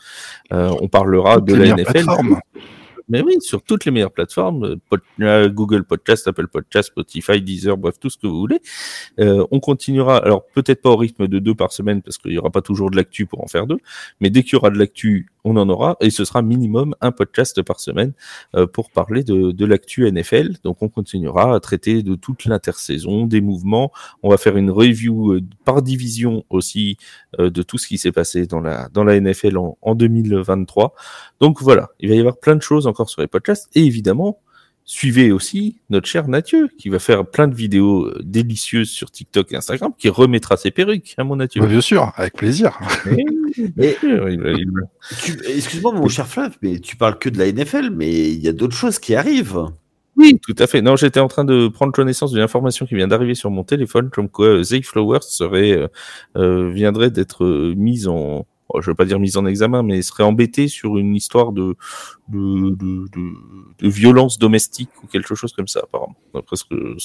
Euh, 0.52 0.74
on 0.80 0.88
parlera 0.88 1.36
Toutes 1.36 1.46
de 1.46 1.54
la 1.54 1.74
NFL. 1.76 1.84
plateformes. 1.92 2.40
Mais 3.08 3.20
oui, 3.20 3.36
sur 3.40 3.62
toutes 3.62 3.84
les 3.84 3.90
meilleures 3.90 4.12
plateformes, 4.12 4.64
euh, 4.64 4.76
pod- 4.88 5.52
Google 5.52 5.82
Podcast, 5.84 6.28
Apple 6.28 6.46
Podcast, 6.46 6.88
Spotify, 6.90 7.42
Deezer, 7.42 7.76
bref, 7.76 7.98
tout 8.00 8.08
ce 8.08 8.16
que 8.16 8.26
vous 8.28 8.38
voulez. 8.38 8.60
Euh, 9.18 9.44
on 9.50 9.58
continuera, 9.60 10.18
alors 10.18 10.46
peut-être 10.54 10.80
pas 10.82 10.90
au 10.90 10.96
rythme 10.96 11.26
de 11.26 11.38
deux 11.40 11.54
par 11.54 11.72
semaine, 11.72 12.00
parce 12.00 12.16
qu'il 12.16 12.32
y 12.32 12.38
aura 12.38 12.50
pas 12.50 12.62
toujours 12.62 12.90
de 12.90 12.96
l'actu 12.96 13.26
pour 13.26 13.42
en 13.42 13.48
faire 13.48 13.66
deux, 13.66 13.78
mais 14.20 14.30
dès 14.30 14.44
qu'il 14.44 14.52
y 14.52 14.56
aura 14.56 14.70
de 14.70 14.78
l'actu, 14.78 15.31
on 15.44 15.56
en 15.56 15.68
aura, 15.68 15.96
et 16.00 16.10
ce 16.10 16.24
sera 16.24 16.42
minimum 16.42 16.94
un 17.00 17.12
podcast 17.12 17.62
par 17.62 17.80
semaine 17.80 18.12
euh, 18.54 18.66
pour 18.66 18.90
parler 18.90 19.24
de, 19.24 19.50
de 19.50 19.66
l'actu 19.66 20.10
NFL. 20.10 20.56
Donc 20.64 20.82
on 20.82 20.88
continuera 20.88 21.54
à 21.54 21.60
traiter 21.60 22.02
de 22.02 22.14
toute 22.14 22.44
l'intersaison, 22.44 23.26
des 23.26 23.40
mouvements. 23.40 23.92
On 24.22 24.30
va 24.30 24.36
faire 24.36 24.56
une 24.56 24.70
review 24.70 25.32
euh, 25.32 25.40
par 25.64 25.82
division 25.82 26.44
aussi 26.50 26.96
euh, 27.40 27.50
de 27.50 27.62
tout 27.62 27.78
ce 27.78 27.88
qui 27.88 27.98
s'est 27.98 28.12
passé 28.12 28.46
dans 28.46 28.60
la, 28.60 28.88
dans 28.92 29.04
la 29.04 29.18
NFL 29.20 29.58
en, 29.58 29.78
en 29.82 29.94
2023. 29.94 30.94
Donc 31.40 31.60
voilà, 31.60 31.90
il 32.00 32.08
va 32.08 32.14
y 32.14 32.20
avoir 32.20 32.38
plein 32.38 32.56
de 32.56 32.62
choses 32.62 32.86
encore 32.86 33.08
sur 33.08 33.20
les 33.20 33.28
podcasts. 33.28 33.68
Et 33.74 33.84
évidemment, 33.84 34.38
suivez 34.84 35.32
aussi 35.32 35.80
notre 35.90 36.06
cher 36.06 36.28
Mathieu, 36.28 36.68
qui 36.78 36.88
va 36.88 36.98
faire 36.98 37.26
plein 37.26 37.48
de 37.48 37.54
vidéos 37.54 38.06
euh, 38.06 38.20
délicieuses 38.22 38.90
sur 38.90 39.10
TikTok 39.10 39.52
et 39.52 39.56
Instagram, 39.56 39.92
qui 39.96 40.08
remettra 40.08 40.56
ses 40.56 40.70
perruques, 40.70 41.14
hein, 41.18 41.24
mon 41.24 41.36
Mathieu. 41.36 41.60
Bah, 41.60 41.68
bien 41.68 41.80
sûr, 41.80 42.12
avec 42.16 42.34
plaisir. 42.34 42.78
Excuse-moi, 45.56 45.92
mon 45.92 46.08
cher 46.08 46.26
Flav, 46.26 46.56
mais 46.62 46.78
tu 46.78 46.96
parles 46.96 47.18
que 47.18 47.28
de 47.28 47.38
la 47.38 47.50
NFL, 47.50 47.90
mais 47.90 48.30
il 48.30 48.40
y 48.42 48.48
a 48.48 48.52
d'autres 48.52 48.76
choses 48.76 48.98
qui 48.98 49.14
arrivent. 49.14 49.66
Oui, 50.16 50.38
tout 50.42 50.54
à 50.58 50.66
fait. 50.66 50.82
Non, 50.82 50.96
j'étais 50.96 51.20
en 51.20 51.28
train 51.28 51.44
de 51.44 51.68
prendre 51.68 51.92
connaissance 51.92 52.32
d'une 52.32 52.42
information 52.42 52.84
qui 52.86 52.94
vient 52.94 53.08
d'arriver 53.08 53.34
sur 53.34 53.50
mon 53.50 53.64
téléphone, 53.64 54.10
comme 54.10 54.28
quoi 54.28 54.46
euh, 54.46 54.62
Zay 54.62 54.82
Flowers 54.82 55.22
serait, 55.22 55.72
euh, 55.72 55.88
euh, 56.36 56.70
viendrait 56.70 57.10
d'être 57.10 57.44
euh, 57.44 57.74
mise 57.76 58.08
en, 58.08 58.46
je 58.80 58.90
veux 58.90 58.94
pas 58.94 59.04
dire 59.04 59.18
mise 59.18 59.36
en 59.36 59.46
examen, 59.46 59.82
mais 59.82 60.02
serait 60.02 60.22
embêté 60.22 60.68
sur 60.68 60.98
une 60.98 61.14
histoire 61.14 61.52
de, 61.52 61.76
de, 62.28 62.70
de, 62.70 63.08
de, 63.10 63.32
de 63.80 63.88
violence 63.88 64.38
domestique 64.38 64.90
ou 65.02 65.06
quelque 65.06 65.34
chose 65.34 65.52
comme 65.52 65.68
ça, 65.68 65.80
apparemment. 65.82 66.16
Ce 66.52 66.64
que, 66.64 66.96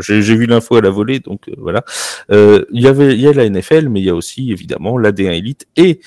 j'ai, 0.00 0.22
j'ai 0.22 0.36
vu 0.36 0.46
l'info 0.46 0.76
à 0.76 0.80
la 0.80 0.90
volée, 0.90 1.20
donc 1.20 1.48
euh, 1.48 1.54
voilà. 1.58 1.84
Euh, 2.30 2.64
Il 2.72 2.82
y 2.82 2.86
avait, 2.86 3.14
il 3.14 3.20
y 3.20 3.26
a 3.26 3.32
la 3.32 3.48
NFL, 3.48 3.88
mais 3.88 4.00
il 4.00 4.06
y 4.06 4.10
a 4.10 4.14
aussi 4.14 4.52
évidemment 4.52 4.98
la 4.98 5.12
D1 5.12 5.32
Elite 5.32 5.66
et 5.76 6.00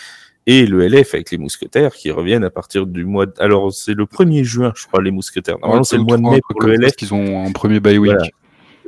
et 0.47 0.65
le 0.65 0.87
LF 0.87 1.13
avec 1.13 1.31
les 1.31 1.37
mousquetaires 1.37 1.93
qui 1.93 2.09
reviennent 2.09 2.43
à 2.43 2.49
partir 2.49 2.87
du 2.87 3.05
mois. 3.05 3.27
De... 3.27 3.33
Alors 3.37 3.71
c'est 3.71 3.93
le 3.93 4.05
1er 4.05 4.43
juin, 4.43 4.73
je 4.75 4.87
crois, 4.87 5.01
les 5.01 5.11
mousquetaires. 5.11 5.59
Normalement 5.59 5.83
c'est 5.83 5.97
le 5.97 6.03
mois 6.03 6.17
de 6.17 6.23
mai 6.23 6.41
pour 6.49 6.61
le 6.63 6.75
LF. 6.75 6.95
Qu'ils 6.95 7.13
ont 7.13 7.45
un 7.45 7.51
premier 7.51 7.79
bye 7.79 7.97
week. 7.97 8.13
Voilà. 8.13 8.27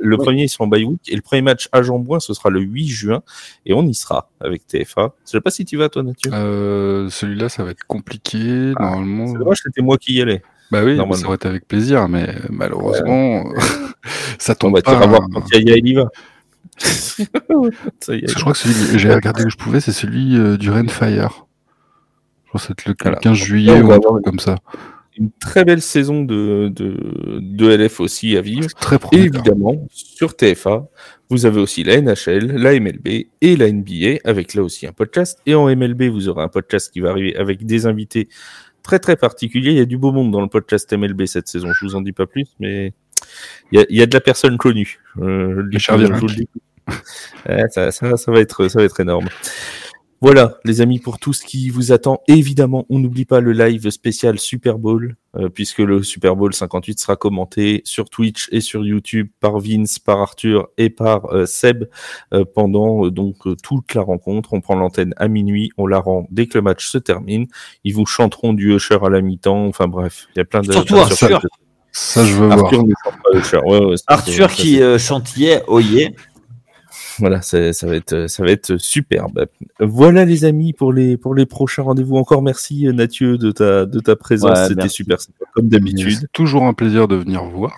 Le 0.04 0.16
premier, 0.16 0.42
ils 0.44 0.48
sont 0.48 0.64
en 0.64 0.66
bye 0.66 0.84
week. 0.84 1.00
Et 1.08 1.16
le 1.16 1.22
premier 1.22 1.42
match 1.42 1.68
à 1.72 1.82
Jambouin, 1.82 2.20
ce 2.20 2.34
sera 2.34 2.50
le 2.50 2.60
8 2.60 2.86
juin. 2.88 3.22
Et 3.66 3.72
on 3.74 3.82
y 3.84 3.94
sera 3.94 4.30
avec 4.40 4.66
TFA. 4.66 5.14
Je 5.24 5.30
sais 5.30 5.40
pas 5.40 5.50
si 5.50 5.64
tu 5.64 5.76
vas, 5.76 5.88
toi, 5.88 6.02
Mathieu. 6.02 6.30
Euh, 6.32 7.08
Celui-là, 7.10 7.48
ça 7.48 7.64
va 7.64 7.70
être 7.72 7.84
compliqué. 7.86 8.38
Normalement. 8.78 9.26
C'est 9.28 9.38
dommage, 9.38 9.58
c'était 9.64 9.82
moi 9.82 9.96
qui 9.98 10.14
y 10.14 10.22
allais. 10.22 10.42
Bah 10.70 10.80
oui, 10.84 10.96
Normalement. 10.96 11.14
ça 11.20 11.26
aurait 11.26 11.36
été 11.36 11.48
avec 11.48 11.68
plaisir, 11.68 12.08
mais 12.08 12.34
malheureusement, 12.50 13.44
ça 14.38 14.52
On 14.52 14.56
tombe 14.56 14.76
va 14.76 14.82
pas. 14.82 15.00
te 15.00 15.08
voir 15.08 15.20
quand 15.32 15.44
Yaya, 15.52 15.76
il 15.76 15.88
y 15.88 15.94
va. 15.94 16.08
Ça 16.78 18.14
y 18.14 18.18
est. 18.18 18.20
Parce 18.22 18.32
que 18.32 18.38
je 18.38 18.40
crois 18.40 18.52
que 18.52 18.58
celui 18.58 18.92
que 18.92 18.98
j'ai 18.98 19.12
regardé 19.14 19.44
où 19.44 19.50
je 19.50 19.56
pouvais, 19.56 19.80
c'est 19.80 19.92
celui 19.92 20.36
euh, 20.36 20.56
du 20.56 20.70
Rainfire. 20.70 21.46
Je 22.46 22.50
pense 22.52 22.66
que 22.66 22.74
c'est 22.78 22.86
le 22.88 22.94
Voilà. 23.00 23.18
15 23.18 23.36
juillet 23.36 23.72
on 23.72 23.86
ou 23.86 23.92
un 23.92 23.94
avoir 23.96 24.12
truc 24.14 24.24
comme 24.24 24.38
ça. 24.40 24.56
Une 25.16 25.30
très 25.38 25.64
belle 25.64 25.80
saison 25.80 26.24
de, 26.24 26.72
de, 26.74 26.96
de 27.40 27.68
LF 27.68 28.00
aussi 28.00 28.36
à 28.36 28.40
vivre. 28.40 28.68
Très 28.80 28.98
Et 29.12 29.18
évidemment, 29.18 29.86
sur 29.90 30.36
TFA, 30.36 30.88
vous 31.30 31.46
avez 31.46 31.60
aussi 31.60 31.84
la 31.84 32.00
NHL, 32.00 32.56
la 32.56 32.78
MLB 32.78 33.26
et 33.40 33.56
la 33.56 33.70
NBA, 33.70 34.18
avec 34.24 34.54
là 34.54 34.62
aussi 34.62 34.86
un 34.86 34.92
podcast. 34.92 35.38
Et 35.46 35.54
en 35.54 35.74
MLB, 35.74 36.04
vous 36.04 36.28
aurez 36.28 36.42
un 36.42 36.48
podcast 36.48 36.92
qui 36.92 37.00
va 37.00 37.10
arriver 37.10 37.36
avec 37.36 37.64
des 37.64 37.86
invités 37.86 38.28
très 38.82 38.98
très 38.98 39.16
particuliers. 39.16 39.70
Il 39.70 39.78
y 39.78 39.80
a 39.80 39.84
du 39.84 39.98
beau 39.98 40.12
monde 40.12 40.30
dans 40.30 40.40
le 40.40 40.48
podcast 40.48 40.92
MLB 40.92 41.26
cette 41.26 41.48
saison. 41.48 41.72
Je 41.72 41.84
vous 41.84 41.94
en 41.94 42.00
dis 42.00 42.12
pas 42.12 42.26
plus, 42.26 42.46
mais 42.60 42.92
il 43.72 43.78
y 43.78 43.82
a, 43.82 43.86
il 43.88 43.96
y 43.96 44.02
a 44.02 44.06
de 44.06 44.14
la 44.14 44.20
personne 44.20 44.56
connue. 44.58 45.00
Euh, 45.20 45.64
Richard 45.72 45.98
Virenque. 45.98 46.30
ça, 47.70 47.90
ça, 47.90 48.16
ça 48.16 48.32
va 48.32 48.40
être, 48.40 48.68
ça 48.68 48.78
va 48.78 48.84
être 48.84 49.00
énorme. 49.00 49.28
Voilà, 50.24 50.56
les 50.64 50.80
amis, 50.80 51.00
pour 51.00 51.18
tout 51.18 51.34
ce 51.34 51.44
qui 51.44 51.68
vous 51.68 51.92
attend. 51.92 52.22
Évidemment, 52.28 52.86
on 52.88 52.98
n'oublie 52.98 53.26
pas 53.26 53.40
le 53.40 53.52
live 53.52 53.90
spécial 53.90 54.38
Super 54.38 54.78
Bowl, 54.78 55.16
euh, 55.36 55.50
puisque 55.50 55.80
le 55.80 56.02
Super 56.02 56.34
Bowl 56.34 56.54
58 56.54 56.98
sera 56.98 57.16
commenté 57.16 57.82
sur 57.84 58.08
Twitch 58.08 58.48
et 58.50 58.62
sur 58.62 58.86
YouTube 58.86 59.28
par 59.40 59.58
Vince, 59.58 59.98
par 59.98 60.20
Arthur 60.20 60.68
et 60.78 60.88
par 60.88 61.26
euh, 61.34 61.44
Seb 61.44 61.84
euh, 62.32 62.46
pendant 62.46 63.08
donc 63.08 63.36
toute 63.62 63.92
la 63.92 64.00
rencontre. 64.00 64.54
On 64.54 64.62
prend 64.62 64.76
l'antenne 64.76 65.12
à 65.18 65.28
minuit, 65.28 65.72
on 65.76 65.86
la 65.86 65.98
rend 65.98 66.26
dès 66.30 66.46
que 66.46 66.56
le 66.56 66.62
match 66.62 66.86
se 66.88 66.96
termine. 66.96 67.46
Ils 67.84 67.92
vous 67.94 68.06
chanteront 68.06 68.54
du 68.54 68.74
Usher 68.74 68.96
à 69.04 69.10
la 69.10 69.20
mi-temps. 69.20 69.66
Enfin 69.66 69.88
bref, 69.88 70.26
il 70.34 70.38
y 70.38 70.40
a 70.40 70.46
plein 70.46 70.62
de. 70.62 70.72
Surtout 70.72 70.96
Arthur. 70.96 71.42
Ça, 71.92 72.24
je 72.24 72.32
veux 72.32 72.50
Arthur 72.50 72.78
voir. 72.78 72.86
ne 72.86 72.92
chante 73.04 73.14
pas 73.22 73.38
Usher. 73.38 73.58
Ouais, 73.66 73.84
ouais, 73.84 73.96
c'est- 73.98 74.04
Arthur 74.06 74.48
ça, 74.48 74.56
qui 74.56 74.76
c'est- 74.76 74.82
euh, 74.82 74.98
chantier, 74.98 75.58
oyez. 75.66 76.16
Voilà, 77.18 77.42
ça, 77.42 77.72
ça 77.72 77.86
va 77.86 77.96
être, 77.96 78.26
ça 78.28 78.42
va 78.44 78.50
être 78.50 78.76
superbe. 78.76 79.46
Voilà 79.80 80.24
les 80.24 80.44
amis 80.44 80.72
pour 80.72 80.92
les 80.92 81.16
pour 81.16 81.34
les 81.34 81.46
prochains 81.46 81.82
rendez-vous. 81.82 82.16
Encore 82.16 82.42
merci 82.42 82.86
Mathieu 82.94 83.38
de 83.38 83.50
ta 83.50 83.86
de 83.86 84.00
ta 84.00 84.16
présence, 84.16 84.58
Ouais, 84.58 84.68
c'était 84.68 84.88
super 84.88 85.20
sympa, 85.20 85.44
comme 85.54 85.68
d'habitude. 85.68 86.26
Toujours 86.32 86.64
un 86.64 86.72
plaisir 86.74 87.08
de 87.08 87.16
venir 87.16 87.44
voir. 87.44 87.76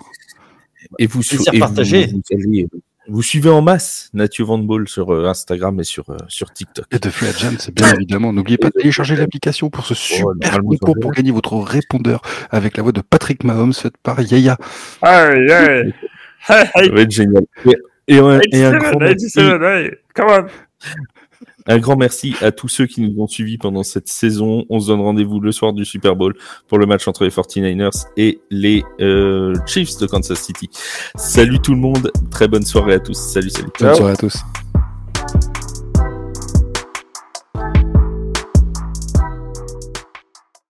Et 0.99 1.07
vous, 1.07 1.19
Plaisir 1.21 1.53
et 1.53 1.57
vous- 1.57 1.59
partagé. 1.59 2.07
Vous, 2.31 2.67
vous 3.09 3.21
suivez 3.21 3.49
en 3.49 3.61
masse 3.61 4.09
Mathieu 4.13 4.43
Van 4.43 4.57
Ball 4.57 4.87
sur 4.87 5.13
euh, 5.13 5.27
Instagram 5.27 5.79
et 5.79 5.83
sur 5.83 6.09
euh, 6.09 6.17
sur 6.27 6.51
TikTok. 6.51 6.85
Et 6.91 6.99
de 6.99 7.09
Free 7.09 7.27
Agent, 7.27 7.57
c'est 7.59 7.73
bien 7.73 7.93
évidemment. 7.93 8.33
N'oubliez 8.33 8.57
pas 8.57 8.67
de 8.67 8.73
télécharger 8.73 9.15
l'application 9.15 9.69
pour 9.69 9.85
ce 9.85 9.93
super 9.93 10.25
normalement, 10.41 10.71
ça 10.71 10.77
concours 10.79 10.95
pour 11.01 11.11
gagner 11.11 11.31
votre 11.31 11.55
répondeur 11.57 12.21
avec 12.49 12.75
la 12.75 12.83
voix 12.83 12.91
de 12.91 13.01
Patrick 13.01 13.43
Mahomes 13.43 13.73
faite 13.73 13.95
par 14.03 14.19
Yaya. 14.21 14.57
Hey. 15.03 15.93
Hey, 16.49 16.87
Ça 16.87 16.91
va 16.93 17.01
être 17.01 17.11
génial. 17.11 17.43
Et, 17.65 17.75
et 18.07 18.17
un, 18.17 18.39
et 18.51 18.63
un 18.63 18.71
87, 18.71 18.79
grand 18.79 18.99
merci, 18.99 19.25
87, 19.33 19.61
hey. 19.61 19.91
Come 20.15 20.27
on. 20.29 20.45
un 21.67 21.77
grand 21.79 21.97
merci 21.97 22.35
à 22.41 22.51
tous 22.51 22.67
ceux 22.67 22.85
qui 22.85 23.01
nous 23.01 23.21
ont 23.21 23.27
suivis 23.27 23.57
pendant 23.57 23.83
cette 23.83 24.07
saison. 24.07 24.65
On 24.69 24.79
se 24.79 24.87
donne 24.87 25.01
rendez-vous 25.01 25.39
le 25.39 25.51
soir 25.51 25.73
du 25.73 25.85
Super 25.85 26.15
Bowl 26.15 26.35
pour 26.67 26.77
le 26.77 26.85
match 26.85 27.07
entre 27.07 27.23
les 27.23 27.29
49ers 27.29 28.05
et 28.15 28.39
les 28.49 28.83
euh, 29.01 29.53
Chiefs 29.65 29.97
de 29.99 30.07
Kansas 30.07 30.39
City. 30.39 30.69
Salut 31.15 31.59
tout 31.59 31.73
le 31.73 31.79
monde, 31.79 32.11
très 32.31 32.47
bonne 32.47 32.65
soirée 32.65 32.93
à 32.93 32.99
tous. 32.99 33.17
Salut, 33.17 33.49
salut. 33.49 33.69
Bonne 33.79 33.95
soirée 33.95 34.13
à 34.13 34.17
tous. 34.17 34.37